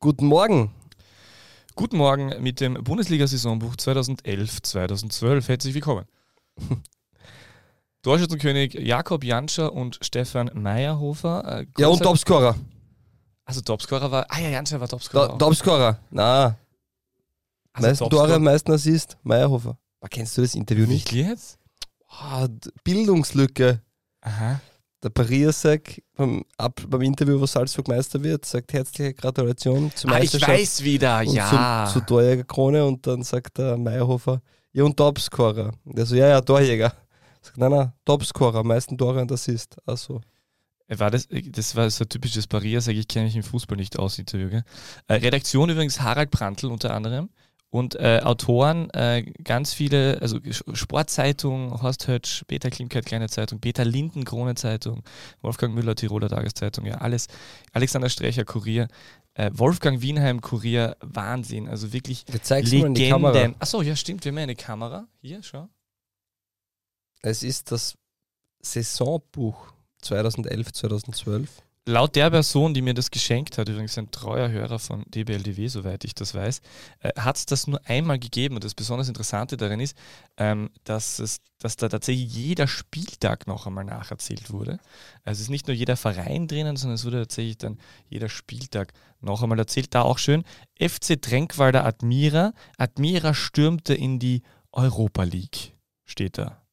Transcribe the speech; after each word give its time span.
Guten 0.00 0.26
Morgen. 0.26 0.70
Guten 1.74 1.96
Morgen 1.98 2.42
mit 2.42 2.60
dem 2.60 2.74
Bundesliga-Saisonbuch 2.82 3.74
2011-2012. 3.76 5.48
Herzlich 5.48 5.74
willkommen. 5.74 6.06
Torschützenkönig 8.02 8.74
Jakob 8.74 9.24
Janscher 9.24 9.72
und 9.72 9.98
Stefan 10.02 10.50
Meyerhofer. 10.54 11.60
Äh, 11.62 11.66
Ja, 11.78 11.88
und 11.88 12.02
Topscorer. 12.02 12.56
Also 13.44 13.60
Topscorer 13.60 14.10
war. 14.10 14.26
Ah 14.28 14.38
ja, 14.40 14.48
Janscher 14.50 14.80
war 14.80 14.88
Topscorer. 14.88 15.28
To- 15.28 15.34
auch. 15.34 15.38
Topscorer. 15.38 15.98
Na, 16.10 16.56
Also 17.72 17.88
meisten 17.88 18.10
Tore, 18.10 18.38
meisten 18.38 18.72
Assist, 18.72 19.16
Meyerhofer. 19.22 19.76
Kennst 20.10 20.38
du 20.38 20.42
das 20.42 20.54
Interview 20.54 20.86
nicht? 20.86 21.10
Wirklich 21.12 21.26
jetzt? 21.26 21.58
D- 22.48 22.70
Bildungslücke. 22.84 23.82
Aha. 24.20 24.60
Der 25.02 25.10
Pariasek 25.10 26.02
beim, 26.16 26.42
ab, 26.56 26.80
beim 26.88 27.02
Interview, 27.02 27.38
wo 27.38 27.46
Salzburg 27.46 27.86
Meister 27.88 28.22
wird, 28.22 28.44
sagt 28.46 28.72
herzliche 28.72 29.12
Gratulation 29.14 29.92
zur 29.94 30.10
Ah, 30.10 30.14
ich 30.14 30.32
Meisterschaft 30.32 30.52
weiß 30.52 30.84
wieder, 30.84 31.20
und 31.20 31.34
ja. 31.34 31.84
zur, 31.86 31.92
zur 31.92 32.06
Torjägerkrone 32.06 32.84
und 32.84 33.06
dann 33.06 33.22
sagt 33.22 33.58
der 33.58 33.76
Meyerhofer, 33.76 34.40
ja 34.72 34.84
und 34.84 34.96
Topscorer. 34.96 35.72
Der 35.84 36.06
so, 36.06 36.16
ja, 36.16 36.28
ja, 36.28 36.40
Torjäger. 36.40 36.92
Sagt, 37.42 37.58
nein, 37.58 37.70
nein, 37.70 37.92
Topscorer, 38.04 38.64
meisten 38.64 38.96
Tore 38.96 39.20
und 39.20 39.30
Assist. 39.30 39.76
Also, 39.86 40.20
War 40.88 41.10
das, 41.10 41.28
das 41.30 41.76
war 41.76 41.90
so 41.90 42.04
ein 42.04 42.08
typisches 42.08 42.46
Parier, 42.46 42.80
sage 42.80 42.98
ich, 42.98 43.06
kenne 43.06 43.26
mich 43.26 43.36
im 43.36 43.42
Fußball 43.42 43.76
nicht 43.76 43.98
aus, 43.98 44.18
Interview. 44.18 44.48
Gell? 44.48 44.64
Äh, 45.08 45.14
Redaktion 45.14 45.68
übrigens 45.68 46.00
Harald 46.00 46.30
Prantl 46.30 46.66
unter 46.66 46.94
anderem. 46.94 47.28
Und 47.76 47.94
äh, 47.96 48.22
Autoren, 48.24 48.88
äh, 48.94 49.22
ganz 49.44 49.74
viele, 49.74 50.18
also 50.22 50.40
Sportzeitung, 50.72 51.82
Horst 51.82 52.08
Hötsch, 52.08 52.42
Peter 52.46 52.70
Klimkeit, 52.70 53.04
Kleine 53.04 53.28
Zeitung, 53.28 53.60
Peter 53.60 53.84
Linden, 53.84 54.24
Krone 54.24 54.54
Zeitung, 54.54 55.02
Wolfgang 55.42 55.74
Müller, 55.74 55.94
Tiroler 55.94 56.30
Tageszeitung, 56.30 56.86
ja, 56.86 56.94
alles. 56.94 57.26
Alexander 57.74 58.08
Strecher, 58.08 58.46
Kurier, 58.46 58.88
äh, 59.34 59.50
Wolfgang 59.52 60.00
Wienheim, 60.00 60.40
Kurier, 60.40 60.96
Wahnsinn. 61.00 61.68
Also 61.68 61.92
wirklich. 61.92 62.24
Legenden. 63.42 63.56
Achso, 63.58 63.82
ja, 63.82 63.94
stimmt, 63.94 64.24
wir 64.24 64.32
haben 64.32 64.38
ja 64.38 64.44
eine 64.44 64.56
Kamera. 64.56 65.06
Hier, 65.20 65.42
schau. 65.42 65.68
Es 67.20 67.42
ist 67.42 67.72
das 67.72 67.98
Saisonbuch 68.62 69.74
2011, 70.00 70.72
2012. 70.72 71.50
Laut 71.88 72.16
der 72.16 72.30
Person, 72.30 72.74
die 72.74 72.82
mir 72.82 72.94
das 72.94 73.12
geschenkt 73.12 73.58
hat, 73.58 73.68
übrigens 73.68 73.96
ein 73.96 74.10
treuer 74.10 74.48
Hörer 74.48 74.80
von 74.80 75.04
DBLDW, 75.06 75.68
soweit 75.68 76.02
ich 76.02 76.16
das 76.16 76.34
weiß, 76.34 76.60
äh, 76.98 77.12
hat 77.16 77.36
es 77.36 77.46
das 77.46 77.68
nur 77.68 77.80
einmal 77.86 78.18
gegeben. 78.18 78.56
Und 78.56 78.64
das 78.64 78.74
besonders 78.74 79.06
Interessante 79.06 79.56
darin 79.56 79.78
ist, 79.78 79.96
ähm, 80.36 80.70
dass, 80.82 81.20
es, 81.20 81.38
dass 81.60 81.76
da 81.76 81.88
tatsächlich 81.88 82.34
jeder 82.34 82.66
Spieltag 82.66 83.46
noch 83.46 83.68
einmal 83.68 83.84
nacherzählt 83.84 84.50
wurde. 84.50 84.80
Also 85.22 85.38
es 85.38 85.40
ist 85.42 85.50
nicht 85.50 85.68
nur 85.68 85.76
jeder 85.76 85.96
Verein 85.96 86.48
drinnen, 86.48 86.76
sondern 86.76 86.96
es 86.96 87.04
wurde 87.04 87.20
tatsächlich 87.20 87.58
dann 87.58 87.78
jeder 88.08 88.28
Spieltag 88.28 88.92
noch 89.20 89.44
einmal 89.44 89.60
erzählt. 89.60 89.94
Da 89.94 90.02
auch 90.02 90.18
schön, 90.18 90.42
FC 90.80 91.22
Tränkwalder 91.22 91.84
Admira. 91.84 92.52
Admira 92.78 93.32
stürmte 93.32 93.94
in 93.94 94.18
die 94.18 94.42
Europa 94.72 95.22
League, 95.22 95.76
steht 96.04 96.36
da. 96.36 96.66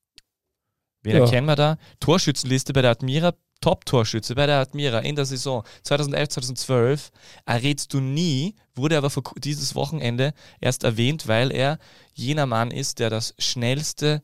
Wen 1.04 1.18
Ja. 1.18 1.24
erkennen 1.26 1.46
wir 1.46 1.56
da? 1.56 1.78
Torschützenliste 2.00 2.74
bei 2.74 2.82
der 2.82 2.92
Admira, 2.92 3.34
Top-Torschütze 3.64 4.36
bei 4.36 4.46
der 4.46 4.60
Admira 4.60 5.00
in 5.00 5.16
der 5.16 5.24
Saison 5.24 5.64
2011, 5.84 6.30
2012. 6.30 7.12
Errätst 7.46 7.94
du 7.94 8.02
nie, 8.02 8.56
wurde 8.76 8.98
aber 8.98 9.10
dieses 9.38 9.74
Wochenende 9.74 10.34
erst 10.60 10.84
erwähnt, 10.84 11.30
weil 11.30 11.50
er 11.50 11.80
jener 12.14 12.46
Mann 12.46 12.72
ist, 12.72 13.00
der 13.00 13.10
das 13.10 13.34
schnellste 13.40 14.22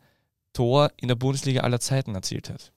Tor 0.51 0.91
in 0.97 1.07
der 1.07 1.15
Bundesliga 1.15 1.61
aller 1.61 1.79
Zeiten 1.79 2.15
erzielt 2.15 2.49
hat. 2.49 2.73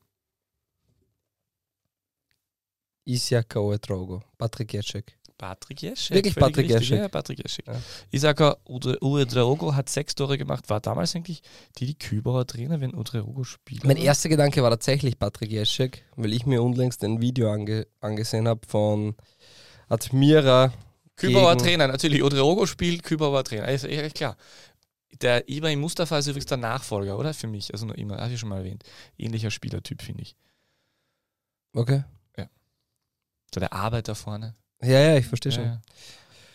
Isjaka 3.06 3.58
Oetrogo, 3.58 4.22
Patrick 4.38 4.72
Jetschek. 4.72 5.18
Patrick 5.42 5.82
Jeschek. 5.82 6.14
Wirklich 6.14 6.36
Patrick 6.36 6.68
richtig, 6.68 6.88
Jeschek. 6.88 6.98
Ja, 6.98 7.08
Patrick 7.08 7.42
Jeschek. 7.42 7.66
Ja. 7.66 7.74
Isaka 8.12 8.58
Uedreogo 8.64 9.74
hat 9.74 9.88
sechs 9.88 10.14
Tore 10.14 10.38
gemacht, 10.38 10.70
war 10.70 10.78
damals 10.78 11.16
eigentlich 11.16 11.42
die, 11.78 11.86
die 11.86 11.98
Kübauer 11.98 12.46
Trainer, 12.46 12.80
wenn 12.80 12.94
Uedreogo 12.94 13.42
spielt. 13.42 13.82
Mein 13.82 13.96
erster 13.96 14.28
Gedanke 14.28 14.62
war 14.62 14.70
tatsächlich 14.70 15.18
Patrick 15.18 15.50
Jeschek, 15.50 16.04
weil 16.14 16.32
ich 16.32 16.46
mir 16.46 16.62
unlängst 16.62 17.02
ein 17.02 17.20
Video 17.20 17.50
ange 17.50 17.88
angesehen 18.00 18.46
habe 18.46 18.60
von 18.68 19.16
Admira. 19.88 20.72
Kübauer 21.16 21.58
Trainer, 21.58 21.88
natürlich. 21.88 22.22
Odreogo 22.22 22.64
spielt, 22.66 23.02
Kübauer 23.02 23.42
Trainer. 23.42 23.66
Ist 23.66 23.84
ja 23.84 24.08
klar. 24.10 24.36
Der 25.22 25.48
Ibrahim 25.48 25.80
Mustafa 25.80 26.18
ist 26.18 26.28
übrigens 26.28 26.46
der 26.46 26.58
Nachfolger, 26.58 27.18
oder? 27.18 27.34
Für 27.34 27.48
mich. 27.48 27.72
Also 27.72 27.84
noch 27.84 27.96
immer, 27.96 28.18
habe 28.18 28.32
ich 28.32 28.38
schon 28.38 28.48
mal 28.48 28.58
erwähnt. 28.58 28.84
Ähnlicher 29.18 29.50
Spielertyp, 29.50 30.02
finde 30.02 30.22
ich. 30.22 30.36
Okay. 31.74 32.04
So 33.54 33.60
der 33.60 33.74
Arbeiter 33.74 34.14
vorne. 34.14 34.54
Ja, 34.82 34.98
ja, 34.98 35.16
ich 35.16 35.26
verstehe 35.26 35.52
schon. 35.52 35.64
ja. 35.64 35.80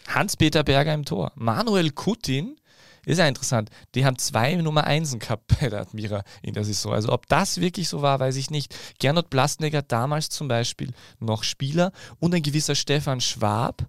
Hans-Peter 0.08 0.64
Berger 0.64 0.94
im 0.94 1.06
Tor. 1.06 1.32
Manuel 1.36 1.92
Kutin 1.92 2.58
ist 3.06 3.20
ja 3.20 3.28
interessant. 3.28 3.70
Die 3.96 4.06
haben 4.06 4.18
zwei 4.18 4.56
Nummer 4.56 4.84
Einsen 4.86 5.20
gehabt 5.20 5.48
bei 5.60 5.70
der 5.70 5.82
Admira 5.82 6.24
in 6.42 6.54
der 6.54 6.64
Saison. 6.66 6.94
Also 6.94 7.12
ob 7.12 7.28
das 7.28 7.60
wirklich 7.62 7.88
so 7.90 8.02
war, 8.02 8.20
weiß 8.20 8.36
ich 8.36 8.50
nicht. 8.50 8.76
Gernot 9.00 9.30
Blastneger 9.30 9.82
damals 9.82 10.30
zum 10.30 10.48
Beispiel 10.48 10.94
noch 11.20 11.44
Spieler 11.44 11.92
und 12.20 12.36
ein 12.36 12.44
gewisser 12.44 12.76
Stefan 12.76 13.22
Schwab. 13.22 13.88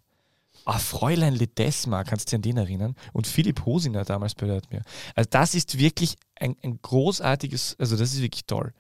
Ah, 0.65 0.78
Fräulein 0.78 1.34
Ledesma, 1.34 2.04
kannst 2.04 2.27
du 2.27 2.31
dich 2.31 2.34
an 2.37 2.43
den 2.43 2.56
erinnern? 2.59 2.94
Und 3.15 3.27
Philipp 3.27 3.65
Hosiner 3.65 4.04
damals 4.04 4.34
bei 4.34 4.47
der 4.47 4.56
Admira. 4.56 4.84
Also 5.15 5.28
das 5.31 5.54
ist 5.54 5.78
wirklich 5.78 6.16
ein, 6.38 6.56
ein 6.62 6.78
großartiges, 6.82 7.77
also 7.78 7.97
das 7.97 8.12
ist 8.12 8.21
wirklich 8.21 8.44
toll. 8.44 8.72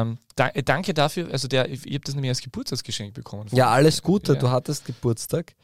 Ähm, 0.00 0.18
da, 0.36 0.48
äh, 0.48 0.62
danke 0.62 0.94
dafür, 0.94 1.30
also 1.30 1.48
der, 1.48 1.68
ich 1.70 1.82
habe 1.84 2.00
das 2.00 2.14
nämlich 2.14 2.30
als 2.30 2.40
Geburtstagsgeschenk 2.40 3.14
bekommen. 3.14 3.46
Ja, 3.52 3.68
alles 3.70 4.02
Gute, 4.02 4.34
Ja. 4.34 4.38
du 4.38 4.50
hattest 4.50 4.84
Geburtstag. 4.84 5.54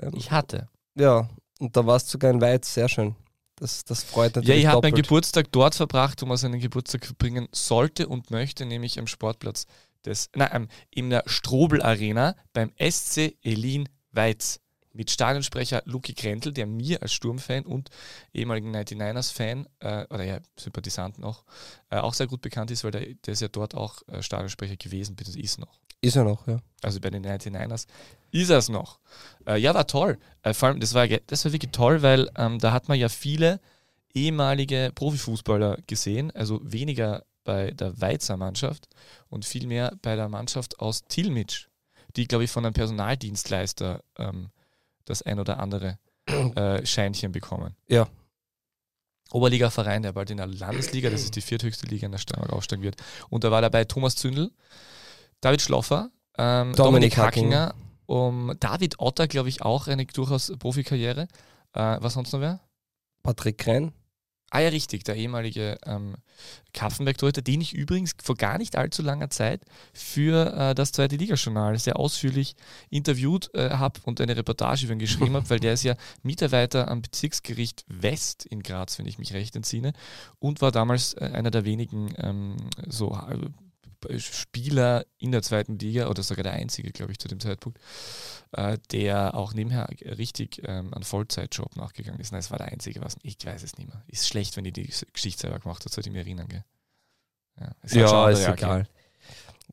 Ähm, 0.00 0.12
Ich 0.14 0.30
hatte. 0.30 0.68
ja, 0.94 1.28
und 1.58 1.76
da 1.76 1.86
warst 1.86 2.08
du 2.08 2.12
sogar 2.12 2.30
in 2.30 2.40
Weiz, 2.40 2.72
sehr 2.74 2.88
schön. 2.88 3.14
Das, 3.56 3.84
das 3.84 4.02
freut 4.02 4.34
Ja, 4.36 4.40
natürlich 4.42 4.60
ich 4.62 4.66
habe 4.66 4.86
meinen. 4.88 4.94
Geburtstag 4.96 5.46
dort 5.52 5.74
verbracht, 5.76 6.20
wo 6.22 6.26
man 6.26 6.36
seinen 6.36 6.58
Geburtstag 6.60 7.06
verbringen 7.06 7.46
sollte 7.52 8.08
und 8.08 8.30
möchte, 8.30 8.66
nämlich 8.66 8.98
am 8.98 9.06
Sportplatz 9.06 9.66
des, 10.04 10.28
nein, 10.34 10.68
in 10.90 11.10
der 11.10 11.22
Strobel 11.26 11.80
Arena 11.80 12.34
beim 12.52 12.72
SC 12.78 13.36
Elin 13.42 13.88
Weiz 14.10 14.60
mit 14.94 15.10
Stadionsprecher 15.10 15.82
Luki 15.84 16.14
Krentl, 16.14 16.52
der 16.52 16.66
mir 16.66 17.02
als 17.02 17.12
Sturmfan 17.12 17.66
und 17.66 17.90
ehemaligen 18.32 18.74
99ers-Fan, 18.74 19.68
äh, 19.80 20.06
oder 20.08 20.24
ja, 20.24 20.38
Sympathisant 20.56 21.18
noch, 21.18 21.44
äh, 21.90 21.96
auch 21.96 22.14
sehr 22.14 22.26
gut 22.26 22.40
bekannt 22.40 22.70
ist, 22.70 22.84
weil 22.84 22.92
der, 22.92 23.14
der 23.14 23.32
ist 23.32 23.42
ja 23.42 23.48
dort 23.48 23.74
auch 23.74 24.02
äh, 24.08 24.22
Stadionsprecher 24.22 24.76
gewesen, 24.76 25.16
bitte 25.16 25.38
ist 25.38 25.58
noch. 25.58 25.80
Ist 26.00 26.16
er 26.16 26.24
noch, 26.24 26.46
ja. 26.46 26.58
Also 26.82 27.00
bei 27.00 27.10
den 27.10 27.24
99ers 27.26 27.86
ist 28.30 28.50
er 28.50 28.58
es 28.58 28.68
noch. 28.68 29.00
Äh, 29.46 29.58
ja, 29.58 29.74
war 29.74 29.86
toll. 29.86 30.18
Äh, 30.42 30.54
vor 30.54 30.68
allem, 30.68 30.80
das 30.80 30.94
war, 30.94 31.06
das 31.08 31.44
war 31.44 31.52
wirklich 31.52 31.72
toll, 31.72 32.02
weil 32.02 32.30
ähm, 32.36 32.58
da 32.58 32.72
hat 32.72 32.88
man 32.88 32.98
ja 32.98 33.08
viele 33.08 33.60
ehemalige 34.14 34.92
Profifußballer 34.94 35.78
gesehen, 35.86 36.30
also 36.30 36.60
weniger 36.62 37.24
bei 37.42 37.72
der 37.72 38.00
Weizer 38.00 38.36
Mannschaft 38.36 38.88
und 39.28 39.44
viel 39.44 39.66
mehr 39.66 39.96
bei 40.02 40.16
der 40.16 40.28
Mannschaft 40.28 40.78
aus 40.80 41.04
Tilmitsch, 41.06 41.68
die, 42.16 42.26
glaube 42.26 42.44
ich, 42.44 42.50
von 42.50 42.64
einem 42.64 42.74
Personaldienstleister 42.74 44.02
ähm, 44.18 44.50
das 45.04 45.22
ein 45.22 45.38
oder 45.38 45.58
andere 45.58 45.98
äh, 46.26 46.84
Scheinchen 46.84 47.32
bekommen. 47.32 47.74
Ja. 47.88 48.08
Oberliga-Verein, 49.32 50.02
der 50.02 50.12
bald 50.12 50.30
in 50.30 50.36
der 50.36 50.46
Landesliga, 50.46 51.10
das 51.10 51.22
ist 51.22 51.34
die 51.34 51.40
vierthöchste 51.40 51.86
Liga 51.86 52.06
in 52.06 52.12
der 52.12 52.18
Steiermark 52.18 52.52
aufsteigen 52.52 52.82
wird. 52.82 52.96
Und 53.30 53.42
da 53.44 53.50
war 53.50 53.62
dabei 53.62 53.84
Thomas 53.84 54.16
Zündel, 54.16 54.52
David 55.40 55.60
Schloffer, 55.60 56.10
ähm, 56.38 56.72
Dominik 56.74 56.76
Dominik 56.76 57.16
Hackinger. 57.16 57.66
Hackinger, 57.68 57.74
um 58.06 58.52
David 58.60 59.00
Otter, 59.00 59.26
glaube 59.26 59.48
ich, 59.48 59.62
auch 59.62 59.88
eine 59.88 60.06
durchaus 60.06 60.52
Profikarriere. 60.58 61.22
Äh, 61.72 61.96
was 62.00 62.14
sonst 62.14 62.32
noch 62.32 62.40
wer? 62.40 62.60
Patrick 63.22 63.58
Krenn. 63.58 63.92
Ah 64.54 64.60
ja, 64.60 64.68
richtig, 64.68 65.02
der 65.02 65.16
ehemalige 65.16 65.78
ähm, 65.84 66.14
Kapfenberg-Torhüter, 66.74 67.42
den 67.42 67.60
ich 67.60 67.72
übrigens 67.74 68.12
vor 68.22 68.36
gar 68.36 68.56
nicht 68.56 68.76
allzu 68.76 69.02
langer 69.02 69.28
Zeit 69.28 69.62
für 69.92 70.54
äh, 70.54 70.74
das 70.76 70.92
zweite 70.92 71.16
Ligajournal 71.16 71.76
sehr 71.76 71.98
ausführlich 71.98 72.54
interviewt 72.88 73.52
äh, 73.54 73.70
habe 73.70 73.98
und 74.04 74.20
eine 74.20 74.36
Reportage 74.36 74.84
über 74.84 74.92
ihn 74.92 75.00
geschrieben 75.00 75.34
habe, 75.34 75.50
weil 75.50 75.58
der 75.58 75.72
ist 75.72 75.82
ja 75.82 75.96
Mitarbeiter 76.22 76.86
am 76.86 77.02
Bezirksgericht 77.02 77.84
West 77.88 78.46
in 78.46 78.62
Graz, 78.62 78.96
wenn 79.00 79.06
ich 79.06 79.18
mich 79.18 79.34
recht 79.34 79.56
entsinne, 79.56 79.92
und 80.38 80.60
war 80.60 80.70
damals 80.70 81.14
äh, 81.14 81.32
einer 81.34 81.50
der 81.50 81.64
wenigen 81.64 82.14
ähm, 82.18 82.54
so 82.86 83.10
äh, 83.28 83.48
Spieler 84.18 85.04
in 85.18 85.32
der 85.32 85.42
zweiten 85.42 85.78
Liga 85.78 86.08
oder 86.08 86.22
sogar 86.22 86.42
der 86.42 86.52
einzige, 86.52 86.92
glaube 86.92 87.12
ich, 87.12 87.18
zu 87.18 87.28
dem 87.28 87.40
Zeitpunkt, 87.40 87.78
äh, 88.52 88.78
der 88.92 89.34
auch 89.34 89.54
nebenher 89.54 89.88
richtig 90.18 90.62
ähm, 90.64 90.92
einen 90.94 91.04
Vollzeitjob 91.04 91.76
nachgegangen 91.76 92.20
ist. 92.20 92.32
Nein, 92.32 92.40
es 92.40 92.50
war 92.50 92.58
der 92.58 92.68
einzige, 92.68 93.00
was 93.00 93.16
ich 93.22 93.36
weiß 93.44 93.62
es 93.62 93.76
nicht 93.78 93.88
mehr. 93.88 94.02
Ist 94.08 94.28
schlecht, 94.28 94.56
wenn 94.56 94.64
ich 94.64 94.72
die 94.72 94.90
Geschichte 95.12 95.40
selber 95.42 95.58
gemacht 95.60 95.82
habe, 95.84 95.92
sollte 95.92 96.08
ich 96.10 96.12
mich 96.14 96.24
erinnern, 96.24 96.48
gell? 96.48 96.64
Ja, 97.60 97.72
schon 97.88 97.98
Ja, 98.00 98.28
ist 98.30 98.48
egal. 98.48 98.88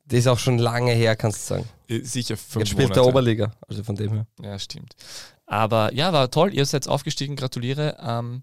Das 0.06 0.18
ist 0.20 0.26
auch 0.26 0.38
schon 0.38 0.58
lange 0.58 0.92
her, 0.92 1.14
kannst 1.16 1.42
du 1.50 1.54
sagen. 1.54 1.68
gegeben. 1.86 2.04
Äh, 2.04 2.08
Sicher 2.08 2.36
fünf 2.36 2.62
Jetzt 2.62 2.68
spielt 2.70 2.88
Monate. 2.88 3.00
der 3.00 3.06
Oberliga, 3.08 3.52
also 3.68 3.84
von 3.84 3.96
dem 3.96 4.12
her. 4.12 4.26
Ja, 4.40 4.58
stimmt. 4.58 4.94
Aber 5.46 5.92
ja, 5.94 6.12
war 6.12 6.30
toll. 6.30 6.52
Ihr 6.54 6.64
seid 6.66 6.88
aufgestiegen. 6.88 7.36
Gratuliere 7.36 7.98
am 7.98 8.42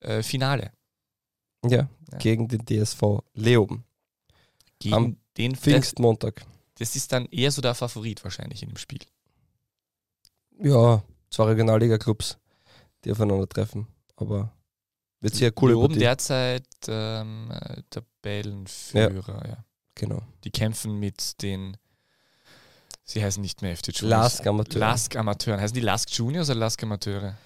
äh, 0.00 0.22
Finale. 0.22 0.72
Ja, 1.64 1.88
Ja. 2.10 2.18
gegen 2.18 2.48
den 2.48 2.64
DSV 2.66 3.20
Leoben. 3.34 3.84
Gegen 4.82 4.94
Am 4.96 5.16
den 5.36 5.52
das, 5.52 5.60
Pfingstmontag. 5.60 6.44
das 6.78 6.96
ist 6.96 7.12
dann 7.12 7.26
eher 7.26 7.52
so 7.52 7.62
der 7.62 7.74
Favorit 7.74 8.24
wahrscheinlich 8.24 8.64
in 8.64 8.70
dem 8.70 8.76
Spiel. 8.76 8.98
Ja, 10.58 11.02
zwei 11.30 11.44
Regionalliga-Clubs, 11.44 12.36
die 13.04 13.12
aufeinandertreffen. 13.12 13.86
Aber 14.16 14.52
wird 15.20 15.34
eine 15.34 15.40
Die 15.40 15.50
coole 15.52 15.78
oben 15.78 15.96
derzeit 15.96 16.66
ähm, 16.88 17.52
äh, 17.52 17.82
Tabellenführer, 17.90 19.48
ja. 19.48 19.64
Genau. 19.94 20.20
Die 20.42 20.50
kämpfen 20.50 20.98
mit 20.98 21.40
den, 21.42 21.76
sie 23.04 23.22
heißen 23.22 23.40
nicht 23.40 23.62
mehr 23.62 23.76
FT 23.76 23.96
Juniors. 23.96 24.10
Lask 24.34 24.46
Amateur. 24.48 24.80
Lask 24.80 25.14
Amateuren. 25.14 25.60
Heißen 25.60 25.74
die 25.74 25.80
Lask 25.80 26.10
Juniors 26.10 26.50
oder 26.50 26.58
Lask 26.58 26.82
Amateure? 26.82 27.36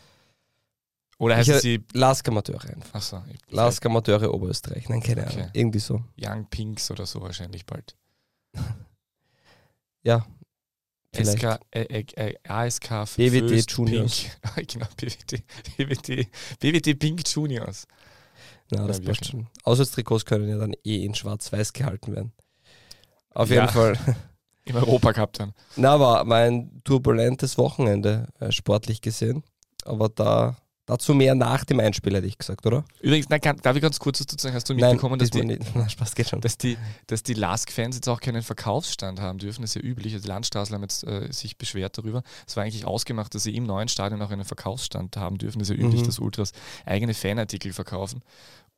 Oder 1.18 1.40
Ich, 1.40 1.48
äh, 1.48 1.58
sie, 1.60 1.82
Lask 1.94 2.28
Amateure 2.28 2.64
einfach. 2.68 2.94
achso, 2.94 3.22
ich- 3.32 3.40
Lask 3.52 3.84
Amateure 3.86 4.32
Oberösterreich. 4.34 4.88
Nein, 4.88 5.00
keine 5.02 5.22
Okay. 5.26 5.36
Ahnung. 5.40 5.50
Irgendwie 5.54 5.78
so. 5.78 6.02
Young 6.20 6.46
Pinks 6.50 6.90
oder 6.90 7.06
so 7.06 7.20
wahrscheinlich 7.22 7.64
bald. 7.66 7.96
Ja. 10.02 10.24
Vielleicht. 11.12 11.38
SK, 11.38 11.58
äh, 11.70 11.80
äh, 11.82 12.04
äh, 12.30 12.34
ASK 12.46 12.88
BWT 13.16 13.64
Juniors. 13.72 14.26
Pink. 14.54 14.68
genau, 14.72 14.86
BWT, 14.96 15.42
BWT, 15.76 16.28
BWT 16.60 16.94
Pink 16.98 17.22
Juniors. 17.28 17.86
Na, 18.70 18.86
das 18.86 19.00
passt 19.00 19.26
schon. 19.26 19.46
Auswärtstrikots 19.64 20.24
können 20.24 20.48
ja 20.48 20.58
dann 20.58 20.74
eh 20.84 21.04
in 21.04 21.14
schwarz-weiß 21.14 21.72
gehalten 21.72 22.14
werden. 22.14 22.32
Auf 23.30 23.48
Ja. 23.48 23.62
jeden 23.62 23.68
Fall. 23.72 23.98
Im 24.64 24.76
Europacup 24.76 25.32
dann. 25.34 25.54
Na, 25.76 25.98
war 26.00 26.24
mein 26.24 26.82
turbulentes 26.84 27.56
Wochenende 27.56 28.28
äh, 28.40 28.50
sportlich 28.50 29.00
gesehen. 29.00 29.44
Aber 29.84 30.08
da 30.08 30.56
dazu 30.86 31.14
mehr 31.14 31.34
nach 31.34 31.64
dem 31.64 31.80
Einspiel, 31.80 32.14
hätte 32.14 32.26
ich 32.26 32.38
gesagt, 32.38 32.64
oder? 32.64 32.84
Übrigens, 33.00 33.28
nein, 33.28 33.40
kann, 33.40 33.56
darf 33.58 33.76
ich 33.76 33.82
ganz 33.82 33.98
kurz 33.98 34.18
dazu 34.18 34.36
sagen, 34.38 34.54
hast 34.54 34.68
du 34.68 34.74
Nein, 34.74 34.92
mitbekommen, 34.92 35.18
dass 35.18 35.30
diesmal 35.30 35.58
die. 35.58 35.64
Na, 35.74 35.88
Spaß 35.88 36.14
geht 36.14 36.28
schon. 36.28 36.40
dass 36.40 36.56
die, 36.58 36.78
dass 37.08 37.22
die 37.22 37.34
Lask-Fans 37.34 37.96
jetzt 37.96 38.08
auch 38.08 38.20
keinen 38.20 38.42
Verkaufsstand 38.42 39.20
haben 39.20 39.38
dürfen. 39.38 39.62
Das 39.62 39.70
ist 39.70 39.82
ja 39.82 39.82
üblich. 39.88 40.14
Also 40.14 40.22
die 40.22 40.28
Landstraßler 40.28 40.76
haben 40.76 40.82
jetzt 40.82 41.04
äh, 41.04 41.30
sich 41.32 41.58
beschwert 41.58 41.98
darüber. 41.98 42.22
Es 42.46 42.56
war 42.56 42.62
eigentlich 42.64 42.84
ausgemacht, 42.86 43.34
dass 43.34 43.42
sie 43.42 43.54
im 43.56 43.64
neuen 43.66 43.88
Stadion 43.88 44.22
auch 44.22 44.30
einen 44.30 44.44
Verkaufsstand 44.44 45.16
haben 45.16 45.38
dürfen. 45.38 45.58
Das 45.58 45.68
ist 45.68 45.76
ja 45.76 45.82
üblich, 45.84 46.02
Mhm. 46.02 46.06
dass 46.06 46.18
Ultras 46.18 46.52
eigene 46.84 47.14
Fanartikel 47.14 47.72
verkaufen. 47.72 48.22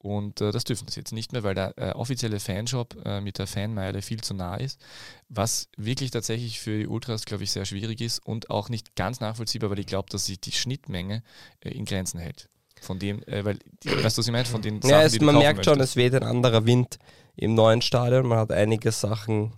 Und 0.00 0.40
äh, 0.40 0.52
das 0.52 0.62
dürfen 0.64 0.86
sie 0.88 1.00
jetzt 1.00 1.12
nicht 1.12 1.32
mehr, 1.32 1.42
weil 1.42 1.54
der 1.56 1.76
äh, 1.76 1.90
offizielle 1.92 2.38
Fanshop 2.38 2.96
äh, 3.04 3.20
mit 3.20 3.38
der 3.38 3.48
Fanmeile 3.48 4.00
viel 4.00 4.20
zu 4.20 4.32
nah 4.32 4.56
ist. 4.56 4.80
Was 5.28 5.68
wirklich 5.76 6.12
tatsächlich 6.12 6.60
für 6.60 6.78
die 6.78 6.86
Ultras, 6.86 7.24
glaube 7.24 7.42
ich, 7.44 7.50
sehr 7.50 7.64
schwierig 7.64 8.00
ist 8.00 8.20
und 8.24 8.48
auch 8.50 8.68
nicht 8.68 8.94
ganz 8.94 9.18
nachvollziehbar, 9.20 9.70
weil 9.70 9.80
ich 9.80 9.86
glaube, 9.86 10.08
dass 10.10 10.26
sich 10.26 10.40
die 10.40 10.52
Schnittmenge 10.52 11.22
äh, 11.60 11.70
in 11.70 11.84
Grenzen 11.84 12.20
hält. 12.20 12.48
Von 12.80 13.00
dem, 13.00 13.22
äh, 13.24 13.44
weil, 13.44 13.58
die, 13.82 13.88
weißt 13.90 14.16
du, 14.16 14.20
was 14.20 14.26
ich 14.26 14.32
meine? 14.32 14.44
Von 14.44 14.62
den 14.62 14.76
Ja, 14.82 14.88
Sachen, 14.88 15.06
es, 15.06 15.12
die 15.14 15.18
du 15.18 15.24
man 15.24 15.38
merkt 15.38 15.64
schon, 15.64 15.78
möchtest. 15.78 15.92
es 15.92 15.96
weht 15.96 16.14
ein 16.14 16.22
anderer 16.22 16.64
Wind 16.64 16.98
im 17.34 17.54
neuen 17.54 17.82
Stadion. 17.82 18.28
Man 18.28 18.38
hat 18.38 18.52
einige 18.52 18.92
Sachen 18.92 19.52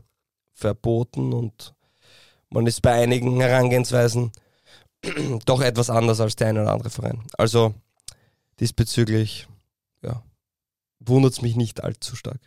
verboten 0.55 1.35
und 1.35 1.75
man 2.49 2.67
ist 2.67 2.81
bei 2.81 2.93
einigen 2.95 3.39
Herangehensweisen 3.41 4.33
doch 5.45 5.61
etwas 5.61 5.91
anders 5.91 6.21
als 6.21 6.35
der 6.37 6.49
eine 6.49 6.63
oder 6.63 6.73
andere 6.73 6.91
Verein. 6.91 7.23
Also 7.37 7.75
diesbezüglich, 8.59 9.47
ja, 10.03 10.23
wundert 11.01 11.33
es 11.33 11.43
mich 11.43 11.57
nicht 11.57 11.83
allzu 11.83 12.17
stark. 12.17 12.41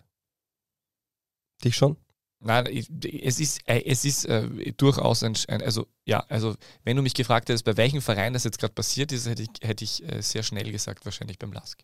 Dich 1.64 1.76
schon? 1.76 1.98
Nein, 2.40 2.66
es 2.68 3.40
ist, 3.40 3.62
äh, 3.70 3.84
es 3.86 4.04
ist 4.04 4.26
äh, 4.26 4.74
durchaus 4.74 5.24
ein, 5.24 5.34
ein, 5.48 5.62
also 5.62 5.88
ja, 6.06 6.20
also 6.28 6.56
wenn 6.84 6.98
du 6.98 7.02
mich 7.02 7.14
gefragt 7.14 7.48
hättest, 7.48 7.64
bei 7.64 7.78
welchem 7.78 8.02
Verein 8.02 8.34
das 8.34 8.44
jetzt 8.44 8.60
gerade 8.60 8.74
passiert 8.74 9.14
ist, 9.14 9.28
hätte 9.28 9.44
ich, 9.44 9.50
hätte 9.62 9.84
ich 9.86 10.04
äh, 10.04 10.22
sehr 10.22 10.44
schnell 10.44 10.70
gesagt, 10.72 11.06
wahrscheinlich 11.06 11.40
beim 11.40 11.54
Lask. 11.54 11.82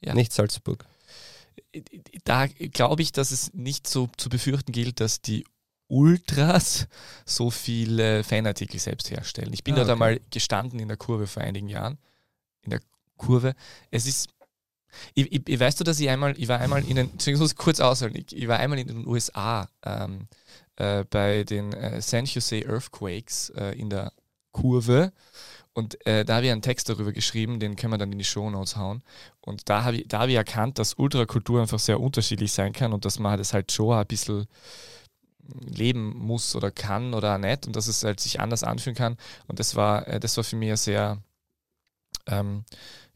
Ja. 0.00 0.14
Nicht 0.14 0.32
Salzburg. 0.32 0.86
Da 2.24 2.46
glaube 2.46 3.02
ich, 3.02 3.12
dass 3.12 3.30
es 3.30 3.52
nicht 3.52 3.86
so 3.86 4.08
zu 4.16 4.28
befürchten 4.28 4.72
gilt, 4.72 5.00
dass 5.00 5.20
die 5.20 5.44
Ultras 5.86 6.88
so 7.26 7.50
viele 7.50 8.24
Fanartikel 8.24 8.80
selbst 8.80 9.10
herstellen. 9.10 9.52
Ich 9.52 9.64
bin 9.64 9.74
Ah, 9.74 9.78
dort 9.78 9.88
okay. 9.88 9.92
einmal 9.92 10.20
gestanden 10.30 10.80
in 10.80 10.88
der 10.88 10.96
Kurve 10.96 11.26
vor 11.26 11.42
einigen 11.42 11.68
Jahren. 11.68 11.98
In 12.62 12.70
der 12.70 12.80
Kurve. 13.16 13.54
Es 13.90 14.06
ist. 14.06 14.30
Ich, 15.14 15.32
ich, 15.32 15.48
ich 15.48 15.60
weißt 15.60 15.80
du, 15.80 15.84
dass 15.84 16.00
ich 16.00 16.08
einmal, 16.08 16.34
ich 16.38 16.48
war 16.48 16.60
einmal 16.60 16.84
in 16.84 16.96
den, 16.96 17.10
ich 17.24 17.56
kurz 17.56 17.80
ausholen, 17.80 18.14
ich, 18.16 18.36
ich 18.36 18.48
war 18.48 18.58
einmal 18.58 18.78
in 18.78 18.88
den 18.88 19.06
USA 19.06 19.68
ähm, 19.84 20.28
äh, 20.76 21.04
bei 21.04 21.44
den 21.44 21.72
äh, 21.72 22.00
San 22.00 22.24
Jose 22.24 22.64
Earthquakes 22.66 23.50
äh, 23.50 23.78
in 23.78 23.90
der 23.90 24.12
Kurve 24.52 25.12
und 25.74 26.06
äh, 26.06 26.24
da 26.24 26.36
habe 26.36 26.46
ich 26.46 26.52
einen 26.52 26.62
Text 26.62 26.88
darüber 26.88 27.12
geschrieben, 27.12 27.58
den 27.58 27.74
können 27.74 27.92
wir 27.92 27.98
dann 27.98 28.12
in 28.12 28.18
die 28.18 28.24
Show 28.24 28.48
Notes 28.48 28.76
hauen. 28.76 29.02
Und 29.40 29.68
da 29.68 29.82
habe 29.82 29.96
ich, 29.96 30.08
da 30.08 30.20
habe 30.20 30.30
ich 30.30 30.36
erkannt, 30.36 30.78
dass 30.78 30.94
Ultrakultur 30.94 31.60
einfach 31.60 31.80
sehr 31.80 32.00
unterschiedlich 32.00 32.52
sein 32.52 32.72
kann 32.72 32.92
und 32.92 33.04
dass 33.04 33.18
man 33.18 33.36
das 33.36 33.52
halt 33.52 33.72
schon 33.72 33.92
ein 33.92 34.06
bisschen 34.06 34.46
leben 35.60 36.16
muss 36.16 36.54
oder 36.54 36.70
kann 36.70 37.12
oder 37.12 37.38
nicht 37.38 37.66
und 37.66 37.74
dass 37.76 37.88
es 37.88 38.04
halt 38.04 38.20
sich 38.20 38.38
anders 38.40 38.62
anfühlen 38.62 38.94
kann. 38.94 39.16
Und 39.48 39.58
das 39.58 39.74
war, 39.74 40.06
äh, 40.06 40.20
das 40.20 40.36
war 40.36 40.44
für 40.44 40.56
mich 40.56 40.76
sehr, 40.80 41.18
ähm, 42.26 42.64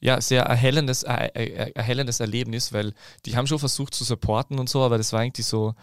ja, 0.00 0.20
sehr 0.20 0.42
erhellendes, 0.44 1.02
äh, 1.02 1.70
erhellendes 1.74 2.20
Erlebnis, 2.20 2.72
weil 2.72 2.94
die 3.26 3.36
haben 3.36 3.46
schon 3.46 3.58
versucht 3.58 3.94
zu 3.94 4.04
supporten 4.04 4.58
und 4.58 4.68
so, 4.68 4.82
aber 4.82 4.98
das 4.98 5.12
war 5.12 5.24
irgendwie 5.24 5.42
so, 5.42 5.74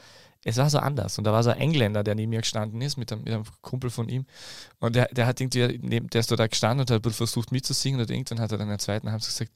es 0.43 0.57
war 0.57 0.69
so 0.69 0.77
anders. 0.77 1.17
Und 1.17 1.23
da 1.25 1.33
war 1.33 1.43
so 1.43 1.49
ein 1.49 1.57
Engländer, 1.57 2.03
der 2.03 2.15
neben 2.15 2.29
mir 2.29 2.41
gestanden 2.41 2.79
ist, 2.81 2.97
mit 2.97 3.11
einem, 3.11 3.23
mit 3.23 3.33
einem 3.33 3.45
Kumpel 3.61 3.89
von 3.89 4.07
ihm. 4.07 4.25
Und 4.79 4.95
der, 4.95 5.07
der 5.07 5.25
hat 5.25 5.41
irgendwie, 5.41 5.79
neben, 5.81 6.07
der 6.09 6.19
ist 6.19 6.31
da 6.31 6.47
gestanden 6.47 6.81
und 6.81 6.91
hat 6.91 7.13
versucht 7.13 7.51
mitzusingen 7.51 7.99
und 7.99 8.09
irgendwann 8.09 8.39
hat 8.39 8.51
er 8.51 8.59
dann 8.59 8.67
in 8.67 8.71
der 8.71 8.79
zweiten 8.79 9.11
Halbzeit 9.11 9.49
gesagt, 9.49 9.51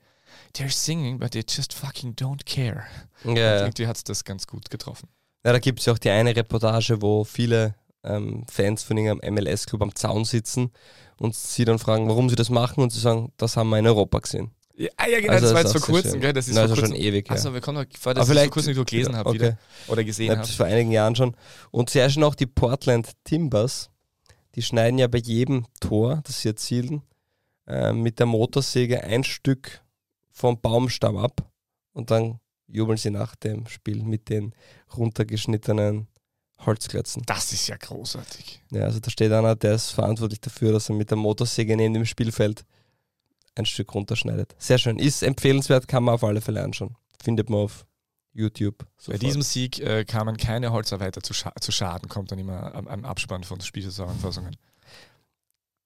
they're 0.56 0.71
singing, 0.71 1.19
but 1.19 1.31
they 1.31 1.44
just 1.47 1.73
fucking 1.73 2.15
don't 2.15 2.44
care. 2.45 2.83
Ja, 3.23 3.29
Und 3.29 3.38
irgendwie 3.38 3.88
hat 3.88 3.97
es 3.97 4.03
das 4.03 4.23
ganz 4.23 4.47
gut 4.47 4.69
getroffen. 4.69 5.07
Ja, 5.45 5.53
da 5.53 5.59
gibt 5.59 5.79
es 5.79 5.85
ja 5.85 5.94
auch 5.94 6.00
die 6.00 6.09
eine 6.09 6.35
Reportage, 6.35 7.01
wo 7.01 7.23
viele 7.23 7.75
ähm, 8.03 8.45
Fans 8.49 8.83
von 8.83 8.97
irgendeinem 8.97 9.35
MLS-Club 9.35 9.81
am 9.81 9.95
Zaun 9.95 10.25
sitzen 10.25 10.71
und 11.17 11.35
sie 11.35 11.65
dann 11.65 11.79
fragen, 11.79 12.07
warum 12.07 12.29
sie 12.29 12.35
das 12.35 12.49
machen 12.49 12.81
und 12.81 12.91
sie 12.91 12.99
sagen, 12.99 13.31
das 13.37 13.57
haben 13.57 13.69
wir 13.69 13.79
in 13.79 13.87
Europa 13.87 14.19
gesehen. 14.19 14.51
Ja, 14.75 14.87
ah, 14.95 15.07
ja 15.09 15.19
genau, 15.19 15.33
Also 15.33 15.47
das 15.47 15.53
war 15.53 15.61
jetzt 15.61 15.71
vor 15.73 15.81
kurzem, 15.81 16.21
gell? 16.21 16.31
Das 16.31 16.47
ist 16.47 16.55
Na, 16.55 16.65
vor 16.65 16.77
schon 16.77 16.95
ewig. 16.95 17.29
Achso, 17.29 17.53
wir 17.53 17.59
kommen 17.59 17.79
noch, 17.79 17.99
vor, 17.99 18.11
Aber 18.11 18.19
dass 18.21 18.29
ich 18.29 18.37
vor 18.37 18.49
kurzem 18.49 18.75
nicht 18.75 18.89
gelesen 18.89 19.15
habe 19.15 19.29
okay. 19.29 19.55
oder 19.89 20.05
gesehen 20.05 20.37
habe 20.37 20.47
vor 20.47 20.65
einigen 20.67 20.91
Jahren 20.91 21.17
schon. 21.17 21.35
Und 21.71 21.89
sehr 21.89 22.09
schön 22.09 22.23
auch 22.23 22.35
die 22.35 22.45
Portland 22.45 23.11
Timbers, 23.25 23.89
die 24.55 24.61
schneiden 24.61 24.97
ja 24.97 25.07
bei 25.07 25.17
jedem 25.17 25.65
Tor, 25.81 26.21
das 26.23 26.41
sie 26.41 26.47
erzielen, 26.47 27.01
äh, 27.67 27.91
mit 27.91 28.19
der 28.19 28.25
Motorsäge 28.25 29.03
ein 29.03 29.25
Stück 29.25 29.81
vom 30.31 30.61
Baumstamm 30.61 31.17
ab 31.17 31.51
und 31.91 32.09
dann 32.09 32.39
jubeln 32.67 32.97
sie 32.97 33.11
nach 33.11 33.35
dem 33.35 33.67
Spiel 33.67 34.03
mit 34.03 34.29
den 34.29 34.53
runtergeschnittenen 34.95 36.07
Holzklötzen. 36.65 37.23
Das 37.25 37.53
ist 37.53 37.67
ja 37.67 37.77
großartig. 37.77 38.61
Ja, 38.71 38.83
also 38.83 39.00
da 39.00 39.09
steht 39.09 39.31
einer, 39.31 39.56
der 39.56 39.75
ist 39.75 39.91
verantwortlich 39.91 40.41
dafür, 40.41 40.71
dass 40.73 40.89
er 40.89 40.95
mit 40.95 41.09
der 41.09 41.17
Motorsäge 41.17 41.75
neben 41.77 41.94
dem 41.94 42.06
Spielfeld 42.06 42.66
ein 43.56 43.66
Stück 43.66 43.94
runterschneidet. 43.94 44.56
Sehr 44.59 44.78
schön. 44.78 44.99
Ist 44.99 45.23
empfehlenswert, 45.23 45.87
kann 45.87 46.04
man 46.04 46.16
auf 46.16 46.23
alle 46.23 46.42
Fälle 46.42 46.63
anschauen. 46.63 46.95
Findet 47.21 47.49
man 47.49 47.61
auf 47.61 47.85
YouTube. 48.33 48.78
Bei 48.80 48.85
sofort. 48.97 49.21
diesem 49.21 49.42
Sieg 49.42 49.80
äh, 49.80 50.06
kamen 50.06 50.37
keine 50.37 50.71
Holzarbeiter 50.71 51.21
zu, 51.21 51.33
scha 51.33 51.51
zu 51.59 51.71
Schaden, 51.71 52.09
kommt 52.09 52.31
dann 52.31 52.39
immer 52.39 52.73
am, 52.75 52.87
am 52.87 53.06
Abspann 53.06 53.44
von 53.44 53.59
Spielzusammenfassungen. 53.59 54.56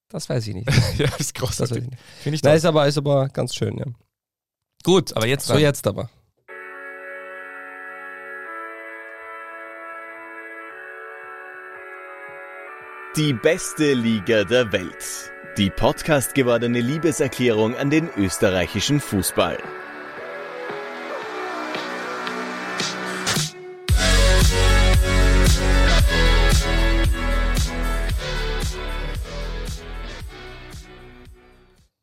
Das 0.09 0.29
weiß 0.29 0.47
ich 0.47 0.53
nicht. 0.53 0.69
ja, 0.97 1.07
das 1.07 1.19
ist 1.19 1.35
großartig. 1.35 1.85
ich. 1.85 1.99
Finde 2.21 2.35
ich 2.35 2.43
Nein, 2.43 2.51
toll. 2.51 2.57
ist 2.57 2.65
aber, 2.65 2.87
ist 2.87 2.97
aber 2.97 3.29
ganz 3.29 3.55
schön, 3.55 3.77
ja. 3.77 3.85
Gut, 4.83 5.15
aber 5.15 5.25
jetzt 5.25 5.47
So, 5.47 5.53
dann. 5.53 5.61
jetzt 5.61 5.87
aber. 5.87 6.09
Die 13.15 13.31
beste 13.31 13.93
Liga 13.93 14.43
der 14.43 14.71
Welt. 14.71 15.31
Die 15.55 15.69
Podcast 15.69 16.33
gewordene 16.33 16.81
Liebeserklärung 16.81 17.75
an 17.75 17.91
den 17.91 18.09
österreichischen 18.17 18.99
Fußball. 18.99 19.59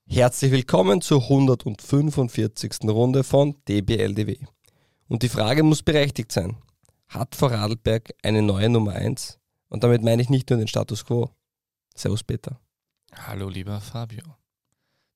Herzlich 0.08 0.52
willkommen 0.52 1.00
zur 1.00 1.22
145. 1.24 2.84
Runde 2.84 3.24
von 3.24 3.56
DBLDW. 3.68 4.36
Und 5.08 5.24
die 5.24 5.28
Frage 5.28 5.64
muss 5.64 5.82
berechtigt 5.82 6.30
sein. 6.30 6.58
Hat 7.08 7.34
Vorarlberg 7.34 8.10
eine 8.22 8.42
neue 8.42 8.68
Nummer 8.68 8.92
1? 8.92 9.39
Und 9.70 9.82
damit 9.84 10.02
meine 10.02 10.20
ich 10.20 10.28
nicht 10.28 10.50
nur 10.50 10.58
den 10.58 10.68
Status 10.68 11.04
Quo. 11.06 11.30
Servus 11.94 12.22
Peter. 12.22 12.60
Hallo, 13.14 13.48
lieber 13.48 13.80
Fabio. 13.80 14.36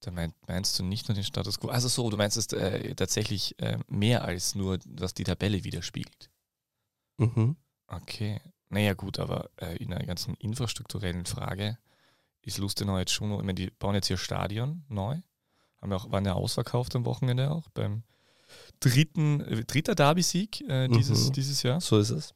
Da 0.01 0.11
mein, 0.11 0.33
meinst 0.47 0.79
du 0.79 0.85
nicht 0.85 1.09
nur 1.09 1.15
den 1.15 1.25
Status 1.25 1.59
quo? 1.59 1.69
Also 1.69 1.89
so, 1.89 2.11
du 2.11 2.17
meinst 2.17 2.37
es 2.37 2.53
äh, 2.53 2.95
tatsächlich 2.95 3.59
äh, 3.59 3.79
mehr 3.89 4.25
als 4.25 4.55
nur, 4.55 4.79
was 4.85 5.15
die 5.15 5.25
Tabelle 5.25 5.65
widerspiegelt. 5.65 6.31
Mhm. 7.19 7.57
Okay. 7.87 8.41
Naja, 8.69 8.95
gut, 8.95 9.19
aber 9.19 9.51
äh, 9.57 9.77
in 9.77 9.93
einer 9.93 10.05
ganzen 10.05 10.35
infrastrukturellen 10.35 11.25
Frage 11.27 11.79
ist 12.43 12.59
Lustenau 12.59 12.99
jetzt 12.99 13.13
schon, 13.13 13.31
ich 13.33 13.39
meine, 13.39 13.55
die 13.55 13.71
bauen 13.71 13.95
jetzt 13.95 14.11
ihr 14.11 14.19
Stadion 14.19 14.85
neu, 14.89 15.21
haben 15.81 15.91
ja 15.91 15.97
auch, 15.97 16.11
waren 16.11 16.25
ja 16.27 16.35
ausverkauft 16.35 16.95
am 16.97 17.07
Wochenende 17.07 17.51
auch 17.51 17.71
beim 17.71 18.03
dritten, 18.81 19.41
äh, 19.41 19.65
dritter 19.65 19.95
Derby-Sieg 19.95 20.61
äh, 20.69 20.89
dieses, 20.89 21.29
Mhm. 21.29 21.33
dieses 21.33 21.63
Jahr. 21.63 21.81
So 21.81 21.99
ist 21.99 22.11
es. 22.11 22.35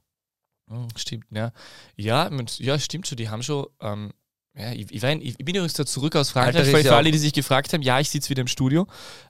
Hm, 0.69 0.89
Stimmt, 0.97 1.27
ja. 1.31 1.53
Ja, 1.97 2.31
ja, 2.59 2.79
stimmt 2.79 3.07
schon. 3.07 3.17
Die 3.17 3.29
haben 3.29 3.43
schon, 3.43 3.67
ähm, 3.81 4.13
Ja, 4.55 4.73
ich, 4.73 4.91
ich, 4.91 5.03
war 5.03 5.11
in, 5.11 5.21
ich 5.23 5.37
bin 5.39 5.55
übrigens 5.55 5.75
da 5.75 5.87
zurück 5.87 6.17
aus 6.17 6.31
Frankreich, 6.31 6.57
Alter, 6.57 6.73
weil 6.73 6.83
für 6.83 6.97
alle, 6.97 7.11
die 7.11 7.19
sich 7.19 7.33
gefragt 7.33 7.73
haben, 7.73 7.83
ja, 7.83 8.01
ich 8.01 8.11
sitze 8.11 8.31
wieder 8.31 8.41
im 8.41 8.49
Studio. 8.49 8.87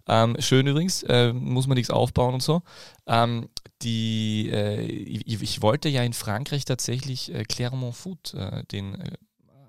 Ähm, 0.07 0.37
schön 0.39 0.67
übrigens, 0.67 1.03
äh, 1.03 1.33
muss 1.33 1.67
man 1.67 1.77
nichts 1.77 1.91
aufbauen 1.91 2.35
und 2.35 2.43
so. 2.43 2.63
Ähm, 3.07 3.49
die, 3.83 4.51
äh, 4.53 4.81
ich, 4.83 5.43
ich 5.43 5.63
wollte 5.63 5.89
ja 5.89 6.03
in 6.03 6.13
Frankreich 6.15 6.65
tatsächlich 6.65 7.33
äh, 7.33 7.45
Clermont 7.45 7.95
Foot, 7.95 8.35
äh, 8.35 8.65
den 8.73 8.95
äh, 9.01 9.13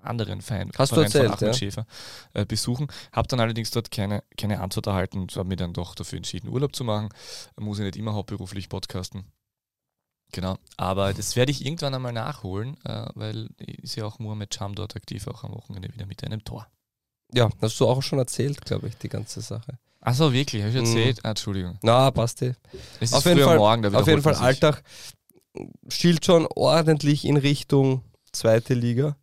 anderen 0.02 0.40
Verein, 0.40 0.70
Hast 0.76 0.92
du 0.92 0.96
Verein 0.96 1.10
von 1.10 1.20
erzählt, 1.20 1.42
Ahmed 1.42 1.54
ja? 1.54 1.58
Schäfer, 1.58 1.86
äh, 2.32 2.46
besuchen. 2.46 2.88
Habe 3.12 3.28
dann 3.28 3.38
allerdings 3.40 3.70
dort 3.70 3.90
keine, 3.90 4.22
keine 4.36 4.60
Antwort 4.60 4.86
erhalten 4.86 5.18
und 5.20 5.36
habe 5.36 5.48
mich 5.48 5.58
dann 5.58 5.74
doch 5.74 5.94
dafür 5.94 6.16
entschieden, 6.16 6.48
Urlaub 6.48 6.74
zu 6.74 6.84
machen. 6.84 7.10
Muss 7.58 7.78
ich 7.78 7.84
nicht 7.84 7.96
immer 7.96 8.14
hauptberuflich 8.14 8.68
podcasten. 8.68 9.24
Genau, 10.32 10.56
aber 10.76 11.12
das 11.12 11.34
werde 11.36 11.50
ich 11.50 11.64
irgendwann 11.66 11.94
einmal 11.94 12.12
nachholen, 12.12 12.76
äh, 12.84 13.06
weil 13.14 13.48
ist 13.58 13.96
ja 13.96 14.04
auch 14.04 14.18
Mohamed 14.18 14.50
Cham 14.50 14.74
dort 14.74 14.94
aktiv, 14.96 15.26
auch 15.26 15.42
am 15.44 15.52
Wochenende 15.54 15.92
wieder 15.92 16.06
mit 16.06 16.22
einem 16.24 16.44
Tor. 16.44 16.66
Ja, 17.32 17.48
hast 17.60 17.78
du 17.80 17.86
auch 17.88 18.02
schon 18.02 18.18
erzählt, 18.18 18.64
glaube 18.64 18.88
ich, 18.88 18.96
die 18.96 19.08
ganze 19.08 19.40
Sache. 19.40 19.78
Achso, 20.00 20.32
wirklich, 20.32 20.62
habe 20.62 20.70
ich 20.70 20.76
Mhm. 20.80 20.86
erzählt? 20.86 21.20
Ah, 21.24 21.30
Entschuldigung. 21.30 21.78
Na, 21.82 22.10
passt 22.10 22.42
eh. 22.42 22.54
Es 23.00 23.10
ist 23.10 23.14
Auf 23.14 23.24
jeden 23.26 23.40
Fall- 23.42 23.58
morgen, 23.58 23.94
Auf 23.94 24.06
jeden 24.06 24.22
Fall. 24.22 24.34
Alltag 24.36 24.82
schielt 25.88 26.24
schon 26.24 26.46
ordentlich 26.54 27.24
in 27.24 27.36
Richtung 27.36 28.02
zweite 28.32 28.74
Liga. 28.74 29.16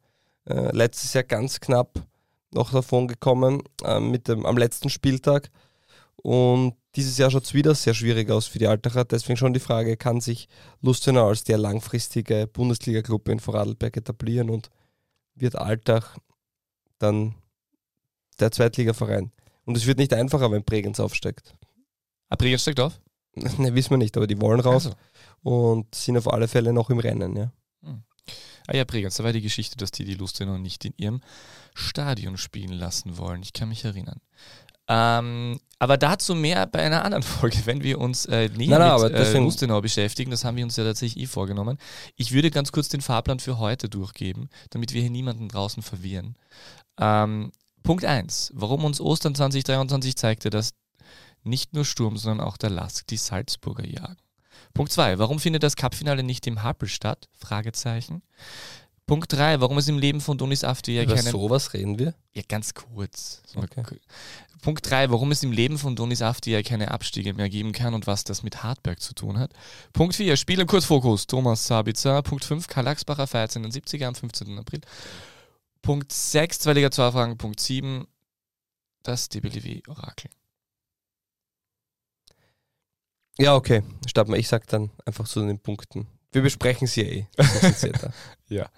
Äh, 0.45 0.75
letztes 0.75 1.13
Jahr 1.13 1.23
ganz 1.23 1.59
knapp 1.59 2.03
noch 2.51 2.71
davon 2.71 3.07
gekommen 3.07 3.63
äh, 3.83 3.99
mit 3.99 4.27
dem, 4.27 4.45
am 4.45 4.57
letzten 4.57 4.89
Spieltag. 4.89 5.49
Und 6.17 6.75
dieses 6.97 7.17
Jahr 7.19 7.29
schaut 7.29 7.45
es 7.45 7.53
wieder 7.53 7.75
sehr 7.75 7.93
schwierig 7.93 8.31
aus 8.31 8.47
für 8.47 8.57
die 8.57 8.67
Altacher. 8.67 9.05
Deswegen 9.05 9.37
schon 9.37 9.53
die 9.53 9.59
Frage, 9.59 9.97
kann 9.97 10.19
sich 10.19 10.49
Lustenau 10.81 11.29
als 11.29 11.43
der 11.43 11.59
langfristige 11.59 12.47
Bundesliga-Club 12.47 13.29
in 13.29 13.39
Vorarlberg 13.39 13.95
etablieren 13.95 14.49
und 14.49 14.71
wird 15.35 15.55
Altach 15.55 16.17
dann 16.97 17.35
der 18.39 18.51
Zweitligaverein? 18.51 19.31
Und 19.65 19.77
es 19.77 19.85
wird 19.85 19.99
nicht 19.99 20.13
einfacher, 20.13 20.51
wenn 20.51 20.63
Bregenz 20.63 20.99
aufsteigt. 20.99 21.55
Ah, 22.29 22.35
Bregenz 22.35 22.63
steigt 22.63 22.79
auf? 22.79 22.99
Ne, 23.59 23.75
wissen 23.75 23.91
wir 23.91 23.97
nicht, 23.97 24.17
aber 24.17 24.25
die 24.25 24.41
wollen 24.41 24.59
raus 24.59 24.87
Also. 24.87 24.97
und 25.43 25.93
sind 25.93 26.17
auf 26.17 26.27
alle 26.27 26.47
Fälle 26.47 26.73
noch 26.73 26.89
im 26.89 26.97
Rennen, 26.97 27.35
ja. 27.35 27.51
Ah 28.67 28.75
ja, 28.75 28.83
Bregenz, 28.83 29.15
da 29.15 29.23
war 29.23 29.31
die 29.31 29.41
Geschichte, 29.41 29.77
dass 29.77 29.91
die 29.91 30.03
die 30.03 30.15
Lustenau 30.15 30.57
nicht 30.57 30.83
in 30.83 30.93
ihrem 30.97 31.21
Stadion 31.73 32.37
spielen 32.37 32.73
lassen 32.73 33.17
wollen. 33.17 33.41
Ich 33.41 33.53
kann 33.53 33.69
mich 33.69 33.85
erinnern. 33.85 34.19
Ähm, 34.87 35.59
aber 35.79 35.97
dazu 35.97 36.33
mehr 36.33 36.65
bei 36.65 36.79
einer 36.81 37.03
anderen 37.03 37.23
Folge, 37.23 37.57
wenn 37.65 37.83
wir 37.83 37.99
uns 37.99 38.25
äh, 38.25 38.49
näher 38.49 38.79
Nein, 38.79 38.87
nein, 38.89 39.01
mit 39.01 39.13
äh, 39.13 39.17
deswegen- 39.17 39.43
Lustenau 39.45 39.81
beschäftigen. 39.81 40.31
Das 40.31 40.43
haben 40.43 40.57
wir 40.57 40.63
uns 40.63 40.75
ja 40.75 40.83
tatsächlich 40.83 41.23
eh 41.23 41.27
vorgenommen. 41.27 41.77
Ich 42.15 42.31
würde 42.31 42.49
ganz 42.51 42.71
kurz 42.71 42.89
den 42.89 43.01
Fahrplan 43.01 43.39
für 43.39 43.59
heute 43.59 43.89
durchgeben, 43.89 44.49
damit 44.71 44.93
wir 44.93 45.01
hier 45.01 45.11
niemanden 45.11 45.49
draußen 45.49 45.83
verwirren. 45.83 46.35
Ähm, 46.99 47.51
Punkt 47.83 48.05
1. 48.05 48.51
Warum 48.55 48.83
uns 48.85 48.99
Ostern 48.99 49.35
2023 49.35 50.15
zeigte, 50.15 50.49
dass 50.49 50.71
nicht 51.43 51.73
nur 51.73 51.85
Sturm, 51.85 52.17
sondern 52.17 52.45
auch 52.45 52.57
der 52.57 52.69
Lask 52.69 53.05
die 53.07 53.17
Salzburger 53.17 53.85
jagen. 53.85 54.17
Punkt 54.73 54.91
2. 54.91 55.19
Warum 55.19 55.39
findet 55.39 55.63
das 55.63 55.75
Cupfinale 55.75 56.23
nicht 56.23 56.45
im 56.47 56.63
Happel 56.63 56.89
statt? 56.89 57.29
Fragezeichen. 57.37 58.21
Punkt 59.07 59.31
3. 59.33 59.61
Warum 59.61 59.77
es 59.77 59.87
im 59.87 59.97
Leben 59.97 60.21
von 60.21 60.37
Donis 60.37 60.63
Afti 60.63 60.93
ja 60.93 61.03
Über 61.03 61.15
keinen 61.15 61.31
sowas 61.31 61.73
reden 61.73 61.97
wir. 61.97 62.13
ja, 62.33 62.43
ganz 62.47 62.73
kurz. 62.73 63.41
So 63.47 63.59
Okay. 63.59 63.83
Punkt 64.61 64.89
3, 64.89 65.11
warum 65.11 65.31
es 65.31 65.43
im 65.43 65.51
Leben 65.51 65.77
von 65.77 65.95
Donis 65.95 66.21
Afti 66.21 66.51
ja 66.51 66.61
keine 66.61 66.91
Abstiege 66.91 67.33
mehr 67.33 67.47
geben 67.47 67.71
kann 67.71 67.93
und 67.93 68.05
was 68.05 68.25
das 68.25 68.43
mit 68.43 68.63
Hartberg 68.63 68.99
zu 68.99 69.13
tun 69.13 69.39
hat. 69.39 69.53
Punkt 69.93 70.15
4, 70.15 70.35
Spiel 70.35 70.59
im 70.59 70.67
Kurzfokus, 70.67 71.25
Thomas 71.25 71.67
Sabitzer. 71.67 72.21
Punkt 72.21 72.43
5, 72.43 72.67
Karl 72.67 72.87
Axbacher 72.87 73.27
feiert 73.27 73.51
seinen 73.51 73.71
70er 73.71 74.05
am 74.05 74.15
15. 74.15 74.59
April. 74.59 74.81
Punkt 75.81 76.11
6, 76.11 76.59
zwei 76.59 76.73
Liga 76.73 76.91
2 76.91 77.11
Fragen. 77.11 77.37
Punkt 77.37 77.59
7, 77.61 78.05
das 79.03 79.29
DBLW-Orakel. 79.29 80.31
Ja, 83.37 83.55
okay. 83.55 83.83
Starten 84.07 84.33
wir. 84.33 84.39
Ich 84.39 84.47
sag 84.47 84.67
dann 84.67 84.89
einfach 85.05 85.27
zu 85.27 85.45
den 85.45 85.59
Punkten. 85.59 86.07
Wir 86.31 86.41
besprechen 86.41 86.87
sie 86.87 87.01
ja 87.03 87.07
eh. 87.07 87.27
komplizierter. 88.47 88.71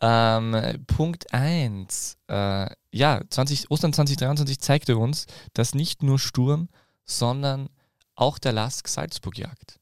Ähm, 0.00 0.84
Punkt 0.86 1.32
1. 1.32 2.18
Äh, 2.28 2.66
ja, 2.92 3.20
20, 3.28 3.70
Ostern 3.70 3.92
2023 3.92 4.60
zeigte 4.60 4.96
uns, 4.96 5.26
dass 5.54 5.74
nicht 5.74 6.02
nur 6.02 6.18
Sturm, 6.18 6.68
sondern 7.04 7.68
auch 8.14 8.38
der 8.38 8.52
Lask 8.52 8.86
Salzburg 8.86 9.38
jagt. 9.38 9.78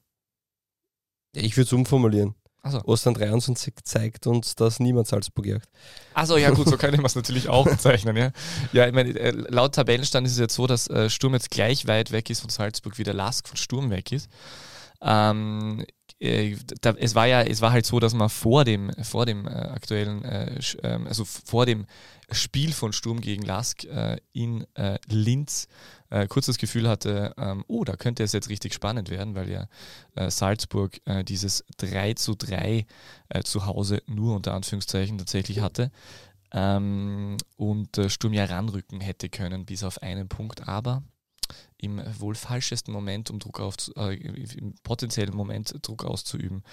ja, 1.35 1.43
ich 1.43 1.55
würde 1.55 1.67
es 1.67 1.73
umformulieren. 1.73 2.35
Also, 2.63 2.83
Ostern 2.83 3.13
23 3.13 3.75
zeigt 3.83 4.27
uns, 4.27 4.55
dass 4.55 4.79
niemand 4.79 5.07
Salzburg 5.07 5.45
jagt. 5.45 5.69
Also 6.13 6.35
ja 6.37 6.49
gut, 6.49 6.67
so 6.67 6.77
kann 6.77 6.93
ich 6.93 7.01
es 7.01 7.15
natürlich 7.15 7.47
auch 7.47 7.65
bezeichnen. 7.65 8.17
Ja, 8.17 8.31
ja 8.73 8.87
ich 8.87 8.93
meine, 8.93 9.11
äh, 9.17 9.31
laut 9.31 9.75
Tabellenstand 9.75 10.27
ist 10.27 10.33
es 10.33 10.39
jetzt 10.39 10.55
so, 10.55 10.67
dass 10.67 10.89
äh, 10.89 11.09
Sturm 11.09 11.33
jetzt 11.33 11.49
gleich 11.49 11.87
weit 11.87 12.11
weg 12.11 12.29
ist 12.29 12.41
von 12.41 12.49
Salzburg, 12.49 12.97
wie 12.97 13.03
der 13.03 13.13
Lask 13.13 13.47
von 13.47 13.55
Sturm 13.55 13.89
weg 13.89 14.11
ist. 14.11 14.29
Ähm, 15.01 15.85
äh, 16.19 16.55
da, 16.81 16.91
es 16.97 17.15
war 17.15 17.27
ja, 17.27 17.43
es 17.43 17.61
war 17.61 17.71
halt 17.71 17.85
so, 17.85 17.99
dass 17.99 18.13
man 18.13 18.29
vor 18.29 18.65
dem, 18.65 18.91
vor 19.03 19.25
dem 19.25 19.47
äh, 19.47 19.51
aktuellen, 19.51 20.23
äh, 20.23 20.59
ähm, 20.83 21.07
also 21.07 21.25
vor 21.25 21.65
dem 21.65 21.85
Spiel 22.31 22.73
von 22.73 22.91
Sturm 22.91 23.21
gegen 23.21 23.43
Lask 23.43 23.83
äh, 23.85 24.17
in 24.33 24.65
äh, 24.75 24.99
Linz 25.07 25.67
kurz 26.29 26.45
das 26.45 26.57
Gefühl 26.57 26.87
hatte, 26.87 27.33
ähm, 27.37 27.65
oh, 27.67 27.83
da 27.83 27.97
könnte 27.97 28.23
es 28.23 28.31
jetzt 28.31 28.47
richtig 28.47 28.73
spannend 28.73 29.09
werden, 29.09 29.35
weil 29.35 29.49
ja 29.49 29.67
Salzburg 30.29 31.01
dieses 31.27 31.65
3 31.79 32.13
zu 32.13 32.35
3 32.35 32.85
äh, 33.27 33.43
zu 33.43 33.65
Hause 33.65 34.01
nur 34.07 34.33
unter 34.33 34.53
Anführungszeichen 34.53 35.17
tatsächlich 35.17 35.59
hatte 35.59 35.91
ähm, 36.53 37.35
und 37.57 37.99
Sturm 38.07 38.31
ja 38.31 38.45
ranrücken 38.45 39.01
hätte 39.01 39.27
können 39.27 39.65
bis 39.65 39.83
auf 39.83 40.01
einen 40.01 40.29
Punkt, 40.29 40.69
aber 40.69 41.03
im 41.77 42.01
wohl 42.19 42.35
falschesten 42.35 42.93
Moment, 42.93 43.29
um 43.29 43.39
Druck 43.39 43.59
auf, 43.59 43.75
äh, 43.95 44.15
im 44.15 44.75
potenziellen 44.83 45.35
Moment 45.35 45.75
Druck 45.81 46.05
auszuüben, 46.05 46.63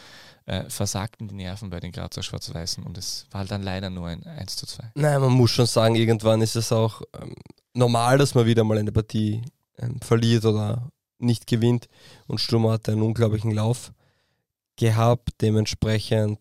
äh, 0.46 0.68
versagten 0.70 1.28
die 1.28 1.34
Nerven 1.34 1.70
bei 1.70 1.80
den 1.80 1.92
Grazer 1.92 2.22
Schwarz-Weißen 2.22 2.84
und 2.84 2.96
es 2.96 3.26
war 3.30 3.44
dann 3.44 3.62
leider 3.62 3.90
nur 3.90 4.08
ein 4.08 4.24
1 4.24 4.56
zu 4.56 4.66
2. 4.66 4.92
Nein, 4.94 5.20
man 5.20 5.32
muss 5.32 5.50
schon 5.50 5.66
sagen, 5.66 5.94
irgendwann 5.94 6.40
ist 6.40 6.56
es 6.56 6.72
auch 6.72 7.02
ähm, 7.20 7.34
normal, 7.74 8.18
dass 8.18 8.34
man 8.34 8.46
wieder 8.46 8.64
mal 8.64 8.78
eine 8.78 8.92
Partie 8.92 9.42
ähm, 9.78 10.00
verliert 10.00 10.44
oder 10.44 10.90
nicht 11.18 11.46
gewinnt. 11.46 11.88
Und 12.26 12.40
Sturm 12.40 12.68
hatte 12.68 12.92
einen 12.92 13.02
unglaublichen 13.02 13.50
Lauf 13.50 13.92
gehabt. 14.76 15.30
Dementsprechend, 15.40 16.38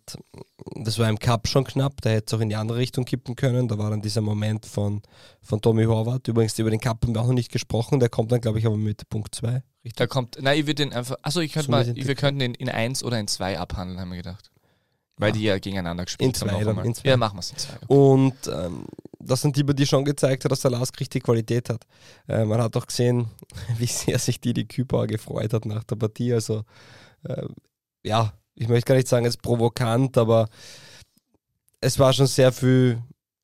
das 0.75 0.99
war 0.99 1.09
im 1.09 1.19
Cup 1.19 1.47
schon 1.47 1.63
knapp, 1.63 2.01
da 2.01 2.09
hätte 2.09 2.25
es 2.27 2.33
auch 2.33 2.41
in 2.41 2.49
die 2.49 2.55
andere 2.55 2.77
Richtung 2.77 3.05
kippen 3.05 3.35
können. 3.35 3.67
Da 3.67 3.77
war 3.77 3.89
dann 3.89 4.01
dieser 4.01 4.21
Moment 4.21 4.65
von, 4.65 5.01
von 5.41 5.61
Tommy 5.61 5.85
Horvath. 5.85 6.27
Übrigens, 6.27 6.57
über 6.59 6.69
den 6.71 6.79
Cup 6.79 7.03
haben 7.03 7.13
wir 7.15 7.21
auch 7.21 7.27
noch 7.27 7.33
nicht 7.33 7.51
gesprochen. 7.51 7.99
Der 7.99 8.09
kommt 8.09 8.31
dann, 8.31 8.41
glaube 8.41 8.59
ich, 8.59 8.65
aber 8.65 8.77
mit 8.77 9.07
Punkt 9.09 9.35
2. 9.35 9.63
Richtig? 9.83 9.95
Da 9.95 10.07
kommt, 10.07 10.37
nein, 10.41 10.59
ich 10.59 10.65
würde 10.65 10.83
den 10.85 10.93
einfach, 10.93 11.15
achso, 11.21 11.39
ich 11.41 11.51
könnte 11.53 11.65
So 11.67 11.71
mal, 11.71 11.95
wir 11.95 12.15
könnten 12.15 12.39
den 12.39 12.53
in 12.55 12.69
1 12.69 13.03
oder 13.03 13.19
in 13.19 13.27
2 13.27 13.59
abhandeln, 13.59 13.99
haben 13.99 14.09
wir 14.09 14.17
gedacht. 14.17 14.49
Weil 15.17 15.29
Ah. 15.29 15.33
die 15.33 15.43
ja 15.43 15.59
gegeneinander 15.59 16.05
gespielt 16.05 16.29
In 16.29 16.33
zwei 16.33 16.51
haben. 16.53 16.75
dann, 16.75 16.85
in 16.85 16.95
zwei. 16.95 17.09
Ja, 17.09 17.17
machen 17.17 17.35
wir 17.35 17.41
es 17.41 17.51
in 17.51 17.57
2. 17.57 17.73
Und 17.87 18.33
ähm, 18.47 18.85
das 19.19 19.41
sind 19.41 19.55
die, 19.55 19.63
die 19.63 19.85
schon 19.85 20.05
gezeigt 20.05 20.43
hat, 20.43 20.51
dass 20.51 20.61
der 20.61 20.71
Lask 20.71 20.99
richtig 20.99 21.23
Qualität 21.23 21.69
hat. 21.69 21.85
Äh, 22.27 22.45
man 22.45 22.59
hat 22.59 22.75
auch 22.75 22.87
gesehen, 22.87 23.27
wie 23.77 23.85
sehr 23.85 24.17
sich 24.17 24.41
Didi 24.41 24.65
Kübauer 24.65 25.05
gefreut 25.05 25.53
hat 25.53 25.65
nach 25.67 25.83
der 25.83 25.97
Partie. 25.97 26.33
Also, 26.33 26.63
äh, 27.25 27.45
ja, 28.03 28.33
ich 28.55 28.67
möchte 28.67 28.87
gar 28.87 28.95
nicht 28.95 29.07
sagen, 29.07 29.25
es 29.25 29.35
ist 29.35 29.41
provokant, 29.41 30.17
aber 30.17 30.49
es 31.81 31.97
war 31.99 32.13
schon 32.13 32.27
sehr 32.27 32.51
viel 32.51 33.01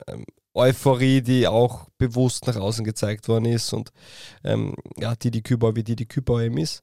ähm, 0.07 0.25
Euphorie, 0.53 1.21
die 1.21 1.47
auch 1.47 1.87
bewusst 1.97 2.47
nach 2.47 2.55
außen 2.55 2.83
gezeigt 2.83 3.27
worden 3.27 3.45
ist. 3.45 3.73
Und 3.73 3.91
ähm, 4.43 4.75
ja, 4.97 5.15
Didi 5.15 5.41
Kübauer, 5.41 5.75
wie 5.75 5.83
Didi 5.83 6.05
Kübauer 6.05 6.41
eben 6.41 6.57
ist. 6.57 6.81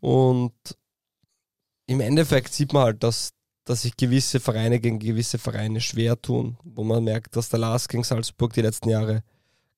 Und 0.00 0.52
im 1.86 2.00
Endeffekt 2.00 2.52
sieht 2.52 2.72
man 2.72 2.84
halt, 2.84 3.02
dass 3.02 3.32
dass 3.68 3.82
sich 3.82 3.96
gewisse 3.96 4.40
Vereine 4.40 4.80
gegen 4.80 4.98
gewisse 4.98 5.38
Vereine 5.38 5.80
schwer 5.82 6.20
tun, 6.20 6.56
wo 6.64 6.84
man 6.84 7.04
merkt, 7.04 7.36
dass 7.36 7.50
der 7.50 7.58
Lars 7.58 7.86
gegen 7.86 8.02
Salzburg 8.02 8.54
die 8.54 8.62
letzten 8.62 8.88
Jahre 8.88 9.22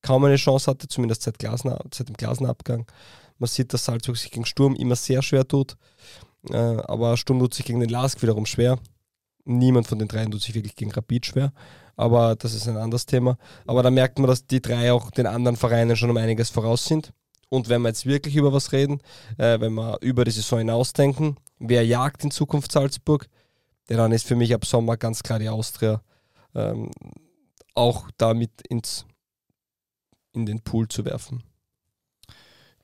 kaum 0.00 0.24
eine 0.24 0.36
Chance 0.36 0.70
hatte, 0.70 0.86
zumindest 0.86 1.22
seit, 1.22 1.38
Glasner, 1.40 1.80
seit 1.92 2.08
dem 2.08 2.16
Klassenabgang. 2.16 2.86
Man 3.38 3.48
sieht, 3.48 3.72
dass 3.72 3.84
Salzburg 3.84 4.16
sich 4.16 4.30
gegen 4.30 4.46
Sturm 4.46 4.76
immer 4.76 4.94
sehr 4.94 5.22
schwer 5.22 5.46
tut, 5.46 5.76
äh, 6.48 6.56
aber 6.56 7.16
Sturm 7.16 7.38
tut 7.38 7.54
sich 7.54 7.64
gegen 7.64 7.80
den 7.80 7.90
Lask 7.90 8.20
wiederum 8.22 8.46
schwer. 8.46 8.78
Niemand 9.44 9.86
von 9.86 9.98
den 9.98 10.08
dreien 10.08 10.30
tut 10.30 10.42
sich 10.42 10.54
wirklich 10.54 10.76
gegen 10.76 10.92
Rapid 10.92 11.26
schwer, 11.26 11.52
aber 11.96 12.36
das 12.36 12.54
ist 12.54 12.68
ein 12.68 12.76
anderes 12.76 13.06
Thema. 13.06 13.36
Aber 13.66 13.82
da 13.82 13.90
merkt 13.90 14.18
man, 14.18 14.28
dass 14.28 14.46
die 14.46 14.62
drei 14.62 14.92
auch 14.92 15.10
den 15.10 15.26
anderen 15.26 15.56
Vereinen 15.56 15.96
schon 15.96 16.10
um 16.10 16.16
einiges 16.16 16.50
voraus 16.50 16.84
sind. 16.84 17.12
Und 17.48 17.68
wenn 17.68 17.82
wir 17.82 17.88
jetzt 17.88 18.06
wirklich 18.06 18.36
über 18.36 18.52
was 18.52 18.72
reden, 18.72 19.00
äh, 19.38 19.58
wenn 19.60 19.74
wir 19.74 19.98
über 20.02 20.24
die 20.24 20.30
Saison 20.30 20.60
hinausdenken, 20.60 21.36
wer 21.58 21.84
jagt 21.84 22.22
in 22.22 22.30
Zukunft 22.30 22.70
Salzburg, 22.70 23.28
ja, 23.88 23.96
dann 23.96 24.12
ist 24.12 24.26
für 24.26 24.36
mich 24.36 24.54
ab 24.54 24.64
Sommer 24.64 24.96
ganz 24.96 25.22
klar 25.22 25.40
die 25.40 25.48
Austria 25.48 26.00
ähm, 26.54 26.90
auch 27.74 28.08
damit 28.16 28.52
ins, 28.68 29.04
in 30.32 30.46
den 30.46 30.60
Pool 30.60 30.86
zu 30.86 31.04
werfen. 31.04 31.42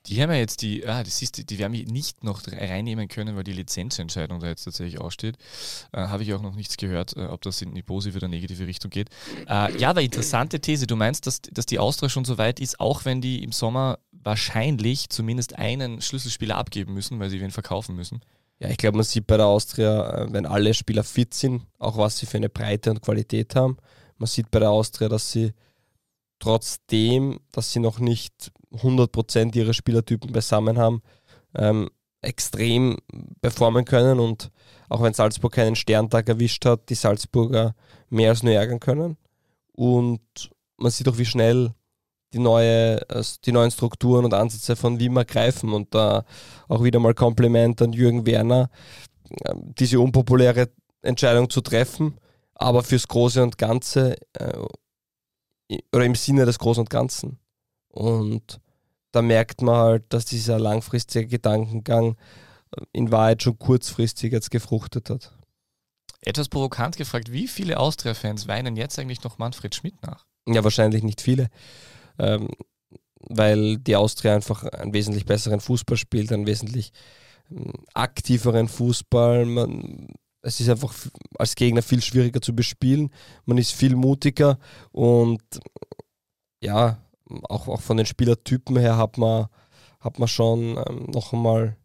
Die 0.07 0.21
haben 0.21 0.31
ja 0.31 0.37
jetzt 0.37 0.61
die, 0.61 0.85
ah, 0.87 1.03
das 1.03 1.21
ist, 1.21 1.49
die, 1.49 1.59
werden 1.59 1.71
mich 1.71 1.87
nicht 1.87 2.23
noch 2.23 2.41
reinnehmen 2.47 3.07
können, 3.07 3.35
weil 3.35 3.43
die 3.43 3.53
Lizenzentscheidung 3.53 4.39
da 4.39 4.47
jetzt 4.47 4.63
tatsächlich 4.63 5.01
aussteht. 5.01 5.37
Äh, 5.91 5.99
Habe 6.07 6.23
ich 6.23 6.33
auch 6.33 6.41
noch 6.41 6.55
nichts 6.55 6.77
gehört, 6.77 7.15
äh, 7.17 7.25
ob 7.25 7.41
das 7.41 7.61
in 7.61 7.75
die 7.75 7.81
positive 7.81 8.17
oder 8.17 8.27
negative 8.27 8.65
Richtung 8.67 8.89
geht. 8.89 9.09
Äh, 9.47 9.77
ja, 9.77 9.89
aber 9.89 10.01
interessante 10.01 10.61
These. 10.61 10.87
Du 10.87 10.95
meinst, 10.95 11.27
dass, 11.27 11.41
dass 11.41 11.65
die 11.65 11.79
Austria 11.79 12.09
schon 12.09 12.25
so 12.25 12.37
weit 12.37 12.59
ist, 12.59 12.79
auch 12.79 13.05
wenn 13.05 13.21
die 13.21 13.43
im 13.43 13.51
Sommer 13.51 13.99
wahrscheinlich 14.11 15.09
zumindest 15.09 15.57
einen 15.57 16.01
Schlüsselspieler 16.01 16.55
abgeben 16.55 16.93
müssen, 16.93 17.19
weil 17.19 17.29
sie 17.29 17.41
wen 17.41 17.51
verkaufen 17.51 17.95
müssen. 17.95 18.21
Ja, 18.59 18.69
ich 18.69 18.77
glaube, 18.77 18.97
man 18.97 19.05
sieht 19.05 19.27
bei 19.27 19.37
der 19.37 19.45
Austria, 19.45 20.23
äh, 20.23 20.33
wenn 20.33 20.45
alle 20.45 20.73
Spieler 20.73 21.03
fit 21.03 21.33
sind, 21.33 21.63
auch 21.79 21.97
was 21.97 22.17
sie 22.17 22.25
für 22.25 22.37
eine 22.37 22.49
Breite 22.49 22.91
und 22.91 23.01
Qualität 23.01 23.55
haben. 23.55 23.77
Man 24.17 24.27
sieht 24.27 24.49
bei 24.49 24.59
der 24.59 24.71
Austria, 24.71 25.09
dass 25.09 25.31
sie 25.31 25.53
trotzdem, 26.39 27.39
dass 27.51 27.71
sie 27.71 27.79
noch 27.79 27.99
nicht 27.99 28.51
100% 28.73 29.55
ihrer 29.55 29.73
Spielertypen 29.73 30.31
beisammen 30.31 30.77
haben, 30.77 31.01
ähm, 31.55 31.89
extrem 32.21 32.97
performen 33.41 33.85
können 33.85 34.19
und 34.19 34.51
auch 34.89 35.01
wenn 35.01 35.13
Salzburg 35.13 35.53
keinen 35.53 35.75
Sterntag 35.75 36.27
erwischt 36.29 36.65
hat, 36.65 36.89
die 36.89 36.95
Salzburger 36.95 37.75
mehr 38.09 38.29
als 38.29 38.43
nur 38.43 38.53
ärgern 38.53 38.79
können. 38.79 39.17
Und 39.73 40.21
man 40.77 40.91
sieht 40.91 41.07
auch, 41.07 41.17
wie 41.17 41.25
schnell 41.25 41.73
die, 42.33 42.39
neue, 42.39 42.99
die 43.45 43.51
neuen 43.51 43.71
Strukturen 43.71 44.25
und 44.25 44.33
Ansätze 44.33 44.75
von 44.75 44.99
Wimmer 44.99 45.25
greifen 45.25 45.73
und 45.73 45.93
da 45.93 46.25
auch 46.67 46.83
wieder 46.83 46.99
mal 46.99 47.13
Kompliment 47.13 47.81
an 47.81 47.93
Jürgen 47.93 48.25
Werner, 48.25 48.69
ähm, 49.45 49.73
diese 49.77 49.99
unpopuläre 49.99 50.69
Entscheidung 51.01 51.49
zu 51.49 51.61
treffen, 51.61 52.19
aber 52.55 52.83
fürs 52.83 53.07
Große 53.07 53.41
und 53.41 53.57
Ganze 53.57 54.17
äh, 54.33 54.57
oder 55.93 56.05
im 56.05 56.15
Sinne 56.15 56.45
des 56.45 56.59
Großen 56.59 56.81
und 56.81 56.89
Ganzen. 56.89 57.39
Und 57.97 58.59
da 59.11 59.23
merkt 59.23 59.63
man 59.63 59.75
halt, 59.75 60.03
dass 60.09 60.25
dieser 60.25 60.59
langfristige 60.59 61.25
Gedankengang 61.25 62.15
in 62.91 63.11
Wahrheit 63.11 63.41
schon 63.41 63.57
kurzfristig 63.57 64.31
jetzt 64.31 64.51
gefruchtet 64.51 65.09
hat. 65.09 65.33
Etwas 66.21 66.47
provokant 66.47 66.95
gefragt, 66.97 67.31
wie 67.31 67.47
viele 67.47 67.79
Austria-Fans 67.79 68.47
weinen 68.47 68.75
jetzt 68.75 68.99
eigentlich 68.99 69.23
noch 69.23 69.39
Manfred 69.39 69.73
Schmidt 69.73 69.99
nach? 70.03 70.27
Ja, 70.47 70.63
wahrscheinlich 70.63 71.01
nicht 71.01 71.21
viele, 71.21 71.47
ähm, 72.19 72.49
weil 73.19 73.77
die 73.77 73.95
Austria 73.95 74.35
einfach 74.35 74.63
einen 74.63 74.93
wesentlich 74.93 75.25
besseren 75.25 75.59
Fußball 75.59 75.97
spielt, 75.97 76.31
einen 76.31 76.45
wesentlich 76.45 76.91
ähm, 77.49 77.73
aktiveren 77.95 78.67
Fußball. 78.67 79.45
Man, 79.45 80.09
es 80.43 80.59
ist 80.59 80.69
einfach 80.69 80.93
als 81.39 81.55
Gegner 81.55 81.81
viel 81.81 82.01
schwieriger 82.03 82.41
zu 82.41 82.55
bespielen. 82.55 83.11
Man 83.45 83.57
ist 83.57 83.71
viel 83.71 83.95
mutiger 83.95 84.59
und 84.91 85.41
ja, 86.61 86.99
auch, 87.49 87.67
auch 87.67 87.81
von 87.81 87.97
den 87.97 88.05
Spielertypen 88.05 88.77
her 88.77 88.97
hat 88.97 89.17
man, 89.17 89.47
hat 89.99 90.19
man 90.19 90.27
schon 90.27 90.77
ähm, 90.87 91.05
noch 91.07 91.33
einmal 91.33 91.77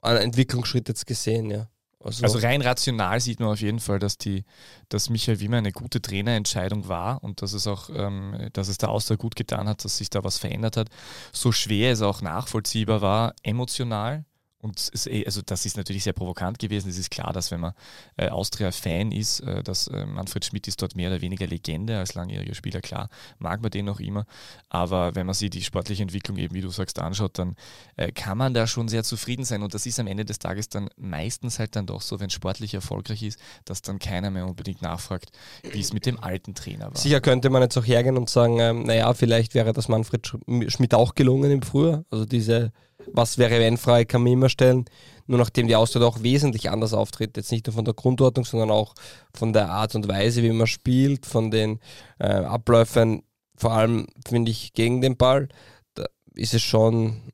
einen 0.00 0.20
Entwicklungsschritt 0.20 0.88
jetzt 0.88 1.06
gesehen, 1.06 1.50
ja. 1.50 1.68
Also, 2.06 2.22
also, 2.22 2.38
rein 2.38 2.62
rational 2.62 3.20
sieht 3.20 3.40
man 3.40 3.48
auf 3.48 3.60
jeden 3.60 3.80
Fall, 3.80 3.98
dass 3.98 4.16
die, 4.16 4.44
dass 4.88 5.10
Michael 5.10 5.40
Wimmer 5.40 5.56
eine 5.56 5.72
gute 5.72 6.00
Trainerentscheidung 6.00 6.86
war 6.86 7.24
und 7.24 7.42
dass 7.42 7.52
es 7.52 7.66
auch, 7.66 7.90
ähm, 7.92 8.48
dass 8.52 8.68
es 8.68 8.78
der 8.78 8.90
Austria 8.90 9.16
gut 9.16 9.34
getan 9.34 9.68
hat, 9.68 9.84
dass 9.84 9.96
sich 9.98 10.08
da 10.08 10.22
was 10.22 10.38
verändert 10.38 10.76
hat. 10.76 10.88
So 11.32 11.50
schwer 11.50 11.90
es 11.90 12.02
auch 12.02 12.22
nachvollziehbar 12.22 13.00
war, 13.00 13.34
emotional, 13.42 14.24
und 14.66 14.90
es, 14.92 15.06
eh, 15.06 15.24
also 15.24 15.42
das 15.42 15.64
ist 15.64 15.76
natürlich 15.76 16.02
sehr 16.02 16.12
provokant 16.12 16.58
gewesen. 16.58 16.90
Es 16.90 16.98
ist 16.98 17.10
klar, 17.10 17.32
dass 17.32 17.50
wenn 17.52 17.60
man 17.60 17.72
äh, 18.16 18.28
Austria-Fan 18.28 19.12
ist, 19.12 19.40
äh, 19.40 19.62
dass 19.62 19.86
äh, 19.86 20.04
Manfred 20.04 20.44
Schmidt 20.44 20.66
ist 20.66 20.82
dort 20.82 20.96
mehr 20.96 21.08
oder 21.08 21.20
weniger 21.20 21.46
Legende 21.46 21.98
als 21.98 22.14
langjähriger 22.14 22.54
Spieler. 22.54 22.80
Klar, 22.80 23.08
mag 23.38 23.62
man 23.62 23.70
den 23.70 23.84
noch 23.84 24.00
immer. 24.00 24.26
Aber 24.68 25.14
wenn 25.14 25.26
man 25.26 25.34
sich 25.34 25.50
die 25.50 25.62
sportliche 25.62 26.02
Entwicklung 26.02 26.36
eben, 26.36 26.54
wie 26.54 26.60
du 26.60 26.70
sagst, 26.70 26.98
anschaut, 26.98 27.38
dann 27.38 27.54
äh, 27.96 28.10
kann 28.10 28.36
man 28.38 28.54
da 28.54 28.66
schon 28.66 28.88
sehr 28.88 29.04
zufrieden 29.04 29.44
sein. 29.44 29.62
Und 29.62 29.72
das 29.72 29.86
ist 29.86 30.00
am 30.00 30.08
Ende 30.08 30.24
des 30.24 30.40
Tages 30.40 30.68
dann 30.68 30.88
meistens 30.96 31.60
halt 31.60 31.76
dann 31.76 31.86
doch 31.86 32.02
so, 32.02 32.18
wenn 32.18 32.30
sportlich 32.30 32.74
erfolgreich 32.74 33.22
ist, 33.22 33.38
dass 33.64 33.82
dann 33.82 34.00
keiner 34.00 34.30
mehr 34.30 34.46
unbedingt 34.46 34.82
nachfragt, 34.82 35.30
wie 35.62 35.80
es 35.80 35.92
mit 35.92 36.06
dem 36.06 36.18
alten 36.18 36.54
Trainer 36.54 36.86
war. 36.86 36.96
Sicher 36.96 37.20
könnte 37.20 37.50
man 37.50 37.62
jetzt 37.62 37.76
auch 37.78 37.86
hergehen 37.86 38.16
und 38.16 38.28
sagen, 38.28 38.58
ähm, 38.58 38.82
naja, 38.82 39.14
vielleicht 39.14 39.54
wäre 39.54 39.72
das 39.72 39.86
Manfred 39.88 40.26
Schmidt 40.68 40.94
auch 40.94 41.14
gelungen 41.14 41.52
im 41.52 41.62
Frühjahr. 41.62 42.04
Also 42.10 42.24
diese 42.24 42.72
was 43.12 43.38
wäre 43.38 43.58
wenn 43.58 43.76
frei, 43.76 44.04
kann 44.04 44.22
man 44.22 44.32
immer 44.32 44.48
stellen. 44.48 44.84
Nur 45.26 45.38
nachdem 45.38 45.66
die 45.66 45.76
Austria 45.76 46.06
auch 46.06 46.22
wesentlich 46.22 46.70
anders 46.70 46.92
auftritt, 46.92 47.36
jetzt 47.36 47.50
nicht 47.50 47.66
nur 47.66 47.74
von 47.74 47.84
der 47.84 47.94
Grundordnung, 47.94 48.44
sondern 48.44 48.70
auch 48.70 48.94
von 49.34 49.52
der 49.52 49.70
Art 49.70 49.94
und 49.94 50.08
Weise, 50.08 50.42
wie 50.42 50.52
man 50.52 50.66
spielt, 50.66 51.26
von 51.26 51.50
den 51.50 51.80
äh, 52.18 52.26
Abläufen, 52.26 53.22
vor 53.56 53.72
allem 53.72 54.06
finde 54.26 54.50
ich 54.50 54.72
gegen 54.72 55.00
den 55.00 55.16
Ball, 55.16 55.48
da 55.94 56.04
ist 56.34 56.54
es 56.54 56.62
schon 56.62 57.32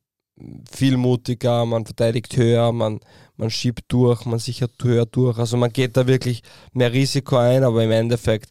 viel 0.71 0.97
mutiger, 0.97 1.67
man 1.67 1.85
verteidigt 1.85 2.37
höher, 2.37 2.73
man, 2.73 3.01
man 3.37 3.51
schiebt 3.51 3.85
durch, 3.89 4.25
man 4.25 4.39
sichert 4.39 4.73
höher 4.83 5.07
durch. 5.07 5.39
Also 5.39 5.57
man 5.57 5.73
geht 5.73 5.97
da 5.97 6.07
wirklich 6.07 6.43
mehr 6.73 6.93
Risiko 6.93 7.37
ein, 7.37 7.65
aber 7.65 7.85
im 7.85 7.91
Endeffekt 7.91 8.51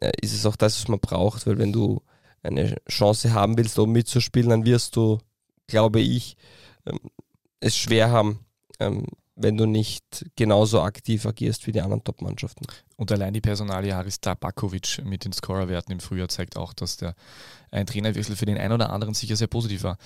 äh, 0.00 0.12
ist 0.20 0.34
es 0.34 0.46
auch 0.46 0.56
das, 0.56 0.80
was 0.80 0.88
man 0.88 1.00
braucht, 1.00 1.46
weil 1.46 1.58
wenn 1.58 1.72
du 1.72 2.02
eine 2.42 2.76
Chance 2.88 3.32
haben 3.32 3.56
willst, 3.56 3.78
um 3.78 3.92
mitzuspielen, 3.92 4.50
dann 4.50 4.64
wirst 4.64 4.96
du, 4.96 5.18
glaube 5.66 6.00
ich, 6.00 6.36
ähm, 6.86 6.98
es 7.60 7.76
schwer 7.76 8.10
haben, 8.10 8.44
ähm, 8.80 9.06
wenn 9.34 9.56
du 9.56 9.66
nicht 9.66 10.26
genauso 10.36 10.82
aktiv 10.82 11.24
agierst 11.24 11.66
wie 11.66 11.72
die 11.72 11.80
anderen 11.80 12.04
Top-Mannschaften. 12.04 12.66
Und 12.96 13.10
allein 13.12 13.32
die 13.32 13.40
Personalie 13.40 13.94
Haris 13.94 14.20
Tabakovic 14.20 15.02
mit 15.04 15.24
den 15.24 15.32
Scorerwerten 15.32 15.92
im 15.92 16.00
Frühjahr 16.00 16.28
zeigt 16.28 16.56
auch, 16.56 16.74
dass 16.74 16.98
der 16.98 17.14
ein 17.70 17.86
Trainerwechsel 17.86 18.36
für 18.36 18.46
den 18.46 18.58
einen 18.58 18.74
oder 18.74 18.90
anderen 18.90 19.14
sicher 19.14 19.36
sehr 19.36 19.46
positiv 19.46 19.84
war. 19.84 19.96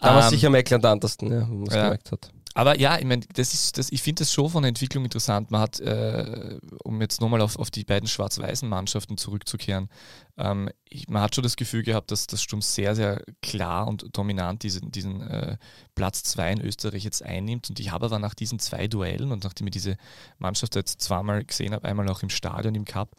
Da 0.00 0.14
war 0.14 0.24
ähm, 0.24 0.30
sicher 0.30 0.48
am 0.48 0.54
eklatantesten, 0.56 1.30
ja, 1.30 1.48
wo 1.48 1.54
man 1.54 1.68
es 1.68 1.74
ja, 1.74 1.84
gemerkt 1.84 2.10
hat. 2.10 2.32
Aber 2.54 2.78
ja, 2.78 2.98
ich 2.98 3.04
meine, 3.04 3.22
das 3.32 3.54
ist, 3.54 3.78
das, 3.78 3.90
ich 3.90 4.02
finde 4.02 4.20
das 4.20 4.32
schon 4.32 4.50
von 4.50 4.62
der 4.62 4.68
Entwicklung 4.68 5.04
interessant. 5.04 5.50
Man 5.50 5.60
hat, 5.62 5.80
äh, 5.80 6.58
um 6.84 7.00
jetzt 7.00 7.20
nochmal 7.20 7.40
auf, 7.40 7.58
auf 7.58 7.70
die 7.70 7.84
beiden 7.84 8.08
schwarz-weißen 8.08 8.68
Mannschaften 8.68 9.16
zurückzukehren, 9.16 9.88
ähm, 10.36 10.68
ich, 10.88 11.08
man 11.08 11.22
hat 11.22 11.34
schon 11.34 11.44
das 11.44 11.56
Gefühl 11.56 11.82
gehabt, 11.82 12.10
dass 12.10 12.26
das 12.26 12.42
Sturm 12.42 12.60
sehr, 12.60 12.94
sehr 12.94 13.22
klar 13.40 13.86
und 13.86 14.16
dominant 14.16 14.62
diesen, 14.62 14.90
diesen 14.90 15.22
äh, 15.22 15.56
Platz 15.94 16.24
2 16.24 16.52
in 16.52 16.60
Österreich 16.60 17.04
jetzt 17.04 17.22
einnimmt. 17.22 17.70
Und 17.70 17.80
ich 17.80 17.90
habe 17.90 18.06
aber 18.06 18.18
nach 18.18 18.34
diesen 18.34 18.58
zwei 18.58 18.86
Duellen 18.86 19.32
und 19.32 19.44
nachdem 19.44 19.68
ich 19.68 19.72
diese 19.72 19.96
Mannschaft 20.38 20.74
jetzt 20.74 21.00
zweimal 21.00 21.44
gesehen 21.44 21.72
habe, 21.72 21.88
einmal 21.88 22.08
auch 22.10 22.22
im 22.22 22.30
Stadion 22.30 22.74
im 22.74 22.84
Cup, 22.84 23.16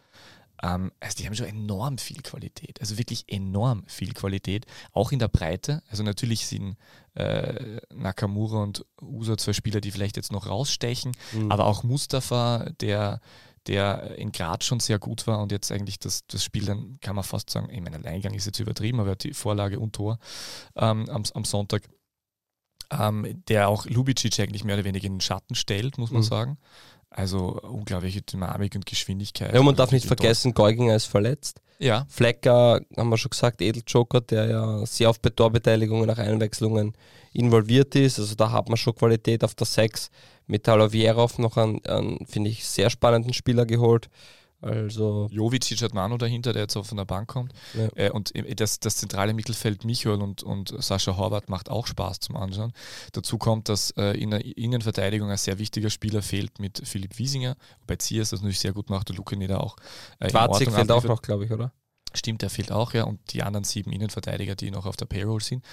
ähm, 0.64 0.92
also 1.00 1.18
die 1.18 1.26
haben 1.26 1.36
schon 1.36 1.48
enorm 1.48 1.98
viel 1.98 2.22
Qualität, 2.22 2.80
also 2.80 2.98
wirklich 2.98 3.26
enorm 3.28 3.84
viel 3.86 4.14
Qualität, 4.14 4.66
auch 4.94 5.12
in 5.12 5.20
der 5.20 5.28
Breite. 5.28 5.84
Also 5.90 6.04
natürlich 6.04 6.48
sind 6.48 6.78
äh, 7.16 7.82
Nakamura 7.94 8.64
und 8.64 8.86
Usa 9.02 9.38
zwei 9.38 9.54
Spieler, 9.54 9.82
die 9.82 9.92
vielleicht 9.92 10.16
jetzt 10.16 10.32
noch 10.32 10.48
rausstechen, 10.48 11.12
mhm. 11.34 11.52
aber 11.52 11.66
auch 11.66 11.84
Mustafa, 11.84 12.70
der 12.80 13.20
der 13.68 14.18
in 14.18 14.34
Graz 14.34 14.66
schon 14.66 14.82
sehr 14.82 15.00
gut 15.00 15.26
war 15.26 15.42
und 15.42 15.54
jetzt 15.54 15.72
eigentlich 15.72 15.98
das, 15.98 16.28
das 16.28 16.44
Spiel 16.44 16.66
dann, 16.66 16.98
kann 17.00 17.16
man 17.16 17.24
fast 17.24 17.50
sagen, 17.50 17.70
ich 17.72 17.80
meine, 17.80 17.96
Alleingang 17.96 18.34
ist 18.34 18.46
jetzt 18.46 18.60
übertrieben, 18.60 19.00
aber 19.00 19.16
die 19.16 19.34
Vorlage 19.34 19.80
und 19.80 19.96
Tor 19.96 20.20
ähm, 20.76 21.10
am, 21.10 21.24
am 21.34 21.46
Sonntag, 21.46 21.88
ähm, 22.92 23.42
der 23.48 23.70
auch 23.70 23.86
Lubicic 23.86 24.38
eigentlich 24.42 24.66
mehr 24.66 24.76
oder 24.76 24.84
weniger 24.84 25.06
in 25.06 25.14
den 25.14 25.22
Schatten 25.22 25.56
stellt, 25.56 25.98
muss 25.98 26.12
man 26.12 26.24
mhm. 26.24 26.28
sagen. 26.28 26.58
Also 27.16 27.60
unglaubliche 27.62 28.22
Dynamik 28.22 28.76
und 28.76 28.86
Geschwindigkeit. 28.86 29.54
Ja, 29.54 29.62
man 29.62 29.76
darf 29.76 29.92
nicht 29.92 30.06
vergessen, 30.06 30.54
Geuginger 30.54 30.96
ist 30.96 31.06
verletzt. 31.06 31.62
Ja. 31.80 32.06
Flecker, 32.10 32.82
haben 32.98 33.10
wir 33.10 33.18
schon 33.18 33.30
gesagt, 33.30 33.62
Edeljoker, 33.62 34.22
der 34.22 34.50
ja 34.50 34.86
sehr 34.86 35.10
auf 35.10 35.20
Torbeteiligungen 35.20 36.08
nach 36.08 36.18
Einwechslungen 36.18 36.94
involviert 37.34 37.96
ist. 37.96 38.20
Also 38.20 38.36
da 38.36 38.52
hat 38.52 38.68
man 38.68 38.78
schon 38.78 38.96
Qualität 38.96 39.44
auf 39.44 39.54
der 39.54 39.68
6 39.68 40.10
mit 40.48 40.64
Talovierov 40.64 41.40
noch 41.40 41.58
einen, 41.58 41.86
einen 41.86 42.26
finde 42.26 42.50
ich, 42.50 42.66
sehr 42.66 42.90
spannenden 42.90 43.34
Spieler 43.34 43.66
geholt. 43.66 44.10
Also 44.64 45.28
Jovic 45.30 45.66
hat 45.82 45.94
Manu 45.94 46.18
dahinter, 46.18 46.54
der 46.54 46.64
jetzt 46.64 46.78
auch 46.78 46.86
von 46.86 46.98
der 46.98 47.06
Bank 47.06 47.28
kommt. 47.28 47.54
Ja. 47.74 47.90
Äh, 47.96 48.12
und 48.12 48.32
das, 48.60 48.80
das 48.80 48.98
zentrale 48.98 49.34
Mittelfeld 49.34 49.84
Michael 49.84 50.22
und, 50.22 50.42
und 50.44 50.74
Sascha 50.82 51.18
Horvath 51.18 51.50
macht 51.50 51.70
auch 51.70 51.86
Spaß 51.86 52.20
zum 52.22 52.36
Anschauen. 52.36 52.72
Dazu 53.12 53.38
kommt, 53.38 53.70
dass 53.70 53.92
äh, 53.92 54.18
in 54.18 54.32
der 54.32 54.46
Innenverteidigung 54.46 55.30
ein 55.30 55.38
sehr 55.38 55.60
wichtiger 55.60 55.90
Spieler 55.90 56.22
fehlt 56.22 56.60
mit 56.60 56.82
Philipp 56.86 57.18
Wiesinger, 57.18 57.56
wobei 57.82 57.98
Ziers 57.98 58.30
das 58.30 58.42
natürlich 58.42 58.60
sehr 58.60 58.74
gut 58.74 58.90
macht 58.90 59.10
und 59.10 59.18
Luke 59.18 59.36
Nieder 59.36 59.62
auch. 59.62 59.76
Äh, 60.20 60.30
Quarzig 60.30 60.72
fehlt 60.72 60.92
auch 60.92 61.04
noch, 61.04 61.22
glaube 61.22 61.46
ich, 61.46 61.52
oder? 61.52 61.74
Stimmt, 62.16 62.42
der 62.42 62.50
fehlt 62.50 62.72
auch, 62.72 62.94
ja. 62.94 63.04
Und 63.04 63.20
die 63.34 63.44
anderen 63.44 63.64
sieben 63.64 63.92
Innenverteidiger, 63.92 64.56
die 64.56 64.72
noch 64.72 64.86
auf 64.86 64.96
der 64.96 65.06
Payroll 65.06 65.42
sind, 65.42 65.64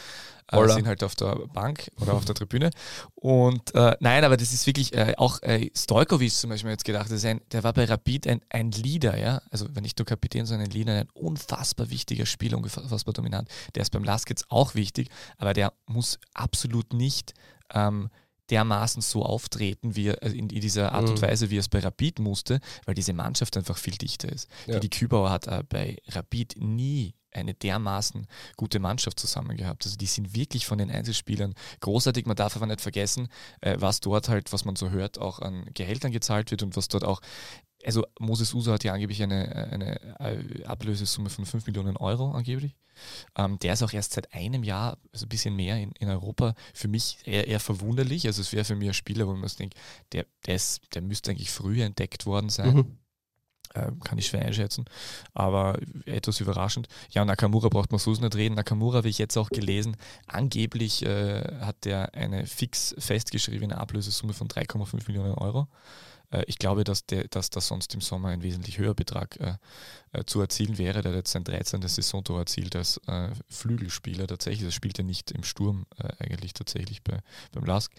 äh, 0.51 0.69
sind 0.69 0.87
halt 0.87 1.05
auf 1.05 1.15
der 1.15 1.37
Bank 1.53 1.91
oder 2.01 2.15
auf 2.15 2.25
der 2.25 2.35
Tribüne. 2.35 2.71
Und 3.15 3.75
äh, 3.75 3.97
nein, 4.01 4.25
aber 4.25 4.37
das 4.37 4.53
ist 4.53 4.67
wirklich 4.67 4.95
äh, 4.95 5.15
auch 5.17 5.43
äh, 5.43 5.71
Stojkovic 5.77 6.33
zum 6.33 6.51
Beispiel 6.51 6.71
jetzt 6.71 6.85
gedacht, 6.85 7.11
ein, 7.11 7.41
der 7.53 7.63
war 7.63 7.73
bei 7.73 7.85
Rapid 7.85 8.27
ein, 8.27 8.41
ein 8.49 8.71
Leader, 8.71 9.19
ja. 9.19 9.43
Also 9.51 9.67
wenn 9.75 9.83
nicht 9.83 9.99
nur 9.99 10.07
Kapitän, 10.07 10.47
sondern 10.47 10.69
ein 10.69 10.73
Leader, 10.73 10.95
ein 10.95 11.09
unfassbar 11.13 11.91
wichtiger 11.91 12.27
Spieler, 12.27 12.59
unfassbar 12.59 13.15
dominant. 13.15 13.49
Der 13.75 13.83
ist 13.83 13.91
beim 13.91 14.05
Laskets 14.05 14.45
auch 14.49 14.75
wichtig, 14.75 15.09
aber 15.39 15.53
der 15.53 15.73
muss 15.87 16.19
absolut 16.35 16.93
nicht 16.93 17.35
ähm, 17.75 18.11
dermaßen 18.51 19.03
so 19.03 19.25
auftreten, 19.25 19.97
wie 19.97 20.09
er, 20.09 20.23
äh, 20.23 20.31
in, 20.31 20.49
dieser 20.49 20.93
Art 20.93 21.05
mhm. 21.05 21.11
und 21.11 21.23
Weise, 21.23 21.51
wie 21.51 21.57
er 21.57 21.61
es 21.61 21.69
bei 21.69 21.81
Rapid 21.81 22.19
musste, 22.19 22.61
weil 22.85 22.95
diese 22.95 23.13
Mannschaft 23.13 23.57
einfach 23.57 23.79
viel 23.79 23.97
dichter 23.97 24.31
ist. 24.31 24.49
Ja. 24.67 24.75
Die, 24.75 24.89
die 24.89 24.99
Kübauer 24.99 25.31
hat 25.31 25.47
äh, 25.47 25.63
bei 25.69 25.97
Rapid 26.09 26.57
nie 26.59 27.15
eine 27.33 27.55
dermaßen 27.55 28.27
gute 28.57 28.81
Mannschaft 28.81 29.21
zusammen 29.21 29.57
gehabt. 29.57 29.85
Also 29.85 29.97
die 29.97 30.07
sind 30.07 30.35
wirklich 30.35 30.67
von 30.67 30.79
den 30.79 30.91
Einzelspielern 30.91 31.55
großartig. 31.81 32.27
Man 32.27 32.37
darf 32.37 32.57
aber 32.57 32.67
nicht 32.67 32.81
vergessen, 32.81 33.29
äh, 33.61 33.77
was 33.79 34.01
dort 34.01 34.29
halt, 34.29 34.53
was 34.53 34.65
man 34.65 34.77
so 34.77 34.91
hört, 34.91 35.19
auch 35.19 35.39
an 35.39 35.67
Gehältern 35.75 36.13
gezahlt 36.13 36.51
wird 36.51 36.63
und 36.63 36.77
was 36.77 36.89
dort 36.89 37.05
auch 37.05 37.21
also 37.85 38.07
Moses 38.19 38.53
Uso 38.55 38.73
hat 38.73 38.85
ja 38.85 38.93
angeblich 38.93 39.23
eine, 39.23 39.55
eine 39.73 40.21
äh, 40.21 40.65
Ablösesumme 40.65 41.31
von 41.31 41.47
5 41.47 41.67
Millionen 41.67 41.97
Euro 41.97 42.33
angeblich. 42.33 42.77
Ähm, 43.37 43.59
der 43.59 43.73
ist 43.73 43.83
auch 43.83 43.93
erst 43.93 44.13
seit 44.13 44.33
einem 44.35 44.63
Jahr, 44.63 44.99
also 45.13 45.27
ein 45.27 45.29
bisschen 45.29 45.57
mehr 45.57 45.79
in, 45.79 45.93
in 45.93 46.09
Europa, 46.09 46.55
für 46.75 46.89
mich 46.89 47.19
eher, 47.25 47.47
eher 47.47 47.61
verwunderlich. 47.61 48.27
Also 48.27 48.43
es 48.43 48.53
wäre 48.53 48.65
für 48.65 48.77
mich 48.77 48.89
ein 48.89 48.95
Spieler, 48.95 49.27
wo 49.27 49.33
man 49.35 49.49
sich 49.49 49.59
denkt, 49.59 49.75
der, 50.13 50.27
der, 50.47 50.57
ist, 50.57 50.83
der 50.95 51.03
müsste 51.03 51.31
eigentlich 51.31 51.51
früher 51.51 51.85
entdeckt 51.87 52.27
worden 52.27 52.51
sein. 52.51 52.75
Mhm. 52.75 52.99
Äh, 53.73 53.93
kann 54.03 54.19
ich 54.19 54.27
schwer 54.27 54.45
einschätzen, 54.45 54.85
aber 55.33 55.79
etwas 56.05 56.41
überraschend. 56.41 56.89
Ja, 57.11 57.25
Nakamura 57.25 57.69
braucht 57.69 57.93
man 57.93 58.01
so 58.01 58.11
nicht 58.11 58.35
reden. 58.35 58.57
Nakamura 58.57 58.99
habe 58.99 59.09
ich 59.09 59.19
jetzt 59.19 59.37
auch 59.37 59.49
gelesen. 59.49 59.97
Angeblich 60.27 61.05
äh, 61.07 61.61
hat 61.61 61.85
der 61.85 62.13
eine 62.15 62.47
fix 62.47 62.97
festgeschriebene 62.99 63.79
Ablösesumme 63.79 64.33
von 64.33 64.49
3,5 64.49 65.07
Millionen 65.07 65.35
Euro. 65.35 65.69
Äh, 66.31 66.45
ich 66.47 66.59
glaube, 66.59 66.85
dass, 66.85 67.07
der, 67.07 67.29
dass 67.29 67.51
da 67.51 67.61
sonst 67.61 67.95
im 67.95 68.01
Sommer 68.01 68.29
ein 68.29 68.43
wesentlich 68.43 68.79
höherer 68.79 68.95
Betrag 68.95 69.39
äh, 69.41 69.55
äh 70.13 70.25
zu 70.25 70.41
erzielen 70.41 70.79
wäre. 70.79 71.03
Der 71.03 71.13
hat 71.13 71.19
jetzt 71.19 71.33
sein 71.33 71.45
13. 71.45 71.83
Saisontor 71.83 72.41
erzielt 72.41 72.75
als 72.77 73.01
Flügelspieler 73.49 74.27
tatsächlich. 74.27 74.65
Das 74.65 74.75
spielt 74.75 74.99
er 74.99 75.05
nicht 75.05 75.31
im 75.31 75.45
Sturm 75.45 75.87
eigentlich 76.19 76.53
tatsächlich 76.53 77.03
bei, 77.03 77.19
beim 77.53 77.65
Lask. 77.65 77.93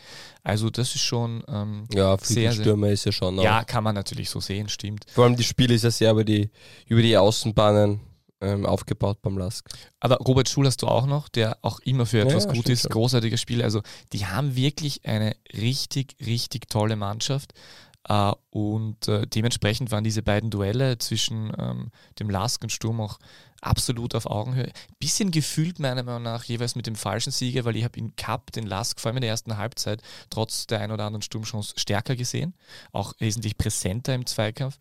Also 0.43 0.69
das 0.69 0.93
ist 0.95 1.01
schon 1.01 1.43
ähm, 1.47 1.85
Ja, 1.93 2.17
Flügelstürmer 2.17 2.89
ist 2.89 3.05
ja 3.05 3.11
schon. 3.11 3.39
Ja, 3.39 3.63
kann 3.63 3.83
man 3.83 3.95
natürlich 3.95 4.29
so 4.29 4.39
sehen, 4.39 4.67
stimmt. 4.69 5.05
Vor 5.09 5.23
allem 5.23 5.35
die 5.35 5.43
Spiele 5.43 5.73
ist 5.73 5.83
ja 5.83 5.91
sehr 5.91 6.11
über 6.11 6.25
die, 6.25 6.49
über 6.87 7.01
die 7.01 7.17
Außenbahnen 7.17 8.01
ähm, 8.41 8.65
aufgebaut 8.65 9.21
beim 9.21 9.37
Lask. 9.37 9.69
Aber 9.99 10.17
Robert 10.17 10.49
Schul 10.49 10.65
hast 10.65 10.81
du 10.81 10.87
auch 10.87 11.05
noch, 11.05 11.29
der 11.29 11.57
auch 11.61 11.79
immer 11.81 12.05
für 12.05 12.21
etwas 12.21 12.45
ja, 12.45 12.53
gut 12.53 12.67
ist. 12.69 12.81
Schon. 12.81 12.91
Großartiger 12.91 13.37
Spieler. 13.37 13.63
Also 13.63 13.81
die 14.13 14.25
haben 14.25 14.55
wirklich 14.55 15.05
eine 15.05 15.35
richtig, 15.53 16.15
richtig 16.25 16.67
tolle 16.67 16.95
Mannschaft. 16.95 17.53
Uh, 18.09 18.33
und 18.49 19.07
uh, 19.07 19.25
dementsprechend 19.27 19.91
waren 19.91 20.03
diese 20.03 20.23
beiden 20.23 20.49
Duelle 20.49 20.97
zwischen 20.97 21.53
ähm, 21.59 21.91
dem 22.19 22.31
Sturm 22.69 22.99
auch 22.99 23.19
absolut 23.61 24.15
auf 24.15 24.25
Augenhöhe. 24.25 24.71
Bisschen 24.99 25.29
gefühlt 25.29 25.79
meiner 25.79 26.01
Meinung 26.01 26.23
nach 26.23 26.43
jeweils 26.43 26.75
mit 26.75 26.87
dem 26.87 26.95
falschen 26.95 27.31
Sieger, 27.31 27.63
weil 27.63 27.75
ich 27.75 27.83
habe 27.83 27.99
in 27.99 28.15
Cup 28.15 28.51
den 28.51 28.65
Lask 28.65 28.99
vor 28.99 29.09
allem 29.09 29.17
in 29.17 29.21
der 29.21 29.29
ersten 29.29 29.57
Halbzeit 29.57 30.01
trotz 30.31 30.65
der 30.65 30.81
ein 30.81 30.91
oder 30.91 31.05
anderen 31.05 31.21
Sturmchance 31.21 31.75
stärker 31.77 32.15
gesehen, 32.15 32.55
auch 32.91 33.13
wesentlich 33.19 33.57
präsenter 33.57 34.15
im 34.15 34.25
Zweikampf 34.25 34.79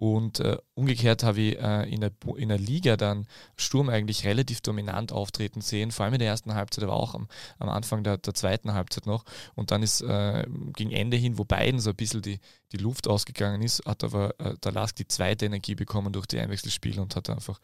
und 0.00 0.40
äh, 0.40 0.56
umgekehrt 0.72 1.24
habe 1.24 1.40
ich 1.42 1.58
äh, 1.58 1.82
in, 1.92 2.00
der, 2.00 2.10
in 2.36 2.48
der 2.48 2.58
Liga 2.58 2.96
dann 2.96 3.26
Sturm 3.56 3.90
eigentlich 3.90 4.24
relativ 4.24 4.62
dominant 4.62 5.12
auftreten 5.12 5.60
sehen, 5.60 5.90
vor 5.90 6.06
allem 6.06 6.14
in 6.14 6.20
der 6.20 6.28
ersten 6.28 6.54
Halbzeit, 6.54 6.84
aber 6.84 6.94
auch 6.94 7.14
am, 7.14 7.28
am 7.58 7.68
Anfang 7.68 8.02
der, 8.02 8.16
der 8.16 8.32
zweiten 8.32 8.72
Halbzeit 8.72 9.04
noch. 9.04 9.26
Und 9.56 9.72
dann 9.72 9.82
ist 9.82 10.00
äh, 10.00 10.46
gegen 10.74 10.90
Ende 10.90 11.18
hin, 11.18 11.36
wo 11.36 11.44
beiden 11.44 11.80
so 11.80 11.90
ein 11.90 11.96
bisschen 11.96 12.22
die, 12.22 12.40
die 12.72 12.78
Luft 12.78 13.08
ausgegangen 13.08 13.60
ist, 13.60 13.84
hat 13.84 14.02
aber 14.02 14.40
äh, 14.40 14.54
der 14.64 14.72
Lask 14.72 14.96
die 14.96 15.06
zweite 15.06 15.44
Energie 15.44 15.74
bekommen 15.74 16.14
durch 16.14 16.24
die 16.24 16.38
Einwechselspiele 16.38 17.02
und 17.02 17.14
hat 17.14 17.28
einfach 17.28 17.60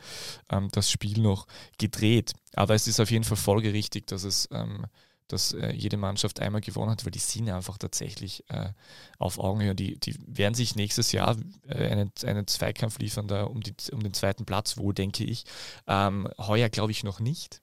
ähm, 0.51 0.69
das 0.73 0.91
Spiel 0.91 1.23
noch 1.23 1.47
gedreht. 1.79 2.35
Aber 2.55 2.75
es 2.75 2.87
ist 2.87 3.01
auf 3.01 3.11
jeden 3.11 3.25
Fall 3.25 3.39
folgerichtig, 3.39 4.09
dass 4.09 4.25
es 4.25 4.47
ähm, 4.53 4.85
dass 5.29 5.53
äh, 5.53 5.73
jede 5.73 5.97
Mannschaft 5.97 6.41
einmal 6.41 6.61
gewonnen 6.61 6.91
hat, 6.91 7.05
weil 7.05 7.11
die 7.11 7.19
sind 7.19 7.49
einfach 7.51 7.79
tatsächlich 7.79 8.45
äh, 8.49 8.71
auf 9.19 9.39
Augenhöhe. 9.39 9.75
Die, 9.75 9.99
die 9.99 10.17
werden 10.27 10.55
sich 10.55 10.77
nächstes 10.77 11.13
Jahr 11.13 11.37
äh, 11.67 11.89
einen, 11.89 12.13
einen 12.25 12.47
Zweikampf 12.47 12.99
liefern, 12.99 13.29
da 13.29 13.45
um, 13.45 13.61
die, 13.63 13.75
um 13.93 14.03
den 14.03 14.15
zweiten 14.15 14.45
Platz, 14.45 14.77
wohl 14.77 14.95
denke 14.95 15.25
ich. 15.25 15.45
Ähm, 15.87 16.29
heuer 16.39 16.69
glaube 16.69 16.93
ich 16.93 17.05
noch 17.05 17.21
nicht. 17.21 17.61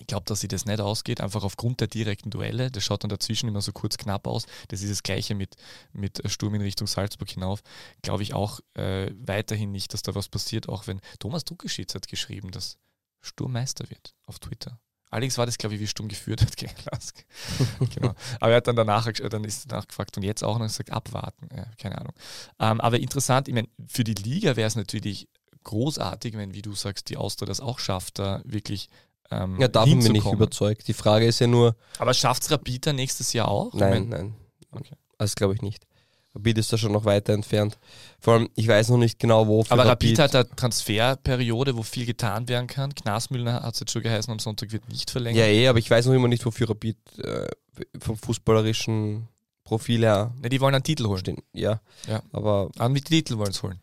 Ich 0.00 0.06
glaube, 0.06 0.24
dass 0.26 0.40
sie 0.40 0.48
das 0.48 0.64
nicht 0.64 0.80
ausgeht, 0.80 1.20
einfach 1.20 1.42
aufgrund 1.42 1.80
der 1.80 1.88
direkten 1.88 2.30
Duelle. 2.30 2.70
Das 2.70 2.84
schaut 2.84 3.02
dann 3.02 3.10
dazwischen 3.10 3.48
immer 3.48 3.60
so 3.60 3.72
kurz 3.72 3.96
knapp 3.96 4.26
aus. 4.26 4.46
Das 4.68 4.82
ist 4.82 4.90
das 4.90 5.02
Gleiche 5.02 5.34
mit, 5.34 5.56
mit 5.92 6.22
Sturm 6.30 6.54
in 6.54 6.62
Richtung 6.62 6.86
Salzburg 6.86 7.28
hinauf. 7.28 7.62
Glaube 8.02 8.22
ich 8.22 8.34
auch 8.34 8.60
äh, 8.74 9.10
weiterhin 9.18 9.72
nicht, 9.72 9.92
dass 9.94 10.02
da 10.02 10.14
was 10.14 10.28
passiert, 10.28 10.68
auch 10.68 10.86
wenn 10.86 11.00
Thomas 11.18 11.44
Druckeschitz 11.44 11.94
hat 11.94 12.06
geschrieben, 12.06 12.52
dass 12.52 12.78
Sturm 13.20 13.52
Meister 13.52 13.90
wird 13.90 14.14
auf 14.26 14.38
Twitter. 14.38 14.78
Allerdings 15.10 15.38
war 15.38 15.46
das, 15.46 15.56
glaube 15.56 15.74
ich, 15.74 15.80
wie 15.80 15.86
Stumm 15.86 16.08
geführt 16.08 16.42
hat 16.42 16.56
gegen 16.56 16.74
Lask. 16.90 17.24
genau. 17.94 18.14
Aber 18.40 18.50
er 18.50 18.56
hat 18.58 18.66
dann 18.66 18.76
danach, 18.76 19.10
dann 19.12 19.44
ist 19.44 19.70
danach 19.70 19.86
gefragt 19.86 20.16
und 20.16 20.22
jetzt 20.22 20.44
auch 20.44 20.58
noch 20.58 20.66
gesagt, 20.66 20.90
abwarten. 20.90 21.48
Ja, 21.54 21.66
keine 21.80 21.98
Ahnung. 21.98 22.12
Ähm, 22.58 22.80
aber 22.80 22.98
interessant, 22.98 23.48
ich 23.48 23.54
meine, 23.54 23.68
für 23.86 24.04
die 24.04 24.14
Liga 24.14 24.56
wäre 24.56 24.68
es 24.68 24.76
natürlich 24.76 25.28
großartig, 25.64 26.36
wenn, 26.36 26.54
wie 26.54 26.62
du 26.62 26.74
sagst, 26.74 27.08
die 27.08 27.16
Austria 27.16 27.46
das 27.46 27.60
auch 27.60 27.78
schafft, 27.78 28.18
da 28.18 28.40
wirklich. 28.44 28.88
Ähm, 29.30 29.60
ja, 29.60 29.68
davon 29.68 30.02
bin 30.02 30.14
ich 30.14 30.24
überzeugt. 30.24 30.88
Die 30.88 30.94
Frage 30.94 31.26
ist 31.26 31.38
ja 31.38 31.46
nur. 31.46 31.76
Aber 31.98 32.14
schafft 32.14 32.44
es 32.44 32.50
Rapid 32.50 32.86
nächstes 32.94 33.32
Jahr 33.34 33.48
auch? 33.48 33.74
Nein, 33.74 34.04
ich 34.04 34.08
mein, 34.08 34.08
nein. 34.08 34.34
Okay. 34.70 34.96
Also 35.18 35.34
glaube 35.36 35.54
ich 35.54 35.62
nicht. 35.62 35.87
Rapid 36.34 36.58
ist 36.58 36.72
da 36.72 36.78
schon 36.78 36.92
noch 36.92 37.04
weiter 37.04 37.32
entfernt. 37.32 37.78
Vor 38.20 38.34
allem, 38.34 38.48
ich 38.54 38.68
weiß 38.68 38.90
noch 38.90 38.98
nicht 38.98 39.18
genau, 39.18 39.46
wo. 39.46 39.64
Aber 39.68 39.86
Rapid, 39.86 40.18
Rapid 40.18 40.18
hat 40.18 40.34
eine 40.34 40.56
Transferperiode, 40.56 41.76
wo 41.76 41.82
viel 41.82 42.06
getan 42.06 42.48
werden 42.48 42.66
kann. 42.66 42.94
Knasmüller 42.94 43.62
hat 43.62 43.74
es 43.74 43.80
jetzt 43.80 43.92
schon 43.92 44.02
geheißen, 44.02 44.30
am 44.30 44.38
Sonntag 44.38 44.70
wird 44.72 44.88
nicht 44.88 45.10
verlängert. 45.10 45.38
Ja, 45.38 45.46
eh, 45.46 45.68
aber 45.68 45.78
ich 45.78 45.90
weiß 45.90 46.06
noch 46.06 46.14
immer 46.14 46.28
nicht, 46.28 46.44
wofür 46.44 46.70
Rapid 46.70 46.96
äh, 47.18 47.48
vom 47.98 48.16
fußballerischen 48.16 49.26
Profil 49.64 50.02
her. 50.02 50.32
Ja, 50.42 50.48
die 50.48 50.60
wollen 50.60 50.74
einen 50.74 50.84
Titel 50.84 51.06
holen. 51.06 51.20
Stehen. 51.20 51.42
Ja, 51.52 51.80
ja. 52.06 52.22
aber. 52.32 52.70
An 52.78 52.92
mit 52.92 53.06
Titel 53.06 53.38
wollen 53.38 53.52
sie 53.52 53.62
holen. 53.62 53.80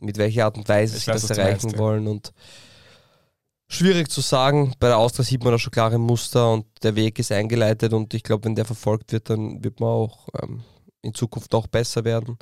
Mit 0.00 0.18
welcher 0.18 0.46
Art 0.46 0.56
und 0.56 0.68
Weise 0.68 0.98
sie 0.98 1.06
das 1.10 1.30
erreichen 1.30 1.66
meinst, 1.66 1.78
wollen 1.78 2.04
ja. 2.04 2.10
und. 2.10 2.32
Schwierig 3.66 4.10
zu 4.10 4.20
sagen. 4.20 4.74
Bei 4.78 4.88
der 4.88 4.98
Austria 4.98 5.24
sieht 5.24 5.42
man 5.42 5.52
da 5.52 5.58
schon 5.58 5.70
klare 5.70 5.98
Muster 5.98 6.52
und 6.52 6.66
der 6.82 6.96
Weg 6.96 7.18
ist 7.18 7.32
eingeleitet 7.32 7.94
und 7.94 8.12
ich 8.12 8.22
glaube, 8.22 8.44
wenn 8.44 8.54
der 8.54 8.66
verfolgt 8.66 9.12
wird, 9.12 9.30
dann 9.30 9.64
wird 9.64 9.80
man 9.80 9.88
auch 9.88 10.28
ähm, 10.42 10.62
in 11.04 11.14
Zukunft 11.14 11.54
auch 11.54 11.66
besser 11.66 12.04
werden. 12.04 12.38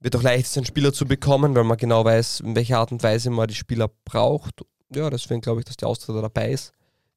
Wird 0.00 0.16
auch 0.16 0.22
leicht, 0.22 0.56
einen 0.56 0.66
Spieler 0.66 0.92
zu 0.92 1.06
bekommen, 1.06 1.54
weil 1.54 1.64
man 1.64 1.76
genau 1.76 2.04
weiß, 2.04 2.40
in 2.40 2.54
welcher 2.54 2.78
Art 2.78 2.92
und 2.92 3.02
Weise 3.02 3.30
man 3.30 3.48
die 3.48 3.54
Spieler 3.54 3.90
braucht. 4.04 4.62
Ja, 4.94 5.10
deswegen 5.10 5.40
glaube 5.40 5.60
ich, 5.60 5.64
dass 5.64 5.76
der 5.76 5.88
Austria 5.88 6.20
dabei 6.20 6.50
ist. 6.50 6.72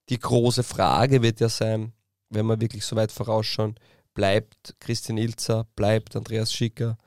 Die 0.10 0.20
große 0.20 0.64
Frage 0.64 1.22
wird 1.22 1.40
ja 1.40 1.50
sein, 1.50 1.92
wenn 2.30 2.46
wir 2.46 2.62
wirklich 2.62 2.86
so 2.86 2.96
weit 2.96 3.12
vorausschauen, 3.12 3.76
bleibt 4.14 4.76
Christian 4.80 5.18
Ilzer, 5.18 5.68
bleibt 5.76 6.16
Andreas 6.16 6.54
Schicker. 6.54 6.98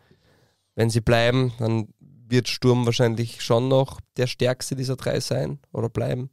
Wenn 0.75 0.91
sie 0.91 1.01
bleiben, 1.01 1.53
dann 1.59 1.89
wird 1.99 2.49
Sturm 2.49 2.87
wahrscheinlich 2.87 3.43
schon 3.43 3.69
noch 3.69 4.01
der 4.17 4.27
stärkste 4.27 4.77
dieser 4.77 4.97
drei 4.97 5.21
sein 5.21 5.59
oder 5.73 5.89
bleiben. 5.89 6.31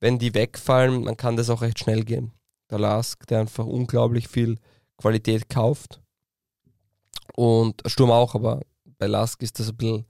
Wenn 0.00 0.18
die 0.18 0.34
wegfallen, 0.34 1.04
dann 1.04 1.16
kann 1.16 1.36
das 1.36 1.50
auch 1.50 1.62
recht 1.62 1.80
schnell 1.80 2.04
gehen. 2.04 2.32
Der 2.70 2.78
Lask, 2.78 3.26
der 3.26 3.40
einfach 3.40 3.66
unglaublich 3.66 4.28
viel 4.28 4.58
Qualität 4.98 5.48
kauft. 5.48 6.00
Und 7.34 7.82
Sturm 7.86 8.10
auch, 8.10 8.34
aber 8.34 8.62
bei 8.98 9.06
Lask 9.06 9.40
ist 9.42 9.58
das 9.58 9.68
ein 9.70 9.76
bisschen 9.76 10.06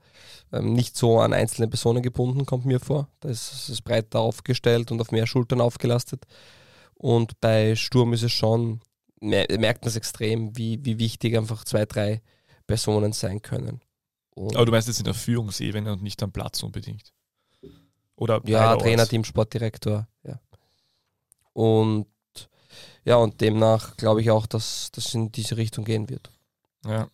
ähm, 0.51 0.73
nicht 0.73 0.97
so 0.97 1.19
an 1.19 1.33
einzelne 1.33 1.67
Personen 1.67 2.01
gebunden, 2.01 2.45
kommt 2.45 2.65
mir 2.65 2.79
vor. 2.79 3.07
Da 3.19 3.29
ist 3.29 3.69
es 3.69 3.81
breiter 3.81 4.19
aufgestellt 4.19 4.91
und 4.91 4.99
auf 4.99 5.11
mehr 5.11 5.27
Schultern 5.27 5.61
aufgelastet. 5.61 6.25
Und 6.95 7.39
bei 7.39 7.75
Sturm 7.75 8.13
ist 8.13 8.23
es 8.23 8.31
schon, 8.31 8.81
merkt 9.21 9.83
man 9.83 9.89
es 9.89 9.95
extrem, 9.95 10.57
wie, 10.57 10.83
wie 10.83 10.99
wichtig 10.99 11.37
einfach 11.37 11.63
zwei, 11.63 11.85
drei 11.85 12.21
Personen 12.67 13.13
sein 13.13 13.41
können. 13.41 13.81
Und 14.31 14.55
aber 14.55 14.65
du 14.65 14.71
meinst 14.71 14.87
jetzt 14.87 14.99
in 14.99 15.05
der 15.05 15.13
Führungsebene 15.13 15.93
und 15.93 16.01
nicht 16.01 16.21
am 16.23 16.31
Platz 16.31 16.63
unbedingt? 16.63 17.13
Oder 18.15 18.41
ja, 18.45 18.75
Trainer, 18.75 19.07
Team, 19.07 19.23
Sportdirektor, 19.23 20.07
ja. 20.23 20.39
Und 21.53 22.07
ja, 23.05 23.15
und 23.15 23.41
demnach 23.41 23.97
glaube 23.97 24.21
ich 24.21 24.31
auch, 24.31 24.45
dass 24.45 24.91
das 24.91 25.13
in 25.13 25.31
diese 25.31 25.57
Richtung 25.57 25.85
gehen 25.85 26.09
wird. 26.09 26.31
Ja. 26.85 27.09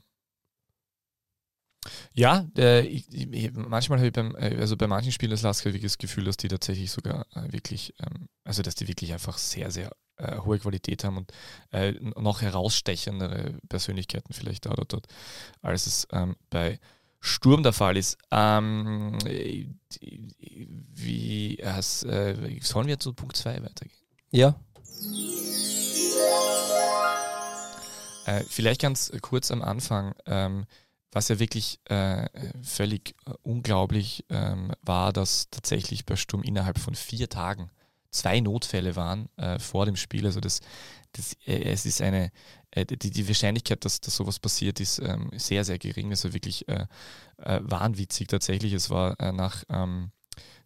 Ja, 2.14 2.48
äh, 2.58 2.82
ich, 2.82 3.06
ich, 3.14 3.52
manchmal 3.54 4.00
habe 4.00 4.08
ich 4.08 4.14
beim, 4.14 4.36
äh, 4.36 4.58
also 4.60 4.76
bei 4.76 4.88
manchen 4.88 5.12
Spielen 5.12 5.32
das 5.32 5.42
das 5.42 5.62
Gefühl, 5.62 6.24
dass 6.24 6.38
die 6.38 6.48
tatsächlich 6.48 6.90
sogar 6.92 7.28
äh, 7.36 7.52
wirklich, 7.52 7.94
ähm, 8.00 8.28
also 8.44 8.64
dass 8.64 8.76
die 8.76 8.88
wirklich 8.88 9.14
einfach 9.14 9.38
sehr, 9.38 9.70
sehr 9.70 9.92
äh, 10.18 10.40
hohe 10.40 10.60
Qualität 10.60 11.04
haben 11.04 11.18
und 11.18 11.32
äh, 11.72 11.92
noch 11.92 12.42
herausstechendere 12.42 13.60
Persönlichkeiten 13.70 14.34
vielleicht 14.34 14.66
da 14.66 14.72
oder 14.72 14.86
dort, 14.86 15.08
als 15.62 15.88
es 15.88 16.08
ähm, 16.12 16.36
bei 16.50 16.80
Sturm 17.20 17.64
der 17.64 17.74
Fall 17.74 17.98
ist. 17.98 18.18
Ähm, 18.32 19.18
äh, 19.26 19.66
wie 20.94 21.60
sollen 22.62 22.88
wir 22.88 23.00
zu 23.00 23.14
Punkt 23.14 23.36
2 23.36 23.62
weitergehen? 23.64 24.00
Ja. 24.32 24.56
Äh, 28.26 28.44
vielleicht 28.50 28.82
ganz 28.82 29.12
kurz 29.22 29.52
am 29.52 29.62
Anfang, 29.62 30.16
ähm, 30.26 30.66
was 31.12 31.30
ja 31.30 31.40
wirklich 31.40 31.80
äh, 31.86 32.28
völlig 32.64 33.16
äh, 33.26 33.34
unglaublich 33.44 34.26
ähm, 34.30 34.72
war, 34.82 35.14
dass 35.14 35.50
tatsächlich 35.50 36.06
bei 36.06 36.16
Sturm 36.16 36.44
innerhalb 36.44 36.80
von 36.80 36.96
vier 36.96 37.30
Tagen 37.30 37.70
zwei 38.12 38.40
Notfälle 38.40 38.96
waren 38.96 39.30
äh, 39.38 39.60
vor 39.60 39.86
dem 39.86 39.96
Spiel. 39.96 40.26
Also 40.26 40.40
das, 40.40 40.62
das 41.12 41.34
äh, 41.46 41.64
es 41.64 41.86
ist 41.86 42.02
eine, 42.02 42.32
äh, 42.72 42.86
die, 42.86 43.12
die 43.12 43.28
Wahrscheinlichkeit, 43.28 43.86
dass, 43.86 44.02
dass 44.02 44.16
sowas 44.16 44.40
passiert, 44.40 44.80
ist 44.80 45.00
ähm, 45.00 45.30
sehr, 45.36 45.64
sehr 45.64 45.78
gering. 45.78 46.10
Also 46.10 46.34
wirklich 46.34 46.66
wahnwitzig 47.38 48.28
tatsächlich. 48.28 48.74
Es 48.74 48.90
war 48.90 49.16
nach 49.34 49.64
ähm, 49.70 50.12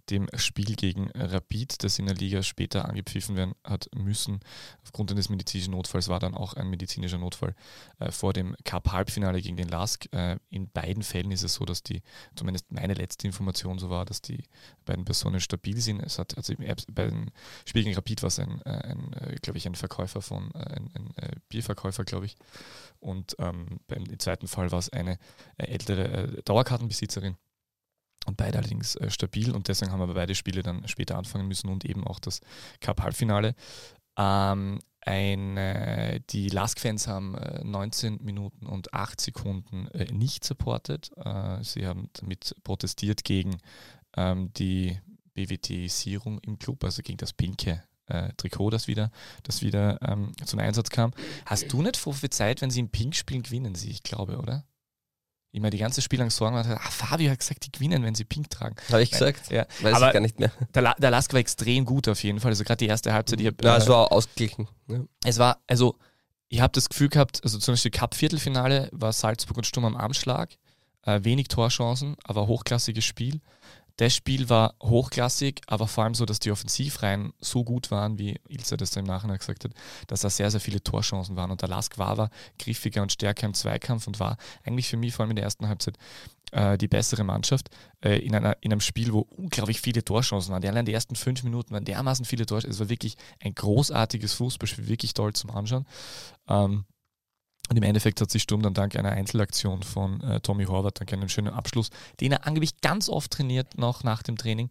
dem 0.09 0.27
Spiel 0.35 0.75
gegen 0.75 1.11
Rapid, 1.11 1.83
das 1.83 1.99
in 1.99 2.05
der 2.05 2.15
Liga 2.15 2.43
später 2.43 2.85
angepfiffen 2.85 3.35
werden 3.35 3.53
hat 3.63 3.89
müssen. 3.95 4.39
Aufgrund 4.83 5.11
eines 5.11 5.29
medizinischen 5.29 5.71
Notfalls 5.71 6.07
war 6.07 6.19
dann 6.19 6.35
auch 6.35 6.53
ein 6.53 6.69
medizinischer 6.69 7.17
Notfall 7.17 7.55
äh, 7.99 8.11
vor 8.11 8.33
dem 8.33 8.55
Cup-Halbfinale 8.63 9.41
gegen 9.41 9.57
den 9.57 9.69
Lask. 9.69 10.11
Äh, 10.13 10.37
in 10.49 10.69
beiden 10.69 11.03
Fällen 11.03 11.31
ist 11.31 11.43
es 11.43 11.53
so, 11.53 11.65
dass 11.65 11.83
die, 11.83 12.01
zumindest 12.35 12.71
meine 12.71 12.93
letzte 12.93 13.27
Information 13.27 13.79
so 13.79 13.89
war, 13.89 14.05
dass 14.05 14.21
die 14.21 14.43
beiden 14.85 15.05
Personen 15.05 15.39
stabil 15.39 15.79
sind. 15.79 16.01
Es 16.01 16.17
hat, 16.19 16.35
also 16.37 16.53
beim 16.91 17.29
Spiel 17.65 17.83
gegen 17.83 17.95
Rapid 17.95 18.23
war 18.23 18.27
es 18.27 18.39
ein, 18.39 18.61
äh, 18.65 18.69
ein 18.69 19.13
äh, 19.13 19.35
glaube 19.41 19.57
ich, 19.57 19.67
ein 19.67 19.75
Verkäufer 19.75 20.21
von, 20.21 20.51
äh, 20.55 20.59
ein, 20.59 20.89
ein 20.93 21.13
äh, 21.17 21.35
Bierverkäufer, 21.49 22.03
glaube 22.03 22.25
ich. 22.25 22.35
Und 22.99 23.35
ähm, 23.39 23.79
beim 23.87 24.19
zweiten 24.19 24.47
Fall 24.47 24.71
war 24.71 24.79
es 24.79 24.89
eine 24.89 25.17
ältere 25.57 26.41
Dauerkartenbesitzerin 26.43 27.37
und 28.29 28.37
beide 28.37 28.57
allerdings 28.57 28.95
äh, 28.95 29.09
stabil 29.09 29.51
und 29.51 29.67
deswegen 29.67 29.91
haben 29.91 29.99
wir 29.99 30.13
beide 30.13 30.35
Spiele 30.35 30.63
dann 30.63 30.87
später 30.87 31.17
anfangen 31.17 31.47
müssen 31.47 31.69
und 31.69 31.85
eben 31.85 32.05
auch 32.07 32.19
das 32.19 32.41
Cup-Halbfinale. 32.81 33.55
Ähm, 34.17 34.79
eine, 35.01 36.19
die 36.29 36.49
Lask-Fans 36.49 37.07
haben 37.07 37.35
äh, 37.35 37.63
19 37.63 38.19
Minuten 38.23 38.65
und 38.65 38.93
8 38.93 39.19
Sekunden 39.19 39.87
äh, 39.87 40.11
nicht 40.11 40.43
supportet. 40.43 41.11
Äh, 41.17 41.63
sie 41.63 41.87
haben 41.87 42.09
damit 42.13 42.55
protestiert 42.63 43.23
gegen 43.23 43.57
ähm, 44.15 44.51
die 44.53 44.99
BWT-Sierung 45.33 46.39
im 46.39 46.59
Club, 46.59 46.83
also 46.83 47.01
gegen 47.01 47.17
das 47.17 47.33
pinke 47.33 47.83
äh, 48.09 48.33
Trikot, 48.37 48.71
das 48.71 48.87
wieder, 48.87 49.11
das 49.43 49.61
wieder 49.61 49.99
ähm, 50.01 50.31
zum 50.45 50.59
Einsatz 50.59 50.89
kam. 50.89 51.11
Hast 51.45 51.71
du 51.71 51.81
nicht 51.81 51.95
Zeit, 52.29 52.61
wenn 52.61 52.71
sie 52.71 52.81
im 52.81 52.89
Pink 52.89 53.15
spielen, 53.15 53.43
gewinnen 53.43 53.75
sie, 53.75 53.89
ich 53.89 54.03
glaube, 54.03 54.37
oder? 54.37 54.65
Immer 55.51 55.69
die 55.69 55.77
ganze 55.77 56.01
Spiel 56.01 56.19
lang 56.19 56.29
Sorgen 56.29 56.55
hatte, 56.55 56.79
ah, 56.79 56.89
Fabio 56.89 57.31
hat 57.31 57.39
gesagt, 57.39 57.65
die 57.65 57.71
gewinnen, 57.71 58.03
wenn 58.03 58.15
sie 58.15 58.25
pink 58.25 58.49
tragen. 58.49 58.75
Habe 58.89 59.01
ich 59.01 59.11
gesagt? 59.11 59.51
Ja. 59.51 59.65
Weiß 59.81 59.95
Aber 59.95 60.07
ich 60.07 60.13
gar 60.13 60.19
nicht 60.19 60.39
mehr. 60.39 60.51
Der, 60.73 60.93
der 60.95 61.11
Lask 61.11 61.33
war 61.33 61.39
extrem 61.39 61.85
gut 61.85 62.07
auf 62.07 62.21
jeden 62.23 62.39
Fall. 62.39 62.51
Also 62.51 62.63
gerade 62.63 62.77
die 62.77 62.87
erste 62.87 63.13
Halbzeit. 63.13 63.41
Ich 63.41 63.47
hab, 63.47 63.63
ja, 63.63 63.77
es 63.77 63.85
äh, 63.85 63.89
war 63.89 64.11
ausgeglichen. 64.11 64.67
Ja. 64.87 64.99
Es 65.25 65.39
war, 65.39 65.61
also 65.67 65.95
ich 66.49 66.61
habe 66.61 66.71
das 66.73 66.89
Gefühl 66.89 67.09
gehabt, 67.09 67.41
also 67.43 67.57
zum 67.57 67.73
Beispiel 67.73 67.91
Cup-Viertelfinale 67.91 68.89
war 68.91 69.13
Salzburg 69.13 69.57
und 69.57 69.65
Sturm 69.65 69.85
am 69.85 69.95
Armschlag. 69.95 70.49
Äh, 71.03 71.23
wenig 71.23 71.47
Torchancen, 71.47 72.15
aber 72.23 72.47
hochklassiges 72.47 73.05
Spiel. 73.05 73.39
Das 73.99 74.15
Spiel 74.15 74.47
war 74.47 74.75
hochklassig, 74.81 75.61
aber 75.67 75.85
vor 75.85 76.05
allem 76.05 76.13
so, 76.13 76.25
dass 76.25 76.39
die 76.39 76.51
Offensivreihen 76.51 77.33
so 77.41 77.65
gut 77.65 77.91
waren, 77.91 78.17
wie 78.17 78.39
Ilse 78.47 78.77
das 78.77 78.95
im 78.95 79.03
Nachhinein 79.03 79.39
gesagt 79.39 79.65
hat, 79.65 79.73
dass 80.07 80.21
da 80.21 80.29
sehr, 80.29 80.49
sehr 80.49 80.61
viele 80.61 80.81
Torchancen 80.81 81.35
waren. 81.35 81.51
Und 81.51 81.61
der 81.61 81.67
Lask 81.67 81.97
war, 81.97 82.17
war 82.17 82.29
griffiger 82.57 83.01
und 83.01 83.11
stärker 83.11 83.45
im 83.45 83.53
Zweikampf 83.53 84.07
und 84.07 84.21
war 84.21 84.37
eigentlich 84.63 84.87
für 84.87 84.95
mich 84.95 85.13
vor 85.13 85.23
allem 85.23 85.31
in 85.31 85.35
der 85.35 85.43
ersten 85.43 85.67
Halbzeit 85.67 85.97
äh, 86.53 86.77
die 86.77 86.87
bessere 86.87 87.25
Mannschaft 87.25 87.71
äh, 87.99 88.19
in, 88.19 88.33
einer, 88.33 88.55
in 88.61 88.71
einem 88.71 88.79
Spiel, 88.79 89.11
wo 89.11 89.27
unglaublich 89.35 89.81
viele 89.81 90.01
Torchancen 90.05 90.53
waren. 90.53 90.61
Die, 90.61 90.69
allein 90.69 90.85
die 90.85 90.93
ersten 90.93 91.17
fünf 91.17 91.43
Minuten 91.43 91.73
waren 91.73 91.83
dermaßen 91.83 92.23
viele 92.23 92.45
Torchancen. 92.45 92.71
Es 92.71 92.79
war 92.79 92.87
wirklich 92.87 93.17
ein 93.41 93.53
großartiges 93.53 94.31
Fußballspiel, 94.31 94.87
wirklich 94.87 95.13
toll 95.13 95.33
zum 95.33 95.49
Anschauen. 95.49 95.85
Ähm, 96.47 96.85
und 97.69 97.77
im 97.77 97.83
Endeffekt 97.83 98.19
hat 98.19 98.31
sich 98.31 98.43
Sturm 98.43 98.63
dann 98.63 98.73
dank 98.73 98.95
einer 98.95 99.11
Einzelaktion 99.11 99.83
von 99.83 100.21
äh, 100.21 100.39
Tommy 100.41 100.65
Horvath, 100.65 100.99
dank 100.99 101.13
einem 101.13 101.29
schönen 101.29 101.53
Abschluss, 101.53 101.89
den 102.19 102.31
er 102.31 102.47
angeblich 102.47 102.81
ganz 102.81 103.09
oft 103.09 103.31
trainiert, 103.31 103.77
noch 103.77 104.03
nach 104.03 104.23
dem 104.23 104.37
Training, 104.37 104.69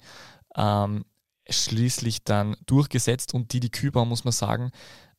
ähm, 0.56 1.04
schließlich 1.48 2.24
dann 2.24 2.56
durchgesetzt. 2.66 3.34
Und 3.34 3.52
Didi 3.52 3.70
Kübauer, 3.70 4.04
muss 4.04 4.24
man 4.24 4.32
sagen, 4.32 4.72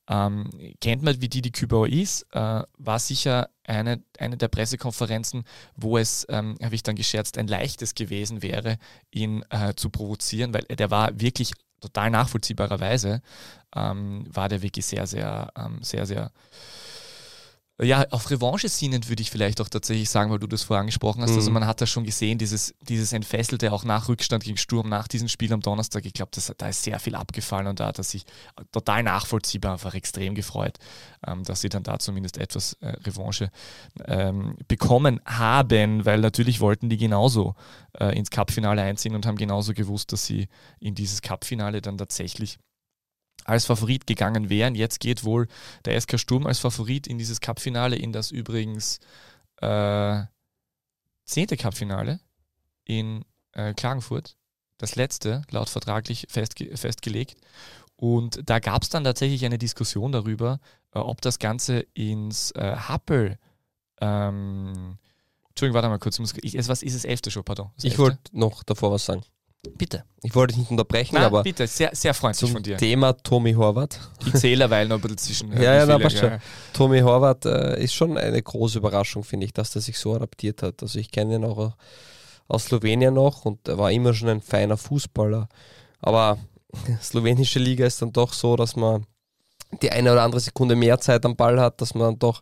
ähm, 0.09 0.49
kennt 0.81 1.03
man, 1.03 1.21
wie 1.21 1.29
Didi 1.29 1.51
Kübauer 1.51 1.87
ist, 1.87 2.23
äh, 2.33 2.63
war 2.77 2.99
sicher 2.99 3.49
eine, 3.63 4.03
eine 4.17 4.35
der 4.35 4.49
Pressekonferenzen, 4.49 5.45
wo 5.75 5.97
es, 5.97 6.25
ähm, 6.29 6.57
habe 6.61 6.75
ich 6.75 6.83
dann 6.83 6.95
gescherzt, 6.95 7.37
ein 7.37 7.47
leichtes 7.47 7.95
gewesen 7.95 8.41
wäre, 8.41 8.77
ihn 9.11 9.45
äh, 9.51 9.73
zu 9.75 9.89
provozieren, 9.89 10.53
weil 10.53 10.63
der 10.63 10.91
war 10.91 11.17
wirklich 11.19 11.53
total 11.79 12.09
nachvollziehbarerweise, 12.09 13.21
ähm, 13.73 14.25
war 14.29 14.49
der 14.49 14.61
wirklich 14.61 14.85
sehr, 14.85 15.07
sehr, 15.07 15.53
ähm, 15.55 15.79
sehr, 15.81 16.05
sehr 16.05 16.31
ja, 17.81 18.05
auf 18.09 18.29
Revanche 18.29 18.67
sinnend 18.67 19.07
würde 19.07 19.21
ich 19.21 19.31
vielleicht 19.31 19.61
auch 19.61 19.69
tatsächlich 19.69 20.09
sagen, 20.09 20.31
weil 20.31 20.39
du 20.39 20.47
das 20.47 20.63
vorher 20.63 20.81
angesprochen 20.81 21.21
hast. 21.21 21.29
Also 21.29 21.33
mhm. 21.33 21.39
Also 21.39 21.51
man 21.51 21.67
hat 21.67 21.81
da 21.81 21.85
schon 21.85 22.03
gesehen, 22.03 22.37
dieses, 22.37 22.75
dieses 22.81 23.13
Entfesselte 23.13 23.71
auch 23.71 23.85
nach 23.85 24.09
Rückstand 24.09 24.43
gegen 24.43 24.57
Sturm, 24.57 24.89
nach 24.89 25.07
diesem 25.07 25.29
Spiel 25.29 25.53
am 25.53 25.61
Donnerstag. 25.61 26.05
Ich 26.05 26.13
glaube, 26.13 26.31
da 26.57 26.67
ist 26.67 26.83
sehr 26.83 26.99
viel 26.99 27.15
abgefallen 27.15 27.67
und 27.67 27.79
da 27.79 27.87
hat 27.87 27.97
er 27.97 28.03
sich 28.03 28.25
total 28.71 29.03
nachvollziehbar 29.03 29.73
einfach 29.73 29.93
extrem 29.93 30.35
gefreut, 30.35 30.77
ähm, 31.25 31.43
dass 31.43 31.61
sie 31.61 31.69
dann 31.69 31.83
da 31.83 31.99
zumindest 31.99 32.37
etwas 32.37 32.73
äh, 32.81 32.87
Revanche 33.05 33.49
ähm, 34.05 34.57
bekommen 34.67 35.21
haben, 35.25 36.05
weil 36.05 36.19
natürlich 36.19 36.59
wollten 36.59 36.89
die 36.89 36.97
genauso 36.97 37.55
äh, 37.97 38.17
ins 38.17 38.29
Cup-Finale 38.29 38.81
einziehen 38.81 39.15
und 39.15 39.25
haben 39.25 39.37
genauso 39.37 39.73
gewusst, 39.73 40.11
dass 40.11 40.25
sie 40.25 40.49
in 40.79 40.95
dieses 40.95 41.21
Cup-Finale 41.21 41.81
dann 41.81 41.97
tatsächlich 41.97 42.59
als 43.45 43.65
Favorit 43.65 44.07
gegangen 44.07 44.49
wären. 44.49 44.75
Jetzt 44.75 44.99
geht 44.99 45.23
wohl 45.23 45.47
der 45.85 45.99
SK 45.99 46.19
Sturm 46.19 46.45
als 46.45 46.59
Favorit 46.59 47.07
in 47.07 47.17
dieses 47.17 47.41
Cupfinale, 47.41 47.95
in 47.95 48.11
das 48.11 48.31
übrigens 48.31 48.99
äh, 49.61 50.23
zehnte 51.25 51.57
Cupfinale 51.57 52.19
in 52.85 53.25
äh, 53.53 53.73
Klagenfurt. 53.73 54.35
Das 54.77 54.95
letzte, 54.95 55.41
laut 55.51 55.69
vertraglich 55.69 56.27
festge 56.29 56.75
festgelegt. 56.77 57.37
Und 57.95 58.39
da 58.49 58.59
gab 58.59 58.83
es 58.83 58.89
dann 58.89 59.03
tatsächlich 59.03 59.43
eine 59.45 59.57
Diskussion 59.57 60.11
darüber, 60.11 60.59
äh, 60.93 60.99
ob 60.99 61.21
das 61.21 61.39
Ganze 61.39 61.79
ins 61.93 62.51
äh, 62.51 62.75
Happel 62.75 63.37
ähm, 64.01 64.97
Entschuldigung, 65.49 65.75
warte 65.75 65.89
mal 65.89 65.99
kurz. 65.99 66.15
Ich 66.15 66.19
muss, 66.21 66.33
ich, 66.41 66.67
was 66.69 66.83
ist 66.83 66.95
das 66.95 67.05
elfte 67.05 67.31
schon? 67.31 67.43
Pardon. 67.43 67.69
Ich 67.81 67.97
wollte 67.99 68.17
noch 68.31 68.63
davor 68.63 68.91
was 68.91 69.05
sagen. 69.05 69.23
Bitte. 69.77 70.05
Ich 70.21 70.33
wollte 70.35 70.53
dich 70.53 70.59
nicht 70.59 70.71
unterbrechen, 70.71 71.15
Nein, 71.15 71.25
aber. 71.25 71.43
Bitte, 71.43 71.67
sehr, 71.67 71.93
sehr 71.93 72.13
freundlich 72.13 72.51
von 72.51 72.63
dir. 72.63 72.77
Thema 72.77 73.13
Tommy 73.13 73.53
Horvath. 73.53 73.99
Ich 74.25 74.33
zähle 74.33 74.69
weil 74.69 74.87
noch 74.87 74.95
ein 74.95 75.01
bisschen 75.01 75.17
zwischen. 75.17 75.51
ja, 75.61 75.75
ja, 75.75 75.85
na, 75.85 75.99
passt 75.99 76.17
schon. 76.17 76.39
Tommy 76.71 76.99
Horvath 76.99 77.45
äh, 77.45 77.83
ist 77.83 77.93
schon 77.93 78.17
eine 78.17 78.41
große 78.41 78.77
Überraschung, 78.77 79.23
finde 79.23 79.45
ich, 79.45 79.53
dass 79.53 79.71
der 79.71 79.81
sich 79.81 79.97
so 79.97 80.13
adaptiert 80.15 80.63
hat. 80.63 80.81
Also, 80.81 80.97
ich 80.97 81.11
kenne 81.11 81.35
ihn 81.35 81.43
auch 81.43 81.73
aus 82.47 82.65
Slowenien 82.65 83.13
noch 83.13 83.45
und 83.45 83.67
er 83.67 83.77
war 83.77 83.91
immer 83.91 84.13
schon 84.13 84.29
ein 84.29 84.41
feiner 84.41 84.77
Fußballer. 84.77 85.49
Aber 85.99 86.37
slowenische 87.01 87.59
Liga 87.59 87.85
ist 87.85 88.01
dann 88.01 88.13
doch 88.13 88.33
so, 88.33 88.55
dass 88.55 88.77
man 88.77 89.05
die 89.81 89.91
eine 89.91 90.11
oder 90.11 90.23
andere 90.23 90.39
Sekunde 90.41 90.75
mehr 90.75 90.99
Zeit 90.99 91.25
am 91.25 91.35
Ball 91.35 91.59
hat, 91.59 91.81
dass 91.81 91.93
man 91.93 92.17
doch 92.17 92.41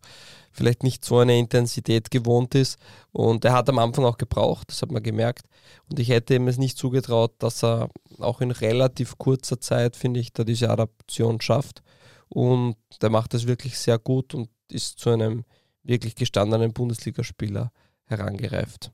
vielleicht 0.58 0.84
nicht 0.84 1.06
so 1.06 1.20
eine 1.20 1.38
Intensität 1.38 2.10
gewohnt 2.10 2.56
ist. 2.56 2.78
Und 3.12 3.46
er 3.46 3.54
hat 3.54 3.70
am 3.70 3.80
Anfang 3.80 4.06
auch 4.06 4.18
gebraucht, 4.18 4.70
das 4.70 4.82
hat 4.82 4.92
man 4.92 5.04
gemerkt. 5.04 5.46
Und 5.90 6.00
ich 6.00 6.10
hätte 6.10 6.36
ihm 6.36 6.48
es 6.48 6.58
nicht 6.58 6.78
zugetraut, 6.78 7.36
dass 7.40 7.64
er 7.64 7.90
auch 8.20 8.42
in 8.42 8.52
relativ 8.52 9.18
kurzer 9.18 9.62
Zeit, 9.62 9.96
finde 9.96 10.20
ich, 10.20 10.34
da 10.34 10.44
diese 10.44 10.70
Adaption 10.70 11.40
schafft. 11.40 11.84
Und 12.28 12.76
der 13.02 13.10
macht 13.10 13.34
das 13.34 13.48
wirklich 13.48 13.78
sehr 13.78 14.00
gut 14.00 14.34
und 14.34 14.50
ist 14.70 15.00
zu 15.00 15.12
einem 15.12 15.46
wirklich 15.84 16.16
gestandenen 16.16 16.74
Bundesligaspieler 16.74 17.72
herangereift. 18.06 18.92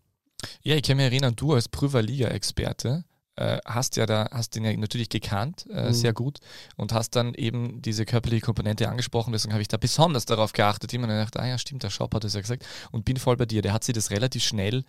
Ja, 0.61 0.75
ich 0.75 0.83
kann 0.83 0.97
mich 0.97 1.05
erinnern, 1.05 1.35
du 1.35 1.53
als 1.53 1.69
Prüfer-Liga-Experte 1.69 3.05
äh, 3.35 3.57
hast 3.65 3.95
ja 3.95 4.05
da, 4.05 4.27
hast 4.31 4.55
ihn 4.55 4.65
ja 4.65 4.75
natürlich 4.75 5.09
gekannt, 5.09 5.65
äh, 5.69 5.87
mhm. 5.87 5.93
sehr 5.93 6.13
gut, 6.13 6.39
und 6.75 6.93
hast 6.93 7.11
dann 7.11 7.33
eben 7.33 7.81
diese 7.81 8.05
körperliche 8.05 8.45
Komponente 8.45 8.89
angesprochen, 8.89 9.33
deswegen 9.33 9.53
habe 9.53 9.61
ich 9.61 9.67
da 9.67 9.77
besonders 9.77 10.25
darauf 10.25 10.53
geachtet, 10.53 10.93
immer 10.93 11.07
gedacht, 11.07 11.37
ah 11.37 11.47
ja, 11.47 11.57
stimmt, 11.57 11.83
der 11.83 11.89
Shop 11.89 12.13
hat 12.13 12.23
das 12.23 12.33
ja 12.33 12.41
gesagt, 12.41 12.65
und 12.91 13.05
bin 13.05 13.17
voll 13.17 13.37
bei 13.37 13.45
dir, 13.45 13.61
der 13.61 13.73
hat 13.73 13.83
sich 13.83 13.93
das 13.93 14.11
relativ 14.11 14.43
schnell, 14.43 14.83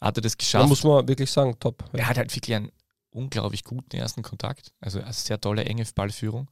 hat 0.00 0.16
er 0.18 0.22
das 0.22 0.38
geschafft. 0.38 0.64
Da 0.64 0.68
muss 0.68 0.84
man 0.84 1.06
wirklich 1.08 1.30
sagen, 1.30 1.56
top. 1.60 1.84
Ja. 1.92 2.00
Er 2.00 2.08
hat 2.08 2.18
halt 2.18 2.34
wirklich 2.34 2.56
einen 2.56 2.70
unglaublich 3.10 3.64
guten 3.64 3.96
ersten 3.96 4.22
Kontakt, 4.22 4.72
also 4.80 5.00
eine 5.00 5.12
sehr 5.12 5.40
tolle, 5.40 5.64
enge 5.64 5.84
Ballführung. 5.94 6.48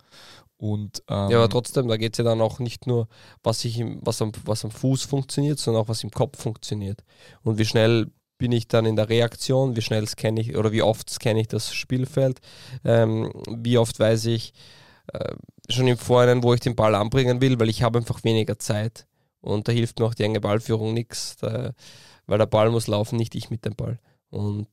Und, 0.57 1.05
ähm, 1.09 1.31
ja, 1.31 1.39
aber 1.39 1.49
trotzdem, 1.49 1.87
da 1.87 1.97
geht 1.97 2.15
es 2.15 2.19
ja 2.19 2.25
dann 2.25 2.41
auch 2.41 2.59
nicht 2.59 2.87
nur, 2.89 3.07
was, 3.45 3.65
ich 3.65 3.79
im, 3.79 4.01
was, 4.03 4.21
am, 4.21 4.33
was 4.45 4.65
am 4.65 4.73
Fuß 4.73 5.05
funktioniert, 5.05 5.61
sondern 5.61 5.85
auch 5.85 5.89
was 5.89 6.03
im 6.03 6.11
Kopf 6.11 6.43
funktioniert. 6.43 7.05
Und 7.43 7.59
wie 7.59 7.65
schnell 7.65 8.11
bin 8.39 8.53
ich 8.53 8.69
dann 8.69 8.87
in 8.87 8.97
der 8.97 9.09
Reaktion, 9.09 9.77
wie 9.77 9.83
schnell 9.83 10.07
scanne 10.07 10.41
ich 10.41 10.57
oder 10.57 10.73
wie 10.73 10.83
oft 10.83 11.11
scanne 11.11 11.41
ich 11.41 11.49
das 11.49 11.75
Spielfeld, 11.75 12.41
ähm, 12.85 13.31
wie 13.49 13.79
oft 13.79 13.99
weiß 13.99 14.27
ich 14.27 14.55
äh, 15.13 15.35
schon 15.69 15.89
im 15.89 15.99
Vorhinein, 15.99 16.43
wo 16.43 16.55
ich 16.55 16.61
den 16.61 16.77
Ball 16.77 16.95
anbringen 16.95 17.41
will, 17.41 17.59
weil 17.59 17.69
ich 17.69 17.83
habe 17.83 17.99
einfach 17.99 18.25
weniger 18.25 18.59
Zeit 18.59 19.07
und 19.41 19.69
da 19.69 19.73
hilft 19.73 19.99
mir 19.99 20.07
auch 20.07 20.15
die 20.15 20.23
enge 20.23 20.41
Ballführung 20.41 20.95
nichts, 20.95 21.37
weil 21.41 21.75
der 22.39 22.47
Ball 22.47 22.71
muss 22.71 22.87
laufen, 22.87 23.17
nicht 23.17 23.35
ich 23.35 23.51
mit 23.51 23.65
dem 23.65 23.75
Ball. 23.75 23.99
Und 24.31 24.69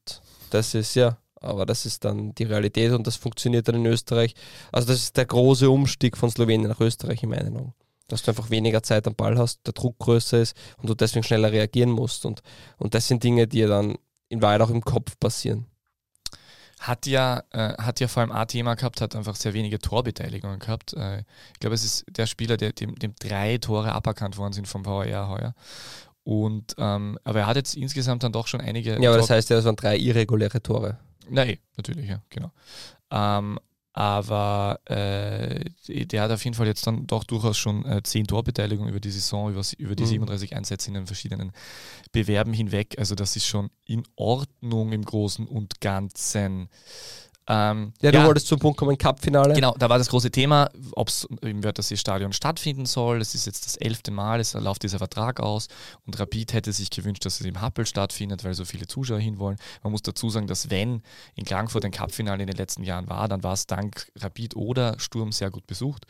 das 0.50 0.74
ist 0.74 0.96
ja, 0.96 1.18
aber 1.36 1.66
das 1.66 1.86
ist 1.86 2.06
dann 2.06 2.34
die 2.36 2.44
Realität 2.44 2.92
und 2.92 3.08
das 3.08 3.16
funktioniert 3.16 3.68
dann 3.68 3.76
in 3.76 3.86
Österreich. 3.86 4.36
Also 4.72 4.88
das 4.88 4.98
ist 4.98 5.18
der 5.18 5.26
große 5.26 5.70
Umstieg 5.70 6.18
von 6.18 6.30
Slowenien 6.30 6.70
nach 6.70 6.80
Österreich 6.80 7.24
in 7.24 7.30
meinen 7.30 7.56
Augen 7.58 7.74
dass 8.08 8.24
du 8.24 8.32
einfach 8.32 8.50
weniger 8.50 8.84
Zeit 8.84 9.08
am 9.08 9.16
Ball 9.16 9.38
hast, 9.38 9.66
der 9.66 9.74
Druck 9.74 9.98
größer 10.00 10.40
ist 10.40 10.56
und 10.78 10.90
du 10.90 10.96
deswegen 10.96 11.24
schneller 11.24 11.52
reagieren 11.52 11.90
musst. 11.90 12.26
Und, 12.26 12.42
und 12.78 12.94
das 12.94 13.08
sind 13.08 13.24
Dinge, 13.24 13.48
die 13.48 13.62
dann 13.62 13.98
in 14.30 14.42
Wahrheit 14.42 14.62
auch 14.62 14.70
im 14.70 14.82
Kopf 14.82 15.18
passieren. 15.20 15.66
Hat 16.80 17.08
ja, 17.08 17.42
äh, 17.52 17.74
hat 17.82 18.00
ja 18.00 18.08
vor 18.08 18.22
allem 18.22 18.32
ein 18.32 18.48
Thema 18.48 18.76
gehabt, 18.76 19.02
hat 19.02 19.16
einfach 19.16 19.36
sehr 19.36 19.54
wenige 19.54 19.80
Torbeteiligungen 19.80 20.60
gehabt. 20.60 20.94
Äh, 20.94 21.20
ich 21.54 21.60
glaube, 21.60 21.74
es 21.74 21.84
ist 21.84 22.06
der 22.10 22.28
Spieler, 22.28 22.58
der, 22.58 22.74
dem, 22.74 22.96
dem 22.96 23.16
drei 23.18 23.58
Tore 23.58 23.94
aberkannt 23.94 24.38
worden 24.38 24.54
sind 24.54 24.68
vom 24.68 24.84
VR 24.84 25.30
heuer. 25.30 25.56
Und, 26.24 26.76
ähm, 26.78 27.18
aber 27.24 27.40
er 27.40 27.48
hat 27.48 27.56
jetzt 27.56 27.76
insgesamt 27.76 28.24
dann 28.24 28.34
doch 28.34 28.48
schon 28.48 28.60
einige. 28.60 29.02
Ja, 29.02 29.10
aber 29.10 29.20
das 29.20 29.30
heißt 29.30 29.50
ja, 29.52 29.58
es 29.58 29.66
waren 29.66 29.76
drei 29.76 29.98
irreguläre 29.98 30.62
Tore. 30.62 30.98
Nein, 31.30 31.58
natürlich, 31.78 32.10
ja, 32.10 32.22
genau. 32.30 32.52
Ähm, 33.12 33.60
aber 33.98 34.82
äh, 34.90 35.70
der 35.88 36.24
hat 36.24 36.32
auf 36.32 36.44
jeden 36.44 36.54
Fall 36.54 36.68
jetzt 36.68 36.86
dann 36.86 37.08
doch 37.08 37.24
durchaus 37.24 37.58
schon 37.58 37.86
äh, 37.86 38.04
10 38.04 38.28
Torbeteiligungen 38.28 38.90
über 38.90 39.00
die 39.00 39.10
Saison, 39.10 39.50
über, 39.50 39.62
über 39.78 39.96
die 39.96 40.04
mhm. 40.04 40.08
37 40.08 40.54
Einsätze 40.54 40.90
in 40.90 40.96
den 40.96 41.08
verschiedenen 41.08 41.54
Bewerben 42.12 42.52
hinweg. 42.52 42.96
Also 43.00 43.16
das 43.16 43.38
ist 43.38 43.48
schon 43.48 43.70
in 43.86 44.04
Ordnung 44.18 44.92
im 44.92 45.06
Großen 45.06 45.48
und 45.48 45.80
Ganzen. 45.80 46.68
Ähm, 47.48 47.94
ja, 48.02 48.12
du 48.12 48.18
ja, 48.18 48.26
wolltest 48.26 48.48
zum 48.48 48.58
Punkt 48.58 48.78
kommen, 48.78 48.98
Cup-Finale. 48.98 49.54
Genau, 49.54 49.76
da 49.78 49.88
war 49.88 50.00
das 50.00 50.10
große 50.10 50.32
Thema, 50.32 50.70
ob 50.94 51.10
es 51.10 51.28
im 51.42 51.64
Wörthersee-Stadion 51.64 52.34
stattfinden 52.34 52.86
soll. 52.86 53.20
Das 53.20 53.36
ist 53.36 53.46
jetzt 53.46 53.66
das 53.66 53.76
elfte 53.76 54.12
Mal, 54.12 54.40
es 54.40 54.54
läuft 54.54 54.84
dieser 54.84 54.98
Vertrag 54.98 55.40
aus 55.40 55.68
und 56.06 56.20
Rapid 56.20 56.54
hätte 56.54 56.74
sich 56.74 56.90
gewünscht, 56.90 57.26
dass 57.26 57.40
es 57.40 57.46
im 57.46 57.62
Happel 57.62 57.86
stattfindet, 57.86 58.44
weil 58.44 58.56
so 58.56 58.66
viele 58.66 58.88
Zuschauer 58.88 59.20
hinwollen. 59.20 59.58
Man 59.84 59.92
muss 59.92 60.02
dazu 60.02 60.30
sagen, 60.30 60.48
dass 60.48 60.72
wenn 60.72 61.04
in 61.36 61.46
Klagenfurt 61.46 61.86
ein 61.86 61.92
Cup-Finale 61.92 62.42
in 62.42 62.48
den 62.48 62.58
letzten 62.58 62.84
Jahren 62.84 63.08
war, 63.10 63.28
dann 63.28 63.44
war 63.44 63.54
es 63.54 63.68
dank 63.68 64.12
Rapid 64.18 64.56
oder 64.56 65.00
Sturm 65.00 65.32
sehr 65.32 65.52
gut 65.52 65.68
besucht. 65.68 66.08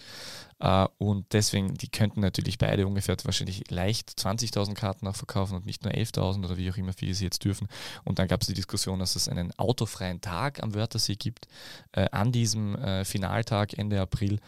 Uh, 0.63 0.87
und 0.97 1.33
deswegen, 1.33 1.73
die 1.73 1.89
könnten 1.89 2.21
natürlich 2.21 2.57
beide 2.57 2.87
ungefähr 2.87 3.17
wahrscheinlich 3.25 3.69
leicht 3.69 4.11
20.000 4.11 4.73
Karten 4.73 5.05
auch 5.05 5.15
verkaufen 5.15 5.55
und 5.55 5.65
nicht 5.65 5.83
nur 5.83 5.93
11.000 5.93 6.45
oder 6.45 6.55
wie 6.55 6.71
auch 6.71 6.77
immer 6.77 6.93
viele 6.93 7.13
sie 7.13 7.25
jetzt 7.25 7.43
dürfen. 7.43 7.67
Und 8.05 8.19
dann 8.19 8.29
gab 8.29 8.41
es 8.41 8.47
die 8.47 8.53
Diskussion, 8.53 8.99
dass 8.99 9.17
es 9.17 9.27
einen 9.27 9.51
autofreien 9.59 10.21
Tag 10.21 10.63
am 10.63 10.73
Wörthersee 10.73 11.15
gibt, 11.15 11.47
äh, 11.91 12.07
an 12.11 12.31
diesem 12.31 12.75
äh, 12.75 13.03
Finaltag 13.03 13.77
Ende 13.77 13.99
April. 13.99 14.39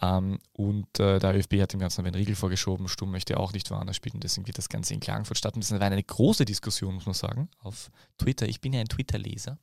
Ähm, 0.00 0.38
und 0.54 0.98
äh, 0.98 1.18
der 1.18 1.36
ÖFB 1.36 1.60
hat 1.60 1.74
dem 1.74 1.80
Ganzen 1.80 2.00
aber 2.00 2.08
einen 2.08 2.16
Riegel 2.16 2.34
vorgeschoben. 2.34 2.88
Sturm 2.88 3.10
möchte 3.10 3.38
auch 3.38 3.52
nicht 3.52 3.70
woanders 3.70 3.96
spielen. 3.96 4.20
Deswegen 4.20 4.46
wird 4.46 4.56
das 4.56 4.70
Ganze 4.70 4.94
in 4.94 5.00
Klagenfurt 5.00 5.36
statt. 5.36 5.54
Und 5.54 5.62
das 5.62 5.70
war 5.70 5.82
eine 5.82 6.02
große 6.02 6.46
Diskussion, 6.46 6.94
muss 6.94 7.04
man 7.04 7.14
sagen, 7.14 7.50
auf 7.58 7.90
Twitter. 8.16 8.48
Ich 8.48 8.62
bin 8.62 8.72
ja 8.72 8.80
ein 8.80 8.88
Twitter-Leser 8.88 9.58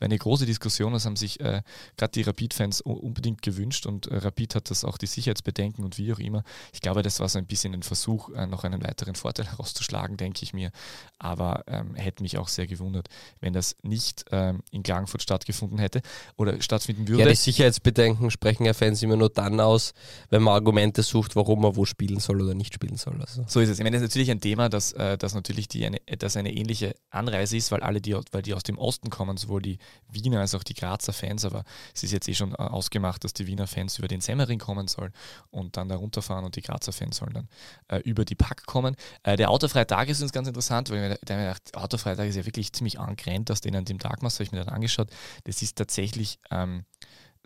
eine 0.00 0.18
große 0.18 0.46
Diskussion, 0.46 0.92
das 0.92 1.04
haben 1.04 1.16
sich 1.16 1.40
äh, 1.40 1.62
gerade 1.96 2.12
die 2.12 2.22
Rapid-Fans 2.22 2.80
unbedingt 2.82 3.42
gewünscht 3.42 3.86
und 3.86 4.06
äh, 4.06 4.18
Rapid 4.18 4.54
hat 4.54 4.70
das 4.70 4.84
auch 4.84 4.98
die 4.98 5.06
Sicherheitsbedenken 5.06 5.84
und 5.84 5.98
wie 5.98 6.12
auch 6.12 6.18
immer. 6.18 6.44
Ich 6.72 6.80
glaube, 6.80 7.02
das 7.02 7.20
war 7.20 7.28
so 7.28 7.38
ein 7.38 7.46
bisschen 7.46 7.74
ein 7.74 7.82
Versuch, 7.82 8.30
äh, 8.30 8.46
noch 8.46 8.64
einen 8.64 8.82
weiteren 8.82 9.14
Vorteil 9.14 9.46
herauszuschlagen, 9.50 10.16
denke 10.16 10.42
ich 10.42 10.52
mir. 10.52 10.70
Aber 11.18 11.64
ähm, 11.66 11.94
hätte 11.94 12.22
mich 12.22 12.38
auch 12.38 12.48
sehr 12.48 12.66
gewundert, 12.66 13.08
wenn 13.40 13.52
das 13.52 13.76
nicht 13.82 14.24
ähm, 14.30 14.62
in 14.70 14.82
Klagenfurt 14.82 15.22
stattgefunden 15.22 15.78
hätte 15.78 16.02
oder 16.36 16.60
stattfinden 16.60 17.08
würde. 17.08 17.24
Ja, 17.24 17.28
die 17.28 17.36
Sicherheitsbedenken 17.36 18.30
sprechen 18.30 18.64
ja 18.64 18.74
Fans 18.74 19.02
immer 19.02 19.16
nur 19.16 19.30
dann 19.30 19.60
aus, 19.60 19.94
wenn 20.30 20.42
man 20.42 20.54
Argumente 20.54 21.02
sucht, 21.02 21.36
warum 21.36 21.62
man 21.62 21.76
wo 21.76 21.84
spielen 21.84 22.20
soll 22.20 22.42
oder 22.42 22.54
nicht 22.54 22.74
spielen 22.74 22.96
soll. 22.96 23.20
Also. 23.20 23.44
So 23.48 23.60
ist 23.60 23.68
es. 23.68 23.78
Ich 23.78 23.84
meine, 23.84 23.96
das 23.96 24.02
ist 24.02 24.10
natürlich 24.10 24.30
ein 24.30 24.40
Thema, 24.40 24.68
dass, 24.68 24.92
äh, 24.92 25.18
dass 25.18 25.34
natürlich 25.34 25.68
die 25.68 25.86
eine, 25.86 25.98
dass 26.18 26.36
eine 26.36 26.52
ähnliche 26.52 26.94
Anreise 27.10 27.56
ist, 27.56 27.72
weil 27.72 27.80
alle, 27.80 28.00
die, 28.00 28.16
weil 28.32 28.42
die 28.42 28.54
aus 28.54 28.62
dem 28.62 28.78
Osten 28.78 29.10
kommen, 29.10 29.37
sowohl 29.38 29.62
die 29.62 29.78
Wiener 30.08 30.40
als 30.40 30.54
auch 30.54 30.62
die 30.62 30.74
Grazer 30.74 31.12
Fans, 31.12 31.44
aber 31.44 31.64
es 31.94 32.02
ist 32.02 32.12
jetzt 32.12 32.28
eh 32.28 32.34
schon 32.34 32.52
äh, 32.52 32.56
ausgemacht, 32.56 33.24
dass 33.24 33.32
die 33.32 33.46
Wiener 33.46 33.66
Fans 33.66 33.98
über 33.98 34.08
den 34.08 34.20
Semmering 34.20 34.58
kommen 34.58 34.88
sollen 34.88 35.12
und 35.50 35.76
dann 35.76 35.88
da 35.88 35.96
runterfahren 35.96 36.44
und 36.44 36.56
die 36.56 36.62
Grazer 36.62 36.92
Fans 36.92 37.16
sollen 37.16 37.32
dann 37.32 37.48
äh, 37.88 37.98
über 38.00 38.24
die 38.24 38.34
Pack 38.34 38.66
kommen. 38.66 38.96
Äh, 39.22 39.36
der 39.36 39.50
autofreie 39.50 39.86
Tag 39.86 40.08
ist 40.08 40.22
uns 40.22 40.32
ganz 40.32 40.48
interessant, 40.48 40.90
weil 40.90 40.96
ich 40.96 41.02
mir 41.02 41.16
gedacht, 41.36 41.76
autofreie 41.76 42.16
Tag 42.16 42.28
ist 42.28 42.36
ja 42.36 42.44
wirklich 42.44 42.72
ziemlich 42.72 42.98
angrennt, 42.98 43.50
dass 43.50 43.60
den 43.60 43.76
an 43.76 43.84
dem 43.84 43.98
Tag 43.98 44.22
habe 44.22 44.44
ich 44.44 44.52
mir 44.52 44.64
dann 44.64 44.74
angeschaut. 44.74 45.08
Das 45.44 45.62
ist 45.62 45.76
tatsächlich 45.76 46.38
ähm, 46.50 46.84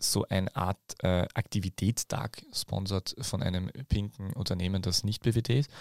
so 0.03 0.25
eine 0.29 0.55
Art 0.55 0.77
äh, 0.99 1.27
Aktivitätstag, 1.33 2.43
sponsert 2.53 3.15
von 3.21 3.41
einem 3.41 3.69
pinken 3.89 4.33
Unternehmen, 4.33 4.81
das 4.81 5.03
nicht 5.03 5.23
BWT 5.23 5.49
ist. 5.49 5.71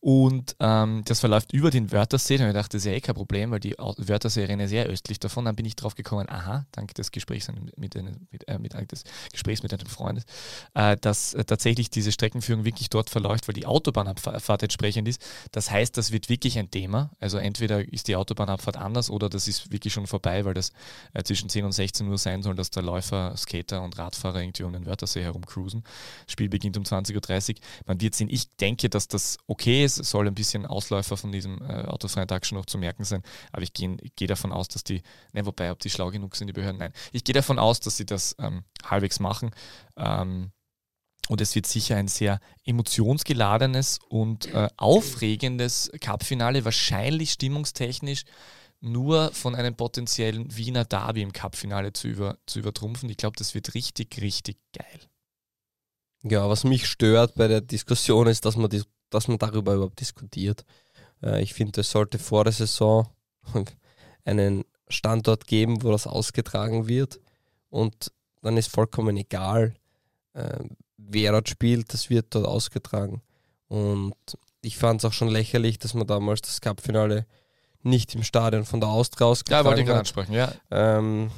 Und 0.00 0.56
ähm, 0.60 1.02
das 1.04 1.20
verläuft 1.20 1.52
über 1.52 1.70
den 1.70 1.92
Wörthersee. 1.92 2.36
Da 2.36 2.44
habe 2.44 2.50
ich 2.50 2.54
gedacht, 2.54 2.74
das 2.74 2.82
ist 2.82 2.86
ja 2.86 2.92
eh 2.92 3.00
kein 3.00 3.14
Problem, 3.14 3.50
weil 3.50 3.60
die 3.60 3.74
Wörthersee 3.78 4.44
rennt 4.44 4.68
sehr 4.68 4.86
östlich 4.86 5.18
davon. 5.18 5.44
Dann 5.44 5.56
bin 5.56 5.66
ich 5.66 5.76
drauf 5.76 5.94
gekommen, 5.94 6.28
aha, 6.28 6.66
dank 6.72 6.94
des 6.94 7.10
Gesprächs 7.10 7.48
mit, 7.76 7.96
einem, 7.96 8.26
mit, 8.30 8.46
äh, 8.48 8.58
mit, 8.58 8.74
des 8.92 9.04
Gesprächs 9.32 9.62
mit 9.62 9.72
einem 9.72 9.86
Freund, 9.86 10.24
äh, 10.74 10.96
dass 10.96 11.34
äh, 11.34 11.44
tatsächlich 11.44 11.90
diese 11.90 12.12
Streckenführung 12.12 12.64
wirklich 12.64 12.90
dort 12.90 13.10
verläuft, 13.10 13.48
weil 13.48 13.54
die 13.54 13.66
Autobahnabfahrt 13.66 14.62
entsprechend 14.62 15.08
ist. 15.08 15.22
Das 15.52 15.70
heißt, 15.70 15.96
das 15.96 16.12
wird 16.12 16.28
wirklich 16.28 16.58
ein 16.58 16.70
Thema. 16.70 17.10
Also 17.20 17.38
entweder 17.38 17.86
ist 17.92 18.08
die 18.08 18.16
Autobahnabfahrt 18.16 18.76
anders 18.76 19.10
oder 19.10 19.28
das 19.28 19.48
ist 19.48 19.72
wirklich 19.72 19.92
schon 19.92 20.06
vorbei, 20.06 20.44
weil 20.44 20.54
das 20.54 20.72
äh, 21.12 21.22
zwischen 21.22 21.48
10 21.48 21.64
und 21.64 21.72
16 21.72 22.08
Uhr 22.08 22.18
sein 22.18 22.42
soll, 22.42 22.54
dass 22.54 22.70
der 22.70 22.82
Läufer 22.82 23.36
Skate 23.36 23.69
Skater 23.70 23.82
und 23.82 23.98
Radfahrer 23.98 24.40
irgendwie 24.40 24.64
um 24.64 24.72
den 24.72 24.86
Wörthersee 24.86 25.22
herumcruisen. 25.22 25.84
Das 26.24 26.32
Spiel 26.32 26.48
beginnt 26.48 26.76
um 26.76 26.82
20.30 26.82 27.50
Uhr. 27.50 27.60
Man 27.86 28.00
wird 28.00 28.14
sehen, 28.14 28.28
ich 28.30 28.54
denke, 28.56 28.88
dass 28.88 29.08
das 29.08 29.38
okay 29.46 29.84
ist, 29.84 29.98
Es 29.98 30.10
soll 30.10 30.26
ein 30.26 30.34
bisschen 30.34 30.66
Ausläufer 30.66 31.16
von 31.16 31.32
diesem 31.32 31.60
äh, 31.62 31.84
autofreien 31.84 32.28
Tag 32.28 32.44
schon 32.46 32.58
noch 32.58 32.66
zu 32.66 32.78
merken 32.78 33.04
sein, 33.04 33.22
aber 33.52 33.62
ich 33.62 33.72
gehe 33.72 33.96
geh 34.16 34.26
davon 34.26 34.52
aus, 34.52 34.68
dass 34.68 34.84
die, 34.84 35.02
ne, 35.32 35.46
wobei, 35.46 35.70
ob 35.70 35.78
die 35.78 35.90
schlau 35.90 36.10
genug 36.10 36.36
sind, 36.36 36.48
die 36.48 36.52
Behörden, 36.52 36.78
nein, 36.78 36.92
ich 37.12 37.24
gehe 37.24 37.34
davon 37.34 37.58
aus, 37.58 37.80
dass 37.80 37.96
sie 37.96 38.06
das 38.06 38.34
ähm, 38.38 38.64
halbwegs 38.84 39.20
machen. 39.20 39.50
Ähm, 39.96 40.50
und 41.28 41.40
es 41.40 41.54
wird 41.54 41.66
sicher 41.66 41.96
ein 41.96 42.08
sehr 42.08 42.40
emotionsgeladenes 42.64 44.00
und 44.08 44.52
äh, 44.52 44.68
aufregendes 44.76 45.92
Cup-Finale, 46.00 46.64
wahrscheinlich 46.64 47.30
stimmungstechnisch 47.30 48.24
nur 48.80 49.32
von 49.32 49.54
einem 49.54 49.74
potenziellen 49.74 50.56
Wiener 50.56 50.84
Derby 50.84 51.22
im 51.22 51.32
Cup-Finale 51.32 51.92
zu, 51.92 52.08
über, 52.08 52.38
zu 52.46 52.60
übertrumpfen. 52.60 53.08
Ich 53.10 53.18
glaube, 53.18 53.36
das 53.36 53.54
wird 53.54 53.74
richtig, 53.74 54.20
richtig 54.20 54.58
geil. 54.72 55.00
Ja, 56.22 56.48
was 56.48 56.64
mich 56.64 56.86
stört 56.86 57.34
bei 57.34 57.48
der 57.48 57.60
Diskussion 57.60 58.26
ist, 58.26 58.44
dass 58.44 58.56
man, 58.56 58.70
dass 59.10 59.28
man 59.28 59.38
darüber 59.38 59.74
überhaupt 59.74 60.00
diskutiert. 60.00 60.64
Äh, 61.22 61.42
ich 61.42 61.54
finde, 61.54 61.82
es 61.82 61.90
sollte 61.90 62.18
vor 62.18 62.44
der 62.44 62.52
Saison 62.52 63.08
einen 64.24 64.64
Standort 64.88 65.46
geben, 65.46 65.82
wo 65.82 65.90
das 65.90 66.06
ausgetragen 66.06 66.88
wird. 66.88 67.20
Und 67.68 68.12
dann 68.42 68.56
ist 68.56 68.70
vollkommen 68.70 69.16
egal, 69.16 69.74
äh, 70.34 70.58
wer 70.96 71.32
dort 71.32 71.48
spielt, 71.48 71.92
das 71.92 72.10
wird 72.10 72.34
dort 72.34 72.46
ausgetragen. 72.46 73.22
Und 73.68 74.14
ich 74.62 74.76
fand 74.76 75.00
es 75.00 75.04
auch 75.04 75.12
schon 75.12 75.28
lächerlich, 75.28 75.78
dass 75.78 75.94
man 75.94 76.06
damals 76.06 76.42
das 76.42 76.60
Cup-Finale 76.60 77.26
nicht 77.82 78.14
im 78.14 78.22
Stadion 78.22 78.64
von 78.64 78.80
der 78.80 78.88
Austria 78.90 79.26
ausgetragen 79.26 79.64
Ja, 79.64 79.68
wollte 79.68 79.80
ich 79.80 79.86
gerade 79.86 80.00
ansprechen, 80.00 80.32
ja. 80.32 80.52
Ähm, 80.70 81.30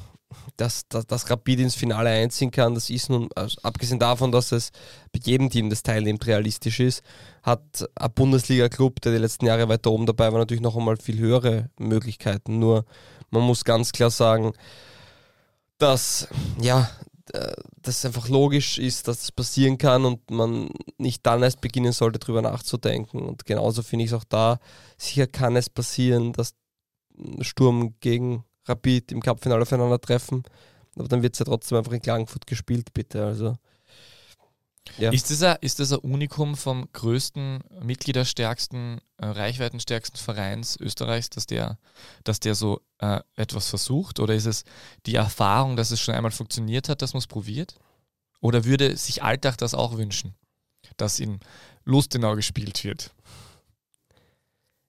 dass, 0.56 0.88
dass, 0.88 1.06
dass 1.06 1.30
Rapid 1.30 1.60
ins 1.60 1.74
Finale 1.74 2.10
einziehen 2.10 2.50
kann, 2.50 2.74
das 2.74 2.90
ist 2.90 3.10
nun, 3.10 3.28
also 3.34 3.58
abgesehen 3.62 3.98
davon, 3.98 4.32
dass 4.32 4.52
es 4.52 4.70
bei 5.12 5.20
jedem 5.22 5.50
Team, 5.50 5.70
das 5.70 5.82
teilnimmt, 5.82 6.26
realistisch 6.26 6.80
ist, 6.80 7.02
hat 7.42 7.88
ein 7.94 8.12
Bundesliga-Club, 8.12 9.00
der 9.00 9.12
die 9.12 9.18
letzten 9.18 9.46
Jahre 9.46 9.68
weiter 9.68 9.90
oben 9.90 10.06
dabei 10.06 10.32
war, 10.32 10.38
natürlich 10.38 10.62
noch 10.62 10.76
einmal 10.76 10.96
viel 10.96 11.18
höhere 11.18 11.70
Möglichkeiten. 11.78 12.58
Nur 12.58 12.84
man 13.30 13.42
muss 13.42 13.64
ganz 13.64 13.92
klar 13.92 14.10
sagen, 14.10 14.52
dass 15.78 16.28
ja, 16.60 16.88
äh, 17.32 17.52
das 17.80 18.04
einfach 18.04 18.28
logisch 18.28 18.78
ist, 18.78 19.08
dass 19.08 19.20
das 19.20 19.32
passieren 19.32 19.78
kann 19.78 20.04
und 20.04 20.30
man 20.30 20.70
nicht 20.98 21.24
dann 21.26 21.42
erst 21.42 21.60
beginnen 21.60 21.92
sollte, 21.92 22.18
darüber 22.18 22.42
nachzudenken. 22.42 23.20
Und 23.22 23.44
genauso 23.44 23.82
finde 23.82 24.04
ich 24.04 24.10
es 24.10 24.16
auch 24.16 24.24
da, 24.24 24.58
sicher 24.96 25.26
kann 25.26 25.56
es 25.56 25.70
passieren, 25.70 26.32
dass 26.32 26.54
Sturm 27.40 27.94
gegen 28.00 28.44
Rapid 28.66 29.12
im 29.12 29.20
Cup-Finale 29.20 29.62
aufeinandertreffen. 29.62 30.42
Aber 30.96 31.08
dann 31.08 31.22
wird 31.22 31.34
es 31.34 31.38
ja 31.38 31.44
trotzdem 31.44 31.78
einfach 31.78 31.92
in 31.92 32.02
Klagenfurt 32.02 32.46
gespielt, 32.46 32.92
bitte. 32.92 33.24
Also 33.24 33.54
ja. 34.98 35.10
Ist, 35.10 35.30
das 35.30 35.42
ein, 35.42 35.56
ist 35.60 35.78
das 35.78 35.92
ein 35.92 36.00
Unikum 36.00 36.56
vom 36.56 36.88
größten, 36.92 37.60
mitgliederstärksten, 37.82 39.00
äh, 39.16 39.26
reichweitenstärksten 39.26 40.18
Vereins 40.18 40.76
Österreichs, 40.78 41.30
dass 41.30 41.46
der, 41.46 41.78
dass 42.24 42.40
der 42.40 42.54
so 42.54 42.80
äh, 42.98 43.20
etwas 43.36 43.68
versucht? 43.68 44.20
Oder 44.20 44.34
ist 44.34 44.46
es 44.46 44.64
die 45.06 45.14
Erfahrung, 45.14 45.76
dass 45.76 45.90
es 45.90 46.00
schon 46.00 46.14
einmal 46.14 46.32
funktioniert 46.32 46.88
hat, 46.88 47.00
dass 47.00 47.14
man 47.14 47.20
es 47.20 47.26
probiert? 47.26 47.76
Oder 48.40 48.64
würde 48.64 48.96
sich 48.96 49.22
Alltag 49.22 49.56
das 49.58 49.74
auch 49.74 49.96
wünschen, 49.96 50.34
dass 50.96 51.20
in 51.20 51.40
Lustenau 51.84 52.34
gespielt 52.34 52.82
wird? 52.84 53.14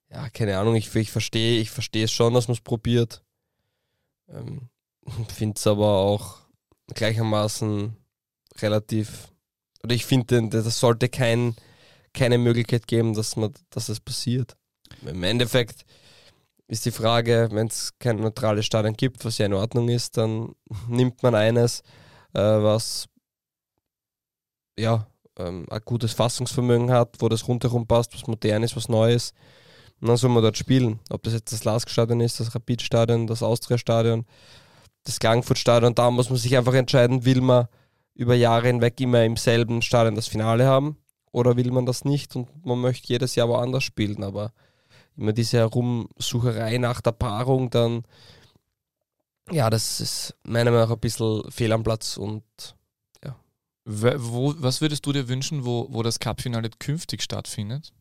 Ja, 0.09 0.29
keine 0.29 0.57
Ahnung, 0.57 0.75
ich, 0.75 0.93
ich 0.95 1.11
verstehe 1.11 1.59
ich 1.59 1.71
versteh 1.71 2.03
es 2.03 2.11
schon, 2.11 2.33
dass 2.33 2.47
man 2.47 2.55
es 2.55 2.61
probiert. 2.61 3.23
Ähm, 4.27 4.69
Finde 5.27 5.55
es 5.57 5.67
aber 5.67 5.97
auch 5.99 6.39
gleichermaßen 6.93 7.95
relativ 8.59 9.32
oder 9.83 9.95
ich 9.95 10.05
finde, 10.05 10.47
das 10.47 10.79
sollte 10.79 11.09
kein, 11.09 11.55
keine 12.13 12.37
Möglichkeit 12.37 12.87
geben, 12.87 13.13
dass, 13.13 13.35
man, 13.35 13.53
dass 13.69 13.87
das 13.87 13.99
passiert. 13.99 14.55
Im 15.05 15.23
Endeffekt 15.23 15.85
ist 16.67 16.85
die 16.85 16.91
Frage, 16.91 17.49
wenn 17.51 17.67
es 17.67 17.91
kein 17.99 18.17
neutrales 18.17 18.65
Stadion 18.65 18.93
gibt, 18.93 19.25
was 19.25 19.37
ja 19.37 19.45
in 19.45 19.53
Ordnung 19.53 19.89
ist, 19.89 20.17
dann 20.17 20.53
nimmt 20.87 21.21
man 21.21 21.35
eines, 21.35 21.81
äh, 22.33 22.39
was 22.39 23.07
ja 24.79 25.05
ähm, 25.37 25.65
ein 25.69 25.81
gutes 25.83 26.13
Fassungsvermögen 26.13 26.91
hat, 26.91 27.17
wo 27.19 27.27
das 27.27 27.47
rundherum 27.47 27.85
passt, 27.85 28.13
was 28.13 28.27
modern 28.27 28.63
ist, 28.63 28.75
was 28.75 28.89
neu 28.89 29.13
ist. 29.13 29.35
Und 29.99 30.07
dann 30.07 30.17
soll 30.17 30.29
man 30.29 30.43
dort 30.43 30.57
spielen. 30.57 30.99
Ob 31.09 31.23
das 31.23 31.33
jetzt 31.33 31.51
das 31.51 31.63
Lask-Stadion 31.63 32.21
ist, 32.21 32.39
das 32.39 32.55
Rapid-Stadion, 32.55 33.27
das 33.27 33.43
Austria-Stadion, 33.43 34.25
das 35.03 35.19
Klagenfurt-Stadion, 35.19 35.95
da 35.95 36.09
muss 36.11 36.29
man 36.29 36.39
sich 36.39 36.57
einfach 36.57 36.73
entscheiden, 36.73 37.25
will 37.25 37.41
man 37.41 37.67
über 38.15 38.35
Jahre 38.35 38.67
hinweg 38.67 38.99
immer 39.01 39.23
im 39.23 39.37
selben 39.37 39.81
Stadion 39.81 40.15
das 40.15 40.27
Finale 40.27 40.65
haben? 40.65 40.97
Oder 41.31 41.57
will 41.57 41.71
man 41.71 41.85
das 41.85 42.05
nicht 42.05 42.35
und 42.35 42.65
man 42.65 42.79
möchte 42.79 43.07
jedes 43.07 43.35
Jahr 43.35 43.49
woanders 43.49 43.83
spielen? 43.83 44.23
Aber 44.23 44.53
immer 45.17 45.33
diese 45.33 45.57
Herumsucherei 45.57 46.77
nach 46.77 47.01
der 47.01 47.11
Paarung, 47.13 47.69
dann 47.69 48.03
Ja, 49.51 49.69
das 49.69 49.99
ist 49.99 50.35
meiner 50.43 50.71
Meinung 50.71 50.87
nach 50.87 50.95
ein 50.95 50.99
bisschen 50.99 51.49
fehl 51.51 51.71
am 51.71 51.83
Platz 51.83 52.17
und 52.17 52.43
W- 53.85 54.15
Wo, 54.17 54.53
was 54.57 54.79
würdest 54.79 55.05
du 55.05 55.11
dir 55.11 55.27
wünschen, 55.27 55.65
wo, 55.65 55.87
wo 55.89 56.03
das 56.03 56.19
Cup-Finale 56.19 56.69
künftig 56.79 57.21
stattfindet? 57.21 57.91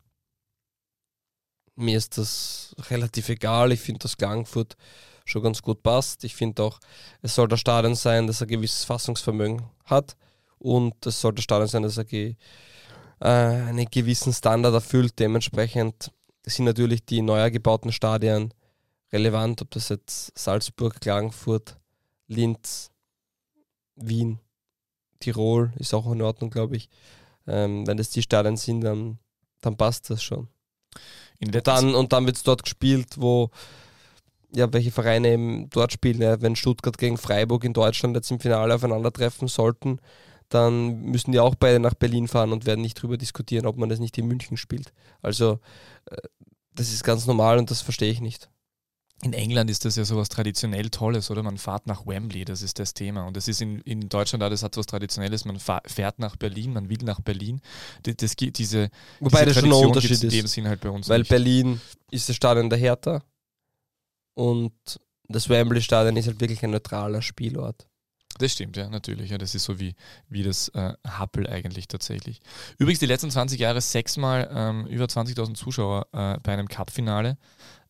mir 1.75 1.97
ist 1.97 2.17
das 2.17 2.75
relativ 2.89 3.29
egal. 3.29 3.71
Ich 3.71 3.81
finde, 3.81 3.99
dass 3.99 4.17
Klagenfurt 4.17 4.77
schon 5.25 5.43
ganz 5.43 5.61
gut 5.61 5.83
passt. 5.83 6.23
Ich 6.23 6.35
finde 6.35 6.63
auch, 6.63 6.79
es 7.21 7.35
soll 7.35 7.47
der 7.47 7.57
Stadion 7.57 7.95
sein, 7.95 8.27
dass 8.27 8.41
er 8.41 8.47
ein 8.47 8.51
gewisses 8.51 8.83
Fassungsvermögen 8.83 9.61
hat 9.85 10.15
und 10.59 11.05
es 11.05 11.19
soll 11.19 11.33
der 11.33 11.41
Stadion 11.41 11.67
sein, 11.67 11.83
dass 11.83 11.97
er 11.97 12.05
ge 12.05 12.35
äh, 13.19 13.27
einen 13.27 13.87
gewissen 13.89 14.33
Standard 14.33 14.73
erfüllt. 14.73 15.17
Dementsprechend 15.19 16.11
sind 16.45 16.65
natürlich 16.65 17.05
die 17.05 17.21
neu 17.21 17.49
gebauten 17.51 17.91
Stadien 17.91 18.53
relevant, 19.11 19.61
ob 19.61 19.71
das 19.71 19.89
jetzt 19.89 20.37
Salzburg, 20.37 20.99
Klagenfurt, 20.99 21.77
Linz, 22.27 22.91
Wien, 23.95 24.39
Tirol 25.19 25.71
ist 25.77 25.93
auch 25.93 26.11
in 26.11 26.21
Ordnung, 26.21 26.49
glaube 26.49 26.75
ich. 26.75 26.89
Ähm, 27.47 27.87
wenn 27.87 27.97
das 27.97 28.09
die 28.09 28.21
Stadien 28.21 28.57
sind, 28.57 28.81
dann, 28.81 29.19
dann 29.61 29.77
passt 29.77 30.09
das 30.09 30.21
schon. 30.23 30.47
Und 31.41 31.67
dann, 31.67 31.95
und 31.95 32.13
dann 32.13 32.25
wird 32.25 32.37
es 32.37 32.43
dort 32.43 32.63
gespielt, 32.63 33.15
wo 33.17 33.51
ja, 34.55 34.71
welche 34.71 34.91
Vereine 34.91 35.29
eben 35.29 35.69
dort 35.69 35.91
spielen. 35.93 36.21
Ja, 36.21 36.41
wenn 36.41 36.55
Stuttgart 36.55 36.97
gegen 36.97 37.17
Freiburg 37.17 37.63
in 37.63 37.73
Deutschland 37.73 38.15
jetzt 38.15 38.31
im 38.31 38.39
Finale 38.39 38.75
aufeinandertreffen 38.75 39.47
sollten, 39.47 39.99
dann 40.49 41.01
müssen 41.01 41.31
die 41.31 41.39
auch 41.39 41.55
beide 41.55 41.79
nach 41.79 41.95
Berlin 41.95 42.27
fahren 42.27 42.51
und 42.51 42.65
werden 42.65 42.81
nicht 42.81 43.01
drüber 43.01 43.17
diskutieren, 43.17 43.65
ob 43.65 43.77
man 43.77 43.89
das 43.89 43.99
nicht 43.99 44.17
in 44.17 44.27
München 44.27 44.57
spielt. 44.57 44.93
Also 45.21 45.59
äh, 46.09 46.17
das 46.75 46.91
ist 46.91 47.03
ganz 47.03 47.25
normal 47.25 47.57
und 47.57 47.71
das 47.71 47.81
verstehe 47.81 48.11
ich 48.11 48.21
nicht. 48.21 48.49
In 49.21 49.31
England 49.31 49.69
ist 49.69 49.85
das 49.85 49.95
ja 49.95 50.03
sowas 50.03 50.27
traditionell 50.27 50.89
Tolles, 50.89 51.31
oder? 51.31 51.43
Man 51.43 51.57
fährt 51.57 51.87
nach 51.87 52.05
Wembley, 52.05 52.43
das 52.43 52.61
ist 52.61 52.77
das 52.77 52.93
Thema. 52.93 53.25
Und 53.25 53.37
das 53.37 53.47
ist 53.47 53.61
in, 53.61 53.79
in 53.81 54.09
Deutschland 54.09 54.43
auch, 54.43 54.49
das 54.49 54.63
hat 54.63 54.75
was 54.75 54.85
Traditionelles. 54.85 55.45
Man 55.45 55.59
fährt 55.59 56.19
nach 56.19 56.35
Berlin, 56.35 56.73
man 56.73 56.89
will 56.89 56.97
nach 57.03 57.21
Berlin. 57.21 57.61
Das, 58.03 58.17
das, 58.17 58.35
diese, 58.35 58.89
Wobei 59.21 59.45
diese 59.45 59.45
das 59.45 59.55
schon 59.55 59.65
ein 59.65 59.69
Tradition 59.69 59.87
Unterschied 59.87 60.09
gibt's 60.09 60.23
in 60.23 60.29
dem 60.29 60.45
ist, 60.45 60.51
Sinn 60.51 60.67
halt 60.67 60.81
bei 60.81 60.89
uns 60.89 61.07
weil 61.07 61.19
nicht. 61.19 61.29
Berlin 61.29 61.79
ist 62.11 62.27
das 62.27 62.35
Stadion 62.35 62.69
der 62.69 62.79
Hertha 62.79 63.23
und 64.33 64.73
das 65.27 65.49
Wembley-Stadion 65.49 66.15
ist 66.17 66.27
halt 66.27 66.39
wirklich 66.41 66.63
ein 66.63 66.71
neutraler 66.71 67.21
Spielort. 67.21 67.87
Das 68.39 68.53
stimmt, 68.53 68.77
ja, 68.77 68.89
natürlich. 68.89 69.29
Ja, 69.29 69.37
das 69.37 69.53
ist 69.53 69.63
so 69.63 69.79
wie, 69.79 69.95
wie 70.27 70.43
das 70.43 70.69
äh, 70.69 70.93
Happel 71.07 71.47
eigentlich 71.47 71.87
tatsächlich. 71.87 72.41
Übrigens 72.79 72.99
die 72.99 73.05
letzten 73.05 73.29
20 73.29 73.59
Jahre 73.59 73.79
sechsmal 73.79 74.49
ähm, 74.51 74.87
über 74.87 75.05
20.000 75.05 75.53
Zuschauer 75.53 76.07
äh, 76.13 76.39
bei 76.41 76.53
einem 76.53 76.67
Cup-Finale. 76.67 77.37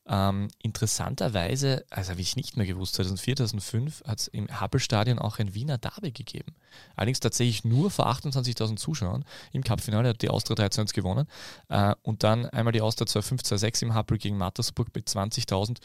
Ähm, 0.05 0.49
interessanterweise, 0.61 1.85
also 1.89 2.11
habe 2.11 2.19
ich 2.19 2.35
nicht 2.35 2.57
mehr 2.57 2.65
gewusst, 2.65 2.95
2004, 2.95 3.37
2005 3.37 4.03
hat 4.05 4.19
es 4.19 4.27
im 4.27 4.47
Happel-Stadion 4.49 5.17
auch 5.17 5.39
ein 5.39 5.53
Wiener 5.53 5.77
Derby 5.77 6.11
gegeben. 6.11 6.53
Allerdings 6.97 7.21
tatsächlich 7.21 7.63
nur 7.63 7.89
vor 7.89 8.07
28.000 8.07 8.75
Zuschauern. 8.75 9.23
Im 9.53 9.63
Cup-Finale 9.63 10.09
hat 10.09 10.21
die 10.21 10.29
Austria 10.29 10.55
3 10.55 10.69
zu 10.69 10.81
1 10.81 10.93
gewonnen. 10.93 11.27
Äh, 11.69 11.95
und 12.01 12.23
dann 12.23 12.45
einmal 12.47 12.73
die 12.73 12.81
Austria 12.81 13.07
2-5, 13.07 13.45
2-6 13.45 13.83
im 13.83 13.93
Happel 13.93 14.17
gegen 14.17 14.37
Mattersburg 14.37 14.89
mit 14.93 15.07
20.000 15.07 15.77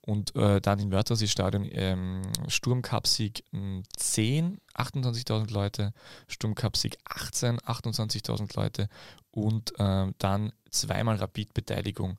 und 0.00 0.34
äh, 0.36 0.60
dann 0.60 0.78
im 0.78 0.90
Wörthersee-Stadion 0.90 1.68
ähm, 1.70 2.22
Sturm-Cup-Sieg 2.48 3.44
mh, 3.50 3.82
10, 3.96 4.58
28.000 4.74 5.52
Leute, 5.52 5.92
Sturm-Cup-Sieg 6.28 6.96
18, 7.04 7.58
28.000 7.58 8.56
Leute 8.56 8.88
und 9.32 9.74
ähm, 9.78 10.14
dann 10.18 10.52
zweimal 10.70 11.16
Rapid-Beteiligung. 11.16 12.18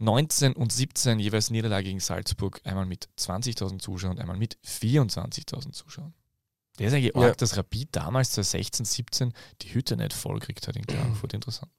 19 0.00 0.54
und 0.54 0.72
17 0.72 1.18
jeweils 1.20 1.50
Niederlage 1.50 1.84
gegen 1.84 2.00
Salzburg, 2.00 2.60
einmal 2.64 2.86
mit 2.86 3.08
20.000 3.18 3.78
Zuschauern 3.80 4.12
und 4.16 4.20
einmal 4.20 4.36
mit 4.36 4.58
24.000 4.64 5.72
Zuschauern. 5.72 6.14
Der 6.78 6.88
ist 6.88 6.94
eigentlich 6.94 7.14
Ja. 7.14 7.20
arg, 7.28 7.36
dass 7.38 7.56
Rapid 7.56 7.88
damals 7.94 8.32
2016, 8.32 8.84
17 8.86 9.32
die 9.60 9.74
Hütte 9.74 9.96
nicht 9.96 10.12
vollkriegt 10.14 10.66
hat 10.66 10.76
in 10.76 10.86
Klagenfurt. 10.86 11.34
Interessant. 11.34 11.70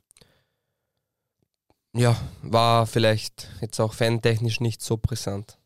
Ja, 1.94 2.16
war 2.42 2.86
vielleicht 2.88 3.50
jetzt 3.62 3.80
auch 3.80 3.94
fantechnisch 3.94 4.60
nicht 4.60 4.82
so 4.82 4.98
brisant. 4.98 5.58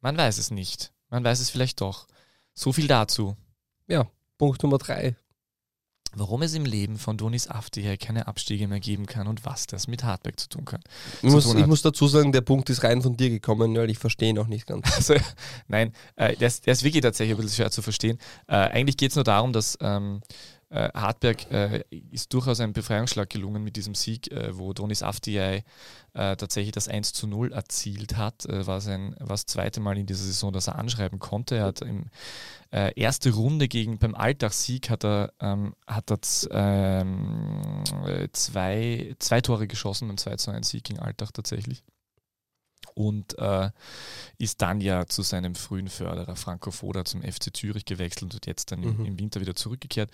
Man 0.00 0.16
weiß 0.16 0.38
es 0.38 0.50
nicht. 0.50 0.92
Man 1.08 1.24
weiß 1.24 1.40
es 1.40 1.50
vielleicht 1.50 1.80
doch. 1.80 2.06
So 2.54 2.72
viel 2.72 2.86
dazu. 2.88 3.36
Punkt 4.36 4.62
Nummer 4.62 4.78
drei. 4.78 5.16
Warum 6.14 6.42
es 6.42 6.54
im 6.54 6.64
Leben 6.64 6.96
von 6.96 7.18
Donis 7.18 7.48
Aftiher 7.48 7.96
keine 7.98 8.26
Abstiege 8.26 8.66
mehr 8.66 8.80
geben 8.80 9.06
kann 9.06 9.26
und 9.26 9.44
was 9.44 9.66
das 9.66 9.88
mit 9.88 10.04
Hardback 10.04 10.40
zu 10.40 10.48
tun 10.48 10.64
kann. 10.64 10.80
Ich 11.22 11.30
muss, 11.30 11.54
ich 11.54 11.66
muss 11.66 11.82
dazu 11.82 12.08
sagen, 12.08 12.32
der 12.32 12.40
Punkt 12.40 12.70
ist 12.70 12.82
rein 12.82 13.02
von 13.02 13.16
dir 13.16 13.28
gekommen, 13.28 13.76
weil 13.76 13.90
ich 13.90 13.98
verstehe 13.98 14.30
ihn 14.30 14.38
auch 14.38 14.46
nicht 14.46 14.66
ganz. 14.66 14.90
Also, 14.96 15.14
nein, 15.68 15.92
äh, 16.16 16.34
der, 16.36 16.48
ist, 16.48 16.66
der 16.66 16.72
ist 16.72 16.82
wirklich 16.82 17.02
tatsächlich 17.02 17.36
ein 17.36 17.42
bisschen 17.42 17.56
schwer 17.56 17.70
zu 17.70 17.82
verstehen. 17.82 18.18
Äh, 18.46 18.56
eigentlich 18.56 18.96
geht 18.96 19.10
es 19.10 19.16
nur 19.16 19.24
darum, 19.24 19.52
dass 19.52 19.76
ähm, 19.80 20.22
äh, 20.70 20.90
Hartberg 20.92 21.50
äh, 21.50 21.82
ist 22.10 22.32
durchaus 22.34 22.60
ein 22.60 22.72
Befreiungsschlag 22.72 23.30
gelungen 23.30 23.64
mit 23.64 23.76
diesem 23.76 23.94
Sieg, 23.94 24.30
äh, 24.30 24.56
wo 24.56 24.72
Donis 24.72 25.02
Aftiay 25.02 25.64
äh, 26.12 26.36
tatsächlich 26.36 26.72
das 26.72 26.88
1 26.88 27.12
zu 27.12 27.26
0 27.26 27.52
erzielt 27.52 28.16
hat. 28.16 28.44
Äh, 28.46 28.66
war, 28.66 28.80
sein, 28.80 29.16
war 29.18 29.28
das 29.28 29.46
zweite 29.46 29.80
Mal 29.80 29.96
in 29.96 30.06
dieser 30.06 30.24
Saison, 30.24 30.52
dass 30.52 30.66
er 30.66 30.76
anschreiben 30.76 31.18
konnte. 31.18 31.56
Er 31.56 31.64
hat 31.64 31.80
im 31.80 32.06
äh, 32.70 32.92
erste 33.00 33.32
Runde 33.32 33.66
gegen 33.66 33.98
beim 33.98 34.14
Alltagssieg 34.14 34.90
hat 34.90 35.04
er, 35.04 35.32
ähm, 35.40 35.74
hat 35.86 36.10
er 36.10 36.18
ähm, 36.50 37.82
äh, 38.06 38.28
zwei, 38.32 39.14
zwei 39.18 39.40
Tore 39.40 39.68
geschossen 39.68 40.08
beim 40.08 40.18
2 40.18 40.36
zu 40.36 40.50
1 40.50 40.68
Sieg 40.68 40.84
gegen 40.84 40.98
Alltag 40.98 41.32
tatsächlich. 41.32 41.82
Und 42.94 43.38
äh, 43.38 43.70
ist 44.38 44.60
dann 44.60 44.80
ja 44.80 45.06
zu 45.06 45.22
seinem 45.22 45.54
frühen 45.54 45.88
Förderer 45.88 46.34
Franco 46.34 46.70
Foda 46.72 47.04
zum 47.04 47.22
FC 47.22 47.56
Zürich 47.56 47.84
gewechselt 47.84 48.34
und 48.34 48.46
jetzt 48.46 48.72
dann 48.72 48.82
im, 48.82 48.98
Mhm. 48.98 49.04
im 49.04 49.18
Winter 49.18 49.40
wieder 49.40 49.54
zurückgekehrt. 49.54 50.10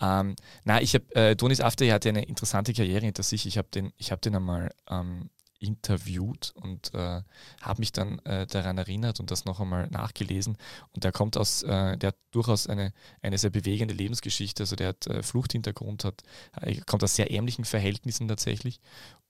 Ähm, 0.00 0.34
na, 0.64 0.82
ich 0.82 0.94
habe, 0.94 1.14
äh, 1.14 1.36
Donis 1.36 1.60
After 1.60 1.90
hatte 1.92 2.08
eine 2.08 2.24
interessante 2.24 2.72
Karriere 2.72 3.04
hinter 3.04 3.22
sich. 3.22 3.46
Ich 3.46 3.56
habe 3.56 3.68
den, 3.72 3.92
ich 3.98 4.10
hab 4.10 4.20
den 4.20 4.34
einmal 4.34 4.72
ähm, 4.88 5.30
interviewt 5.60 6.52
und 6.56 6.92
äh, 6.94 7.22
habe 7.62 7.80
mich 7.80 7.92
dann 7.92 8.18
äh, 8.20 8.46
daran 8.46 8.76
erinnert 8.78 9.20
und 9.20 9.30
das 9.30 9.44
noch 9.44 9.60
einmal 9.60 9.88
nachgelesen. 9.88 10.58
Und 10.92 11.04
der 11.04 11.12
kommt 11.12 11.36
aus, 11.36 11.62
äh, 11.62 11.96
der 11.96 12.08
hat 12.08 12.16
durchaus 12.32 12.66
eine, 12.66 12.92
eine 13.22 13.38
sehr 13.38 13.50
bewegende 13.50 13.94
Lebensgeschichte. 13.94 14.64
Also 14.64 14.76
der 14.76 14.88
hat 14.88 15.06
äh, 15.06 15.22
Fluchthintergrund, 15.22 16.04
hat, 16.04 16.22
äh, 16.60 16.76
kommt 16.86 17.02
aus 17.02 17.14
sehr 17.14 17.30
ärmlichen 17.30 17.64
Verhältnissen 17.64 18.28
tatsächlich 18.28 18.80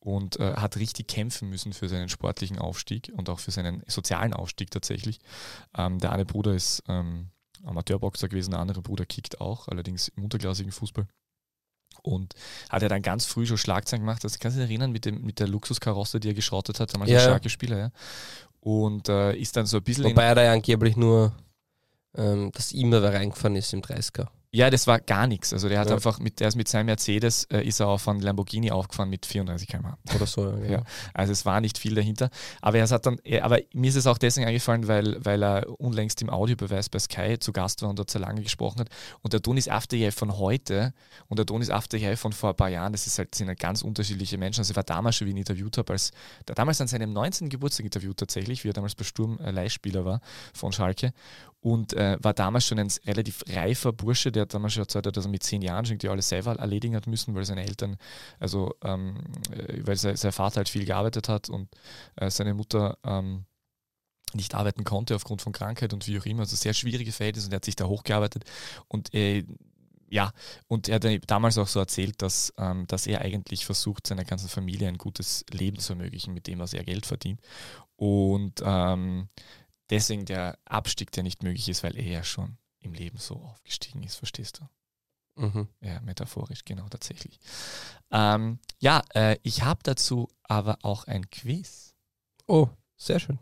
und 0.05 0.38
äh, 0.38 0.52
hat 0.55 0.76
richtig 0.76 1.09
kämpfen 1.09 1.48
müssen 1.48 1.72
für 1.72 1.88
seinen 1.88 2.11
sportlichen 2.11 2.59
Aufstieg 2.59 3.11
und 3.16 3.30
auch 3.30 3.40
für 3.40 3.50
seinen 3.50 3.82
sozialen 3.86 4.34
Aufstieg 4.34 4.70
tatsächlich. 4.70 5.18
Ähm, 5.76 5.98
der 5.98 6.12
eine 6.12 6.26
Bruder 6.26 6.55
ist 6.55 6.82
ähm, 6.88 7.30
Amateurboxer 7.64 8.28
gewesen, 8.28 8.50
der 8.50 8.61
andere 8.61 8.82
Bruder 8.82 9.07
kickt 9.07 9.40
auch, 9.40 9.66
allerdings 9.66 10.09
im 10.09 10.24
unterklassigen 10.24 10.72
Fußball. 10.72 11.07
Und 12.02 12.34
hat 12.68 12.82
er 12.82 12.90
dann 12.90 13.00
ganz 13.00 13.24
früh 13.24 13.46
schon 13.46 13.57
Schlagzeilen 13.57 14.02
gemacht. 14.02 14.22
Das 14.24 14.38
kannst 14.38 14.59
du 14.59 14.61
dich 14.61 14.68
erinnern 14.68 14.92
mit, 14.92 15.07
dem, 15.07 15.22
mit 15.22 15.40
der 15.40 15.48
Luxuskarosse, 15.48 16.20
die 16.20 16.28
er 16.28 16.34
geschrottet 16.34 16.80
hat, 16.80 16.92
damals 16.92 17.11
Ja, 17.11 17.18
ein 17.18 17.24
starker 17.24 17.48
Spieler, 17.48 17.78
ja. 17.78 17.90
Und 18.61 19.09
äh, 19.09 19.34
ist 19.34 19.57
dann 19.57 19.64
so 19.64 19.78
ein 19.78 19.82
bisschen. 19.82 20.05
Wobei 20.05 20.24
er 20.24 20.34
da 20.34 20.42
ja 20.42 20.52
angeblich 20.52 20.96
nur 20.96 21.32
ähm, 22.14 22.50
das 22.52 22.72
E-Mail 22.72 23.00
da 23.00 23.11
reingefahren 23.11 23.57
ist 23.57 23.72
im 23.72 23.80
30er. 23.80 24.28
Ja, 24.55 24.70
das 24.70 24.86
war 24.86 25.00
gar 25.00 25.26
nichts. 25.26 25.52
Also 25.52 25.68
der 25.68 25.80
hat 25.80 25.88
Ja. 25.88 25.94
einfach 25.96 26.20
mit, 26.20 26.38
der 26.38 26.46
ist 26.46 26.55
mit 26.55 26.68
seinem 26.68 26.86
Mercedes 26.86 27.44
äh, 27.50 27.66
ist 27.66 27.80
er 27.80 27.88
auf 27.88 28.07
einen 28.07 28.20
Lamborghini 28.20 28.70
aufgefahren 28.70 29.11
mit 29.11 29.26
34 29.26 29.66
km/h. 29.66 29.98
Oder 30.14 30.26
so. 30.26 30.48
Ja, 30.59 30.64
Ja. 30.74 30.82
Also 31.12 31.32
es 31.32 31.44
war 31.44 31.61
nicht 31.61 31.76
viel 31.76 31.94
dahinter. 31.96 32.30
Aber 32.62 32.78
er 32.78 32.88
hat 32.88 33.05
dann, 33.07 33.18
er- 33.24 33.44
aber 33.44 33.59
mir 33.72 33.88
ist 33.88 33.96
es 33.96 34.07
auch 34.07 34.16
deswegen 34.16 34.46
eingefallen, 34.46 34.86
weil, 34.86 35.24
weil 35.24 35.42
er 35.42 35.80
unlängst 35.80 36.22
im 36.22 36.30
Audiobeweis 36.30 36.88
bei 36.88 37.00
Sky 37.00 37.36
zu 37.40 37.52
Gast 37.52 37.82
war 37.82 37.90
und 37.90 37.98
dort 37.98 38.11
sehr 38.11 38.20
lange 38.20 38.42
gesprochen 38.42 38.78
hat. 38.80 38.88
Und 39.22 39.32
der 39.32 39.40
Donis 39.40 39.66
Afterjäh 39.68 40.12
von 40.12 40.38
heute 40.38 40.94
und 41.26 41.38
der 41.38 41.46
Donis 41.46 41.70
Afterjäh 41.70 42.14
von 42.16 42.32
vor 42.32 42.50
ein 42.50 42.57
paar 42.57 42.68
Jahren, 42.70 42.92
das 42.92 43.07
ist 43.09 43.18
halt, 43.18 43.34
sind 43.34 43.48
halt 43.48 43.59
ganz 43.59 43.82
unterschiedliche 43.82 44.38
Menschen. 44.38 44.61
Also 44.61 44.70
ich 44.70 44.76
war 44.76 44.84
damals 44.84 45.16
schon, 45.16 45.26
wie 45.26 45.32
ihn 45.32 45.36
interviewt 45.36 45.78
habe, 45.78 45.92
als 45.92 46.12
der 46.46 46.55
damals 46.55 46.80
an 46.80 46.86
seinem 46.86 47.12
19. 47.12 47.48
Geburtstag 47.48 47.84
interviewt 47.86 48.18
tatsächlich, 48.18 48.62
wie 48.62 48.68
er 48.68 48.72
damals 48.74 48.94
bei 48.94 49.02
Sturm 49.05 49.38
äh, 49.40 49.50
Leihspieler 49.50 50.05
war 50.05 50.20
von 50.52 50.70
Schalke. 50.72 51.12
Und 51.64 51.94
äh, 51.94 52.18
war 52.20 52.34
damals 52.34 52.66
schon 52.66 52.78
ein 52.78 52.92
relativ 53.06 53.42
reifer 53.48 53.94
Bursche, 53.94 54.30
der 54.30 54.42
hat 54.42 54.52
damals 54.52 54.74
schon 54.74 54.82
erzählt, 54.82 55.06
dass 55.16 55.24
er 55.24 55.30
mit 55.30 55.42
zehn 55.42 55.62
Jahren 55.62 55.86
schon 55.86 55.96
die 55.96 56.10
alles 56.10 56.28
selber 56.28 56.54
erledigen 56.56 56.94
hat 56.94 57.06
müssen, 57.06 57.34
weil 57.34 57.46
seine 57.46 57.64
Eltern, 57.64 57.96
also 58.38 58.74
ähm, 58.84 59.16
äh, 59.50 59.78
weil 59.86 59.96
sein, 59.96 60.14
sein 60.14 60.32
Vater 60.32 60.56
halt 60.56 60.68
viel 60.68 60.84
gearbeitet 60.84 61.30
hat 61.30 61.48
und 61.48 61.70
äh, 62.16 62.28
seine 62.28 62.52
Mutter 62.52 62.98
ähm, 63.02 63.46
nicht 64.34 64.54
arbeiten 64.54 64.84
konnte 64.84 65.14
aufgrund 65.14 65.40
von 65.40 65.54
Krankheit 65.54 65.94
und 65.94 66.06
wie 66.06 66.18
auch 66.18 66.26
immer. 66.26 66.40
Also 66.40 66.54
sehr 66.54 66.74
schwierige 66.74 67.12
Verhältnisse 67.12 67.46
und 67.46 67.54
er 67.54 67.56
hat 67.56 67.64
sich 67.64 67.76
da 67.76 67.86
hochgearbeitet. 67.86 68.44
Und 68.88 69.14
äh, 69.14 69.46
ja, 70.10 70.32
und 70.68 70.90
er 70.90 70.96
hat 70.96 71.30
damals 71.30 71.56
auch 71.56 71.68
so 71.68 71.80
erzählt, 71.80 72.20
dass, 72.20 72.52
ähm, 72.58 72.86
dass 72.88 73.06
er 73.06 73.22
eigentlich 73.22 73.64
versucht, 73.64 74.06
seiner 74.06 74.26
ganzen 74.26 74.50
Familie 74.50 74.88
ein 74.88 74.98
gutes 74.98 75.46
Leben 75.50 75.78
zu 75.78 75.94
ermöglichen, 75.94 76.34
mit 76.34 76.46
dem, 76.46 76.58
was 76.58 76.74
er 76.74 76.84
Geld 76.84 77.06
verdient. 77.06 77.40
Und 77.96 78.62
ähm, 78.62 79.30
deswegen 79.91 80.24
der 80.24 80.59
Abstieg, 80.64 81.11
der 81.12 81.22
nicht 81.22 81.43
möglich 81.43 81.68
ist, 81.68 81.82
weil 81.82 81.97
er 81.97 82.05
ja 82.05 82.24
schon 82.24 82.59
im 82.80 82.93
Leben 82.93 83.18
so 83.18 83.37
aufgestiegen 83.37 84.03
ist, 84.03 84.16
verstehst 84.16 84.61
du? 84.61 84.68
Mhm. 85.37 85.68
Ja, 85.80 86.01
metaphorisch, 86.01 86.64
genau, 86.64 86.89
tatsächlich. 86.89 87.41
Ähm, 88.11 88.61
ja, 88.78 89.03
äh, 89.14 89.37
ich 89.43 89.62
habe 89.62 89.80
dazu 89.82 90.28
aber 90.43 90.78
auch 90.82 91.05
ein 91.05 91.28
Quiz. 91.30 91.95
Oh, 92.47 92.68
sehr 92.97 93.18
schön. 93.18 93.39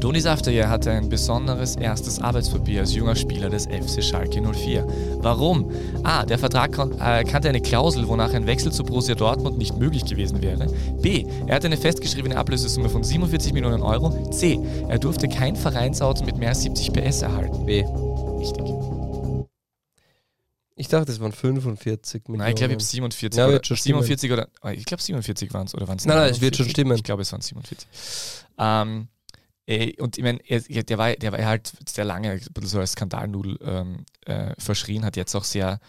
Donis 0.00 0.24
Afterjahr 0.24 0.70
hatte 0.70 0.90
ein 0.90 1.10
besonderes 1.10 1.76
erstes 1.76 2.20
Arbeitspapier 2.20 2.80
als 2.80 2.94
junger 2.94 3.14
Spieler 3.14 3.50
des 3.50 3.66
FC 3.66 4.02
Schalke 4.02 4.40
04. 4.40 4.86
Warum? 5.18 5.70
A. 6.04 6.24
Der 6.24 6.38
Vertrag 6.38 6.70
äh, 6.98 7.22
kannte 7.24 7.50
eine 7.50 7.60
Klausel, 7.60 8.08
wonach 8.08 8.32
ein 8.32 8.46
Wechsel 8.46 8.72
zu 8.72 8.82
Borussia 8.82 9.14
Dortmund 9.14 9.58
nicht 9.58 9.76
möglich 9.76 10.06
gewesen 10.06 10.40
wäre. 10.40 10.68
B. 11.02 11.26
Er 11.46 11.56
hatte 11.56 11.66
eine 11.66 11.76
festgeschriebene 11.76 12.34
Ablösesumme 12.34 12.88
von 12.88 13.04
47 13.04 13.52
Millionen 13.52 13.82
Euro. 13.82 14.30
C. 14.30 14.58
Er 14.88 14.98
durfte 14.98 15.28
kein 15.28 15.54
Vereinsauto 15.54 16.24
mit 16.24 16.38
mehr 16.38 16.48
als 16.48 16.62
70 16.62 16.94
PS 16.94 17.20
erhalten. 17.20 17.66
B. 17.66 17.84
Richtig. 18.38 18.64
Ich 20.76 20.88
dachte, 20.88 21.12
es 21.12 21.20
waren 21.20 21.32
45 21.32 22.22
Millionen. 22.28 22.38
Nein, 22.38 22.48
ich 22.48 22.56
glaube, 22.56 22.72
ich 22.72 22.76
habe 22.76 22.82
47 22.82 23.36
Ja, 23.36 23.44
oder 23.44 23.52
wird 23.52 23.66
schon 23.66 23.76
47 23.76 24.32
oder 24.32 24.48
oh, 24.62 24.68
ich 24.68 24.86
glaube 24.86 25.02
47 25.02 25.52
waren 25.52 25.66
es 25.66 25.74
oder 25.74 25.84
Nein, 25.84 25.98
nein, 26.06 26.30
es 26.30 26.40
wird 26.40 26.56
schon 26.56 26.70
stimmen. 26.70 26.96
Ich 26.96 27.02
glaube, 27.02 27.20
es 27.20 27.30
waren 27.32 27.42
47. 27.42 27.86
Ähm, 28.58 29.02
äh, 29.02 29.19
und 29.98 30.18
ich 30.18 30.24
meine, 30.24 30.38
der 30.40 30.98
war, 30.98 31.12
der 31.14 31.32
war 31.32 31.44
halt 31.44 31.72
sehr 31.88 32.04
lange 32.04 32.32
ein 32.32 32.40
bisschen 32.52 32.68
so 32.68 32.80
als 32.80 32.92
Skandalnudel 32.92 33.58
ähm, 33.62 34.04
äh, 34.26 34.54
verschrien, 34.58 35.04
hat 35.04 35.16
jetzt 35.16 35.34
auch 35.34 35.44
sehr 35.44 35.80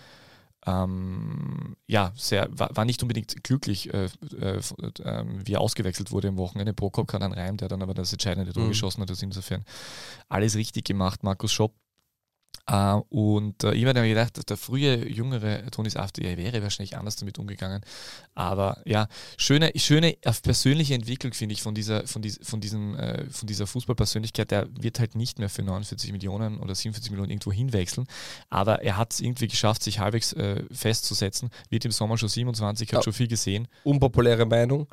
ähm, 0.68 1.76
ja, 1.88 2.12
sehr, 2.16 2.48
war, 2.52 2.70
war, 2.76 2.86
nicht 2.86 3.02
unbedingt 3.02 3.44
glücklich, 3.44 3.92
äh, 3.94 4.10
äh, 4.40 4.58
äh, 4.58 5.26
wie 5.46 5.54
er 5.54 5.62
ausgewechselt 5.62 6.12
wurde 6.12 6.28
im 6.28 6.38
Wochenende. 6.38 6.74
Prokop 6.74 7.08
kann 7.08 7.24
einen 7.24 7.34
Reim, 7.34 7.58
der 7.58 7.68
dann 7.68 7.82
aber 7.82 7.96
das 7.96 8.14
entscheidende 8.14 8.54
Tor 8.54 8.66
mhm. 8.66 8.70
geschossen 8.70 9.02
hat. 9.02 9.10
Also 9.10 9.26
insofern 9.26 9.66
alles 10.30 10.56
richtig 10.56 10.86
gemacht. 10.86 11.24
Markus 11.24 11.52
Schopp 11.52 11.74
Uh, 12.70 13.02
und 13.10 13.64
uh, 13.64 13.72
ich 13.72 13.86
habe 13.86 14.00
mir 14.00 14.10
gedacht, 14.10 14.50
der 14.50 14.58
frühe, 14.58 15.08
jüngere 15.08 15.70
Tonis 15.72 15.96
After 15.96 16.22
wäre 16.22 16.62
wahrscheinlich 16.62 16.98
anders 16.98 17.16
damit 17.16 17.40
umgegangen. 17.40 17.82
Aber 18.36 18.82
ja, 18.86 19.08
schöne, 19.38 19.72
schöne 19.76 20.16
persönliche 20.44 20.94
Entwicklung, 20.94 21.34
finde 21.34 21.54
ich, 21.54 21.62
von 21.62 21.74
dieser, 21.76 22.08
von, 22.08 22.22
dies, 22.22 22.40
von, 22.44 22.62
diesem, 22.62 22.96
äh, 22.96 23.26
von 23.30 23.48
dieser 23.48 23.68
Fußballpersönlichkeit. 23.68 24.52
Der 24.52 24.68
wird 24.80 25.00
halt 25.00 25.16
nicht 25.16 25.40
mehr 25.40 25.50
für 25.50 25.64
49 25.64 26.12
Millionen 26.12 26.60
oder 26.60 26.76
47 26.76 27.12
Millionen 27.12 27.32
irgendwo 27.32 27.52
hinwechseln. 27.52 28.08
Aber 28.50 28.82
er 28.84 28.98
hat 28.98 29.14
es 29.14 29.20
irgendwie 29.20 29.48
geschafft, 29.48 29.84
sich 29.84 30.00
halbwegs 30.00 30.34
äh, 30.34 30.64
festzusetzen. 30.72 31.50
Wird 31.70 31.86
im 31.86 31.92
Sommer 31.92 32.18
schon 32.18 32.30
27, 32.30 32.90
hat 32.90 33.00
ja. 33.00 33.04
schon 33.04 33.14
viel 33.14 33.28
gesehen. 33.28 33.68
Unpopuläre 33.84 34.46
Meinung. 34.46 34.88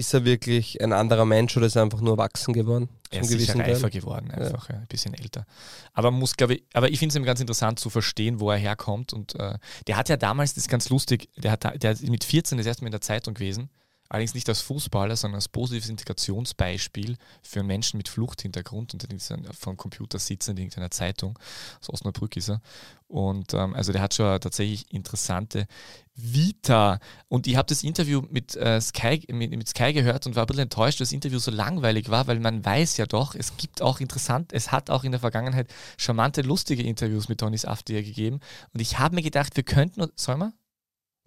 Ist 0.00 0.14
er 0.14 0.24
wirklich 0.24 0.82
ein 0.82 0.94
anderer 0.94 1.26
Mensch 1.26 1.54
oder 1.58 1.66
ist 1.66 1.76
er 1.76 1.82
einfach 1.82 2.00
nur 2.00 2.12
erwachsen 2.12 2.54
geworden? 2.54 2.88
Er 3.10 3.20
ist 3.20 3.28
sicher 3.28 3.58
reifer 3.58 3.90
geworden, 3.90 4.30
einfach 4.30 4.70
ja. 4.70 4.76
ein 4.76 4.86
bisschen 4.86 5.12
älter. 5.12 5.44
Aber 5.92 6.10
muss, 6.10 6.36
glaube 6.36 6.54
ich, 6.54 6.64
aber 6.72 6.88
ich 6.88 6.98
finde 6.98 7.18
es 7.18 7.26
ganz 7.26 7.38
interessant 7.38 7.78
zu 7.78 7.90
verstehen, 7.90 8.40
wo 8.40 8.50
er 8.50 8.56
herkommt. 8.56 9.12
Und 9.12 9.34
äh, 9.34 9.58
der 9.86 9.98
hat 9.98 10.08
ja 10.08 10.16
damals, 10.16 10.54
das 10.54 10.64
ist 10.64 10.70
ganz 10.70 10.88
lustig, 10.88 11.28
der 11.36 11.52
hat, 11.52 11.82
der 11.82 11.92
ist 11.92 12.08
mit 12.08 12.24
14 12.24 12.56
das 12.56 12.66
erste 12.66 12.82
Mal 12.82 12.88
in 12.88 12.92
der 12.92 13.02
Zeitung 13.02 13.34
gewesen 13.34 13.68
allerdings 14.10 14.34
nicht 14.34 14.48
als 14.48 14.60
Fußballer, 14.60 15.16
sondern 15.16 15.36
als 15.36 15.48
positives 15.48 15.88
Integrationsbeispiel 15.88 17.16
für 17.42 17.60
einen 17.60 17.68
Menschen 17.68 17.96
mit 17.96 18.08
Fluchthintergrund 18.08 18.92
und 18.92 19.02
der 19.08 19.54
vom 19.54 19.76
Computer 19.76 20.18
sitzen 20.18 20.52
in 20.52 20.56
irgendeiner 20.58 20.90
Zeitung. 20.90 21.38
Aus 21.80 21.90
Osnabrück 21.90 22.36
ist 22.36 22.50
er. 22.50 22.60
Und 23.06 23.54
ähm, 23.54 23.74
also 23.74 23.92
der 23.92 24.02
hat 24.02 24.14
schon 24.14 24.40
tatsächlich 24.40 24.92
interessante 24.92 25.66
Vita. 26.14 26.98
Und 27.28 27.46
ich 27.46 27.56
habe 27.56 27.66
das 27.66 27.84
Interview 27.84 28.22
mit, 28.30 28.56
äh, 28.56 28.80
Sky, 28.80 29.22
mit, 29.28 29.52
mit, 29.52 29.68
Sky 29.68 29.92
gehört 29.92 30.26
und 30.26 30.34
war 30.34 30.42
ein 30.42 30.46
bisschen 30.46 30.62
enttäuscht, 30.64 31.00
dass 31.00 31.08
das 31.08 31.14
Interview 31.14 31.38
so 31.38 31.52
langweilig 31.52 32.10
war, 32.10 32.26
weil 32.26 32.40
man 32.40 32.64
weiß 32.64 32.96
ja 32.96 33.06
doch, 33.06 33.36
es 33.36 33.56
gibt 33.56 33.80
auch 33.80 34.00
interessant, 34.00 34.52
es 34.52 34.72
hat 34.72 34.90
auch 34.90 35.04
in 35.04 35.12
der 35.12 35.20
Vergangenheit 35.20 35.72
charmante, 35.98 36.42
lustige 36.42 36.82
Interviews 36.82 37.28
mit 37.28 37.38
Tonis 37.38 37.64
Aftier 37.64 38.02
gegeben. 38.02 38.40
Und 38.74 38.80
ich 38.80 38.98
habe 38.98 39.14
mir 39.14 39.22
gedacht, 39.22 39.56
wir 39.56 39.64
könnten, 39.64 40.04
soll 40.16 40.36
man? 40.36 40.52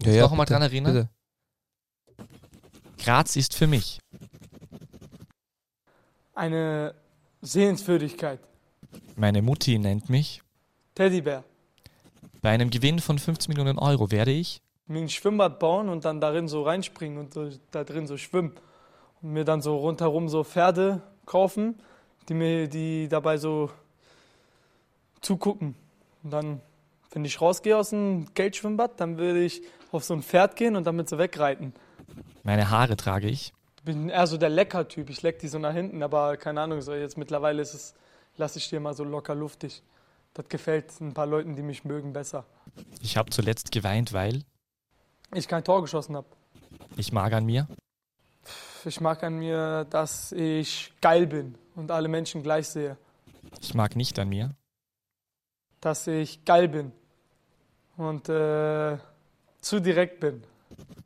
Ja, 0.01 0.11
ja, 0.11 0.21
noch 0.23 0.31
einmal 0.31 0.45
dran 0.45 0.61
erinnern? 0.61 0.93
Bitte. 0.93 1.22
Graz 3.03 3.35
ist 3.35 3.53
für 3.53 3.67
mich 3.67 3.99
eine 6.33 6.95
Sehenswürdigkeit. 7.41 8.39
Meine 9.17 9.41
Mutti 9.41 9.77
nennt 9.77 10.09
mich 10.09 10.41
Teddybär. 10.95 11.43
Bei 12.41 12.51
einem 12.51 12.69
Gewinn 12.69 12.99
von 12.99 13.19
15 13.19 13.51
Millionen 13.51 13.77
Euro 13.77 14.09
werde 14.09 14.31
ich 14.31 14.61
mir 14.87 14.99
ein 14.99 15.09
Schwimmbad 15.09 15.59
bauen 15.59 15.89
und 15.89 16.05
dann 16.05 16.21
darin 16.21 16.47
so 16.47 16.63
reinspringen 16.63 17.17
und 17.17 17.59
da 17.71 17.83
drin 17.83 18.07
so 18.07 18.15
schwimmen. 18.15 18.53
Und 19.21 19.33
mir 19.33 19.43
dann 19.43 19.61
so 19.61 19.75
rundherum 19.77 20.29
so 20.29 20.45
Pferde 20.45 21.01
kaufen, 21.25 21.75
die 22.29 22.33
mir 22.33 22.69
die 22.69 23.09
dabei 23.09 23.37
so 23.37 23.69
zugucken. 25.19 25.75
Und 26.23 26.31
dann, 26.31 26.61
wenn 27.11 27.25
ich 27.25 27.41
rausgehe 27.41 27.77
aus 27.77 27.89
dem 27.89 28.33
Geldschwimmbad, 28.33 29.01
dann 29.01 29.17
würde 29.17 29.43
ich 29.43 29.61
auf 29.91 30.05
so 30.05 30.13
ein 30.13 30.23
Pferd 30.23 30.55
gehen 30.55 30.77
und 30.77 30.87
damit 30.87 31.09
so 31.09 31.17
wegreiten. 31.17 31.73
Meine 32.43 32.69
Haare 32.69 32.97
trage 32.97 33.27
ich. 33.27 33.53
Ich 33.77 33.83
bin 33.83 34.09
eher 34.09 34.27
so 34.27 34.37
der 34.37 34.49
Lecker-Typ. 34.49 35.09
Ich 35.09 35.21
leck 35.21 35.39
die 35.39 35.47
so 35.47 35.59
nach 35.59 35.73
hinten, 35.73 36.03
aber 36.03 36.37
keine 36.37 36.61
Ahnung, 36.61 36.81
so 36.81 36.93
jetzt 36.93 37.17
mittlerweile 37.17 37.61
ist 37.61 37.73
es, 37.73 37.93
lasse 38.37 38.59
ich 38.59 38.69
die 38.69 38.75
immer 38.75 38.93
so 38.93 39.03
locker 39.03 39.35
luftig. 39.35 39.83
Das 40.33 40.47
gefällt 40.49 40.99
ein 40.99 41.13
paar 41.13 41.27
Leuten, 41.27 41.55
die 41.55 41.61
mich 41.61 41.83
mögen, 41.83 42.13
besser. 42.13 42.45
Ich 43.01 43.17
habe 43.17 43.29
zuletzt 43.29 43.71
geweint, 43.71 44.13
weil 44.13 44.43
ich 45.33 45.47
kein 45.47 45.63
Tor 45.63 45.81
geschossen 45.81 46.15
habe. 46.15 46.27
Ich 46.97 47.11
mag 47.11 47.33
an 47.33 47.45
mir. 47.45 47.67
Ich 48.85 48.99
mag 48.99 49.23
an 49.23 49.37
mir, 49.37 49.85
dass 49.89 50.31
ich 50.31 50.93
geil 51.01 51.27
bin 51.27 51.55
und 51.75 51.91
alle 51.91 52.07
Menschen 52.07 52.43
gleich 52.43 52.67
sehe. 52.67 52.97
Ich 53.61 53.73
mag 53.73 53.95
nicht 53.95 54.17
an 54.19 54.29
mir. 54.29 54.55
Dass 55.79 56.07
ich 56.07 56.43
geil 56.45 56.67
bin 56.67 56.91
und 57.97 58.27
äh, 58.29 58.97
zu 59.61 59.79
direkt 59.79 60.19
bin. 60.19 60.43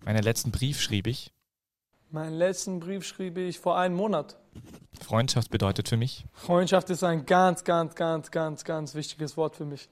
Meinen 0.05 0.23
letzten 0.23 0.51
Brief 0.51 0.81
schrieb 0.81 1.07
ich. 1.07 1.31
Meinen 2.09 2.37
letzten 2.37 2.79
Brief 2.79 3.05
schrieb 3.05 3.37
ich 3.37 3.59
vor 3.59 3.77
einem 3.77 3.95
Monat. 3.95 4.37
Freundschaft 5.01 5.51
bedeutet 5.51 5.89
für 5.89 5.97
mich. 5.97 6.25
Freundschaft 6.33 6.89
ist 6.89 7.03
ein 7.03 7.25
ganz, 7.25 7.63
ganz, 7.63 7.95
ganz, 7.95 8.31
ganz, 8.31 8.63
ganz 8.63 8.95
wichtiges 8.95 9.35
Wort 9.37 9.55
für 9.55 9.65
mich. 9.65 9.89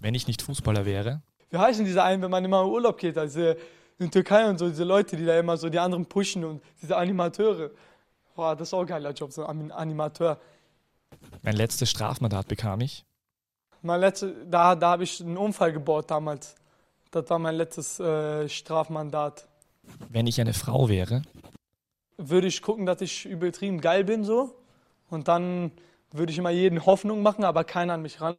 Wenn 0.00 0.14
ich 0.14 0.26
nicht 0.26 0.42
Fußballer 0.42 0.84
wäre. 0.84 1.22
Wie 1.50 1.58
heißen 1.58 1.84
diese 1.84 2.02
einen, 2.02 2.22
wenn 2.22 2.30
man 2.30 2.44
immer 2.44 2.62
in 2.62 2.68
Urlaub 2.68 2.98
geht? 2.98 3.18
Also 3.18 3.54
in 3.98 4.10
Türkei 4.10 4.48
und 4.48 4.58
so, 4.58 4.68
diese 4.68 4.84
Leute, 4.84 5.16
die 5.16 5.24
da 5.24 5.38
immer 5.38 5.56
so 5.56 5.68
die 5.68 5.78
anderen 5.78 6.06
pushen 6.06 6.44
und 6.44 6.62
diese 6.82 6.96
Animateure. 6.96 7.70
Boah, 8.34 8.54
das 8.54 8.68
ist 8.68 8.74
auch 8.74 8.80
ein 8.80 8.86
geiler 8.86 9.12
Job, 9.12 9.32
so 9.32 9.46
ein 9.46 9.72
Animateur. 9.72 10.38
Mein 11.42 11.56
letztes 11.56 11.90
Strafmandat 11.90 12.48
bekam 12.48 12.80
ich. 12.80 13.04
Mein 13.82 14.00
letztes, 14.00 14.32
da, 14.48 14.74
da 14.74 14.90
habe 14.90 15.04
ich 15.04 15.20
einen 15.20 15.36
Unfall 15.36 15.72
gebaut 15.72 16.10
damals. 16.10 16.54
Das 17.16 17.30
war 17.30 17.38
mein 17.38 17.54
letztes 17.54 17.98
äh, 17.98 18.46
Strafmandat. 18.46 19.48
Wenn 20.10 20.26
ich 20.26 20.38
eine 20.38 20.52
Frau 20.52 20.90
wäre? 20.90 21.22
Würde 22.18 22.46
ich 22.46 22.60
gucken, 22.60 22.84
dass 22.84 23.00
ich 23.00 23.24
übertrieben 23.24 23.80
geil 23.80 24.04
bin 24.04 24.22
so. 24.22 24.54
Und 25.08 25.26
dann 25.26 25.72
würde 26.10 26.30
ich 26.30 26.36
immer 26.36 26.50
jeden 26.50 26.84
Hoffnung 26.84 27.22
machen, 27.22 27.44
aber 27.44 27.64
keiner 27.64 27.94
an 27.94 28.02
mich 28.02 28.20
ran. 28.20 28.36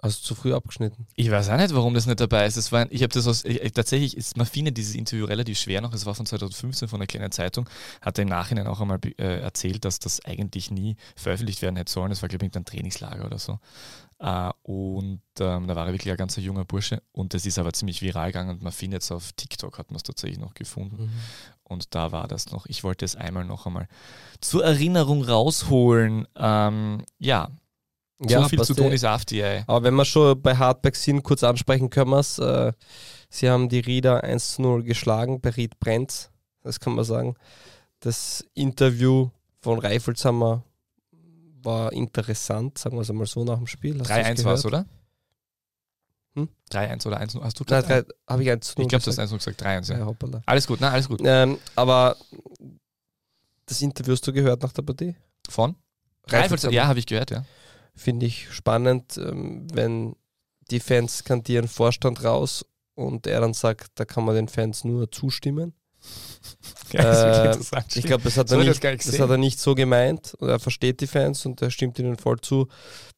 Hast 0.00 0.22
du 0.22 0.28
zu 0.28 0.34
früh 0.36 0.54
abgeschnitten? 0.54 1.08
Ich 1.16 1.28
weiß 1.28 1.48
auch 1.48 1.56
nicht, 1.56 1.74
warum 1.74 1.92
das 1.92 2.06
nicht 2.06 2.20
dabei 2.20 2.46
ist. 2.46 2.56
Das 2.56 2.70
war, 2.70 2.90
ich 2.90 3.02
habe 3.02 3.12
das 3.12 3.26
aus, 3.26 3.44
ich, 3.44 3.72
tatsächlich, 3.72 4.16
ist, 4.16 4.36
man 4.36 4.46
findet 4.46 4.76
dieses 4.76 4.94
Interview 4.94 5.24
relativ 5.24 5.58
schwer 5.58 5.80
noch. 5.80 5.92
Es 5.92 6.06
war 6.06 6.14
von 6.14 6.24
2015 6.24 6.86
von 6.86 7.00
einer 7.00 7.08
kleinen 7.08 7.32
Zeitung. 7.32 7.68
Hat 8.00 8.16
er 8.16 8.22
im 8.22 8.28
Nachhinein 8.28 8.68
auch 8.68 8.80
einmal 8.80 9.00
äh, 9.18 9.40
erzählt, 9.40 9.84
dass 9.84 9.98
das 9.98 10.24
eigentlich 10.24 10.70
nie 10.70 10.94
veröffentlicht 11.16 11.62
werden 11.62 11.74
hätte 11.74 11.90
sollen. 11.90 12.10
Das 12.10 12.22
war, 12.22 12.28
glaube 12.28 12.46
ich, 12.46 12.54
ein 12.54 12.64
Trainingslager 12.64 13.26
oder 13.26 13.38
so. 13.38 13.58
Uh, 14.20 14.50
und 14.64 15.22
ähm, 15.38 15.68
da 15.68 15.76
war 15.76 15.86
er 15.86 15.92
wirklich 15.92 16.10
ein 16.10 16.16
ganz 16.16 16.34
junger 16.34 16.64
Bursche 16.64 17.02
und 17.12 17.34
das 17.34 17.46
ist 17.46 17.56
aber 17.56 17.72
ziemlich 17.72 18.02
viral 18.02 18.32
gegangen 18.32 18.50
und 18.50 18.62
man 18.62 18.72
findet 18.72 19.02
es 19.02 19.12
auf 19.12 19.32
TikTok, 19.34 19.78
hat 19.78 19.92
man 19.92 19.96
es 19.96 20.02
tatsächlich 20.02 20.40
noch 20.40 20.54
gefunden. 20.54 21.04
Mhm. 21.04 21.10
Und 21.62 21.94
da 21.94 22.10
war 22.10 22.26
das 22.26 22.50
noch. 22.50 22.66
Ich 22.66 22.82
wollte 22.82 23.04
es 23.04 23.14
einmal 23.14 23.44
noch 23.44 23.66
einmal 23.66 23.86
zur 24.40 24.64
Erinnerung 24.64 25.22
rausholen. 25.22 26.26
Ähm, 26.34 27.04
ja. 27.18 27.50
Ja, 28.20 28.42
so 28.42 28.48
viel 28.48 28.62
zu 28.62 28.74
Tony 28.74 28.98
Safti. 28.98 29.40
Ey. 29.40 29.64
Aber 29.66 29.84
wenn 29.84 29.94
wir 29.94 30.04
schon 30.04 30.40
bei 30.40 30.56
Hardback 30.56 30.96
sind, 30.96 31.22
kurz 31.22 31.44
ansprechen 31.44 31.90
können 31.90 32.10
wir 32.10 32.18
es. 32.18 32.38
Äh, 32.38 32.72
sie 33.30 33.48
haben 33.48 33.68
die 33.68 33.80
Rieder 33.80 34.24
1 34.24 34.54
zu 34.54 34.62
0 34.62 34.82
geschlagen 34.82 35.40
bei 35.40 35.50
Ried 35.50 35.78
Brenz, 35.78 36.30
das 36.62 36.80
kann 36.80 36.94
man 36.94 37.04
sagen. 37.04 37.36
Das 38.00 38.44
Interview 38.54 39.30
von 39.60 39.78
Reifels 39.78 40.24
haben 40.24 40.38
wir 40.38 40.62
war 41.62 41.92
interessant, 41.92 42.78
sagen 42.78 42.96
wir 42.96 43.02
es 43.02 43.10
einmal 43.10 43.26
so 43.26 43.44
nach 43.44 43.56
dem 43.56 43.66
Spiel. 43.66 44.00
3-1 44.00 44.44
war 44.44 44.54
es, 44.54 44.64
oder? 44.64 44.86
Hm? 46.34 46.48
3-1 46.70 47.06
oder 47.06 47.16
1 47.18 47.34
Hast 47.34 47.60
du 47.60 47.64
Nein, 47.68 48.04
habe 48.28 48.42
ich 48.42 48.50
1 48.50 48.68
Ich 48.70 48.88
glaube, 48.88 49.04
du 49.04 49.10
hast 49.10 49.18
1 49.18 49.32
gesagt. 49.32 49.62
3-1, 49.62 49.92
ja. 49.92 49.98
ja 49.98 50.40
alles 50.46 50.66
gut, 50.66 50.78
na, 50.80 50.90
alles 50.90 51.08
gut. 51.08 51.20
Ähm, 51.24 51.58
aber 51.74 52.16
das 53.66 53.82
Interview 53.82 54.12
hast 54.12 54.26
du 54.26 54.32
gehört 54.32 54.62
nach 54.62 54.72
der 54.72 54.82
Partie? 54.82 55.16
Von? 55.48 55.74
Reifels, 56.28 56.62
ja, 56.70 56.86
habe 56.86 56.98
ich 56.98 57.06
gehört, 57.06 57.30
ja. 57.30 57.44
Finde 57.98 58.26
ich 58.26 58.50
spannend, 58.50 59.18
ähm, 59.18 59.66
wenn 59.72 60.16
die 60.70 60.80
Fans 60.80 61.24
kandieren 61.24 61.68
Vorstand 61.68 62.24
raus 62.24 62.64
und 62.94 63.26
er 63.26 63.40
dann 63.40 63.54
sagt, 63.54 63.92
da 63.96 64.04
kann 64.04 64.24
man 64.24 64.34
den 64.34 64.48
Fans 64.48 64.84
nur 64.84 65.10
zustimmen. 65.10 65.74
Ja, 66.92 67.52
äh, 67.52 67.58
ich 67.94 68.06
glaube, 68.06 68.24
das, 68.24 68.38
hat 68.38 68.50
er 68.50 68.56
nicht, 68.56 68.82
das, 68.82 69.04
das 69.04 69.20
hat 69.20 69.28
er 69.28 69.36
nicht 69.36 69.60
so 69.60 69.74
gemeint. 69.74 70.34
Er 70.40 70.58
versteht 70.58 71.02
die 71.02 71.06
Fans 71.06 71.44
und 71.44 71.60
er 71.60 71.70
stimmt 71.70 71.98
ihnen 71.98 72.16
voll 72.16 72.40
zu. 72.40 72.68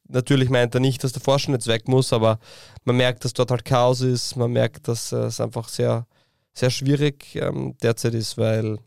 Natürlich 0.09 0.51
meint 0.51 0.75
er 0.75 0.81
nicht, 0.81 1.05
dass 1.05 1.13
der 1.13 1.23
Vorstand 1.23 1.55
jetzt 1.55 1.69
weg 1.69 1.87
muss, 1.87 2.13
aber 2.13 2.41
man 2.83 2.97
merkt, 2.97 3.25
dass 3.25 3.33
dort 3.33 3.53
halt 3.53 3.65
Chaos 3.65 4.01
ist. 4.01 4.35
Man 4.35 4.51
merkt, 4.51 4.89
dass 4.89 5.13
es 5.13 5.41
einfach 5.41 5.69
sehr, 5.69 6.09
sehr 6.53 6.71
schwierig 6.71 7.37
ähm, 7.37 7.77
derzeit 7.81 8.15
ist, 8.15 8.39
weil 8.39 8.79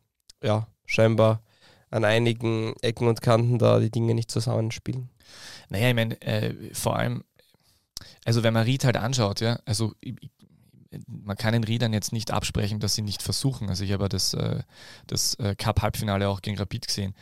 ja, 0.44 0.68
scheinbar 0.86 1.41
an 1.89 2.04
einigen 2.04 2.74
Ecken 2.82 3.08
und 3.08 3.22
Kanten 3.22 3.60
da 3.60 3.80
die 3.80 3.91
Dinge 3.91 4.16
nicht 4.16 4.32
zusammenspielen. 4.32 5.10
Naja, 5.69 5.89
ich 5.89 5.95
meine, 5.95 6.21
äh, 6.21 6.73
vor 6.73 6.97
allem, 6.97 7.23
also 8.25 8.43
wenn 8.43 8.53
man 8.53 8.63
Ried 8.63 8.86
halt 8.86 8.97
anschaut, 8.97 9.41
ja, 9.41 9.59
also 9.65 9.93
ich, 10.01 10.15
man 11.07 11.38
kann 11.38 11.53
den 11.53 11.63
Riedern 11.63 11.93
jetzt 11.93 12.13
nicht 12.13 12.31
absprechen, 12.31 12.79
dass 12.79 12.95
sie 12.95 13.01
nicht 13.01 13.21
versuchen. 13.21 13.69
Also 13.69 13.84
ich 13.84 13.91
habe 13.91 14.09
das, 14.09 14.34
äh, 14.34 14.61
das 15.07 15.36
äh, 15.36 15.55
Cup-Halbfinale 15.55 16.27
auch 16.29 16.41
gegen 16.41 16.57
Rapid 16.57 16.88
gesehen. 16.88 17.15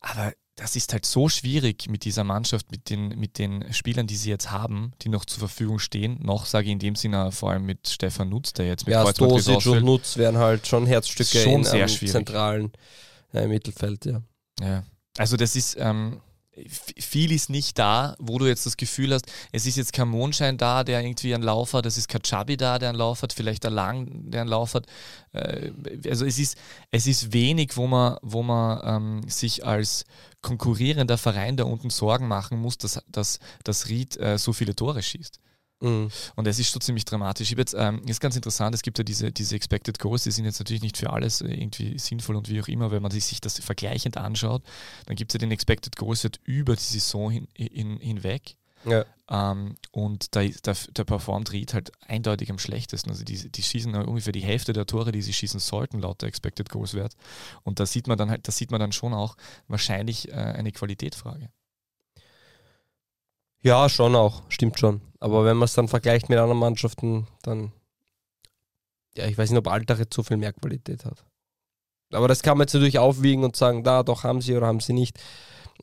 Aber 0.00 0.32
das 0.58 0.74
ist 0.74 0.92
halt 0.92 1.06
so 1.06 1.28
schwierig 1.28 1.88
mit 1.88 2.04
dieser 2.04 2.24
Mannschaft, 2.24 2.70
mit 2.72 2.90
den, 2.90 3.08
mit 3.18 3.38
den 3.38 3.72
Spielern, 3.72 4.06
die 4.06 4.16
sie 4.16 4.30
jetzt 4.30 4.50
haben, 4.50 4.92
die 5.02 5.08
noch 5.08 5.24
zur 5.24 5.38
Verfügung 5.38 5.78
stehen. 5.78 6.18
Noch 6.20 6.46
sage 6.46 6.66
ich 6.66 6.72
in 6.72 6.78
dem 6.80 6.96
Sinne 6.96 7.30
vor 7.30 7.52
allem 7.52 7.64
mit 7.64 7.88
Stefan 7.88 8.28
Nutz, 8.28 8.52
der 8.54 8.66
jetzt 8.66 8.86
mit 8.86 8.92
ja, 8.92 9.06
Stosic 9.08 9.66
und 9.66 9.84
Nutz 9.84 10.16
wären 10.16 10.36
halt 10.36 10.66
schon 10.66 10.86
Herzstücke 10.86 11.38
schon 11.38 11.52
in 11.52 11.64
sehr 11.64 11.86
zentralen 11.86 12.72
äh, 13.32 13.46
Mittelfeld, 13.46 14.04
ja. 14.06 14.22
Ja. 14.60 14.82
Also 15.16 15.36
das 15.36 15.54
ist, 15.54 15.76
ähm, 15.78 16.20
viel 16.68 17.32
ist 17.32 17.50
nicht 17.50 17.78
da, 17.78 18.16
wo 18.18 18.38
du 18.38 18.46
jetzt 18.46 18.66
das 18.66 18.76
Gefühl 18.76 19.14
hast, 19.14 19.26
es 19.52 19.66
ist 19.66 19.76
jetzt 19.76 19.92
kein 19.92 20.08
Mondschein 20.08 20.56
da, 20.56 20.84
der 20.84 21.00
irgendwie 21.00 21.34
einen 21.34 21.44
Lauf 21.44 21.74
hat, 21.74 21.86
es 21.86 21.98
ist 21.98 22.08
kein 22.08 22.22
Chubby 22.22 22.56
da, 22.56 22.78
der 22.78 22.90
einen 22.90 22.98
Lauf 22.98 23.22
hat, 23.22 23.32
vielleicht 23.32 23.64
ein 23.66 23.72
Lang, 23.72 24.30
der 24.30 24.42
einen 24.42 24.50
Lauf 24.50 24.74
hat. 24.74 24.86
Äh, 25.32 25.72
also 26.08 26.24
es 26.24 26.38
ist, 26.38 26.56
es 26.90 27.06
ist 27.06 27.32
wenig, 27.32 27.76
wo 27.76 27.86
man, 27.86 28.16
wo 28.22 28.42
man 28.42 28.80
ähm, 28.84 29.28
sich 29.28 29.64
als 29.64 30.04
konkurrierender 30.42 31.18
Verein 31.18 31.56
da 31.56 31.64
unten 31.64 31.90
Sorgen 31.90 32.28
machen 32.28 32.58
muss, 32.58 32.78
dass, 32.78 33.02
dass, 33.08 33.38
dass 33.64 33.88
Ried 33.88 34.16
äh, 34.18 34.38
so 34.38 34.52
viele 34.52 34.74
Tore 34.74 35.02
schießt. 35.02 35.40
Mhm. 35.80 36.08
Und 36.34 36.46
das 36.46 36.58
ist 36.58 36.70
schon 36.70 36.80
ziemlich 36.80 37.04
dramatisch. 37.04 37.52
Ich 37.52 37.56
jetzt, 37.56 37.74
ähm, 37.78 38.02
ist 38.06 38.20
ganz 38.20 38.34
interessant, 38.36 38.74
es 38.74 38.82
gibt 38.82 38.98
ja 38.98 39.04
diese, 39.04 39.30
diese 39.30 39.54
Expected 39.54 39.98
Goals, 39.98 40.24
die 40.24 40.30
sind 40.30 40.44
jetzt 40.44 40.58
natürlich 40.58 40.82
nicht 40.82 40.96
für 40.96 41.10
alles 41.10 41.40
äh, 41.40 41.48
irgendwie 41.48 41.98
sinnvoll 41.98 42.36
und 42.36 42.48
wie 42.48 42.60
auch 42.60 42.68
immer, 42.68 42.90
wenn 42.90 43.02
man 43.02 43.10
sich 43.10 43.40
das 43.40 43.58
vergleichend 43.60 44.16
anschaut, 44.16 44.62
dann 45.06 45.16
gibt 45.16 45.30
es 45.30 45.34
ja 45.34 45.38
den 45.38 45.52
Expected 45.52 45.94
Goals 45.96 46.24
Wert 46.24 46.40
über 46.44 46.74
die 46.74 46.82
Saison 46.82 47.30
hin, 47.30 47.48
hin, 47.54 47.98
hinweg. 48.00 48.56
Ja. 48.84 49.04
Ähm, 49.30 49.76
und 49.92 50.34
da, 50.34 50.42
da, 50.62 50.72
da 50.94 51.04
performt 51.04 51.52
Reed 51.52 51.74
halt 51.74 51.92
eindeutig 52.06 52.50
am 52.50 52.58
schlechtesten. 52.58 53.10
Also 53.10 53.24
die, 53.24 53.50
die 53.50 53.62
schießen 53.62 53.94
ungefähr 53.94 54.32
die 54.32 54.40
Hälfte 54.40 54.72
der 54.72 54.86
Tore, 54.86 55.12
die 55.12 55.22
sie 55.22 55.32
schießen 55.32 55.60
sollten, 55.60 56.00
laut 56.00 56.22
der 56.22 56.28
Expected 56.28 56.70
Goals 56.70 56.94
Wert. 56.94 57.14
Und 57.62 57.80
da 57.80 57.86
sieht 57.86 58.06
man 58.06 58.18
dann 58.18 58.30
halt, 58.30 58.46
da 58.48 58.52
sieht 58.52 58.70
man 58.70 58.80
dann 58.80 58.92
schon 58.92 59.14
auch 59.14 59.36
wahrscheinlich 59.66 60.28
äh, 60.28 60.32
eine 60.32 60.72
Qualitätsfrage. 60.72 61.50
Ja, 63.62 63.88
schon 63.88 64.14
auch, 64.14 64.42
stimmt 64.48 64.78
schon. 64.78 65.00
Aber 65.20 65.44
wenn 65.44 65.56
man 65.56 65.66
es 65.66 65.74
dann 65.74 65.88
vergleicht 65.88 66.28
mit 66.28 66.38
anderen 66.38 66.58
Mannschaften, 66.58 67.26
dann, 67.42 67.72
ja, 69.16 69.26
ich 69.26 69.36
weiß 69.36 69.50
nicht, 69.50 69.58
ob 69.58 69.68
Altaret 69.68 70.12
so 70.14 70.22
viel 70.22 70.36
mehr 70.36 70.52
Qualität 70.52 71.04
hat. 71.04 71.24
Aber 72.12 72.28
das 72.28 72.42
kann 72.42 72.56
man 72.56 72.66
jetzt 72.66 72.74
natürlich 72.74 72.98
aufwiegen 72.98 73.44
und 73.44 73.56
sagen, 73.56 73.84
da, 73.84 74.02
doch 74.02 74.24
haben 74.24 74.40
sie 74.40 74.56
oder 74.56 74.66
haben 74.66 74.80
sie 74.80 74.92
nicht. 74.92 75.18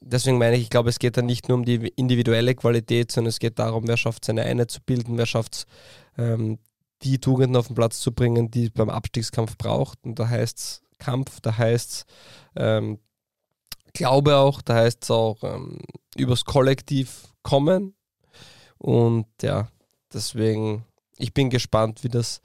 Deswegen 0.02 0.38
meine 0.38 0.56
ich, 0.56 0.64
ich 0.64 0.70
glaube, 0.70 0.90
es 0.90 1.00
geht 1.00 1.18
dann 1.18 1.26
nicht 1.26 1.48
nur 1.48 1.58
um 1.58 1.66
die 1.66 1.88
individuelle 1.96 2.56
Qualität, 2.56 3.12
sondern 3.12 3.30
es 3.30 3.40
geht 3.40 3.60
darum, 3.60 3.88
wer 3.88 3.98
schafft 3.98 4.26
seine 4.26 4.44
eine 4.44 4.68
zu 4.68 4.82
bilden, 4.82 5.18
wer 5.18 5.26
schafft 5.26 5.56
es, 5.56 5.68
ähm, 6.18 6.60
die 7.04 7.20
Tugenden 7.20 7.56
auf 7.56 7.68
den 7.68 7.76
Platz 7.76 8.00
zu 8.00 8.14
bringen, 8.14 8.52
die 8.52 8.66
es 8.66 8.72
beim 8.72 8.90
Abstiegskampf 8.90 9.58
braucht. 9.58 10.00
Und 10.04 10.18
da 10.18 10.30
heißt 10.30 10.58
es 10.58 10.82
Kampf, 10.98 11.40
da 11.42 11.58
heißt 11.58 11.92
es 11.92 12.06
ähm, 12.56 13.00
Glaube 13.96 14.36
auch, 14.36 14.62
da 14.62 14.76
heißt 14.76 15.04
es 15.04 15.12
auch 15.12 15.42
ähm, 15.44 15.80
übers 16.16 16.46
Kollektiv 16.46 17.30
kommen. 17.44 17.96
Und 18.78 19.26
ja, 19.42 19.70
deswegen, 20.14 20.86
ich 21.18 21.34
bin 21.34 21.50
gespannt, 21.50 22.04
wie 22.04 22.10
das, 22.10 22.42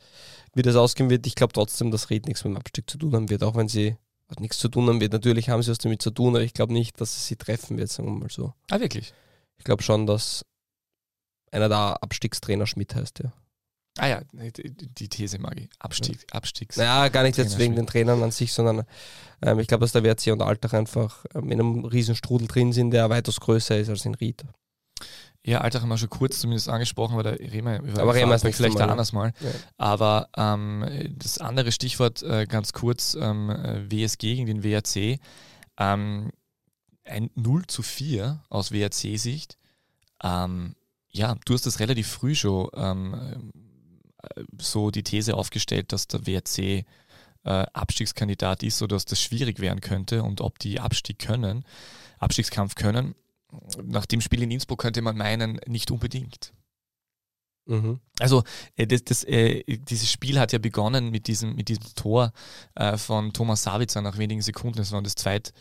wie 0.55 0.63
das 0.63 0.77
ausgehen 0.77 1.11
wird. 1.11 1.27
Ich 1.27 1.35
glaube 1.35 1.53
trotzdem, 1.53 1.91
dass 1.91 2.09
Red 2.09 2.27
nichts 2.27 2.45
mit 2.45 2.55
dem 2.55 2.57
Abstieg 2.57 2.89
zu 2.89 2.99
tun 2.99 3.15
haben 3.15 3.31
wird, 3.31 3.43
auch 3.43 3.57
wenn 3.57 3.69
sie 3.69 3.97
nichts 4.39 4.59
zu 4.59 4.69
tun 4.69 4.89
haben 4.89 5.01
wird. 5.01 5.13
Natürlich 5.13 5.49
haben 5.49 5.63
sie 5.63 5.73
was 5.73 5.79
damit 5.79 6.01
zu 6.01 6.13
tun, 6.13 6.37
aber 6.37 6.45
ich 6.45 6.55
glaube 6.55 6.73
nicht, 6.73 7.01
dass 7.01 7.17
es 7.17 7.27
sie 7.27 7.37
treffen 7.37 7.79
wird, 7.79 7.91
sagen 7.91 8.09
wir 8.09 8.21
mal 8.21 8.31
so. 8.31 8.55
Ah, 8.71 8.79
wirklich? 8.79 9.13
Ich 9.59 9.65
glaube 9.65 9.83
schon, 9.83 10.07
dass 10.07 10.45
einer 11.51 11.69
der 11.69 12.01
Abstiegstrainer 12.03 12.67
Schmidt 12.67 12.95
heißt, 12.95 13.19
ja. 13.25 13.33
Ah 13.99 14.07
ja, 14.07 14.21
die, 14.33 15.09
These 15.09 15.39
mag 15.39 15.59
ich. 15.59 15.69
Abstieg, 15.79 16.25
Abstiegs. 16.31 16.77
Naja, 16.77 17.09
gar 17.09 17.23
nicht 17.23 17.37
jetzt 17.39 17.59
wegen 17.59 17.75
den 17.75 17.87
Trainern 17.87 18.23
an 18.23 18.31
sich, 18.31 18.53
sondern 18.53 18.85
ähm, 19.43 19.59
ich 19.59 19.67
glaube, 19.67 19.83
dass 19.83 19.93
der 19.93 20.05
WRC 20.05 20.29
und 20.29 20.43
Alltag 20.43 20.75
einfach 20.75 21.25
ähm, 21.35 21.51
in 21.51 21.61
einem 21.61 21.85
Riesenstrudel 21.85 22.47
drin 22.47 22.73
sind, 22.73 22.93
der 22.93 23.11
weitaus 23.11 23.41
größer 23.41 23.79
ist 23.79 23.89
als 23.89 24.05
in 24.05 24.15
Ried. 24.15 24.45
Ja, 25.45 25.63
Alltag 25.63 25.83
haben 25.83 25.89
wir 25.89 25.97
schon 25.97 26.11
kurz 26.11 26.39
zumindest 26.39 26.69
angesprochen, 26.69 27.15
aber 27.15 27.23
der 27.23 27.41
Rema, 27.53 27.77
Aber 27.97 28.15
Rema 28.15 28.35
ist 28.35 28.43
vielleicht 28.43 28.79
Mal, 28.79 28.91
anderes 28.91 29.13
Mal. 29.13 29.33
Ja. 29.41 29.51
Aber 29.79 30.29
ähm, 30.37 30.85
das 31.17 31.39
andere 31.39 31.73
Stichwort 31.73 32.23
äh, 32.23 32.47
ganz 32.47 32.73
kurz, 32.73 33.17
ähm, 33.19 33.49
äh, 33.49 33.91
WSG 33.91 34.37
gegen 34.37 34.47
den 34.47 34.63
WRC. 34.63 35.19
Ähm, 35.79 36.31
ein 37.05 37.31
0 37.35 37.67
zu 37.67 37.83
4 37.83 38.43
aus 38.51 38.71
WRC-Sicht. 38.71 39.57
Ähm, 40.23 40.77
ja, 41.09 41.35
du 41.47 41.55
hast 41.55 41.65
das 41.67 41.81
relativ 41.81 42.09
früh 42.09 42.35
schon 42.35 42.69
so 44.61 44.91
die 44.91 45.03
These 45.03 45.37
aufgestellt, 45.37 45.93
dass 45.93 46.09
der 46.09 46.27
WRC 46.27 46.59
äh, 46.59 46.85
Abstiegskandidat 47.45 48.63
ist 48.63 48.83
oder 48.83 48.97
dass 48.97 49.05
das 49.05 49.21
schwierig 49.21 49.61
werden 49.61 49.81
könnte 49.81 50.23
und 50.23 50.41
ob 50.41 50.59
die 50.59 50.81
Abstieg 50.81 51.19
können, 51.19 51.65
Abstiegskampf 52.19 52.75
können. 52.75 53.15
Nach 53.83 54.07
dem 54.07 54.21
Spiel 54.21 54.43
in 54.43 54.51
Innsbruck 54.51 54.81
könnte 54.81 55.03
man 55.03 55.17
meinen, 55.17 55.61
nicht 55.67 55.91
unbedingt. 55.91 56.53
Mhm. 57.67 58.01
Also 58.19 58.43
äh, 58.77 58.87
das, 58.87 59.05
das, 59.05 59.25
äh, 59.25 59.63
dieses 59.67 60.11
Spiel 60.11 60.39
hat 60.39 60.53
ja 60.53 60.59
begonnen 60.59 61.11
mit 61.11 61.27
diesem, 61.27 61.55
mit 61.55 61.69
diesem 61.69 61.95
Tor 61.95 62.33
äh, 62.75 62.97
von 62.97 63.33
Thomas 63.33 63.63
Savitzer 63.63 64.03
nach 64.03 64.19
wenigen 64.19 64.43
Sekunden. 64.43 64.79
Das 64.79 64.93
war 64.93 65.03
das 65.03 65.15
zweit, 65.15 65.49
äh, 65.49 65.53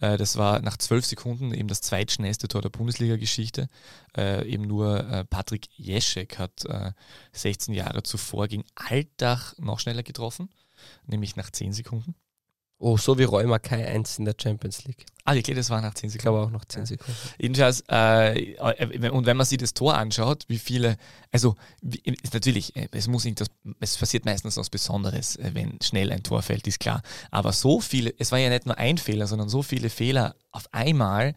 das 0.00 0.36
war 0.36 0.60
nach 0.60 0.76
zwölf 0.76 1.04
Sekunden 1.04 1.52
eben 1.52 1.66
das 1.66 1.80
zweitschnellste 1.80 2.46
Tor 2.46 2.62
der 2.62 2.68
Bundesliga-Geschichte. 2.68 3.68
Äh, 4.16 4.46
eben 4.48 4.64
nur 4.64 5.00
äh, 5.08 5.24
Patrick 5.24 5.68
Jeschek 5.76 6.38
hat 6.38 6.64
äh, 6.66 6.92
16 7.32 7.74
Jahre 7.74 8.04
zuvor 8.04 8.46
gegen 8.46 8.64
Altach 8.76 9.58
noch 9.58 9.80
schneller 9.80 10.04
getroffen, 10.04 10.50
nämlich 11.06 11.34
nach 11.34 11.50
10 11.50 11.72
Sekunden. 11.72 12.14
Oh, 12.80 12.96
so 12.96 13.18
wie 13.18 13.24
Rheuma 13.24 13.58
Kai 13.58 13.86
1 13.88 14.20
in 14.20 14.24
der 14.24 14.36
Champions 14.40 14.84
League. 14.84 15.04
Ah, 15.24 15.34
okay, 15.34 15.52
das 15.52 15.68
war 15.68 15.80
nach 15.80 15.94
10 15.94 16.06
Ich 16.06 16.12
Sekunden. 16.12 16.22
glaube 16.36 16.46
auch 16.46 16.50
noch 16.50 16.64
10 16.64 16.86
Sekunden. 16.86 17.12
Jedenfalls, 17.38 17.82
äh, 17.90 18.52
äh, 18.54 19.10
und 19.10 19.26
wenn 19.26 19.36
man 19.36 19.44
sich 19.46 19.58
das 19.58 19.74
Tor 19.74 19.96
anschaut, 19.96 20.44
wie 20.46 20.58
viele, 20.58 20.96
also 21.32 21.56
wie, 21.82 21.98
ist 22.22 22.32
natürlich, 22.34 22.76
äh, 22.76 22.86
es 22.92 23.08
muss 23.08 23.24
nicht 23.24 23.40
das, 23.40 23.48
es 23.80 23.96
passiert 23.96 24.24
meistens 24.24 24.56
was 24.56 24.70
Besonderes, 24.70 25.34
äh, 25.36 25.50
wenn 25.54 25.78
schnell 25.82 26.12
ein 26.12 26.22
Tor 26.22 26.40
fällt, 26.42 26.66
ist 26.68 26.78
klar. 26.78 27.02
Aber 27.32 27.52
so 27.52 27.80
viele, 27.80 28.14
es 28.16 28.30
war 28.30 28.38
ja 28.38 28.48
nicht 28.48 28.64
nur 28.64 28.78
ein 28.78 28.96
Fehler, 28.96 29.26
sondern 29.26 29.48
so 29.48 29.62
viele 29.62 29.90
Fehler 29.90 30.36
auf 30.52 30.72
einmal 30.72 31.34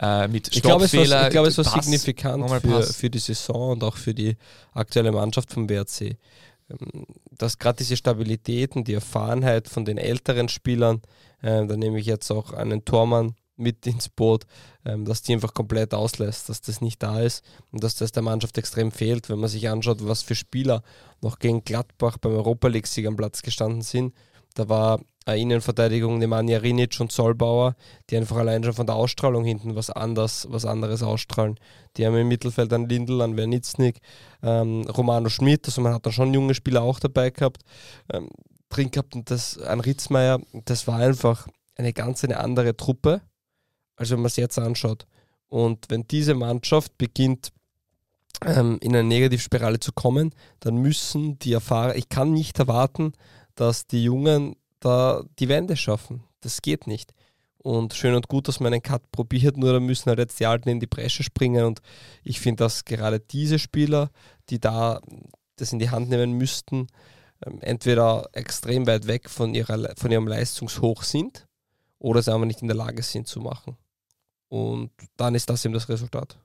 äh, 0.00 0.28
mit 0.28 0.54
Ich 0.54 0.62
glaube, 0.62 0.84
es 0.84 0.94
war, 0.94 1.04
Stoppfehler. 1.04 1.24
ich 1.26 1.30
glaube, 1.32 1.48
es 1.48 1.58
war 1.58 1.64
Pass, 1.64 1.84
signifikant 1.84 2.48
für, 2.62 2.82
für 2.84 3.10
die 3.10 3.18
Saison 3.18 3.72
und 3.72 3.82
auch 3.84 3.96
für 3.96 4.14
die 4.14 4.36
aktuelle 4.72 5.10
Mannschaft 5.10 5.52
vom 5.52 5.68
WRC. 5.68 6.16
Dass 7.38 7.58
gerade 7.58 7.78
diese 7.78 7.96
Stabilitäten, 7.96 8.84
die 8.84 8.94
Erfahrenheit 8.94 9.68
von 9.68 9.84
den 9.84 9.98
älteren 9.98 10.48
Spielern, 10.48 11.02
äh, 11.42 11.66
da 11.66 11.76
nehme 11.76 11.98
ich 11.98 12.06
jetzt 12.06 12.30
auch 12.30 12.52
einen 12.52 12.84
Tormann 12.84 13.34
mit 13.56 13.86
ins 13.86 14.08
Boot, 14.08 14.46
ähm, 14.84 15.04
dass 15.04 15.22
die 15.22 15.32
einfach 15.32 15.54
komplett 15.54 15.94
auslässt, 15.94 16.48
dass 16.48 16.60
das 16.60 16.80
nicht 16.80 17.02
da 17.02 17.20
ist 17.20 17.44
und 17.70 17.84
dass 17.84 17.94
das 17.94 18.12
der 18.12 18.22
Mannschaft 18.22 18.58
extrem 18.58 18.90
fehlt, 18.90 19.28
wenn 19.28 19.38
man 19.38 19.48
sich 19.48 19.68
anschaut, 19.68 20.06
was 20.06 20.22
für 20.22 20.34
Spieler 20.34 20.82
noch 21.20 21.38
gegen 21.38 21.64
Gladbach 21.64 22.18
beim 22.18 22.32
Europa 22.32 22.68
League-Sieg 22.68 23.06
am 23.06 23.16
Platz 23.16 23.42
gestanden 23.42 23.82
sind. 23.82 24.14
Da 24.54 24.68
war 24.68 25.00
eine 25.26 25.40
Innenverteidigung 25.40 26.18
Nemanja 26.18 26.58
Rinic 26.58 27.00
und 27.00 27.10
Solbauer, 27.10 27.76
die 28.10 28.16
einfach 28.16 28.36
allein 28.36 28.62
schon 28.62 28.74
von 28.74 28.86
der 28.86 28.94
Ausstrahlung 28.94 29.44
hinten 29.44 29.74
was 29.74 29.90
anders, 29.90 30.46
was 30.50 30.64
anderes 30.64 31.02
ausstrahlen. 31.02 31.58
Die 31.96 32.06
haben 32.06 32.16
im 32.16 32.28
Mittelfeld 32.28 32.72
an 32.72 32.88
Lindl, 32.88 33.22
an 33.22 33.36
Wernitznik, 33.36 34.00
ähm, 34.42 34.82
Romano 34.82 35.28
Schmidt, 35.28 35.66
also 35.66 35.80
man 35.80 35.94
hat 35.94 36.06
da 36.06 36.12
schon 36.12 36.34
junge 36.34 36.54
Spieler 36.54 36.82
auch 36.82 37.00
dabei 37.00 37.30
gehabt, 37.30 37.62
ähm, 38.12 38.28
drin 38.68 38.90
gehabt 38.90 39.14
und 39.14 39.30
das 39.30 39.58
an 39.58 39.80
Ritzmeier, 39.80 40.40
das 40.64 40.86
war 40.86 40.98
einfach 40.98 41.48
eine 41.76 41.92
ganz 41.92 42.22
eine 42.24 42.38
andere 42.38 42.76
Truppe, 42.76 43.22
als 43.96 44.10
wenn 44.10 44.18
man 44.18 44.26
es 44.26 44.36
jetzt 44.36 44.58
anschaut. 44.58 45.06
Und 45.48 45.86
wenn 45.88 46.06
diese 46.06 46.34
Mannschaft 46.34 46.98
beginnt, 46.98 47.52
ähm, 48.44 48.78
in 48.80 48.94
eine 48.94 49.06
Negativspirale 49.06 49.80
zu 49.80 49.92
kommen, 49.92 50.34
dann 50.60 50.76
müssen 50.76 51.38
die 51.38 51.52
Erfahrer, 51.52 51.96
ich 51.96 52.08
kann 52.08 52.32
nicht 52.32 52.58
erwarten, 52.58 53.12
dass 53.54 53.86
die 53.86 54.04
Jungen 54.04 54.56
da 54.80 55.24
die 55.38 55.48
Wende 55.48 55.76
schaffen. 55.76 56.24
Das 56.40 56.62
geht 56.62 56.86
nicht. 56.86 57.12
Und 57.58 57.94
schön 57.94 58.14
und 58.14 58.28
gut, 58.28 58.46
dass 58.48 58.60
man 58.60 58.72
einen 58.72 58.82
Cut 58.82 59.10
probiert, 59.10 59.56
nur 59.56 59.72
da 59.72 59.80
müssen 59.80 60.10
halt 60.10 60.18
jetzt 60.18 60.38
die 60.38 60.46
Alten 60.46 60.68
in 60.68 60.80
die 60.80 60.86
Bresche 60.86 61.22
springen. 61.22 61.64
Und 61.64 61.80
ich 62.22 62.38
finde, 62.38 62.64
dass 62.64 62.84
gerade 62.84 63.20
diese 63.20 63.58
Spieler, 63.58 64.10
die 64.50 64.60
da 64.60 65.00
das 65.56 65.72
in 65.72 65.78
die 65.78 65.88
Hand 65.88 66.10
nehmen 66.10 66.32
müssten, 66.32 66.88
ähm, 67.46 67.58
entweder 67.62 68.28
extrem 68.32 68.86
weit 68.86 69.06
weg 69.06 69.30
von, 69.30 69.54
ihrer, 69.54 69.94
von 69.96 70.10
ihrem 70.10 70.28
Leistungshoch 70.28 71.02
sind 71.02 71.46
oder 71.98 72.20
es 72.20 72.28
einfach 72.28 72.46
nicht 72.46 72.60
in 72.60 72.68
der 72.68 72.76
Lage 72.76 73.02
sind 73.02 73.26
zu 73.26 73.40
machen. 73.40 73.78
Und 74.48 74.90
dann 75.16 75.34
ist 75.34 75.48
das 75.48 75.64
eben 75.64 75.74
das 75.74 75.88
Resultat. 75.88 76.38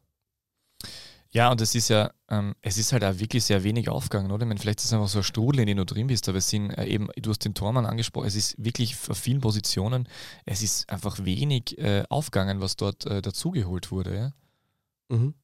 Ja, 1.32 1.51
und 1.51 1.61
es 1.61 1.75
ist 1.75 1.89
ja, 1.89 2.11
ähm, 2.30 2.55
es 2.61 2.77
ist 2.80 2.91
halt 2.91 3.03
auch 3.03 3.19
wirklich 3.19 3.43
sehr 3.43 3.63
wenig 3.63 3.88
aufgegangen, 3.88 4.32
oder? 4.32 4.43
Ich 4.43 4.47
meine, 4.47 4.59
vielleicht 4.59 4.80
ist 4.80 4.86
es 4.86 4.93
einfach 4.93 5.07
so 5.07 5.19
ein 5.19 5.23
Strudel, 5.23 5.61
in 5.61 5.67
dem 5.67 5.77
du 5.77 5.86
drin 5.86 6.07
bist, 6.07 6.27
aber 6.27 6.39
es 6.39 6.49
sind 6.49 6.71
äh, 6.71 6.86
eben, 6.86 7.07
du 7.17 7.30
hast 7.30 7.45
den 7.45 7.53
Tormann 7.53 7.86
angesprochen, 7.86 8.25
es 8.25 8.36
ist 8.36 8.55
wirklich 8.57 8.95
auf 9.09 9.17
vielen 9.17 9.39
Positionen, 9.39 10.07
es 10.45 10.63
ist 10.63 10.89
einfach 10.89 11.23
wenig 11.23 11.77
äh, 11.77 12.03
aufgegangen, 12.09 12.61
was 12.61 12.77
dort 12.77 13.05
äh, 13.05 13.21
dazugeholt 13.21 13.91
wurde. 13.91 14.15
Ja? 14.15 15.15
Mhm. 15.15 15.36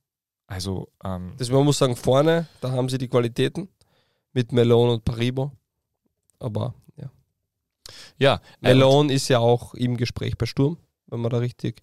Also, 0.48 0.90
ähm, 1.04 1.34
Das, 1.38 1.50
man 1.50 1.64
muss 1.64 1.78
sagen, 1.78 1.96
vorne, 1.96 2.48
da 2.62 2.72
haben 2.72 2.90
sie 2.90 2.98
die 2.98 3.08
Qualitäten 3.08 3.70
mit 4.34 4.52
Melon 4.52 4.90
und 4.90 5.06
Paribo. 5.06 5.52
Aber 6.40 6.74
ja. 6.98 7.12
ja, 8.18 8.42
Melon 8.60 9.10
ist 9.10 9.28
ja 9.28 9.40
auch 9.40 9.76
im 9.76 9.98
Gespräch 9.98 10.36
bei 10.38 10.48
Sturm, 10.48 10.78
wenn 11.16 11.22
wir 11.22 11.30
da 11.30 11.38
richtig, 11.38 11.82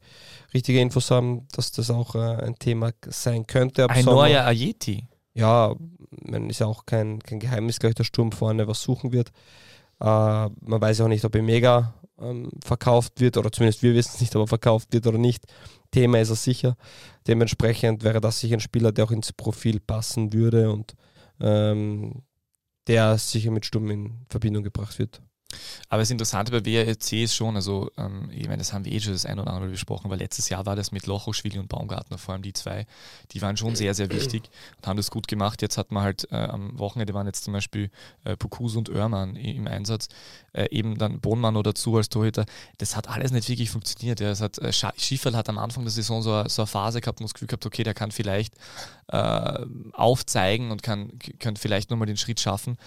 richtige 0.54 0.80
Infos 0.80 1.10
haben, 1.10 1.48
dass 1.52 1.72
das 1.72 1.90
auch 1.90 2.14
äh, 2.14 2.18
ein 2.18 2.56
Thema 2.58 2.92
sein 3.08 3.46
könnte. 3.46 3.88
Ein 3.90 4.04
Sommer. 4.04 4.28
neuer 4.28 4.44
Ayeti. 4.44 5.08
Ja, 5.34 5.74
man 6.10 6.50
ist 6.50 6.60
ja 6.60 6.66
auch 6.66 6.86
kein, 6.86 7.20
kein 7.20 7.40
Geheimnis, 7.40 7.78
gleich 7.78 7.94
der 7.94 8.04
Sturm 8.04 8.32
vorne 8.32 8.68
was 8.68 8.82
suchen 8.82 9.12
wird. 9.12 9.30
Äh, 10.00 10.04
man 10.04 10.80
weiß 10.80 10.98
ja 10.98 11.04
auch 11.06 11.08
nicht, 11.08 11.24
ob 11.24 11.34
Emega 11.34 11.94
ähm, 12.20 12.50
verkauft 12.64 13.20
wird, 13.20 13.36
oder 13.36 13.50
zumindest 13.50 13.82
wir 13.82 13.94
wissen 13.94 14.12
es 14.14 14.20
nicht, 14.20 14.36
ob 14.36 14.42
er 14.42 14.48
verkauft 14.48 14.92
wird 14.92 15.06
oder 15.06 15.18
nicht. 15.18 15.44
Thema 15.90 16.20
ist 16.20 16.30
er 16.30 16.36
sicher. 16.36 16.76
Dementsprechend 17.26 18.02
wäre 18.04 18.20
das 18.20 18.40
sicher 18.40 18.56
ein 18.56 18.60
Spieler, 18.60 18.92
der 18.92 19.04
auch 19.04 19.10
ins 19.10 19.32
Profil 19.32 19.80
passen 19.80 20.32
würde 20.32 20.70
und 20.70 20.94
ähm, 21.40 22.22
der 22.86 23.18
sicher 23.18 23.50
mit 23.50 23.66
Sturm 23.66 23.90
in 23.90 24.26
Verbindung 24.28 24.62
gebracht 24.62 24.98
wird. 24.98 25.22
Aber 25.88 26.00
das 26.02 26.10
Interessante 26.10 26.52
bei 26.52 26.64
WRC 26.64 27.12
ist 27.24 27.34
schon, 27.34 27.56
also 27.56 27.90
ähm, 27.96 28.30
ich 28.32 28.44
meine, 28.46 28.58
das 28.58 28.72
haben 28.72 28.84
wir 28.84 28.92
eh 28.92 29.00
schon 29.00 29.12
das 29.12 29.26
ein 29.26 29.38
oder 29.38 29.52
andere 29.52 29.70
besprochen, 29.70 30.10
weil 30.10 30.18
letztes 30.18 30.48
Jahr 30.48 30.66
war 30.66 30.76
das 30.76 30.92
mit 30.92 31.06
Lochoschwili 31.06 31.58
und 31.58 31.68
Baumgartner, 31.68 32.18
vor 32.18 32.34
allem 32.34 32.42
die 32.42 32.52
zwei, 32.52 32.86
die 33.32 33.42
waren 33.42 33.56
schon 33.56 33.74
sehr, 33.76 33.94
sehr 33.94 34.10
wichtig 34.10 34.42
und 34.78 34.86
haben 34.86 34.96
das 34.96 35.10
gut 35.10 35.28
gemacht. 35.28 35.62
Jetzt 35.62 35.78
hat 35.78 35.92
man 35.92 36.02
halt 36.02 36.28
äh, 36.30 36.36
am 36.36 36.78
Wochenende 36.78 37.14
waren 37.14 37.26
jetzt 37.26 37.44
zum 37.44 37.52
Beispiel 37.52 37.90
äh, 38.24 38.36
Pukus 38.36 38.76
und 38.76 38.88
Oermann 38.90 39.36
im 39.36 39.66
Einsatz, 39.66 40.08
äh, 40.52 40.68
eben 40.70 40.98
dann 40.98 41.20
Bohnmann 41.20 41.56
oder 41.56 41.72
dazu 41.72 41.96
als 41.96 42.08
Torhüter. 42.08 42.44
Das 42.78 42.96
hat 42.96 43.08
alles 43.08 43.30
nicht 43.32 43.48
wirklich 43.48 43.70
funktioniert. 43.70 44.20
Ja. 44.20 44.30
Es 44.30 44.40
hat, 44.40 44.58
äh, 44.58 44.72
Schieferl 44.72 45.36
hat 45.36 45.48
am 45.48 45.58
Anfang 45.58 45.84
der 45.84 45.92
Saison 45.92 46.22
so, 46.22 46.32
eine- 46.32 46.48
so 46.48 46.62
eine 46.62 46.66
Phase 46.66 47.00
gehabt 47.00 47.20
und 47.20 47.24
das 47.24 47.34
Gefühl 47.34 47.48
gehabt, 47.48 47.64
okay, 47.66 47.82
der 47.84 47.94
kann 47.94 48.10
vielleicht 48.10 48.54
äh, 49.08 49.66
aufzeigen 49.92 50.70
und 50.70 50.82
kann, 50.82 51.18
kann 51.38 51.56
vielleicht 51.56 51.90
nochmal 51.90 52.06
den 52.06 52.16
Schritt 52.16 52.40
schaffen. 52.40 52.78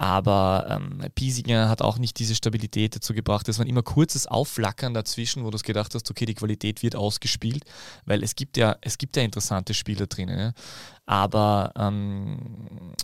Aber 0.00 0.64
ähm, 0.70 1.02
Piesinger 1.14 1.68
hat 1.68 1.82
auch 1.82 1.98
nicht 1.98 2.18
diese 2.18 2.34
Stabilität 2.34 2.96
dazu 2.96 3.12
gebracht. 3.12 3.46
Es 3.50 3.58
war 3.58 3.66
immer 3.66 3.82
kurzes 3.82 4.26
Aufflackern 4.26 4.94
dazwischen, 4.94 5.44
wo 5.44 5.50
du 5.50 5.58
gedacht 5.58 5.94
hast, 5.94 6.10
okay, 6.10 6.24
die 6.24 6.32
Qualität 6.32 6.82
wird 6.82 6.96
ausgespielt, 6.96 7.64
weil 8.06 8.22
es 8.22 8.34
gibt 8.34 8.56
ja, 8.56 8.76
es 8.80 8.96
gibt 8.96 9.14
ja 9.18 9.22
interessante 9.22 9.74
Spieler 9.74 10.06
drinnen. 10.06 10.38
Ja? 10.38 10.52
Aber 11.10 11.72
ähm, 11.74 12.94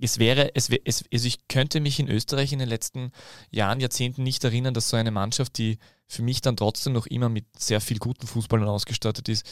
es 0.00 0.20
wäre, 0.20 0.54
es, 0.54 0.70
es, 0.84 1.02
also 1.12 1.26
ich 1.26 1.48
könnte 1.48 1.80
mich 1.80 1.98
in 1.98 2.08
Österreich 2.08 2.52
in 2.52 2.60
den 2.60 2.68
letzten 2.68 3.10
Jahren, 3.50 3.80
Jahrzehnten 3.80 4.22
nicht 4.22 4.44
erinnern, 4.44 4.74
dass 4.74 4.90
so 4.90 4.96
eine 4.96 5.10
Mannschaft, 5.10 5.58
die 5.58 5.80
für 6.06 6.22
mich 6.22 6.40
dann 6.40 6.56
trotzdem 6.56 6.92
noch 6.92 7.06
immer 7.06 7.28
mit 7.28 7.46
sehr 7.58 7.80
viel 7.80 7.98
guten 7.98 8.28
Fußballern 8.28 8.68
ausgestattet 8.68 9.28
ist, 9.28 9.44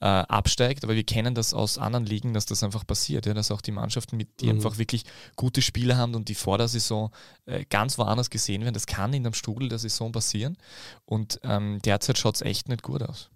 äh, 0.00 0.04
absteigt. 0.04 0.84
Aber 0.84 0.94
wir 0.94 1.04
kennen 1.04 1.34
das 1.34 1.54
aus 1.54 1.78
anderen 1.78 2.04
Ligen, 2.04 2.34
dass 2.34 2.44
das 2.44 2.62
einfach 2.62 2.86
passiert. 2.86 3.24
Ja? 3.24 3.32
Dass 3.32 3.50
auch 3.50 3.62
die 3.62 3.72
Mannschaften, 3.72 4.18
mit, 4.18 4.42
die 4.42 4.44
Mhm. 4.48 4.56
einfach 4.56 4.76
wirklich 4.76 5.04
gute 5.34 5.62
Spieler 5.62 5.96
haben 5.96 6.14
und 6.14 6.28
die 6.28 6.34
vor 6.34 6.58
der 6.58 6.68
Saison 6.68 7.12
äh, 7.46 7.64
ganz 7.64 7.96
woanders 7.96 8.28
gesehen 8.28 8.60
werden, 8.60 8.74
das 8.74 8.86
kann 8.86 9.14
in 9.14 9.24
einem 9.24 9.32
Strudel 9.32 9.70
der 9.70 9.78
Saison 9.78 10.12
passieren. 10.12 10.58
Und 11.06 11.40
ähm, 11.44 11.78
derzeit 11.82 12.18
schaut 12.18 12.34
es 12.34 12.42
echt 12.42 12.68
nicht 12.68 12.82
gut 12.82 13.02
aus. 13.02 13.30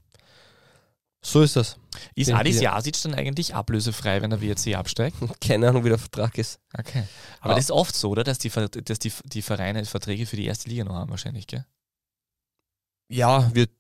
So 1.21 1.43
ist 1.43 1.57
das. 1.57 1.77
Ist 2.15 2.31
Adis 2.31 2.61
ja. 2.61 2.75
Jasic 2.77 3.03
dann 3.03 3.15
eigentlich 3.15 3.55
ablösefrei, 3.55 4.23
wenn 4.23 4.31
der 4.31 4.41
WRC 4.41 4.77
absteigt? 4.77 5.17
Keine 5.41 5.69
Ahnung, 5.69 5.85
wie 5.85 5.89
der 5.89 5.99
Vertrag 5.99 6.39
ist. 6.39 6.61
Okay. 6.79 7.03
Aber 7.41 7.51
Ja. 7.51 7.57
das 7.57 7.65
ist 7.67 7.71
oft 7.73 7.95
so, 7.95 8.11
oder? 8.11 8.23
Dass 8.25 8.39
die, 8.39 8.51
dass 8.51 8.99
die, 9.01 9.13
die 9.25 9.43
Vereine 9.43 9.85
Verträge 9.85 10.27
für 10.27 10.37
die 10.37 10.47
erste 10.47 10.69
Liga 10.69 10.85
noch 10.85 10.95
haben, 10.95 11.11
wahrscheinlich, 11.11 11.47
gell? 11.47 11.67
Ja, 13.09 13.53
wird. 13.55 13.71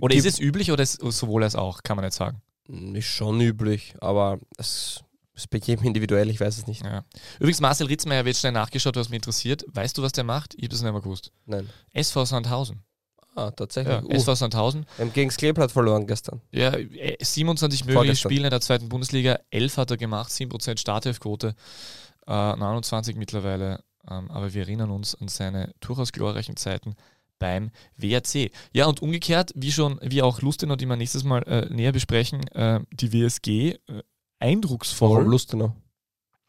Oder 0.00 0.14
ist 0.14 0.26
es 0.26 0.38
üblich 0.38 0.70
oder 0.72 0.82
ist 0.82 1.00
sowohl 1.00 1.42
als 1.42 1.56
auch, 1.56 1.82
kann 1.82 1.96
man 1.96 2.04
nicht 2.04 2.14
sagen. 2.14 2.42
Ist 2.94 3.06
schon 3.06 3.40
üblich, 3.40 3.94
aber 4.00 4.38
es 4.58 5.02
ist 5.34 5.48
bei 5.50 5.58
jedem 5.58 5.86
individuell, 5.86 6.28
ich 6.28 6.40
weiß 6.40 6.58
es 6.58 6.66
nicht. 6.66 6.84
Ja. 6.84 7.04
Übrigens, 7.38 7.60
Marcel 7.60 7.86
Ritzmeier 7.86 8.24
wird 8.24 8.36
schnell 8.36 8.52
nachgeschaut, 8.52 8.96
was 8.96 9.08
mich 9.08 9.16
interessiert. 9.16 9.64
Weißt 9.68 9.96
du, 9.96 10.02
was 10.02 10.12
der 10.12 10.24
macht? 10.24 10.54
Ich 10.54 10.60
habe 10.64 10.68
das 10.68 10.82
nicht 10.82 10.92
mehr 10.92 11.00
gewusst. 11.00 11.32
Nein. 11.46 11.68
SV 11.92 12.24
Sandhausen. 12.26 12.84
Ah, 13.34 13.50
tatsächlich. 13.50 13.94
Ja, 13.94 14.04
uh, 14.04 14.10
SV 14.10 14.34
Sandhausen. 14.34 14.86
wir 14.96 15.06
haben 15.06 15.12
gegen 15.12 15.28
das 15.28 15.36
Kleeblatt 15.36 15.72
verloren 15.72 16.06
gestern. 16.06 16.40
Ja, 16.52 16.72
äh, 16.72 17.16
27 17.20 17.80
mögliche 17.80 17.94
Vorgestern. 17.94 18.30
Spiele 18.30 18.46
in 18.46 18.50
der 18.50 18.60
zweiten 18.60 18.88
Bundesliga, 18.88 19.38
11 19.50 19.76
hat 19.76 19.90
er 19.90 19.96
gemacht, 19.96 20.30
7% 20.30 20.78
Startelfquote, 20.78 21.54
äh, 22.26 22.56
29 22.56 23.16
mittlerweile. 23.16 23.82
Ähm, 24.08 24.30
aber 24.30 24.52
wir 24.54 24.62
erinnern 24.62 24.90
uns 24.90 25.14
an 25.14 25.28
seine 25.28 25.72
durchaus 25.80 26.12
glorreichen 26.12 26.56
Zeiten 26.56 26.94
beim 27.38 27.70
WRC. 27.96 28.50
Ja, 28.72 28.86
und 28.86 29.02
umgekehrt, 29.02 29.52
wie 29.56 29.72
schon, 29.72 29.98
wie 30.02 30.22
auch 30.22 30.40
Lustenau, 30.40 30.76
die 30.76 30.86
wir 30.86 30.96
nächstes 30.96 31.24
Mal 31.24 31.42
äh, 31.44 31.68
näher 31.74 31.92
besprechen, 31.92 32.46
äh, 32.48 32.80
die 32.92 33.12
WSG 33.12 33.70
äh, 33.70 34.02
eindrucksvoll. 34.38 35.16
Warum 35.16 35.30
Lustenau? 35.30 35.74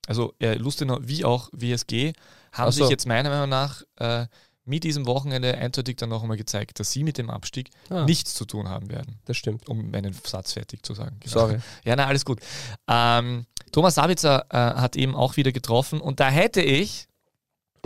also 0.07 0.33
äh, 0.39 0.55
Lustenau 0.55 0.99
wie 1.01 1.25
auch 1.25 1.49
WSG, 1.51 2.13
haben 2.51 2.71
so. 2.71 2.83
sich 2.83 2.89
jetzt 2.89 3.07
meiner 3.07 3.29
Meinung 3.29 3.49
nach 3.49 3.83
äh, 3.97 4.27
mit 4.65 4.83
diesem 4.83 5.05
Wochenende 5.05 5.55
eindeutig 5.57 5.97
dann 5.97 6.09
noch 6.09 6.23
einmal 6.23 6.37
gezeigt, 6.37 6.79
dass 6.79 6.91
sie 6.91 7.03
mit 7.03 7.17
dem 7.17 7.29
Abstieg 7.29 7.69
Ah, 7.89 8.05
nichts 8.05 8.33
zu 8.33 8.45
tun 8.45 8.67
haben 8.67 8.89
werden, 8.89 9.19
Das 9.25 9.37
stimmt. 9.37 9.69
um 9.69 9.91
meinen 9.91 10.13
Satz 10.13 10.53
fertig 10.53 10.83
zu 10.83 10.93
sagen. 10.95 11.17
Genau. 11.19 11.31
Sorry. 11.33 11.57
Ja, 11.83 11.95
na, 11.95 12.07
alles 12.07 12.25
gut. 12.25 12.39
Ähm, 12.87 13.45
Thomas 13.71 13.95
Sabitzer 13.95 14.45
äh, 14.49 14.57
hat 14.57 14.95
eben 14.95 15.15
auch 15.15 15.37
wieder 15.37 15.51
getroffen 15.51 16.01
und 16.01 16.19
da 16.19 16.29
hätte 16.29 16.61
ich, 16.61 17.07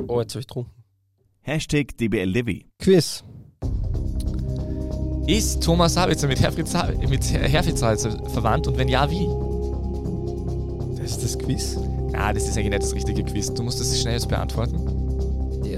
Oh, 0.07 0.21
jetzt 0.21 0.33
habe 0.33 0.39
ich 0.41 0.47
getrunken. 0.47 0.71
Hashtag 1.41 1.97
DBL 1.97 2.23
Levy. 2.29 2.65
Quiz. 2.79 3.23
ist 5.27 5.61
Thomas 5.61 5.93
Sabitzer 5.93 6.27
mit 6.27 6.39
Herfried, 6.39 6.67
Sa 6.67 6.87
mit 7.07 7.23
Herfried 7.31 7.77
Sabitzer 7.77 8.11
verwandt 8.29 8.67
und 8.67 8.77
wenn 8.77 8.87
ja, 8.87 9.09
wie? 9.11 9.27
Das 11.01 11.11
ist 11.11 11.23
das 11.23 11.37
Quiz. 11.39 11.77
Ja, 12.13 12.31
das 12.33 12.43
ist 12.47 12.57
eigentlich 12.57 12.69
nicht 12.71 12.83
das 12.83 12.93
richtige 12.93 13.23
Quiz. 13.23 13.53
Du 13.53 13.63
musst 13.63 13.79
das 13.79 13.99
schnell 13.99 14.13
jetzt 14.13 14.27
beantworten. 14.29 14.98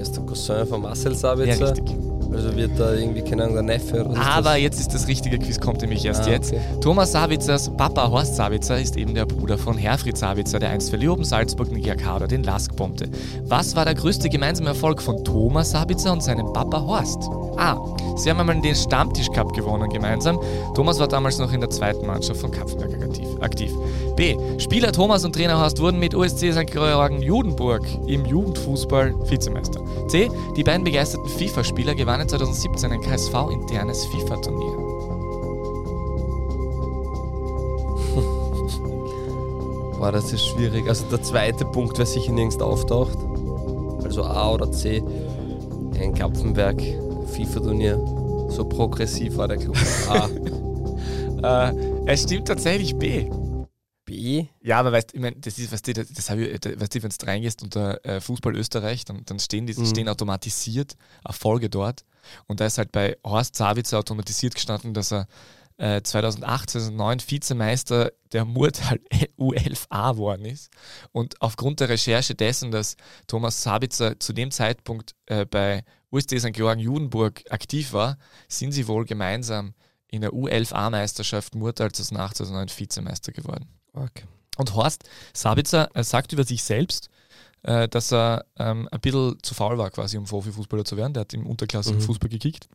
Ist 0.02 0.16
der 0.16 0.24
Cousin 0.24 0.66
von 0.66 0.82
Marcel 0.82 1.12
Ja, 1.12 1.18
Sabitzer. 1.18 1.70
richtig. 1.70 1.94
also 2.32 2.56
wird 2.56 2.72
da 2.78 2.92
irgendwie, 2.92 3.22
keine 3.22 3.42
Ahnung, 3.44 3.54
der 3.54 3.62
Neffe 3.62 4.04
oder 4.04 4.12
ist 4.12 4.18
Aber 4.18 4.56
jetzt 4.56 4.80
ist 4.80 4.92
das 4.92 5.06
richtige 5.06 5.38
Quiz, 5.38 5.60
kommt 5.60 5.80
nämlich 5.82 6.04
erst 6.04 6.26
Ah, 6.26 6.30
jetzt. 6.30 6.52
okay. 6.52 6.60
Thomas 6.80 7.12
Savitzers 7.12 7.70
Papa 7.76 8.10
Horst 8.10 8.34
Savitzer 8.36 8.80
ist 8.80 8.96
eben 8.96 9.14
der 9.14 9.26
Bruder 9.26 9.56
von 9.58 9.76
Herfried 9.78 10.16
Savitzer, 10.16 10.58
der 10.58 10.70
einst 10.70 10.90
für 10.90 10.96
Leoben 10.96 11.24
Salzburg 11.24 11.68
den 11.70 11.82
oder 12.16 12.26
den 12.26 12.42
LASK 12.42 12.74
bombte. 12.74 13.08
Was 13.44 13.76
war 13.76 13.84
der 13.84 13.94
größte 13.94 14.28
gemeinsame 14.28 14.70
Erfolg 14.70 15.00
von 15.00 15.22
Thomas 15.24 15.70
Savitzer 15.70 16.12
und 16.12 16.22
seinem 16.22 16.52
Papa 16.52 16.80
Horst? 16.80 17.22
A. 17.58 17.76
Sie 18.16 18.28
haben 18.30 18.40
einmal 18.40 18.60
den 18.60 18.74
Stammtisch 18.74 19.30
Cup 19.30 19.52
gewonnen 19.54 19.88
gemeinsam. 19.90 20.38
Thomas 20.74 20.98
war 20.98 21.06
damals 21.06 21.38
noch 21.38 21.52
in 21.52 21.60
der 21.60 21.70
zweiten 21.70 22.06
Mannschaft 22.06 22.40
von 22.40 22.50
Kapfenberg 22.50 22.92
aktiv. 23.40 23.70
B. 24.16 24.36
Spieler 24.58 24.92
Thomas 24.92 25.24
und 25.24 25.34
Trainer 25.34 25.58
Horst 25.58 25.80
wurden 25.80 25.98
mit 25.98 26.14
USC 26.14 26.52
St. 26.52 26.70
Georgen 26.70 27.22
Judenburg 27.22 27.82
im 28.06 28.24
Jugendfußball 28.24 29.14
Vizemeister. 29.28 29.80
C. 30.08 30.30
Die 30.56 30.64
beiden 30.64 30.84
begeisterten 30.84 31.28
FIFA-Spieler 31.28 31.94
gewannen 31.94 32.28
2017 32.28 32.92
ein 32.92 33.00
KSV-internes 33.00 34.04
FIFA-Turnier. 34.06 34.72
Boah, 39.98 40.12
das 40.12 40.32
ist 40.32 40.46
schwierig. 40.46 40.88
Also 40.88 41.04
der 41.10 41.22
zweite 41.22 41.64
Punkt, 41.64 41.98
wer 41.98 42.06
sicher 42.06 42.32
nirgends 42.32 42.60
auftaucht. 42.60 43.18
Also 44.04 44.24
A 44.24 44.52
oder 44.52 44.70
C. 44.70 45.02
Ein 45.98 46.14
Kapfenberg, 46.14 46.80
FIFA-Turnier. 47.32 47.96
So 48.50 48.64
progressiv 48.64 49.36
war 49.36 49.48
der 49.48 49.56
Club. 49.56 49.76
A. 51.42 51.68
Äh, 51.68 51.74
es 52.06 52.22
stimmt 52.22 52.48
tatsächlich 52.48 52.96
B. 52.96 53.26
B. 54.32 54.46
Ja, 54.62 54.78
aber 54.78 54.92
weißt, 54.92 55.14
ich 55.14 55.20
mein, 55.20 55.40
das 55.40 55.58
ist, 55.58 55.72
weißt 55.72 55.86
du, 55.88 55.92
das, 55.92 56.08
das 56.12 56.30
hab 56.30 56.38
ich, 56.38 56.52
weißt 56.52 56.94
du, 56.94 57.02
wenn 57.02 57.10
du 57.10 57.26
reingehst 57.26 57.62
unter 57.62 58.04
äh, 58.04 58.20
Fußball 58.20 58.56
Österreich, 58.56 59.04
dann, 59.04 59.24
dann 59.24 59.38
stehen 59.38 59.66
die 59.66 59.74
Mhm. 59.74 59.86
stehen 59.86 60.08
automatisiert 60.08 60.96
Erfolge 61.24 61.68
dort. 61.68 62.04
Und 62.46 62.60
da 62.60 62.66
ist 62.66 62.78
halt 62.78 62.92
bei 62.92 63.16
Horst 63.24 63.56
Savitzer 63.56 63.98
automatisiert 63.98 64.54
gestanden, 64.54 64.94
dass 64.94 65.12
er 65.12 65.26
äh, 65.78 66.02
2008, 66.02 66.70
2009 66.70 67.18
Vizemeister 67.26 68.12
der 68.32 68.44
Murtal 68.44 69.00
U11a 69.38 70.12
geworden 70.12 70.44
ist. 70.44 70.70
Und 71.10 71.40
aufgrund 71.40 71.80
der 71.80 71.88
Recherche 71.88 72.34
dessen, 72.34 72.70
dass 72.70 72.96
Thomas 73.26 73.62
Sabitzer 73.62 74.18
zu 74.20 74.32
dem 74.32 74.50
Zeitpunkt 74.50 75.14
äh, 75.26 75.44
bei 75.44 75.84
USD 76.10 76.38
St. 76.38 76.52
Georgen 76.52 76.80
Judenburg 76.80 77.42
aktiv 77.50 77.92
war, 77.92 78.18
sind 78.48 78.72
sie 78.72 78.86
wohl 78.86 79.04
gemeinsam 79.04 79.74
in 80.08 80.20
der 80.20 80.32
U11a-Meisterschaft 80.32 81.54
Murtal 81.54 81.90
2008, 81.90 82.36
2009 82.36 82.78
Vizemeister 82.78 83.32
geworden. 83.32 83.66
Okay. 83.92 84.24
Und 84.58 84.74
Horst 84.74 85.04
Sabitzer 85.32 85.88
sagt 86.02 86.32
über 86.32 86.44
sich 86.44 86.62
selbst, 86.62 87.08
äh, 87.62 87.88
dass 87.88 88.12
er 88.12 88.44
ähm, 88.58 88.88
ein 88.90 89.00
bisschen 89.00 89.38
zu 89.42 89.54
faul 89.54 89.78
war, 89.78 89.90
quasi, 89.90 90.16
um 90.18 90.24
Profifußballer 90.24 90.84
zu 90.84 90.96
werden. 90.96 91.14
Der 91.14 91.22
hat 91.22 91.32
im 91.34 91.46
unterklassigen 91.46 92.00
Mhm. 92.00 92.04
Fußball 92.04 92.28
gekickt. 92.28 92.68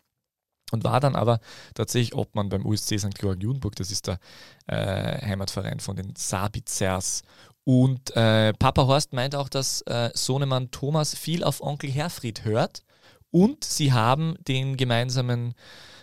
und 0.74 0.84
war 0.84 1.00
dann 1.00 1.16
aber 1.16 1.40
tatsächlich 1.76 2.14
Obmann 2.14 2.50
beim 2.50 2.66
USC 2.66 2.98
St. 3.00 3.18
Georg 3.18 3.42
Judenburg, 3.42 3.76
das 3.78 3.90
ist 3.90 4.08
der 4.08 4.20
äh, 4.68 5.26
Heimatverein 5.26 5.80
von 5.80 5.96
den 5.96 6.14
Sabitzers. 6.18 7.22
Und 7.64 8.14
äh, 8.18 8.52
Papa 8.54 8.86
Horst 8.86 9.14
meint 9.14 9.34
auch, 9.36 9.48
dass 9.48 9.82
äh, 9.84 10.10
Sohnemann 10.14 10.70
Thomas 10.72 11.16
viel 11.16 11.44
auf 11.46 11.62
Onkel 11.62 11.90
Herfried 11.90 12.44
hört 12.44 12.84
und 13.32 13.64
sie 13.64 13.94
haben 13.94 14.36
den 14.48 14.76
gemeinsamen, 14.76 15.54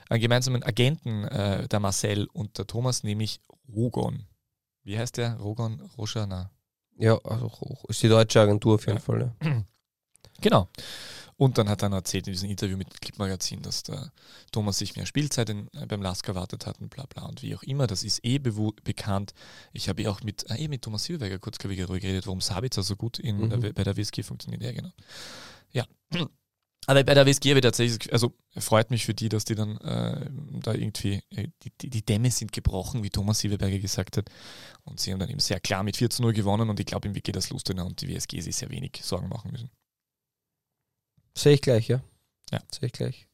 einen 0.08 0.20
gemeinsamen 0.22 0.62
Agenten, 0.62 1.24
äh, 1.24 1.68
der 1.68 1.80
Marcel 1.80 2.26
und 2.32 2.56
der 2.56 2.66
Thomas, 2.66 3.02
nämlich 3.02 3.40
Rogon. 3.68 4.24
Wie 4.84 4.98
heißt 4.98 5.16
der? 5.16 5.34
Rogon 5.38 5.80
Roschana. 5.98 6.50
Ja, 6.96 7.18
also 7.24 7.50
ist 7.88 8.02
die 8.02 8.08
deutsche 8.08 8.40
Agentur 8.40 8.74
auf 8.76 8.86
jeden 8.86 8.98
Ja. 8.98 9.02
Fall. 9.02 9.34
Ja. 9.42 9.64
Genau. 10.40 10.68
Und 11.36 11.58
dann 11.58 11.68
hat 11.68 11.82
er 11.82 11.88
noch 11.88 11.98
erzählt 11.98 12.26
in 12.26 12.32
diesem 12.32 12.50
Interview 12.50 12.76
mit 12.76 13.00
Clip-Magazin, 13.00 13.62
dass 13.62 13.84
der 13.84 14.12
Thomas 14.50 14.78
sich 14.78 14.96
mehr 14.96 15.06
Spielzeit 15.06 15.48
in, 15.48 15.68
äh, 15.72 15.86
beim 15.86 16.02
Lask 16.02 16.26
erwartet 16.26 16.66
hat 16.66 16.80
und 16.80 16.90
bla 16.90 17.06
bla 17.06 17.24
und 17.26 17.40
wie 17.42 17.54
auch 17.54 17.62
immer. 17.62 17.86
Das 17.86 18.02
ist 18.02 18.24
eh 18.24 18.38
bekannt. 18.38 19.32
Ich 19.72 19.88
habe 19.88 20.02
eh 20.02 20.08
auch 20.08 20.22
mit, 20.22 20.50
äh, 20.50 20.56
eh 20.56 20.68
mit 20.68 20.82
Thomas 20.82 21.04
Silberberger 21.04 21.38
kurz, 21.38 21.58
darüber 21.58 21.98
geredet, 22.00 22.26
warum 22.26 22.40
Sabitzer 22.40 22.82
so 22.82 22.96
gut 22.96 23.20
in, 23.20 23.42
Mhm. 23.42 23.60
der, 23.60 23.72
bei 23.72 23.84
der 23.84 23.96
WSG 23.96 24.22
funktioniert. 24.24 24.62
Ja, 24.62 24.72
genau. 24.72 24.90
Ja. 25.70 25.86
Aber 26.86 27.02
bei 27.02 27.14
der 27.14 27.26
WSG 27.26 27.50
habe 27.50 27.60
ich 27.60 27.62
tatsächlich, 27.62 28.12
also 28.12 28.34
freut 28.58 28.90
mich 28.90 29.06
für 29.06 29.14
die, 29.14 29.28
dass 29.28 29.44
die 29.44 29.54
dann 29.54 29.78
äh, 29.78 30.30
da 30.60 30.74
irgendwie, 30.74 31.22
äh, 31.30 31.48
die, 31.62 31.70
die, 31.80 31.90
die 31.90 32.04
Dämme 32.04 32.30
sind 32.30 32.52
gebrochen, 32.52 33.02
wie 33.02 33.10
Thomas 33.10 33.38
Silberberger 33.38 33.78
gesagt 33.78 34.16
hat. 34.16 34.28
Und 34.82 35.00
sie 35.00 35.12
haben 35.12 35.18
dann 35.18 35.30
eben 35.30 35.40
sehr 35.40 35.60
klar 35.60 35.82
mit 35.82 35.96
4 35.96 36.10
zu 36.10 36.22
0 36.22 36.34
gewonnen 36.34 36.68
und 36.68 36.78
ich 36.78 36.86
glaube, 36.86 37.08
ihm 37.08 37.14
geht 37.14 37.36
das 37.36 37.50
Lustenau 37.50 37.86
und 37.86 38.00
die 38.02 38.08
WSG 38.08 38.40
sich 38.40 38.56
sehr 38.56 38.70
wenig 38.70 39.00
Sorgen 39.02 39.28
machen 39.28 39.50
müssen. 39.50 39.70
Sehe 41.36 41.54
ich 41.54 41.62
gleich, 41.62 41.88
ja. 41.88 42.02
Ja. 42.52 42.60
Sehe 42.70 42.86
ich 42.86 42.92
gleich. 42.92 43.28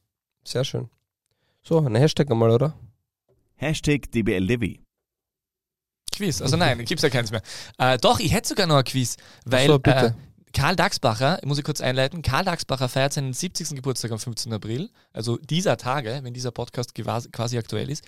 Sehr 0.45 0.63
schön. 0.63 0.89
So, 1.63 1.77
ein 1.77 1.95
Hashtag 1.95 2.31
einmal, 2.31 2.51
oder? 2.51 2.73
Hashtag 3.55 4.11
DBLDW. 4.11 4.79
Quiz. 6.11 6.41
Also 6.41 6.57
nein, 6.57 6.83
gibt's 6.85 7.03
ja 7.03 7.09
keins 7.09 7.31
mehr. 7.31 7.41
Äh, 7.77 7.97
doch, 7.97 8.19
ich 8.19 8.33
hätte 8.33 8.49
sogar 8.49 8.67
noch 8.67 8.77
ein 8.77 8.83
Quiz, 8.83 9.17
weil 9.45 9.67
so, 9.67 9.79
bitte. 9.79 10.15
äh, 10.17 10.30
Karl 10.53 10.75
Daxbacher, 10.75 11.39
muss 11.45 11.57
ich 11.57 11.63
kurz 11.63 11.81
einleiten, 11.81 12.21
Karl 12.21 12.43
Daxbacher 12.45 12.89
feiert 12.89 13.13
seinen 13.13 13.33
70. 13.33 13.75
Geburtstag 13.75 14.11
am 14.11 14.19
15. 14.19 14.51
April, 14.53 14.89
also 15.13 15.37
dieser 15.37 15.77
Tage, 15.77 16.19
wenn 16.23 16.33
dieser 16.33 16.51
Podcast 16.51 16.93
quasi 16.95 17.57
aktuell 17.57 17.89
ist. 17.89 18.03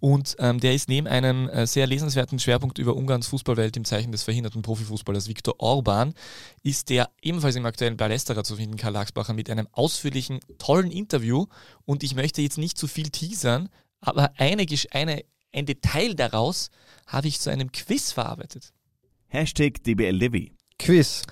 Und 0.00 0.36
ähm, 0.38 0.60
der 0.60 0.74
ist 0.74 0.88
neben 0.88 1.06
einem 1.06 1.48
äh, 1.48 1.66
sehr 1.66 1.86
lesenswerten 1.86 2.38
Schwerpunkt 2.38 2.78
über 2.78 2.94
Ungarns 2.96 3.28
Fußballwelt 3.28 3.76
im 3.76 3.84
Zeichen 3.84 4.12
des 4.12 4.22
verhinderten 4.22 4.62
Profifußballers 4.62 5.28
Viktor 5.28 5.54
Orban, 5.58 6.14
ist 6.62 6.90
der 6.90 7.10
ebenfalls 7.22 7.56
im 7.56 7.66
aktuellen 7.66 7.96
Ballesterer 7.96 8.44
zu 8.44 8.56
finden, 8.56 8.76
Karl 8.76 8.92
Daxbacher, 8.92 9.32
mit 9.32 9.48
einem 9.50 9.68
ausführlichen, 9.72 10.40
tollen 10.58 10.90
Interview. 10.90 11.46
Und 11.84 12.02
ich 12.02 12.14
möchte 12.14 12.42
jetzt 12.42 12.58
nicht 12.58 12.76
zu 12.76 12.86
viel 12.86 13.10
teasern, 13.10 13.68
aber 14.00 14.32
eine, 14.36 14.66
eine, 14.92 15.24
ein 15.52 15.66
Detail 15.66 16.14
daraus 16.14 16.70
habe 17.06 17.28
ich 17.28 17.40
zu 17.40 17.50
einem 17.50 17.72
Quiz 17.72 18.12
verarbeitet. 18.12 18.72
Hashtag 19.28 19.82
DBLDW. 19.84 20.57
Quiz. 20.78 21.22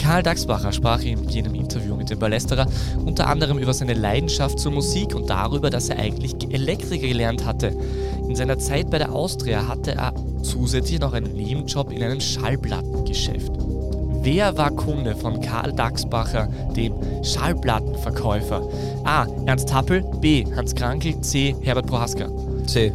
Karl 0.00 0.22
Daxbacher 0.22 0.72
sprach 0.72 1.02
in 1.02 1.28
jenem 1.28 1.54
Interview 1.54 1.94
mit 1.94 2.10
dem 2.10 2.18
Ballesterer 2.18 2.66
unter 3.04 3.28
anderem 3.28 3.58
über 3.58 3.72
seine 3.72 3.94
Leidenschaft 3.94 4.58
zur 4.58 4.72
Musik 4.72 5.14
und 5.14 5.30
darüber, 5.30 5.70
dass 5.70 5.88
er 5.88 5.98
eigentlich 5.98 6.34
Elektriker 6.52 7.06
gelernt 7.06 7.44
hatte. 7.44 7.76
In 8.28 8.34
seiner 8.34 8.58
Zeit 8.58 8.90
bei 8.90 8.98
der 8.98 9.12
Austria 9.12 9.68
hatte 9.68 9.92
er 9.92 10.14
zusätzlich 10.42 11.00
noch 11.00 11.12
einen 11.12 11.32
Nebenjob 11.32 11.92
in 11.92 12.02
einem 12.02 12.20
Schallplattengeschäft. 12.20 13.52
Wer 14.22 14.56
war 14.58 14.70
Kunde 14.70 15.14
von 15.16 15.40
Karl 15.40 15.72
Daxbacher, 15.72 16.48
dem 16.76 16.94
Schallplattenverkäufer? 17.22 18.68
A. 19.04 19.26
Ernst 19.46 19.72
Happel, 19.72 20.02
B. 20.20 20.44
Hans 20.56 20.74
Krankel, 20.74 21.20
C. 21.20 21.54
Herbert 21.62 21.86
Prohaska. 21.86 22.28
C. 22.66 22.92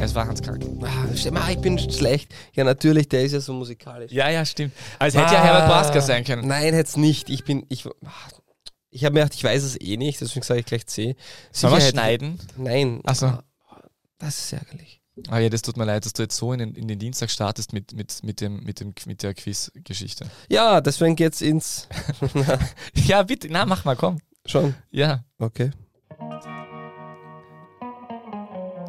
Es 0.00 0.14
war 0.14 0.26
Hans 0.26 0.40
Krankel. 0.40 0.78
Ah, 0.82 1.14
stimmt, 1.14 1.38
ah, 1.38 1.50
ich 1.50 1.58
bin 1.60 1.78
schlecht. 1.78 2.34
Ja, 2.54 2.64
natürlich, 2.64 3.08
der 3.08 3.22
ist 3.22 3.32
ja 3.32 3.40
so 3.40 3.52
musikalisch. 3.52 4.10
Ja, 4.12 4.30
ja, 4.30 4.44
stimmt. 4.46 4.72
Also 4.98 5.20
hätte 5.20 5.34
ja 5.34 5.42
Herbert 5.42 5.66
Prohaska 5.66 6.00
sein 6.00 6.24
können. 6.24 6.48
Nein, 6.48 6.72
hätte 6.72 6.88
es 6.88 6.96
nicht. 6.96 7.28
Ich 7.28 7.44
bin, 7.44 7.66
ich, 7.68 7.86
ah, 7.86 8.10
ich 8.90 9.04
habe 9.04 9.12
mir 9.14 9.20
gedacht, 9.20 9.34
ich 9.34 9.44
weiß 9.44 9.62
es 9.62 9.78
eh 9.80 9.96
nicht, 9.98 10.20
deswegen 10.20 10.42
sage 10.42 10.60
ich 10.60 10.66
gleich 10.66 10.86
C. 10.86 11.16
Sollen 11.52 11.74
wir 11.74 11.80
schneiden? 11.82 12.38
Nein. 12.56 13.00
Ach 13.04 13.14
so. 13.14 13.26
Ah, 13.26 13.44
Das 14.18 14.38
ist 14.38 14.52
ärgerlich. 14.54 15.02
Ah 15.28 15.38
ja, 15.38 15.50
das 15.50 15.60
tut 15.60 15.76
mir 15.76 15.84
leid, 15.84 16.06
dass 16.06 16.14
du 16.14 16.22
jetzt 16.22 16.36
so 16.36 16.52
in 16.54 16.60
den, 16.60 16.74
in 16.74 16.88
den 16.88 16.98
Dienstag 16.98 17.30
startest 17.30 17.74
mit, 17.74 17.92
mit, 17.92 18.22
mit, 18.22 18.40
dem, 18.40 18.64
mit, 18.64 18.80
dem, 18.80 18.94
mit 19.04 19.22
der 19.22 19.34
Quiz-Geschichte. 19.34 20.26
Ja, 20.48 20.80
deswegen 20.80 21.14
geht's 21.14 21.42
ins. 21.42 21.88
Ja, 22.94 23.22
bitte, 23.22 23.48
na, 23.50 23.66
mach 23.66 23.84
mal, 23.84 23.96
komm. 23.96 24.18
Schon. 24.46 24.74
Ja. 24.90 25.24
Okay. 25.38 25.72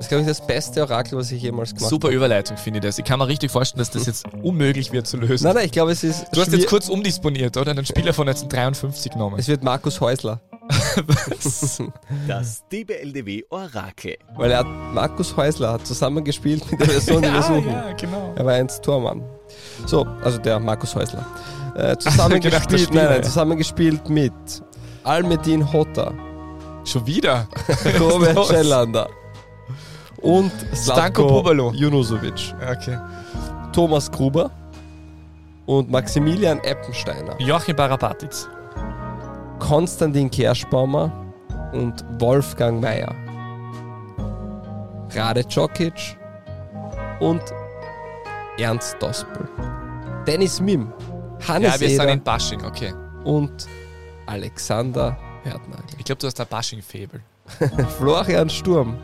Das 0.01 0.07
ist, 0.07 0.09
glaube 0.09 0.21
ich, 0.23 0.27
das 0.29 0.41
beste 0.41 0.81
Orakel, 0.81 1.15
was 1.15 1.31
ich 1.31 1.43
jemals 1.43 1.75
gemacht 1.75 1.91
Super 1.91 2.07
habe. 2.07 2.15
Überleitung, 2.15 2.57
finde 2.57 2.79
ich 2.79 2.85
das. 2.85 2.97
Ich 2.97 3.05
kann 3.05 3.19
mir 3.19 3.27
richtig 3.27 3.51
vorstellen, 3.51 3.77
dass 3.77 3.91
das 3.91 4.07
jetzt 4.07 4.25
unmöglich 4.41 4.91
wird 4.91 5.05
zu 5.05 5.15
lösen. 5.15 5.43
Nein, 5.43 5.53
nein, 5.53 5.65
ich 5.67 5.71
glaube, 5.71 5.91
es 5.91 6.03
ist. 6.03 6.25
du 6.33 6.41
hast 6.41 6.51
jetzt 6.51 6.65
kurz 6.65 6.89
umdisponiert, 6.89 7.55
oder? 7.55 7.69
Einen 7.69 7.85
Spieler 7.85 8.11
von 8.11 8.27
1953 8.27 9.11
genommen. 9.11 9.35
Es 9.37 9.47
wird 9.47 9.63
Markus 9.63 10.01
Häusler. 10.01 10.41
Das 12.27 12.63
DBLDW 12.71 13.43
Orakel. 13.51 14.17
Weil 14.35 14.51
er 14.51 14.59
hat, 14.59 14.67
Markus 14.67 15.37
Häusler 15.37 15.73
hat 15.73 15.85
zusammengespielt 15.85 16.69
mit 16.71 16.79
der 16.79 16.87
Person, 16.87 17.21
die 17.21 17.31
wir 17.31 17.43
suchen. 17.43 17.67
ja, 17.69 17.93
genau. 17.93 18.33
Er 18.35 18.45
war 18.45 18.53
einst 18.53 18.81
Tormann. 18.81 19.21
So, 19.85 20.07
also 20.23 20.39
der 20.39 20.59
Markus 20.59 20.95
Häusler. 20.95 21.27
Äh, 21.75 21.95
zusammengespielt, 21.97 22.91
nein, 22.91 23.05
nein, 23.05 23.23
zusammengespielt 23.23 24.09
mit 24.09 24.33
Almedin 25.03 25.71
Hotta, 25.71 26.11
Schon 26.85 27.05
wieder? 27.05 27.47
Robert? 27.99 28.47
Schellander 28.47 29.07
und 30.21 30.51
Stanko 30.73 31.27
Bubalo. 31.27 31.71
Junusovic, 31.73 32.53
Okay. 32.69 32.97
Thomas 33.73 34.11
Gruber 34.11 34.51
und 35.65 35.89
Maximilian 35.89 36.59
Eppensteiner, 36.63 37.35
Joachim 37.39 37.75
Barabatiz. 37.75 38.47
Konstantin 39.59 40.29
Kerschbaumer 40.29 41.11
und 41.71 42.03
Wolfgang 42.19 42.81
Mayer, 42.81 43.13
Rade 45.13 45.43
Djokic 45.45 46.17
und 47.19 47.41
Ernst 48.57 48.95
Dospel, 48.99 49.47
Dennis 50.25 50.59
Mim, 50.59 50.91
Hannes 51.47 51.75
Ja, 51.75 51.79
wir 51.79 51.89
sind 51.89 52.01
Eder 52.01 52.11
in 52.13 52.23
Bashing, 52.23 52.63
okay. 52.65 52.93
und 53.23 53.67
Alexander 54.25 55.17
Hörtnagel. 55.43 55.85
Ich 55.97 56.05
glaube, 56.05 56.19
du 56.19 56.27
hast 56.27 56.39
ein 56.41 56.47
Bashing-Fable. 56.47 57.21
Florian 57.97 58.49
Sturm 58.49 58.95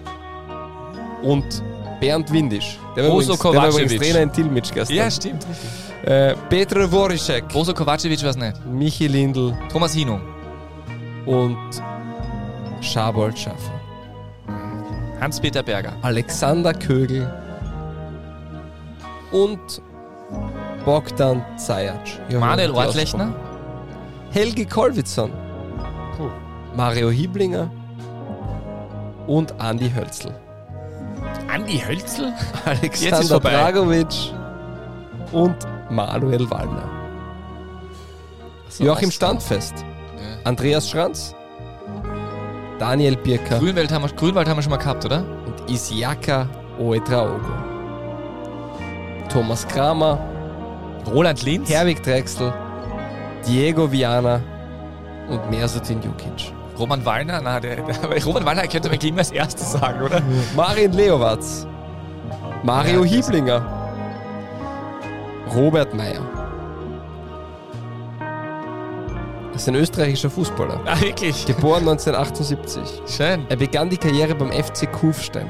und 1.23 1.63
Bernd 1.99 2.31
Windisch. 2.31 2.77
Der 2.95 3.03
war 3.05 3.11
Bozo 3.11 3.33
übrigens, 3.33 3.41
der 3.41 3.53
war 3.53 3.67
übrigens 3.69 3.91
Kovacevic. 3.91 4.01
Trainer 4.01 4.21
in 4.23 4.31
Tilmitsch 4.33 4.71
gestern. 4.73 4.95
Ja, 4.97 5.09
stimmt. 5.11 5.45
äh, 6.03 6.35
Petr 6.49 6.87
Voricek, 6.87 7.47
Boso 7.49 7.73
Kovacevic 7.73 8.21
war 8.23 8.29
es 8.29 8.37
nicht. 8.37 8.65
Michi 8.65 9.07
Lindl 9.07 9.57
Thomas 9.71 9.93
Hino. 9.93 10.19
und 11.25 11.57
Schabold 12.81 13.37
Schaffer. 13.37 13.73
Hans-Peter 15.19 15.63
Berger. 15.63 15.93
Alexander 16.03 16.73
Kögel 16.73 17.27
und 19.31 19.59
Bogdan 20.85 21.43
Zajac. 21.57 21.99
Ja, 22.29 22.39
Manuel 22.39 22.71
Ortlechner. 22.71 23.33
Helgi 24.31 24.65
Kolwitzson. 24.65 25.31
Mario 26.75 27.09
Hiblinger 27.09 27.71
und 29.25 29.59
Andi 29.59 29.89
Hölzl. 29.89 30.31
Andi 31.57 31.79
Hölzl? 31.79 32.31
Alexander. 32.65 33.39
Dragovic 33.39 34.07
und 35.31 35.55
Manuel 35.89 36.49
Wallner. 36.51 36.87
Joachim 38.79 39.09
Standfest, 39.09 39.73
Ja. 39.79 39.85
Andreas 40.43 40.87
Schranz, 40.89 41.33
Daniel 42.77 43.15
Birker 43.17 43.57
Grünwald 43.57 43.91
haben, 43.91 44.03
wir, 44.03 44.15
Grünwald 44.15 44.47
haben 44.47 44.57
wir 44.57 44.61
schon 44.61 44.69
mal 44.71 44.77
gehabt, 44.77 45.03
oder? 45.05 45.23
und 45.47 45.67
Isiaka 45.69 46.47
Oetraogo. 46.79 47.39
Thomas 49.29 49.67
Kramer, 49.67 50.19
Roland 51.11 51.41
Linz. 51.43 51.69
Herwig 51.69 52.03
Drechsel, 52.03 52.53
Diego 53.47 53.91
Viana 53.91 54.41
und 55.27 55.49
Mersutin 55.49 56.01
Jukic. 56.03 56.53
Roman 56.77 57.03
Wallner? 57.05 57.41
Nein, 57.41 57.61
der, 57.61 57.75
der, 57.77 58.23
Roman 58.25 58.45
Wallner 58.45 58.67
könnte 58.67 58.89
man 58.89 58.99
gleich 58.99 59.17
als 59.17 59.31
erstes 59.31 59.71
sagen, 59.71 60.01
oder? 60.01 60.21
Marin 60.55 60.93
Leowatz, 60.93 61.67
Mario 62.63 63.03
Ja, 63.03 63.11
Hieblinger, 63.11 63.61
Robert 65.55 65.93
Meyer. 65.93 66.21
Das 69.53 69.63
ist 69.63 69.69
ein 69.69 69.75
österreichischer 69.75 70.29
Fußballer. 70.29 70.79
Ah, 70.85 70.99
wirklich? 71.01 71.45
Geboren 71.47 71.79
1978. 71.79 73.01
Schön. 73.07 73.43
Er 73.49 73.55
begann 73.55 73.89
die 73.89 73.97
Karriere 73.97 74.35
beim 74.35 74.51
FC 74.51 74.91
Kufstein. 74.91 75.49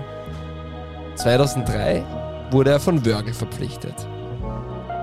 2003 1.15 2.05
wurde 2.51 2.71
er 2.71 2.79
von 2.79 3.05
Wörgl 3.05 3.33
verpflichtet. 3.33 3.95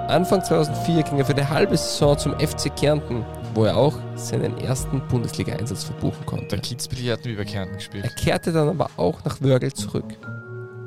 Anfang 0.09 0.43
2004 0.43 1.03
ging 1.03 1.19
er 1.19 1.27
für 1.27 1.35
eine 1.35 1.51
halbe 1.51 1.77
Saison 1.77 2.17
zum 2.17 2.33
FC 2.39 2.75
Kärnten 2.75 3.27
wo 3.55 3.65
er 3.65 3.77
auch 3.77 3.95
seinen 4.17 4.59
ersten 4.59 5.01
Bundesliga-Einsatz 5.09 5.85
verbuchen 5.85 6.27
konnte. 6.27 6.59
Kitzbühel 6.59 7.13
hat 7.13 7.25
über 7.27 7.45
Kärnten 7.45 7.75
Er 7.75 7.77
gespielt. 7.79 8.17
kehrte 8.17 8.53
dann 8.53 8.69
aber 8.69 8.91
auch 8.97 9.25
nach 9.25 9.41
Wörgl 9.41 9.73
zurück. 9.73 10.05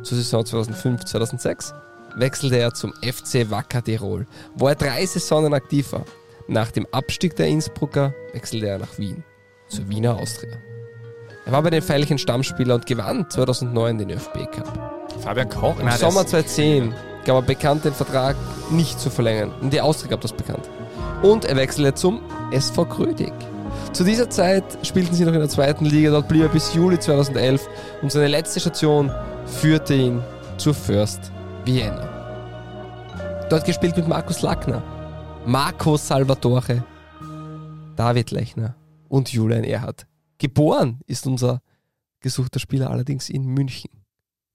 Zur 0.04 0.18
Saison 0.18 0.44
2005-2006 0.44 1.74
wechselte 2.16 2.58
er 2.58 2.74
zum 2.74 2.94
FC 3.02 3.50
Wacker 3.50 3.84
Tirol, 3.84 4.26
wo 4.56 4.68
er 4.68 4.76
drei 4.76 5.06
Saisonen 5.06 5.54
aktiv 5.54 5.92
war. 5.92 6.04
Nach 6.48 6.72
dem 6.72 6.88
Abstieg 6.92 7.36
der 7.36 7.48
Innsbrucker 7.48 8.14
wechselte 8.34 8.68
er 8.68 8.80
nach 8.80 8.98
Wien, 8.98 9.24
zur 9.68 9.88
Wiener 9.90 10.16
Austria. 10.18 10.54
Er 11.46 11.52
war 11.52 11.62
bei 11.62 11.70
den 11.70 11.82
Veilchen 11.88 12.18
Stammspieler 12.18 12.76
und 12.76 12.86
gewann 12.86 13.30
2009 13.30 13.98
den 14.00 14.10
ÖFB 14.12 14.50
Cup. 14.52 15.12
Fabian 15.22 15.50
Koch? 15.50 15.80
Im 15.80 15.86
Nein, 15.86 15.98
Sommer 15.98 16.24
das- 16.24 16.32
2010 16.32 16.94
gab 17.26 17.36
er 17.38 17.42
bekannt, 17.42 17.86
den 17.86 17.94
Vertrag 17.94 18.36
nicht 18.72 19.00
zu 19.00 19.10
verlängern. 19.10 19.52
Und 19.62 19.72
die 19.74 19.82
Austria 19.82 20.10
gab 20.12 20.22
das 20.22 20.34
bekannt. 20.34 20.70
Und 21.22 21.46
er 21.46 21.56
wechselte 21.56 21.94
zum 21.94 22.22
SV 22.52 22.86
Krödig. 22.86 23.34
Zu 23.94 24.04
dieser 24.04 24.30
Zeit 24.30 24.64
spielten 24.84 25.16
sie 25.16 25.26
noch 25.26 25.34
in 25.34 25.40
der 25.40 25.50
zweiten 25.50 25.86
Liga, 25.86 26.12
dort 26.12 26.28
blieb 26.28 26.44
er 26.44 26.50
bis 26.50 26.74
Juli 26.74 27.00
2011 27.00 27.68
und 28.02 28.12
seine 28.12 28.28
letzte 28.28 28.60
Station 28.60 29.12
führte 29.46 29.96
ihn 29.96 30.22
zur 30.58 30.74
First 30.74 31.32
Vienna. 31.66 33.48
Dort 33.50 33.66
gespielt 33.66 33.96
mit 33.98 34.08
Markus 34.08 34.42
Lackner, 34.42 34.84
Marco 35.46 35.98
Salvatore, 35.98 36.84
David 37.96 38.32
Lechner 38.32 38.76
und 39.08 39.32
Julian 39.32 39.64
Erhardt. 39.64 40.06
Geboren 40.38 41.00
ist 41.08 41.26
unser 41.26 41.62
gesuchter 42.20 42.60
Spieler 42.60 42.92
allerdings 42.92 43.30
in 43.30 43.46
München. 43.46 43.92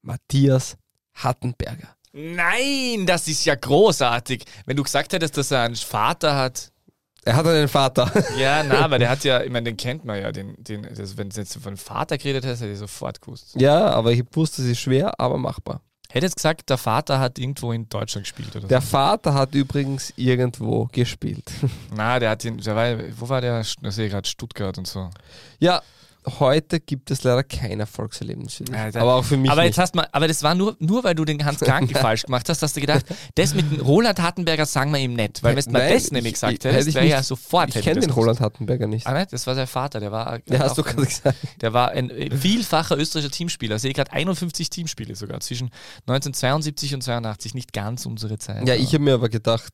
Matthias 0.03 0.76
Hattenberger. 1.14 1.97
Nein, 2.12 3.06
das 3.06 3.26
ist 3.28 3.44
ja 3.44 3.54
großartig. 3.54 4.44
Wenn 4.66 4.76
du 4.76 4.82
gesagt 4.82 5.12
hättest, 5.12 5.36
dass 5.36 5.50
er 5.50 5.62
einen 5.62 5.76
Vater 5.76 6.36
hat. 6.36 6.70
Er 7.24 7.36
hat 7.36 7.46
einen 7.46 7.68
Vater. 7.68 8.10
Ja, 8.38 8.62
na, 8.62 8.80
aber 8.80 8.98
der 8.98 9.08
hat 9.10 9.24
ja, 9.24 9.42
ich 9.42 9.50
meine, 9.50 9.64
den 9.64 9.76
kennt 9.76 10.04
man 10.04 10.20
ja. 10.20 10.30
Den, 10.32 10.54
den, 10.62 10.82
das, 10.94 11.16
wenn 11.16 11.30
du 11.30 11.36
jetzt 11.40 11.56
von 11.62 11.76
Vater 11.76 12.18
geredet 12.18 12.44
hast, 12.44 12.60
hätte 12.60 12.72
ich 12.72 12.78
sofort 12.78 13.20
gewusst. 13.20 13.54
ja, 13.58 13.90
aber 13.90 14.12
ich 14.12 14.24
wusste, 14.32 14.62
es 14.62 14.68
ist 14.68 14.80
schwer, 14.80 15.18
aber 15.18 15.38
machbar. 15.38 15.80
Hätte 16.10 16.26
jetzt 16.26 16.36
gesagt, 16.36 16.68
der 16.68 16.76
Vater 16.76 17.18
hat 17.20 17.38
irgendwo 17.38 17.72
in 17.72 17.88
Deutschland 17.88 18.24
gespielt 18.26 18.54
oder 18.54 18.68
Der 18.68 18.82
so. 18.82 18.88
Vater 18.88 19.32
hat 19.32 19.54
übrigens 19.54 20.12
irgendwo 20.16 20.86
gespielt. 20.92 21.50
Na, 21.94 22.18
der 22.18 22.30
hat 22.30 22.44
den, 22.44 22.58
der 22.58 22.76
war, 22.76 22.98
wo 23.18 23.28
war 23.30 23.40
der? 23.40 23.60
Ich 23.60 23.76
sehe 23.94 24.10
gerade 24.10 24.28
Stuttgart 24.28 24.76
und 24.76 24.86
so. 24.86 25.08
Ja, 25.58 25.80
heute 26.38 26.78
gibt 26.80 27.10
es 27.10 27.24
leider 27.24 27.42
kein 27.42 27.80
Erfolgserlebnis 27.80 28.54
für 28.54 28.64
dich. 28.64 28.76
Alter. 28.76 29.00
aber 29.00 29.14
auch 29.16 29.24
für 29.24 29.36
mich 29.36 29.50
aber 29.50 29.62
nicht. 29.62 29.70
jetzt 29.70 29.78
hast 29.78 29.94
mal, 29.94 30.06
aber 30.12 30.28
das 30.28 30.42
war 30.42 30.54
nur, 30.54 30.76
nur 30.78 31.02
weil 31.04 31.14
du 31.14 31.24
den 31.24 31.44
Hans 31.44 31.60
Kranke 31.60 31.94
falsch 31.98 32.22
gemacht 32.24 32.48
hast, 32.48 32.62
hast 32.62 32.76
du 32.76 32.80
gedacht, 32.80 33.04
das 33.34 33.54
mit 33.54 33.70
dem 33.72 33.80
Roland 33.80 34.20
Hartenberger 34.20 34.64
sagen 34.66 34.92
wir 34.92 35.00
ihm 35.00 35.14
nicht. 35.14 35.42
Weil 35.42 35.56
wenn 35.56 35.64
du 35.64 35.70
mal 35.72 35.78
Nein, 35.80 35.94
das 35.94 36.10
nämlich 36.12 36.26
ich- 36.26 36.34
gesagt 36.34 36.52
ich- 36.52 36.58
hätte 36.60 36.72
hättest, 36.72 36.88
ich 36.90 36.94
wäre 36.94 37.06
ja 37.06 37.18
nicht- 37.18 37.26
sofort. 37.26 37.74
ich 37.74 37.82
kenne 37.82 38.00
den. 38.00 38.10
Roland 38.10 38.40
Hattenberger 38.40 38.86
nicht. 38.86 39.06
Ah, 39.06 39.18
nicht? 39.18 39.32
Das 39.32 39.46
war 39.46 39.54
sein 39.54 39.66
Vater, 39.66 40.00
der 40.00 40.12
war, 40.12 40.38
Ja, 40.48 40.58
hast 40.60 40.78
du 40.78 40.82
gerade 40.82 40.98
ein, 41.02 41.04
gesagt. 41.08 41.38
der 41.60 41.72
war 41.72 41.90
ein 41.90 42.10
vielfacher 42.38 42.96
österreichischer 42.96 43.32
Teamspieler. 43.32 43.78
Sehe 43.78 43.92
gerade 43.92 44.12
51 44.12 44.70
Teamspiele 44.70 45.14
sogar 45.16 45.40
zwischen 45.40 45.70
1972 46.06 46.94
und 46.94 47.02
82, 47.02 47.54
nicht 47.54 47.72
ganz 47.72 48.06
unsere 48.06 48.38
Zeit. 48.38 48.66
Ja, 48.68 48.74
ich 48.74 48.92
habe 48.94 49.00
mir 49.04 49.14
aber 49.14 49.28
gedacht, 49.28 49.72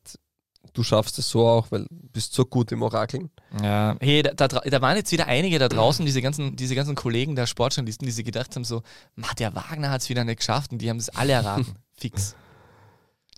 du 0.73 0.83
schaffst 0.83 1.19
es 1.19 1.29
so 1.29 1.47
auch, 1.47 1.67
weil 1.71 1.81
du 1.89 2.09
bist 2.13 2.33
so 2.33 2.45
gut 2.45 2.71
im 2.71 2.81
Orakeln. 2.81 3.29
Ja, 3.63 3.95
hey, 3.99 4.21
da, 4.21 4.33
da, 4.47 4.47
da 4.47 4.81
waren 4.81 4.95
jetzt 4.95 5.11
wieder 5.11 5.25
einige 5.25 5.57
da 5.57 5.67
draußen, 5.69 6.05
diese 6.05 6.21
ganzen, 6.21 6.55
diese 6.55 6.75
ganzen 6.75 6.93
Kollegen 6.95 7.35
der 7.35 7.47
Sportjournalisten, 7.47 8.05
die 8.05 8.11
sich 8.11 8.23
gedacht 8.23 8.55
haben, 8.55 8.63
so, 8.63 8.83
"Ma, 9.15 9.27
der 9.39 9.55
Wagner 9.55 9.89
hat 9.89 10.01
es 10.01 10.09
wieder 10.09 10.23
nicht 10.23 10.37
geschafft 10.37 10.71
und 10.71 10.79
die 10.79 10.89
haben 10.89 10.97
es 10.97 11.09
alle 11.09 11.33
erraten. 11.33 11.75
Fix. 11.97 12.35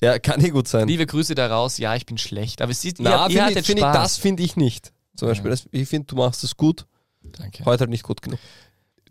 Ja, 0.02 0.20
kann 0.20 0.44
eh 0.44 0.50
gut 0.50 0.68
sein. 0.68 0.88
Liebe 0.88 1.06
Grüße 1.06 1.34
da 1.36 1.48
raus, 1.48 1.78
ja, 1.78 1.96
ich 1.96 2.06
bin 2.06 2.18
schlecht. 2.18 2.62
Aber 2.62 2.72
es 2.72 2.84
ist, 2.84 2.98
Na, 3.00 3.28
ihr, 3.30 3.46
hattet 3.46 3.66
find 3.66 3.80
ich, 3.80 3.84
Spaß. 3.86 3.96
das 3.96 4.18
finde 4.18 4.44
ich 4.44 4.56
nicht. 4.58 4.92
Zum 5.16 5.28
Ja. 5.28 5.32
Beispiel, 5.34 5.52
das, 5.52 5.68
ich 5.72 5.88
finde, 5.88 6.08
du 6.08 6.16
machst 6.16 6.44
es 6.44 6.58
gut, 6.58 6.88
Danke. 7.22 7.64
heute 7.66 7.82
halt 7.82 7.90
nicht 7.92 8.04
gut 8.04 8.22
genug. 8.22 8.40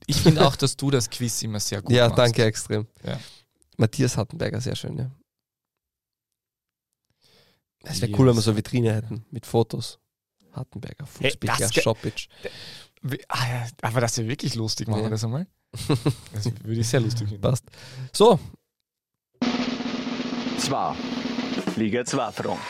Ich 0.07 0.17
finde 0.17 0.47
auch, 0.47 0.57
dass 0.57 0.77
du 0.77 0.91
das 0.91 1.09
Quiz 1.09 1.41
immer 1.43 1.61
sehr 1.61 1.81
gut 1.83 1.95
ja, 1.95 2.09
machst. 2.09 2.19
danke 2.19 2.45
extrem. 2.45 2.87
Ja. 3.07 3.19
Matthias 3.77 4.17
Hattenberger, 4.17 4.61
sehr 4.61 4.75
schön, 4.77 4.99
ja. 4.99 5.11
Es 7.85 8.01
wäre 8.03 8.13
cool, 8.19 8.27
wenn 8.29 8.35
wir 8.35 8.43
so 8.43 8.51
eine 8.51 8.59
Vitrine 8.59 8.93
hätten 8.93 9.25
mit 9.31 9.47
Fotos. 9.47 9.99
Hey, 11.21 11.33
ge- 11.41 11.83
Shoppitch. 11.83 12.29
Wie- 13.03 13.23
Ah, 13.29 13.67
aber 13.83 14.01
das 14.03 14.13
ist 14.13 14.19
ja 14.19 14.27
wirklich 14.29 14.55
lustig, 14.55 14.89
machen 14.89 15.01
Ja. 15.01 15.07
wir 15.07 15.11
das 15.11 15.25
einmal. 15.25 15.47
Das 16.33 16.45
würde 16.65 16.81
ich 16.81 16.89
sehr 16.89 17.01
lustig 17.01 17.29
finden. 17.29 17.41
Passt. 17.41 17.65
So, 18.13 18.39
Zwar. 20.59 20.95
Liga 21.77 22.05
2 22.05 22.33
Front. 22.33 22.61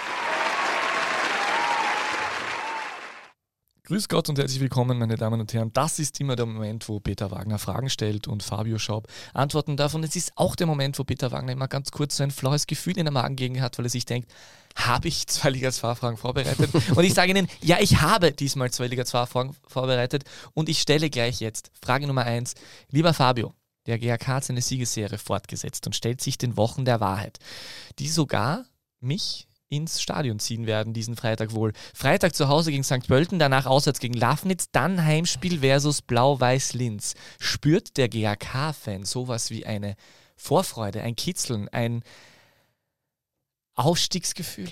Grüß 3.84 4.08
Gott 4.08 4.28
und 4.28 4.38
herzlich 4.38 4.60
willkommen, 4.60 4.98
meine 4.98 5.16
Damen 5.16 5.40
und 5.40 5.52
Herren. 5.52 5.72
Das 5.72 5.98
ist 5.98 6.20
immer 6.20 6.36
der 6.36 6.46
Moment, 6.46 6.88
wo 6.88 7.00
Peter 7.00 7.32
Wagner 7.32 7.58
Fragen 7.58 7.90
stellt 7.90 8.28
und 8.28 8.44
Fabio 8.44 8.78
Schaub 8.78 9.08
Antworten 9.34 9.76
darf. 9.76 9.94
Und 9.94 10.04
es 10.04 10.14
ist 10.14 10.30
auch 10.36 10.54
der 10.54 10.68
Moment, 10.68 10.96
wo 11.00 11.02
Peter 11.04 11.32
Wagner 11.32 11.50
immer 11.52 11.66
ganz 11.66 11.90
kurz 11.90 12.16
so 12.18 12.22
ein 12.22 12.30
flaues 12.30 12.68
Gefühl 12.68 12.96
in 12.98 13.06
der 13.06 13.12
Magengegend 13.12 13.60
hat, 13.60 13.76
weil 13.78 13.86
er 13.86 13.90
sich 13.90 14.04
denkt, 14.04 14.30
habe 14.76 15.08
ich 15.08 15.26
zwei 15.26 15.50
Liga 15.50 15.70
2 15.72 15.94
Fragen 15.94 16.16
vorbereitet? 16.16 16.70
und 16.94 17.04
ich 17.04 17.14
sage 17.14 17.30
Ihnen, 17.30 17.48
ja, 17.60 17.78
ich 17.80 18.00
habe 18.00 18.32
diesmal 18.32 18.70
zwei 18.70 18.86
Liga 18.86 19.04
2 19.04 19.26
Fragen 19.26 19.56
vorbereitet 19.66 20.24
und 20.54 20.68
ich 20.68 20.80
stelle 20.80 21.10
gleich 21.10 21.40
jetzt 21.40 21.70
Frage 21.82 22.06
Nummer 22.06 22.24
eins. 22.24 22.54
Lieber 22.90 23.14
Fabio, 23.14 23.54
der 23.86 23.98
GAK 23.98 24.26
hat 24.26 24.44
seine 24.44 24.62
Siegesserie 24.62 25.18
fortgesetzt 25.18 25.86
und 25.86 25.96
stellt 25.96 26.20
sich 26.20 26.38
den 26.38 26.56
Wochen 26.56 26.84
der 26.84 27.00
Wahrheit, 27.00 27.38
die 27.98 28.08
sogar 28.08 28.64
mich 29.00 29.48
ins 29.70 30.02
Stadion 30.02 30.40
ziehen 30.40 30.66
werden, 30.66 30.92
diesen 30.92 31.16
Freitag 31.16 31.54
wohl. 31.54 31.72
Freitag 31.94 32.34
zu 32.34 32.48
Hause 32.48 32.72
gegen 32.72 32.82
St. 32.82 33.06
Pölten, 33.06 33.38
danach 33.38 33.66
auswärts 33.66 34.00
gegen 34.00 34.14
Lafnitz, 34.14 34.66
dann 34.72 35.04
Heimspiel 35.04 35.60
versus 35.60 36.02
Blau-Weiß-Linz. 36.02 37.14
Spürt 37.38 37.96
der 37.96 38.08
GAK-Fan 38.08 39.04
sowas 39.04 39.50
wie 39.50 39.64
eine 39.64 39.94
Vorfreude, 40.36 41.02
ein 41.02 41.14
Kitzeln, 41.14 41.68
ein 41.68 42.02
Aufstiegsgefühl? 43.84 44.70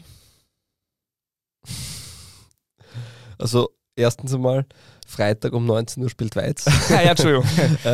also 3.38 3.70
erstens 3.96 4.34
einmal, 4.34 4.66
Freitag 5.06 5.52
um 5.52 5.64
19 5.66 6.02
Uhr 6.02 6.11
spielt 6.11 6.36
Weiz. 6.36 6.66
ja, 6.90 7.02
ja, 7.02 7.11
Entschuldigung. 7.11 7.46
äh, 7.84 7.88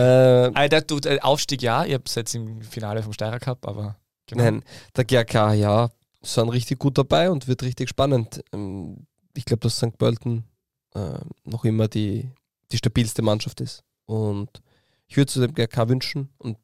Alter, 0.54 0.80
du, 0.80 0.98
äh, 0.98 1.20
Aufstieg 1.20 1.62
ja, 1.62 1.84
ihr 1.84 1.94
habt 1.94 2.14
jetzt 2.14 2.34
im 2.34 2.62
Finale 2.62 3.02
vom 3.02 3.12
Steirer 3.12 3.38
Cup, 3.38 3.66
aber 3.66 3.96
genau. 4.26 4.44
Nein, 4.44 4.64
der 4.96 5.04
GRK, 5.04 5.54
ja, 5.54 5.90
sind 6.22 6.48
richtig 6.48 6.78
gut 6.78 6.98
dabei 6.98 7.30
und 7.30 7.46
wird 7.46 7.62
richtig 7.62 7.88
spannend. 7.88 8.42
Ähm, 8.52 9.06
Ich 9.34 9.44
glaube, 9.44 9.60
dass 9.60 9.76
St. 9.76 9.96
Pölten 9.98 10.44
äh, 10.94 11.18
noch 11.44 11.64
immer 11.64 11.88
die, 11.88 12.30
die 12.72 12.78
stabilste 12.78 13.22
Mannschaft 13.22 13.60
ist. 13.60 13.82
Und 14.06 14.62
ich 15.06 15.16
würde 15.16 15.28
es 15.28 15.34
dem 15.34 15.54
GRK 15.54 15.88
wünschen. 15.88 16.30
Und 16.38 16.58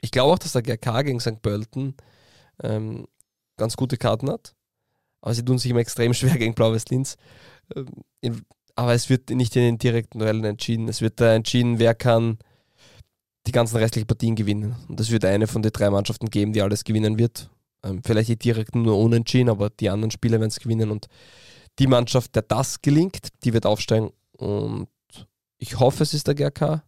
ich 0.00 0.10
glaube 0.10 0.32
auch, 0.32 0.38
dass 0.38 0.52
der 0.52 0.62
GRK 0.62 1.02
gegen 1.02 1.20
St. 1.20 1.42
Pölten 1.42 1.96
ähm, 2.62 3.06
ganz 3.56 3.76
gute 3.76 3.96
Karten 3.96 4.30
hat. 4.30 4.54
Aber 5.20 5.34
sie 5.34 5.44
tun 5.44 5.58
sich 5.58 5.70
immer 5.70 5.80
extrem 5.80 6.14
schwer 6.14 6.36
gegen 6.36 6.54
Blau-Weiß-Linz. 6.54 7.16
Ähm, 7.74 7.86
in- 8.20 8.42
aber 8.78 8.92
es 8.92 9.08
wird 9.08 9.30
nicht 9.30 9.56
in 9.56 9.62
den 9.62 9.78
direkten 9.78 10.18
Duellen 10.18 10.44
entschieden. 10.44 10.86
Es 10.88 11.00
wird 11.00 11.18
da 11.18 11.34
entschieden, 11.34 11.78
wer 11.78 11.94
kann 11.94 12.38
die 13.46 13.52
ganzen 13.52 13.78
restlichen 13.78 14.06
Partien 14.06 14.34
gewinnen. 14.36 14.76
Und 14.88 15.00
es 15.00 15.10
wird 15.10 15.24
eine 15.24 15.46
von 15.46 15.62
den 15.62 15.72
drei 15.72 15.88
Mannschaften 15.88 16.28
geben, 16.28 16.52
die 16.52 16.60
alles 16.60 16.84
gewinnen 16.84 17.18
wird. 17.18 17.48
Ähm, 17.82 18.02
vielleicht 18.04 18.28
die 18.28 18.36
direkten 18.38 18.82
nur 18.82 18.98
unentschieden, 18.98 19.48
aber 19.48 19.70
die 19.70 19.88
anderen 19.88 20.10
Spieler 20.10 20.40
werden 20.40 20.50
es 20.50 20.60
gewinnen. 20.60 20.90
Und 20.90 21.06
die 21.78 21.86
Mannschaft, 21.86 22.34
der 22.34 22.42
das 22.42 22.82
gelingt, 22.82 23.28
die 23.44 23.54
wird 23.54 23.64
aufsteigen. 23.64 24.10
Und 24.36 24.88
ich 25.58 25.78
hoffe, 25.78 26.02
es 26.02 26.12
ist 26.12 26.26
der 26.26 26.34
GRK. 26.34 26.82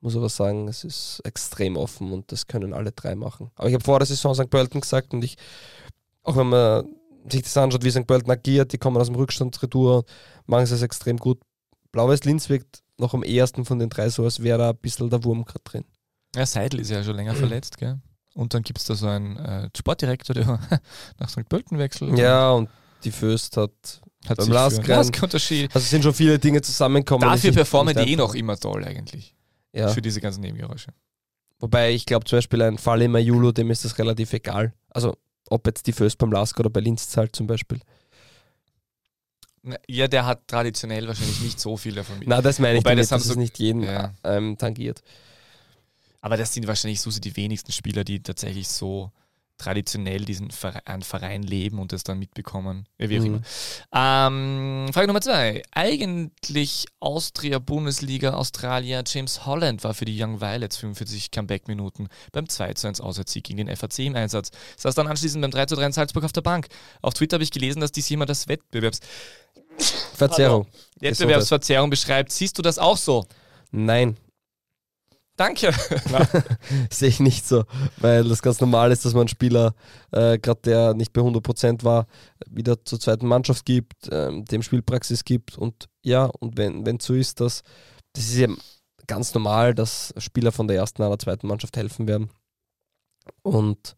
Muss 0.00 0.16
aber 0.16 0.28
sagen, 0.28 0.68
es 0.68 0.84
ist 0.84 1.20
extrem 1.24 1.76
offen 1.76 2.12
und 2.12 2.30
das 2.30 2.46
können 2.46 2.72
alle 2.72 2.92
drei 2.92 3.16
machen. 3.16 3.50
Aber 3.56 3.68
ich 3.68 3.74
habe 3.74 3.84
vor 3.84 3.98
der 3.98 4.06
Saison 4.06 4.32
St. 4.34 4.48
Pölten 4.48 4.80
gesagt 4.80 5.12
und 5.12 5.24
ich, 5.24 5.36
auch 6.28 6.36
wenn 6.36 6.48
man 6.48 6.86
sich 7.30 7.42
das 7.42 7.56
anschaut, 7.56 7.84
wie 7.84 7.90
St. 7.90 8.06
Pölten 8.06 8.30
agiert, 8.30 8.72
die 8.72 8.78
kommen 8.78 8.96
aus 8.98 9.06
dem 9.06 9.16
Rückstand 9.16 9.60
retour, 9.62 10.04
machen 10.46 10.64
es 10.64 10.82
extrem 10.82 11.16
gut. 11.16 11.40
Blau-Weiß 11.92 12.24
Linz 12.24 12.48
wirkt 12.48 12.82
noch 12.98 13.14
am 13.14 13.22
ehesten 13.22 13.64
von 13.64 13.78
den 13.78 13.88
drei 13.88 14.10
so, 14.10 14.24
als 14.24 14.42
wäre 14.42 14.58
da 14.58 14.70
ein 14.70 14.76
bisschen 14.76 15.08
der 15.08 15.24
Wurm 15.24 15.44
gerade 15.44 15.64
drin. 15.64 15.84
Ja, 16.36 16.44
Seidel 16.44 16.80
ist 16.80 16.90
ja 16.90 17.02
schon 17.02 17.16
länger 17.16 17.34
verletzt, 17.34 17.78
gell? 17.78 17.98
Und 18.34 18.54
dann 18.54 18.62
gibt 18.62 18.78
es 18.78 18.84
da 18.84 18.94
so 18.94 19.06
einen 19.06 19.36
äh, 19.36 19.70
Sportdirektor, 19.76 20.34
der 20.34 20.60
nach 21.18 21.28
St. 21.28 21.48
Pölten 21.48 21.78
wechselt. 21.78 22.18
Ja, 22.18 22.50
und 22.52 22.68
die 23.04 23.10
Föst 23.10 23.56
hat 23.56 24.02
hat 24.26 24.36
beim 24.38 24.50
Lask 24.50 25.22
unterschieden. 25.22 25.70
Also 25.72 25.86
sind 25.86 26.02
schon 26.02 26.12
viele 26.12 26.38
Dinge 26.38 26.60
zusammengekommen. 26.60 27.26
Dafür 27.26 27.52
performen 27.52 27.96
die 27.96 28.12
eh 28.12 28.16
noch 28.16 28.34
immer 28.34 28.58
toll 28.58 28.84
eigentlich. 28.84 29.34
Ja. 29.72 29.88
Für 29.88 30.02
diese 30.02 30.20
ganzen 30.20 30.40
Nebengeräusche. 30.40 30.92
Wobei 31.60 31.92
ich 31.92 32.04
glaube 32.04 32.26
zum 32.26 32.38
Beispiel 32.38 32.62
ein 32.62 32.78
Fall 32.78 33.02
im 33.02 33.16
Julo, 33.16 33.52
dem 33.52 33.70
ist 33.70 33.84
das 33.84 33.98
relativ 33.98 34.32
egal. 34.32 34.74
Also 34.90 35.16
ob 35.50 35.66
jetzt 35.66 35.86
die 35.86 35.92
Föst 35.92 36.18
beim 36.18 36.32
Lask 36.32 36.58
oder 36.60 36.70
bei 36.70 36.80
Linz 36.80 37.08
zahlt 37.08 37.34
zum 37.36 37.46
Beispiel. 37.46 37.80
Ja, 39.88 40.08
der 40.08 40.24
hat 40.24 40.46
traditionell 40.46 41.06
wahrscheinlich 41.08 41.40
nicht 41.40 41.60
so 41.60 41.76
viel 41.76 41.94
davon. 41.94 42.18
mit. 42.20 42.28
Na, 42.28 42.40
das 42.40 42.58
meine 42.58 42.74
ich 42.74 42.80
Wobei, 42.84 42.90
damit, 42.90 43.04
das 43.04 43.12
haben 43.12 43.18
dass 43.20 43.26
es 43.28 43.34
so- 43.34 43.38
nicht 43.40 43.58
jeden 43.58 43.82
Ja. 43.82 44.14
ähm, 44.24 44.56
tangiert. 44.56 45.02
Aber 46.20 46.36
das 46.36 46.52
sind 46.54 46.66
wahrscheinlich 46.66 47.00
so 47.00 47.10
die 47.10 47.36
wenigsten 47.36 47.72
Spieler, 47.72 48.04
die 48.04 48.22
tatsächlich 48.22 48.68
so 48.68 49.10
traditionell 49.58 50.24
diesen 50.24 50.50
Verein, 50.50 51.02
Verein 51.02 51.42
leben 51.42 51.78
und 51.78 51.92
das 51.92 52.04
dann 52.04 52.18
mitbekommen. 52.18 52.86
Wie 52.96 53.18
auch 53.18 53.22
Mhm. 53.22 53.26
immer. 53.26 53.42
Ähm, 53.92 54.92
Frage 54.92 55.08
Nummer 55.08 55.20
zwei. 55.20 55.62
Eigentlich 55.72 56.86
Austria, 57.00 57.58
Bundesliga, 57.58 58.34
Australier, 58.34 59.02
James 59.06 59.44
Holland 59.46 59.84
war 59.84 59.94
für 59.94 60.04
die 60.04 60.22
Young 60.22 60.40
Violets 60.40 60.76
45 60.78 61.30
Comeback-Minuten 61.30 62.08
beim 62.32 62.48
2 62.48 62.74
zu 62.74 62.86
1 62.86 63.00
Auswärtssieg 63.00 63.44
gegen 63.44 63.58
den 63.66 63.76
FAC 63.76 63.98
im 64.06 64.16
Einsatz. 64.16 64.50
Saß 64.76 64.94
dann 64.94 65.06
anschließend 65.08 65.42
beim 65.42 65.50
3 65.50 65.66
zu 65.66 65.76
3 65.76 65.86
in 65.86 65.92
Salzburg 65.92 66.24
auf 66.24 66.32
der 66.32 66.40
Bank. 66.42 66.68
Auf 67.02 67.14
Twitter 67.14 67.34
habe 67.34 67.44
ich 67.44 67.50
gelesen, 67.50 67.80
dass 67.80 67.92
dies 67.92 68.08
jemand 68.08 68.30
als 68.30 68.48
Wettbewerbs 68.48 69.00
Verzerrung. 70.14 70.66
Wettbewerbsverzerrung 71.00 71.90
beschreibt. 71.90 72.32
Siehst 72.32 72.58
du 72.58 72.62
das 72.62 72.78
auch 72.78 72.96
so? 72.96 73.24
Nein, 73.70 74.16
Danke. 75.38 75.72
sehe 76.90 77.08
ich 77.08 77.20
nicht 77.20 77.46
so, 77.46 77.64
weil 77.98 78.24
das 78.24 78.42
ganz 78.42 78.60
normal 78.60 78.90
ist, 78.90 79.04
dass 79.04 79.14
man 79.14 79.20
einen 79.20 79.28
Spieler, 79.28 79.72
äh, 80.10 80.36
gerade 80.36 80.60
der 80.64 80.94
nicht 80.94 81.12
bei 81.12 81.20
100% 81.20 81.84
war, 81.84 82.08
wieder 82.50 82.84
zur 82.84 82.98
zweiten 82.98 83.28
Mannschaft 83.28 83.64
gibt, 83.64 84.08
ähm, 84.10 84.44
dem 84.46 84.62
Spielpraxis 84.62 85.24
gibt 85.24 85.56
und 85.56 85.88
ja, 86.02 86.24
und 86.24 86.56
wenn 86.58 86.84
es 86.84 87.04
so 87.04 87.14
ist, 87.14 87.40
dass 87.40 87.62
das 88.14 88.24
ist 88.24 88.36
ja 88.36 88.48
ganz 89.06 89.32
normal, 89.32 89.76
dass 89.76 90.12
Spieler 90.18 90.50
von 90.50 90.66
der 90.66 90.78
ersten 90.78 91.02
oder 91.02 91.18
zweiten 91.20 91.46
Mannschaft 91.46 91.76
helfen 91.76 92.08
werden. 92.08 92.30
Und 93.42 93.96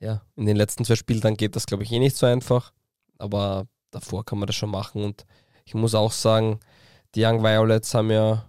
ja, 0.00 0.22
in 0.34 0.46
den 0.46 0.56
letzten 0.56 0.84
zwei 0.84 0.96
Spieltagen 0.96 1.36
geht 1.36 1.54
das, 1.54 1.66
glaube 1.66 1.84
ich, 1.84 1.92
eh 1.92 2.00
nicht 2.00 2.16
so 2.16 2.26
einfach, 2.26 2.72
aber 3.18 3.68
davor 3.92 4.24
kann 4.24 4.40
man 4.40 4.48
das 4.48 4.56
schon 4.56 4.70
machen. 4.70 5.04
Und 5.04 5.24
ich 5.64 5.74
muss 5.74 5.94
auch 5.94 6.10
sagen, 6.10 6.58
die 7.14 7.24
Young 7.24 7.44
Violets 7.44 7.94
haben 7.94 8.10
ja 8.10 8.44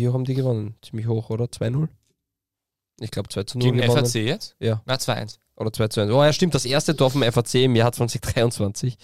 wie 0.00 0.08
haben 0.08 0.24
die 0.24 0.34
gewonnen? 0.34 0.74
Ziemlich 0.82 1.06
hoch, 1.06 1.30
oder? 1.30 1.44
2-0? 1.46 1.88
Ich 3.00 3.10
glaube 3.10 3.28
2 3.28 3.44
zu 3.44 3.58
0 3.58 3.72
Gegen 3.72 3.80
gewonnen. 3.86 4.06
FAC 4.06 4.14
jetzt? 4.22 4.56
Ja. 4.58 4.82
Na, 4.86 4.94
2-1. 4.94 5.38
Oder 5.56 5.72
2 5.72 5.88
zu 5.88 6.00
1. 6.00 6.10
Oh 6.12 6.22
ja, 6.24 6.32
stimmt, 6.32 6.54
das 6.54 6.64
erste 6.64 6.96
Tor 6.96 7.10
vom 7.10 7.22
FAC 7.22 7.54
im 7.56 7.76
Jahr 7.76 7.92
2023. 7.92 8.96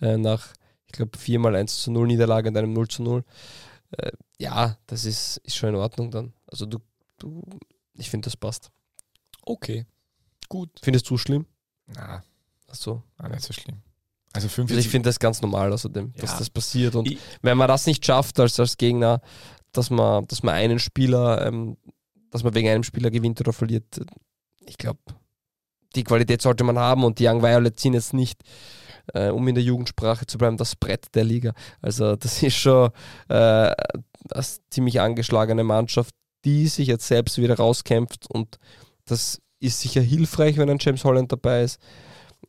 Äh, 0.00 0.16
nach, 0.18 0.48
ich 0.86 0.92
glaube, 0.92 1.16
viermal 1.18 1.56
1 1.56 1.82
zu 1.82 1.90
0 1.90 2.06
Niederlage 2.06 2.48
und 2.50 2.56
einem 2.56 2.72
0 2.72 2.88
zu 2.88 3.02
0. 3.02 3.24
Äh, 3.98 4.12
ja, 4.38 4.78
das 4.86 5.04
ist, 5.04 5.38
ist 5.38 5.56
schon 5.56 5.70
in 5.70 5.74
Ordnung 5.76 6.10
dann. 6.10 6.32
Also 6.46 6.66
du, 6.66 6.78
du 7.18 7.42
ich 7.94 8.08
finde, 8.10 8.26
das 8.26 8.36
passt. 8.36 8.70
Okay. 9.44 9.86
Gut. 10.48 10.70
Findest 10.82 11.08
du 11.10 11.16
schlimm? 11.18 11.46
Na, 11.86 12.22
Achso. 12.68 13.02
war 13.18 13.28
nicht 13.28 13.42
so 13.42 13.52
schlimm. 13.52 13.82
Also 14.34 14.46
Also 14.46 14.46
ich 14.46 14.52
45 14.54 14.90
finde 14.90 15.08
das 15.10 15.18
ganz 15.18 15.42
normal 15.42 15.72
außerdem, 15.74 16.14
dass 16.16 16.30
Ja. 16.32 16.38
das 16.38 16.48
passiert. 16.48 16.94
Und 16.94 17.10
Ich- 17.10 17.18
wenn 17.42 17.58
man 17.58 17.68
das 17.68 17.86
nicht 17.86 18.04
schafft 18.06 18.40
als, 18.40 18.58
als 18.58 18.78
Gegner, 18.78 19.20
dass 19.72 19.90
man, 19.90 20.26
dass 20.26 20.42
man 20.42 20.54
einen 20.54 20.78
Spieler, 20.78 21.46
ähm, 21.46 21.76
dass 22.30 22.44
man 22.44 22.54
wegen 22.54 22.68
einem 22.68 22.82
Spieler 22.82 23.10
gewinnt 23.10 23.40
oder 23.40 23.52
verliert, 23.52 24.00
ich 24.66 24.78
glaube, 24.78 25.00
die 25.94 26.04
Qualität 26.04 26.40
sollte 26.40 26.64
man 26.64 26.78
haben 26.78 27.04
und 27.04 27.18
die 27.18 27.26
Young 27.26 27.42
Violets 27.42 27.82
sind 27.82 27.94
jetzt 27.94 28.14
nicht, 28.14 28.40
äh, 29.14 29.28
um 29.28 29.46
in 29.48 29.54
der 29.54 29.64
Jugendsprache 29.64 30.26
zu 30.26 30.38
bleiben, 30.38 30.56
das 30.56 30.76
Brett 30.76 31.06
der 31.14 31.24
Liga. 31.24 31.52
Also 31.80 32.16
das 32.16 32.42
ist 32.42 32.56
schon 32.56 32.90
äh, 33.28 33.34
eine 33.34 34.44
ziemlich 34.70 35.00
angeschlagene 35.00 35.64
Mannschaft, 35.64 36.14
die 36.44 36.66
sich 36.68 36.88
jetzt 36.88 37.06
selbst 37.06 37.38
wieder 37.38 37.56
rauskämpft 37.56 38.26
und 38.30 38.58
das 39.04 39.40
ist 39.60 39.80
sicher 39.80 40.00
hilfreich, 40.00 40.56
wenn 40.56 40.70
ein 40.70 40.78
James 40.80 41.04
Holland 41.04 41.30
dabei 41.30 41.62
ist, 41.62 41.80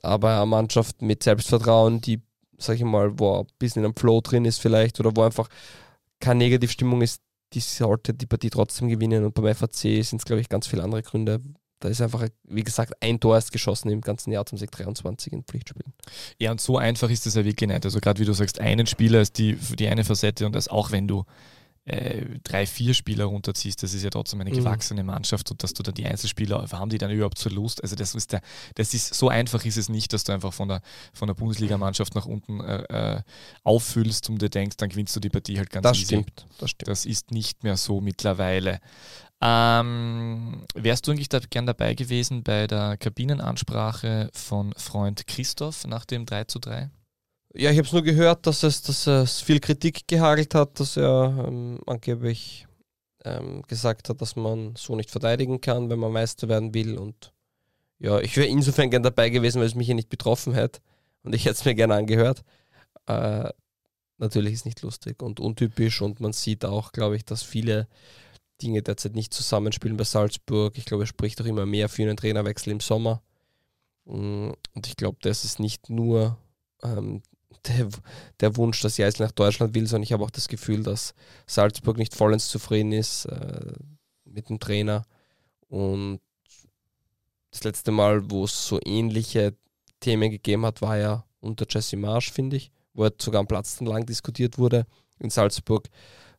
aber 0.02 0.38
eine 0.38 0.46
Mannschaft 0.46 1.02
mit 1.02 1.24
Selbstvertrauen, 1.24 2.02
die, 2.02 2.22
sag 2.58 2.78
ich 2.78 2.84
mal, 2.84 3.18
wo 3.20 3.42
ein 3.42 3.48
bisschen 3.60 3.86
am 3.86 3.96
Flow 3.96 4.22
drin 4.22 4.46
ist 4.46 4.60
vielleicht 4.60 5.00
oder 5.00 5.16
wo 5.16 5.22
einfach 5.22 5.48
keine 6.24 6.40
Negativstimmung 6.40 7.02
ist, 7.02 7.22
die 7.54 7.60
sollte 7.60 8.14
die 8.14 8.26
Partie 8.26 8.50
trotzdem 8.50 8.88
gewinnen 8.88 9.26
und 9.26 9.34
beim 9.34 9.54
FAC 9.54 10.04
sind 10.04 10.14
es, 10.14 10.26
glaube 10.26 10.40
ich, 10.42 10.48
ganz 10.48 10.68
viele 10.68 10.84
andere 10.84 11.04
Gründe. 11.04 11.42
Da 11.80 11.90
ist 11.90 12.02
einfach, 12.02 12.26
wie 12.44 12.64
gesagt, 12.64 12.94
ein 13.02 13.20
Tor 13.20 13.36
erst 13.36 13.52
geschossen 13.52 13.90
im 13.90 14.00
ganzen 14.00 14.32
Jahr 14.32 14.46
2023 14.46 15.34
in 15.34 15.44
Pflichtspielen. 15.44 15.94
Ja, 16.40 16.52
und 16.52 16.62
so 16.62 16.78
einfach 16.78 17.10
ist 17.10 17.28
es 17.28 17.36
ja 17.36 17.44
wirklich 17.44 17.68
nicht. 17.68 17.84
Also 17.84 18.00
gerade 18.00 18.22
wie 18.22 18.26
du 18.26 18.32
sagst, 18.32 18.62
einen 18.62 18.88
Spieler 18.88 19.20
ist 19.20 19.38
die, 19.38 19.56
die 19.56 19.90
eine 19.90 20.06
Facette 20.06 20.46
und 20.46 20.56
das 20.56 20.70
auch 20.70 20.92
wenn 20.92 21.10
du 21.10 21.26
äh, 21.86 22.40
drei, 22.44 22.66
vier 22.66 22.94
Spieler 22.94 23.26
runterziehst, 23.26 23.84
das 23.84 23.94
ist 23.94 24.04
ja 24.04 24.10
trotzdem 24.10 24.40
eine 24.42 24.52
Mhm. 24.52 24.56
gewachsene 24.56 25.04
Mannschaft 25.04 25.52
und 25.52 25.62
dass 25.64 25.74
du 25.74 25.84
dann 25.84 25.94
die 25.96 26.06
Einzelspieler, 26.06 26.66
haben 26.72 26.90
die 26.90 26.98
dann 26.98 27.12
überhaupt 27.12 27.38
zur 27.38 27.52
Lust? 27.52 27.84
Also 27.84 27.96
das 27.98 28.16
ist 28.16 28.32
der, 28.32 28.42
das 28.76 28.94
ist 28.94 29.14
so 29.14 29.28
einfach 29.30 29.66
ist 29.66 29.78
es 29.78 29.90
nicht, 29.90 30.14
dass 30.14 30.24
du 30.24 30.32
einfach 30.32 30.54
von 30.54 30.70
der, 30.70 30.82
von 31.14 31.28
der 31.28 31.36
Bundesligamannschaft 31.36 32.16
nach 32.16 32.26
unten 32.26 32.62
äh, 32.62 33.16
äh, 33.18 33.22
auffüllst 33.64 34.30
und 34.30 34.42
dir 34.42 34.50
denkst, 34.50 34.78
dann 34.78 34.90
gewinnst 34.90 35.14
du 35.16 35.20
die 35.20 35.30
Partie 35.30 35.58
halt 35.58 35.70
ganz 35.72 35.84
Das 35.84 35.98
easy. 35.98 36.06
stimmt, 36.16 36.46
das 36.60 36.70
stimmt. 36.70 36.88
Das 36.88 37.06
ist 37.06 37.32
nicht 37.32 37.64
mehr 37.64 37.76
so 37.76 38.00
mittlerweile. 38.00 38.80
Ähm, 39.42 40.64
wärst 40.74 41.06
du 41.06 41.12
eigentlich 41.12 41.28
da 41.28 41.40
gern 41.40 41.66
dabei 41.66 41.96
gewesen 41.96 42.44
bei 42.44 42.66
der 42.66 42.96
Kabinenansprache 42.96 44.30
von 44.34 44.74
Freund 44.78 45.28
Christoph 45.28 45.86
nach 45.86 46.06
dem 46.06 46.26
3 46.26 46.46
zu 46.46 46.60
3? 46.60 46.90
Ja, 47.56 47.70
ich 47.70 47.78
habe 47.78 47.86
es 47.86 47.94
nur 47.94 48.02
gehört, 48.02 48.48
dass 48.48 48.64
es, 48.64 48.82
dass 48.82 49.06
es 49.06 49.42
viel 49.42 49.60
Kritik 49.60 50.08
gehagelt 50.08 50.56
hat, 50.56 50.80
dass 50.80 50.98
er 50.98 51.46
ähm, 51.48 51.80
angeblich 51.86 52.66
ähm, 53.24 53.62
gesagt 53.68 54.10
hat, 54.10 54.22
dass 54.22 54.36
man 54.36 54.76
so 54.76 54.96
nicht 54.96 55.12
verteidigen 55.12 55.62
kann, 55.62 55.90
wenn 55.90 56.00
man 56.00 56.12
Meister 56.12 56.50
werden 56.50 56.74
will. 56.74 56.98
Und 56.98 57.32
ja, 58.00 58.20
ich 58.20 58.36
wäre 58.38 58.48
insofern 58.48 58.90
gern 58.90 59.04
dabei 59.04 59.30
gewesen, 59.30 59.60
weil 59.60 59.68
es 59.68 59.76
mich 59.76 59.86
hier 59.86 59.96
nicht 59.96 60.10
betroffen 60.10 60.54
hätte. 60.54 60.82
Und 61.24 61.36
ich 61.36 61.46
hätte 61.46 61.56
es 61.56 61.66
mir 61.66 61.76
gerne 61.76 61.96
angehört. 61.96 62.44
Äh, 63.06 63.50
natürlich 64.18 64.54
ist 64.54 64.66
nicht 64.66 64.82
lustig 64.82 65.22
und 65.22 65.40
untypisch 65.40 66.02
und 66.02 66.20
man 66.22 66.34
sieht 66.34 66.66
auch, 66.66 66.92
glaube 66.92 67.16
ich, 67.18 67.26
dass 67.26 67.44
viele 67.44 67.88
Dinge 68.62 68.82
derzeit 68.82 69.16
nicht 69.16 69.34
zusammenspielen 69.34 69.98
bei 69.98 70.06
Salzburg. 70.06 70.78
Ich 70.78 70.86
glaube, 70.86 71.04
es 71.04 71.10
spricht 71.10 71.42
auch 71.42 71.46
immer 71.46 71.66
mehr 71.68 71.88
für 71.90 72.04
einen 72.04 72.18
Trainerwechsel 72.18 72.72
im 72.72 72.80
Sommer. 72.80 73.22
Mm, 74.06 74.52
Und 74.74 74.88
ich 74.88 74.96
glaube, 74.98 75.18
das 75.22 75.46
ist 75.46 75.60
nicht 75.60 75.90
nur 75.90 76.38
ähm, 76.84 77.22
der, 77.68 77.90
der 78.40 78.56
Wunsch, 78.58 78.82
dass 78.82 78.98
Geisel 78.98 79.26
nach 79.26 79.32
Deutschland 79.32 79.74
will, 79.74 79.88
sondern 79.88 80.04
ich 80.04 80.14
habe 80.14 80.24
auch 80.24 80.32
das 80.32 80.48
Gefühl, 80.48 80.84
dass 80.84 81.14
Salzburg 81.48 81.98
nicht 81.98 82.16
vollends 82.16 82.50
zufrieden 82.50 82.92
ist 82.92 83.26
äh, 83.26 83.74
mit 84.26 84.50
dem 84.50 84.60
Trainer. 84.60 85.06
Und 85.70 86.20
das 87.52 87.64
letzte 87.64 87.92
Mal, 87.92 88.30
wo 88.30 88.46
es 88.46 88.68
so 88.68 88.80
ähnliche 88.84 89.56
Themen 90.00 90.32
gegeben 90.32 90.66
hat, 90.66 90.82
war 90.82 90.98
ja 90.98 91.26
unter 91.40 91.66
Jesse 91.70 91.98
Marsch, 91.98 92.32
finde 92.32 92.58
ich, 92.58 92.72
wo 92.94 93.04
er 93.04 93.14
sogar 93.20 93.40
am 93.40 93.48
Platz 93.48 93.80
lang 93.82 94.06
diskutiert 94.06 94.58
wurde. 94.58 94.86
In 95.20 95.30
Salzburg 95.30 95.88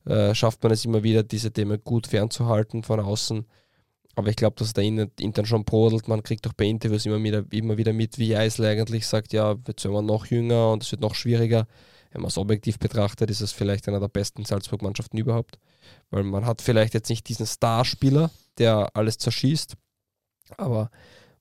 äh, 0.07 0.35
schafft 0.35 0.63
man 0.63 0.73
es 0.73 0.85
immer 0.85 1.03
wieder, 1.03 1.23
diese 1.23 1.53
Themen 1.53 1.83
gut 1.83 2.07
fernzuhalten 2.07 2.83
von 2.83 3.01
außen. 3.01 3.47
Aber 4.15 4.29
ich 4.29 4.37
glaube, 4.37 4.57
dass 4.57 4.73
da 4.73 4.83
in- 4.83 5.11
intern 5.19 5.47
schon 5.47 5.65
brodelt. 5.65 6.09
Man 6.09 6.23
kriegt 6.23 6.47
auch 6.47 6.53
bei 6.53 6.67
Interviews 6.67 7.07
immer 7.07 7.23
wieder, 7.23 7.45
immer 7.51 7.77
wieder 7.77 7.93
mit, 7.93 8.19
wie 8.19 8.37
Eisler 8.37 8.69
eigentlich 8.69 9.07
sagt, 9.07 9.33
ja, 9.33 9.57
jetzt 9.67 9.85
werden 9.85 9.95
wir 9.95 10.03
noch 10.03 10.27
jünger 10.27 10.73
und 10.73 10.83
es 10.83 10.93
wird 10.93 11.01
noch 11.03 11.15
schwieriger. 11.15 11.67
Wenn 12.13 12.23
man 12.23 12.29
es 12.29 12.39
objektiv 12.39 12.79
betrachtet, 12.79 13.29
ist 13.31 13.41
es 13.41 13.51
vielleicht 13.51 13.89
einer 13.89 13.99
der 13.99 14.09
besten 14.09 14.45
Salzburg-Mannschaften 14.45 15.19
überhaupt. 15.19 15.59
Weil 16.11 16.23
man 16.23 16.47
hat 16.47 16.63
vielleicht 16.63 16.95
jetzt 16.95 17.11
nicht 17.11 17.29
diesen 17.29 17.47
Starspieler, 17.47 18.31
der 18.59 18.91
alles 18.95 19.19
zerschießt, 19.19 19.75
aber 20.57 20.91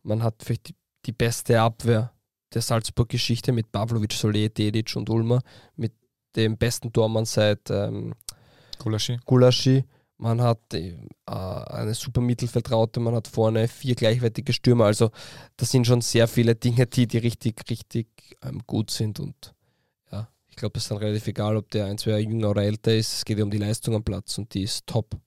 man 0.02 0.24
hat 0.24 0.42
vielleicht 0.44 0.70
die, 0.70 0.76
die 1.06 1.12
beste 1.12 1.62
Abwehr 1.62 2.12
der 2.54 2.62
Salzburg-Geschichte 2.62 3.52
mit 3.52 3.72
Pavlovic, 3.72 4.12
Solé, 4.12 4.50
Dedic 4.50 4.96
und 4.96 5.10
Ulmer, 5.10 5.42
mit 5.76 5.94
dem 6.36 6.58
besten 6.58 6.92
Tormann 6.92 7.26
seit 7.26 7.70
ähm, 7.70 8.16
Gulaschi? 8.80 9.20
Gulaschi. 9.26 9.86
Man 10.24 10.42
hat 10.42 10.74
äh, 10.74 10.96
eine 11.26 11.94
super 11.94 12.22
Mittelfeldraute, 12.22 13.02
man 13.02 13.14
hat 13.14 13.28
vorne 13.28 13.68
vier 13.68 13.94
gleichwertige 13.94 14.54
Stürmer. 14.54 14.86
Also 14.86 15.12
das 15.58 15.70
sind 15.70 15.86
schon 15.86 16.00
sehr 16.00 16.30
viele 16.30 16.56
Dinge, 16.56 16.88
die, 16.88 17.08
die 17.08 17.18
richtig, 17.18 17.70
richtig 17.70 18.08
ähm, 18.42 18.62
gut 18.66 18.90
sind. 18.90 19.20
Und 19.20 19.54
ja, 20.14 20.30
ich 20.48 20.56
glaube, 20.56 20.78
es 20.78 20.86
ist 20.86 20.92
dann 20.92 21.00
relativ 21.00 21.28
egal, 21.28 21.58
ob 21.58 21.70
der 21.72 21.88
ein, 21.88 21.98
zwei 21.98 22.12
Jahre 22.12 22.22
jünger 22.22 22.52
oder 22.52 22.64
älter 22.64 22.96
ist. 22.96 23.12
Es 23.12 23.26
geht 23.26 23.38
ja 23.38 23.44
um 23.44 23.52
die 23.52 23.58
Leistung 23.58 23.96
am 23.96 24.04
Platz 24.06 24.38
und 24.38 24.54
die 24.54 24.64
ist 24.64 24.88
top. 24.88 25.18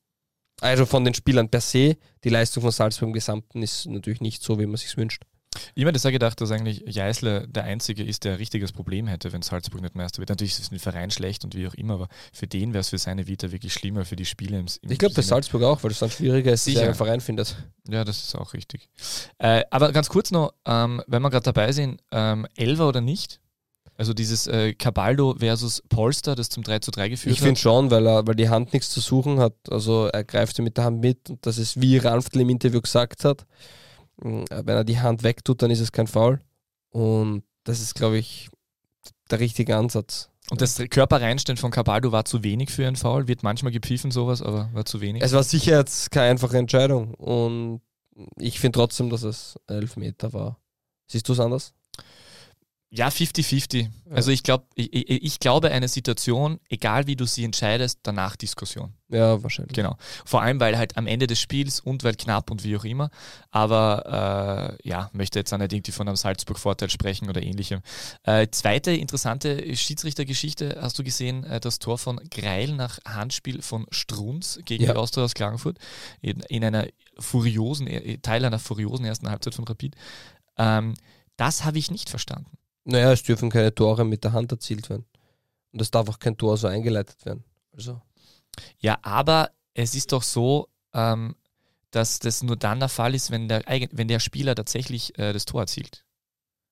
Also 0.62 0.86
von 0.86 1.05
den 1.05 1.12
Spielern 1.12 1.51
per 1.51 1.60
se, 1.60 1.98
die 2.24 2.31
Leistung 2.31 2.62
von 2.62 2.73
Salzburg 2.73 3.09
im 3.09 3.12
Gesamten 3.12 3.62
ist 3.62 3.85
natürlich 3.85 4.23
nicht 4.23 4.43
so, 4.43 4.59
wie 4.59 4.64
man 4.64 4.78
sich 4.78 4.97
wünscht. 4.97 5.24
Ich 5.74 5.85
mir 5.85 5.93
das 5.93 6.03
ja 6.03 6.11
gedacht, 6.11 6.41
dass 6.41 6.51
eigentlich 6.51 6.83
Jeißler 6.87 7.47
der 7.47 7.65
Einzige 7.65 8.03
ist, 8.05 8.24
der 8.24 8.33
ein 8.33 8.39
richtiges 8.39 8.73
Problem 8.73 9.07
hätte, 9.07 9.33
wenn 9.33 9.43
Salzburg 9.43 9.83
nicht 9.83 9.95
Meister 9.95 10.19
wird. 10.19 10.28
Natürlich 10.28 10.53
ist 10.55 10.61
es 10.61 10.69
den 10.70 10.78
Verein 10.78 11.11
schlecht 11.11 11.45
und 11.45 11.55
wie 11.55 11.66
auch 11.66 11.74
immer, 11.74 11.95
aber 11.95 12.09
für 12.33 12.47
den 12.47 12.73
wäre 12.73 12.81
es 12.81 12.91
für 12.91 12.99
seine 12.99 13.27
Vita 13.27 13.53
wirklich 13.53 13.73
schlimmer, 13.73 14.05
für 14.05 14.16
die 14.16 14.24
Spiele 14.24 14.59
im, 14.59 14.66
im 14.83 14.91
Ich 14.91 14.99
glaube, 14.99 15.15
für 15.15 15.23
Salzburg 15.23 15.62
auch, 15.62 15.83
weil 15.83 15.91
es 15.91 15.99
dann 15.99 16.11
schwieriger 16.11 16.53
ist, 16.53 16.66
er 16.69 16.85
einen 16.85 16.95
Verein 16.95 17.20
findet. 17.20 17.57
Ja, 17.89 18.05
das 18.05 18.24
ist 18.24 18.35
auch 18.35 18.55
richtig. 18.55 18.89
Äh, 19.39 19.62
aber 19.70 19.93
ganz 19.93 20.09
kurz 20.09 20.31
noch, 20.31 20.55
ähm, 20.66 21.03
wenn 21.07 21.23
wir 21.23 21.31
gerade 21.31 21.45
dabei 21.45 21.73
sind, 21.73 22.01
ähm, 22.11 22.47
Elver 22.57 22.89
oder 22.89 23.01
nicht? 23.01 23.41
Also 23.99 24.12
dieses 24.12 24.47
äh, 24.47 24.74
Cabaldo 24.74 25.37
versus 25.39 25.83
Polster, 25.89 26.35
das 26.35 26.51
zum 26.51 26.62
3 26.62 26.81
zu 26.81 26.91
3 26.91 27.09
geführt 27.09 27.33
Ich 27.33 27.41
finde 27.41 27.53
hat. 27.53 27.61
schon, 27.61 27.91
weil, 27.91 28.07
er, 28.07 28.27
weil 28.27 28.35
die 28.35 28.49
Hand 28.49 28.73
nichts 28.73 28.91
zu 28.91 29.01
suchen 29.01 29.41
hat. 29.41 29.55
Also 29.70 30.07
er 30.07 30.23
greift 30.24 30.57
sie 30.57 30.62
mit 30.62 30.77
der 30.77 30.85
Hand 30.85 31.01
mit 31.01 31.31
und 31.31 31.47
das 31.47 31.57
ist, 31.57 31.81
wie 31.81 31.97
Ranftl 31.97 32.41
im 32.41 32.51
Interview 32.51 32.81
gesagt 32.81 33.24
hat. 33.24 33.47
Mh, 34.22 34.44
Wenn 34.51 34.76
er 34.76 34.84
die 34.84 35.01
Hand 35.01 35.22
wegtut, 35.22 35.62
dann 35.62 35.70
ist 35.70 35.80
es 35.80 35.93
kein 35.93 36.06
Foul. 36.06 36.40
Und 36.90 37.43
das 37.64 37.80
ist, 37.80 37.94
glaube 37.94 38.18
ich, 38.18 38.48
der 39.30 39.40
richtige 39.40 39.76
Ansatz. 39.76 40.30
Und 40.51 40.60
das 40.60 40.80
Körperreinstellen 40.90 41.56
von 41.56 41.72
Cabaldo 41.72 42.12
war 42.12 42.24
zu 42.24 42.44
wenig 42.44 42.70
für 42.70 42.86
einen 42.86 42.97
Foul, 42.97 43.26
wird 43.26 43.43
manchmal 43.43 43.72
gepfiffen 43.72 44.12
sowas, 44.12 44.43
aber 44.43 44.70
war 44.72 44.84
zu 44.84 45.01
wenig. 45.01 45.22
Es 45.22 45.32
war 45.32 45.43
sicher 45.43 45.78
jetzt 45.78 46.12
keine 46.12 46.30
einfache 46.30 46.56
Entscheidung. 46.56 47.14
Und 47.14 47.80
ich 48.38 48.60
finde 48.60 48.78
trotzdem, 48.78 49.10
dass 49.10 49.24
es 49.24 49.59
elf 49.66 49.97
Meter 49.97 50.32
war. 50.32 50.60
Siehst 51.09 51.28
du 51.28 51.32
es 51.32 51.40
anders? 51.40 51.74
Ja, 52.97 53.09
50-50. 53.09 53.89
Also 54.10 54.31
ich, 54.31 54.43
glaub, 54.43 54.66
ich, 54.74 54.93
ich, 54.93 55.23
ich 55.23 55.39
glaube, 55.39 55.70
eine 55.70 55.89
Situation, 55.89 56.60
egal 56.70 57.06
wie 57.06 57.14
du 57.14 57.27
sie 57.27 57.44
entscheidest, 57.44 58.01
danach 58.05 58.36
Diskussion. 58.36 58.94
Ja, 59.09 59.43
wahrscheinlich. 59.43 59.74
Genau. 59.74 59.97
Vor 60.24 60.40
allem, 60.40 60.60
weil 60.60 60.78
halt 60.78 60.97
am 60.97 61.06
Ende 61.06 61.27
des 61.27 61.39
Spiels 61.39 61.81
und 61.81 62.05
weil 62.05 62.14
knapp 62.14 62.51
und 62.51 62.64
wie 62.64 62.77
auch 62.77 62.85
immer. 62.85 63.10
Aber 63.51 64.78
äh, 64.82 64.89
ja, 64.89 65.10
möchte 65.12 65.39
jetzt 65.39 65.52
auch 65.52 65.59
nicht 65.59 65.73
irgendwie 65.73 65.93
von 65.93 66.09
einem 66.09 66.16
Salzburg-Vorteil 66.16 66.89
sprechen 66.89 67.28
oder 67.28 67.43
ähnlichem. 67.43 67.81
Äh, 68.23 68.48
zweite 68.51 68.93
interessante 68.93 69.77
Schiedsrichtergeschichte, 69.77 70.78
hast 70.81 70.98
du 70.98 71.05
gesehen, 71.05 71.44
äh, 71.44 71.60
das 71.60 71.78
Tor 71.78 71.98
von 71.98 72.18
Greil 72.31 72.73
nach 72.73 72.98
Handspiel 73.05 73.60
von 73.60 73.86
Strunz 73.90 74.59
gegen 74.64 74.85
Ja. 74.85 74.93
die 74.93 74.98
Austria 74.98 75.24
aus 75.24 75.35
Klagenfurt 75.35 75.78
in, 76.23 76.40
in 76.48 76.64
einer 76.64 76.86
furiosen, 77.18 77.86
äh, 77.89 78.18
Teil 78.18 78.44
einer 78.44 78.59
furiosen 78.59 79.05
ersten 79.05 79.28
Halbzeit 79.28 79.55
von 79.55 79.66
Rapid. 79.66 79.94
Ähm, 80.56 80.94
das 81.36 81.64
habe 81.64 81.78
ich 81.78 81.90
nicht 81.90 82.09
verstanden. 82.09 82.51
Naja, 82.88 83.12
es 83.12 83.22
dürfen 83.22 83.50
keine 83.50 83.74
Tore 83.74 84.04
mit 84.04 84.22
der 84.24 84.32
Hand 84.32 84.52
erzielt 84.52 84.88
werden. 84.88 85.04
Und 85.72 85.82
es 85.82 85.90
darf 85.90 86.08
auch 86.08 86.18
kein 86.18 86.36
Tor 86.36 86.56
so 86.56 86.68
eingeleitet 86.68 87.24
werden. 87.26 87.44
Also, 87.74 88.00
Ja, 88.78 88.98
aber 89.02 89.50
es 89.74 89.94
ist 89.94 90.12
doch 90.12 90.22
so, 90.22 90.68
ähm, 90.94 91.34
dass 91.90 92.18
das 92.20 92.42
nur 92.42 92.56
dann 92.56 92.78
der 92.78 92.88
Fall 92.88 93.14
ist, 93.14 93.30
wenn 93.30 93.48
der, 93.48 93.62
wenn 93.92 94.08
der 94.08 94.20
Spieler 94.20 94.54
tatsächlich 94.54 95.18
äh, 95.18 95.32
das 95.32 95.44
Tor 95.44 95.62
erzielt. 95.62 96.04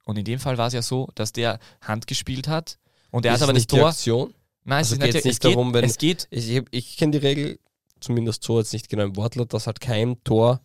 Und 0.04 0.16
in 0.18 0.24
dem 0.24 0.38
Fall 0.38 0.56
war 0.56 0.68
es 0.68 0.72
ja 0.74 0.82
so, 0.82 1.08
dass 1.14 1.32
der 1.32 1.58
Hand 1.80 2.06
gespielt 2.06 2.46
hat 2.46 2.78
und 3.10 3.24
er 3.26 3.32
hat 3.32 3.42
aber 3.42 3.52
das 3.54 3.66
Tor. 3.66 3.88
Aktion. 3.88 4.34
Nein, 4.64 4.78
also 4.78 4.94
es, 4.94 4.98
ist 4.98 5.04
geht's 5.04 5.24
nicht, 5.24 5.32
es, 5.34 5.40
geht, 5.40 5.52
darum, 5.52 5.74
wenn- 5.74 5.84
es 5.84 5.98
geht. 5.98 6.26
Ich, 6.30 6.62
ich 6.70 6.96
kenne 6.96 7.12
die 7.18 7.26
Regel, 7.26 7.58
zumindest 8.00 8.42
so 8.44 8.58
jetzt 8.58 8.72
nicht 8.72 8.88
genau 8.88 9.04
im 9.04 9.16
Wortlaut, 9.16 9.52
dass 9.52 9.66
halt 9.66 9.80
kein 9.80 10.22
Tor 10.24 10.60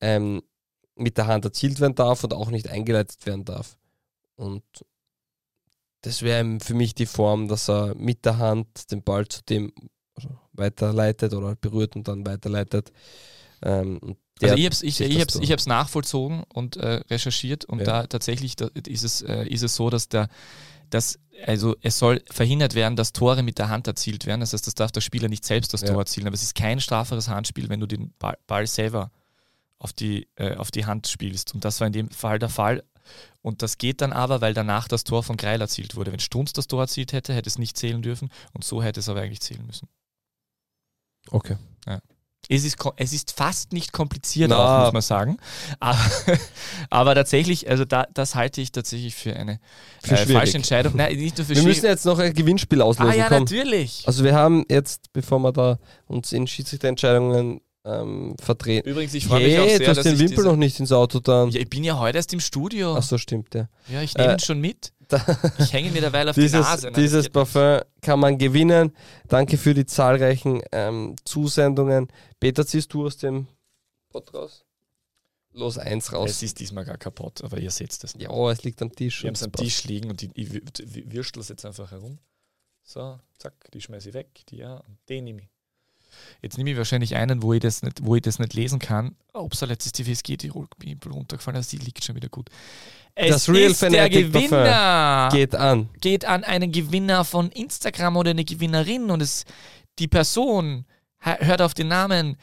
ähm, 0.00 0.42
mit 0.96 1.16
der 1.16 1.26
Hand 1.26 1.44
erzielt 1.44 1.78
werden 1.80 1.94
darf 1.94 2.24
und 2.24 2.34
auch 2.34 2.50
nicht 2.50 2.68
eingeleitet 2.68 3.24
werden 3.26 3.44
darf. 3.44 3.76
Und 4.40 4.62
das 6.02 6.22
wäre 6.22 6.58
für 6.60 6.74
mich 6.74 6.94
die 6.94 7.06
Form, 7.06 7.48
dass 7.48 7.68
er 7.68 7.94
mit 7.94 8.24
der 8.24 8.38
Hand 8.38 8.90
den 8.90 9.02
Ball 9.02 9.28
zu 9.28 9.42
dem 9.42 9.72
also 10.14 10.30
weiterleitet 10.52 11.34
oder 11.34 11.56
berührt 11.56 11.94
und 11.94 12.08
dann 12.08 12.26
weiterleitet. 12.26 12.90
Ähm, 13.62 14.16
Also 14.42 14.54
ich 14.56 14.64
habe 14.64 14.72
es 14.72 14.82
ich, 14.82 15.00
ich 15.00 15.12
das 15.12 15.20
hab's, 15.20 15.32
Tor. 15.34 15.42
ich 15.42 15.52
hab's 15.52 15.66
nachvollzogen 15.66 16.44
und 16.54 16.76
äh, 16.78 17.02
recherchiert 17.10 17.66
und 17.66 17.80
Ja. 17.80 17.84
da 17.84 18.06
tatsächlich 18.06 18.56
da 18.56 18.68
ist, 18.86 19.04
es, 19.04 19.20
äh, 19.22 19.46
ist 19.46 19.62
es 19.62 19.76
so, 19.76 19.90
dass 19.90 20.08
der 20.08 20.28
dass, 20.88 21.20
also 21.46 21.76
es 21.82 21.98
soll 21.98 22.20
verhindert 22.28 22.74
werden, 22.74 22.96
dass 22.96 23.12
Tore 23.12 23.44
mit 23.44 23.58
der 23.58 23.68
Hand 23.68 23.86
erzielt 23.86 24.26
werden. 24.26 24.40
Das 24.40 24.52
heißt, 24.54 24.66
das 24.66 24.74
darf 24.74 24.90
der 24.90 25.02
Spieler 25.02 25.28
nicht 25.28 25.44
selbst 25.44 25.72
das 25.72 25.82
Ja. 25.82 25.88
Tor 25.88 25.98
erzielen. 26.00 26.26
Aber 26.26 26.34
es 26.34 26.42
ist 26.42 26.56
kein 26.56 26.80
strafbares 26.80 27.28
Handspiel, 27.28 27.68
wenn 27.68 27.78
du 27.78 27.86
den 27.86 28.12
Ball, 28.18 28.36
Ball 28.48 28.66
selber 28.66 29.12
auf 29.78 29.92
die, 29.92 30.26
äh, 30.34 30.56
auf 30.56 30.72
die 30.72 30.86
Hand 30.86 31.06
spielst. 31.06 31.54
Und 31.54 31.64
das 31.64 31.78
war 31.78 31.86
in 31.86 31.92
dem 31.92 32.10
Fall 32.10 32.40
der 32.40 32.48
Fall. 32.48 32.82
Und 33.42 33.62
das 33.62 33.78
geht 33.78 34.00
dann 34.00 34.12
aber, 34.12 34.40
weil 34.40 34.54
danach 34.54 34.88
das 34.88 35.04
Tor 35.04 35.22
von 35.22 35.36
Greil 35.36 35.60
erzielt 35.60 35.96
wurde. 35.96 36.12
Wenn 36.12 36.20
Strunz 36.20 36.52
das 36.52 36.66
Tor 36.66 36.82
erzielt 36.82 37.12
hätte, 37.12 37.32
hätte 37.34 37.48
es 37.48 37.58
nicht 37.58 37.76
zählen 37.76 38.02
dürfen. 38.02 38.30
Und 38.52 38.64
so 38.64 38.82
hätte 38.82 39.00
es 39.00 39.08
aber 39.08 39.20
eigentlich 39.20 39.40
zählen 39.40 39.64
müssen. 39.66 39.88
okay. 41.30 41.56
Es 42.48 42.64
ist, 42.64 42.78
es 42.96 43.12
ist 43.12 43.30
fast 43.30 43.72
nicht 43.72 43.92
kompliziert, 43.92 44.52
auch, 44.52 44.84
muss 44.84 44.92
man 44.92 45.02
sagen. 45.02 45.36
Aber, 45.80 45.98
aber 46.90 47.14
tatsächlich, 47.14 47.70
also 47.70 47.84
da, 47.84 48.06
das 48.12 48.34
halte 48.34 48.60
ich 48.60 48.72
tatsächlich 48.72 49.14
für 49.14 49.36
eine 49.36 49.60
Für 50.02 50.14
äh, 50.14 50.26
falsche 50.26 50.56
Entscheidung. 50.56 50.96
Nein, 50.96 51.16
nicht 51.16 51.38
nur 51.38 51.46
für 51.46 51.54
Wir 51.54 51.62
müssen 51.62 51.86
jetzt 51.86 52.04
noch 52.04 52.18
ein 52.18 52.34
Gewinnspiel 52.34 52.82
auslösen. 52.82 53.12
Ah 53.12 53.16
ja, 53.16 53.28
komm. 53.28 53.40
natürlich. 53.40 54.02
Also 54.06 54.24
wir 54.24 54.34
haben 54.34 54.64
jetzt, 54.68 55.12
bevor 55.12 55.38
wir 55.38 55.52
da 55.52 55.78
uns 56.06 56.32
in 56.32 56.46
Schiedsrichterentscheidungen 56.46 57.60
ähm, 58.00 58.36
vertreten. 58.40 58.88
Übrigens, 58.88 59.14
ich 59.14 59.26
freue 59.26 59.44
mich 59.46 59.58
auch 59.58 59.66
sehr, 59.68 59.78
du 59.80 59.86
hast 59.88 60.04
den 60.04 60.14
ich 60.14 60.18
Wimpel 60.20 60.36
diese, 60.36 60.48
noch 60.48 60.56
nicht 60.56 60.80
ins 60.80 60.92
Auto 60.92 61.20
dann. 61.20 61.50
ja, 61.50 61.60
Ich 61.60 61.68
bin 61.70 61.84
ja 61.84 61.98
heute 61.98 62.18
erst 62.18 62.32
im 62.32 62.40
Studio. 62.40 62.94
Ach 62.96 63.02
so, 63.02 63.18
stimmt, 63.18 63.54
ja. 63.54 63.68
Ja, 63.88 64.02
ich 64.02 64.14
nehme 64.14 64.30
Äh, 64.30 64.32
ihn 64.34 64.38
schon 64.40 64.60
mit. 64.60 64.92
Ich 65.58 65.72
hänge 65.72 65.90
mir 65.90 66.00
derweil 66.00 66.28
auf 66.28 66.36
die 66.36 66.42
dieses 66.42 66.60
Nase. 66.60 66.86
Nein, 66.90 66.94
dieses 67.02 67.28
Parfum 67.28 67.80
kann 68.00 68.20
man 68.20 68.38
gewinnen. 68.38 68.92
Danke 69.26 69.58
für 69.58 69.74
die 69.74 69.84
zahlreichen 69.84 70.62
ähm, 70.70 71.16
Zusendungen. 71.24 72.06
Peter, 72.38 72.64
ziehst 72.64 72.92
du 72.94 73.06
aus 73.06 73.16
dem 73.16 73.48
Pot 74.10 74.32
raus? 74.32 74.64
Los, 75.52 75.78
eins 75.78 76.12
raus. 76.12 76.30
Es 76.30 76.42
ist 76.44 76.60
diesmal 76.60 76.84
gar 76.84 76.96
kaputt, 76.96 77.42
aber 77.42 77.58
ihr 77.58 77.72
seht 77.72 77.90
es. 77.90 78.14
ja, 78.18 78.50
es 78.52 78.62
liegt 78.62 78.80
am 78.82 78.92
Tisch. 78.92 79.24
Wir 79.24 79.28
haben 79.28 79.34
es 79.34 79.42
am 79.42 79.50
Tisch 79.50 79.82
liegen 79.82 80.10
und 80.10 80.20
die, 80.20 80.30
ich 80.34 80.48
wür- 80.50 80.62
wür- 80.64 81.12
würstel 81.12 81.40
es 81.40 81.48
jetzt 81.48 81.64
einfach 81.64 81.90
herum. 81.90 82.18
So, 82.84 83.18
zack, 83.38 83.54
die 83.72 83.80
schmeiße 83.80 84.10
ich 84.10 84.14
weg, 84.14 84.28
die 84.48 84.58
ja, 84.58 84.76
und 84.76 84.96
den 85.08 85.24
nehme 85.24 85.42
ich. 85.42 85.48
Jetzt 86.42 86.58
nehme 86.58 86.70
ich 86.70 86.76
wahrscheinlich 86.76 87.16
einen, 87.16 87.42
wo 87.42 87.52
ich 87.52 87.60
das 87.60 87.82
nicht, 87.82 88.04
wo 88.04 88.16
ich 88.16 88.22
das 88.22 88.38
nicht 88.38 88.54
lesen 88.54 88.78
kann. 88.78 89.16
Upsala, 89.32 89.72
jetzt 89.72 89.86
ist 89.86 89.98
die 89.98 90.06
WSG 90.06 90.36
Tirol 90.36 90.66
runtergefallen, 91.06 91.56
also 91.56 91.76
die 91.76 91.84
liegt 91.84 92.04
schon 92.04 92.16
wieder 92.16 92.28
gut. 92.28 92.48
Es 93.14 93.30
Das 93.30 93.48
Real 93.48 93.70
ist 93.70 93.82
der 93.82 93.90
Fanatic 93.90 94.32
Gewinner. 94.32 95.28
Geht 95.32 95.54
an. 95.54 95.88
geht 96.00 96.24
an 96.24 96.44
einen 96.44 96.72
Gewinner 96.72 97.24
von 97.24 97.50
Instagram 97.50 98.16
oder 98.16 98.30
eine 98.30 98.44
Gewinnerin 98.44 99.10
und 99.10 99.20
es 99.20 99.44
die 99.98 100.08
Person 100.08 100.86
hört 101.18 101.60
auf 101.60 101.74
den 101.74 101.88
Namen 101.88 102.36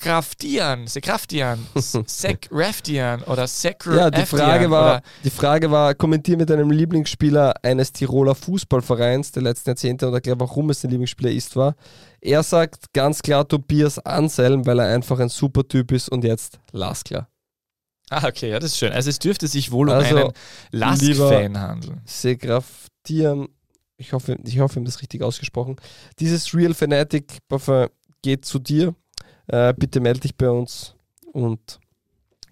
Sekraftian, 0.00 0.86
Sekraftian, 0.86 1.66
Sekraftian 2.06 3.22
oder 3.24 3.46
Sekr 3.46 3.94
Ja, 3.94 4.10
die 4.10 4.24
Frage 4.24 4.70
war, 4.70 5.02
die 5.22 5.30
Frage 5.30 5.70
war, 5.70 5.94
kommentier 5.94 6.38
mit 6.38 6.48
deinem 6.48 6.70
Lieblingsspieler 6.70 7.52
eines 7.62 7.92
Tiroler 7.92 8.34
Fußballvereins 8.34 9.32
der 9.32 9.42
letzten 9.42 9.70
Jahrzehnte 9.70 10.08
und 10.08 10.14
erklär, 10.14 10.40
warum 10.40 10.70
es 10.70 10.80
dein 10.80 10.90
Lieblingsspieler 10.92 11.30
ist, 11.30 11.54
war. 11.54 11.74
Er 12.22 12.42
sagt 12.42 12.94
ganz 12.94 13.20
klar 13.20 13.46
Tobias 13.46 13.98
Anselm, 13.98 14.64
weil 14.64 14.78
er 14.78 14.86
einfach 14.86 15.18
ein 15.20 15.28
super 15.28 15.68
Typ 15.68 15.92
ist 15.92 16.08
und 16.08 16.24
jetzt 16.24 16.58
Lasklar. 16.72 17.28
Ah, 18.08 18.26
okay, 18.26 18.48
ja, 18.48 18.58
das 18.58 18.72
ist 18.72 18.78
schön. 18.78 18.92
Also 18.92 19.10
es 19.10 19.18
dürfte 19.18 19.48
sich 19.48 19.70
wohl 19.70 19.90
um 19.90 19.94
Also, 19.96 20.16
einen 20.16 20.32
Lask-Fan 20.70 21.60
handeln. 21.60 22.00
Segraftian, 22.06 23.48
ich 23.98 24.14
hoffe, 24.14 24.38
ich 24.44 24.60
hoffe, 24.60 24.72
ich 24.72 24.76
habe 24.76 24.86
das 24.86 25.02
richtig 25.02 25.22
ausgesprochen. 25.22 25.76
Dieses 26.18 26.54
Real 26.54 26.72
Fanatic 26.72 27.46
Parfum 27.48 27.88
geht 28.22 28.46
zu 28.46 28.58
dir. 28.58 28.94
Äh, 29.52 29.74
bitte 29.76 30.00
melde 30.00 30.20
dich 30.20 30.36
bei 30.36 30.48
uns 30.48 30.94
und 31.32 31.80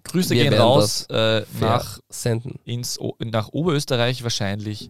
Grüße 0.03 0.33
Wir 0.33 0.43
gehen 0.49 0.53
raus 0.59 1.05
äh, 1.09 1.43
nach, 1.59 1.99
senden. 2.09 2.59
ins, 2.65 2.99
O- 2.99 3.15
nach 3.19 3.49
Oberösterreich 3.49 4.23
wahrscheinlich. 4.23 4.89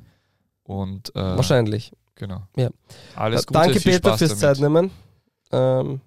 Und 0.63 1.13
äh, 1.15 1.19
Wahrscheinlich. 1.19 1.91
Genau. 2.15 2.43
Ja. 2.55 2.69
Alles 3.15 3.45
Gute, 3.45 3.59
Danke 3.59 3.79
viel 3.79 3.93
Peter 3.93 4.09
Spaß 4.09 4.19
fürs 4.19 4.39
damit. 4.39 4.41
Zeitnehmen. 4.59 4.91
Ähm, 5.51 6.01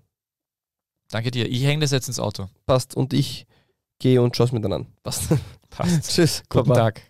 Danke 1.10 1.30
dir. 1.30 1.46
Ich 1.48 1.64
hänge 1.64 1.80
das 1.82 1.90
jetzt 1.90 2.08
ins 2.08 2.18
Auto. 2.20 2.48
passt. 2.66 2.96
Und 2.96 3.12
ich 3.12 3.46
gehe 3.98 4.22
und 4.22 4.36
schaue 4.36 4.46
es 4.46 4.52
mir 4.52 4.60
dann 4.60 4.72
an. 4.72 4.86
Passt. 5.02 5.24
Passt. 5.70 6.10
Tschüss. 6.14 6.42
Guten 6.48 6.68
Baba. 6.70 6.80
Tag. 6.92 7.02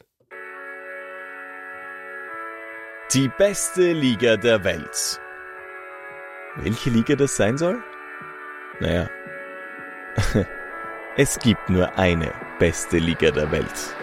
Die 3.14 3.28
beste 3.38 3.92
Liga 3.92 4.36
der 4.36 4.64
Welt. 4.64 5.20
Welche 6.56 6.90
Liga 6.90 7.14
das 7.16 7.36
sein 7.36 7.58
soll? 7.58 7.82
Naja. 8.80 9.08
es 11.16 11.38
gibt 11.38 11.68
nur 11.68 11.98
eine 11.98 12.32
beste 12.58 12.98
Liga 12.98 13.30
der 13.30 13.50
Welt. 13.50 13.94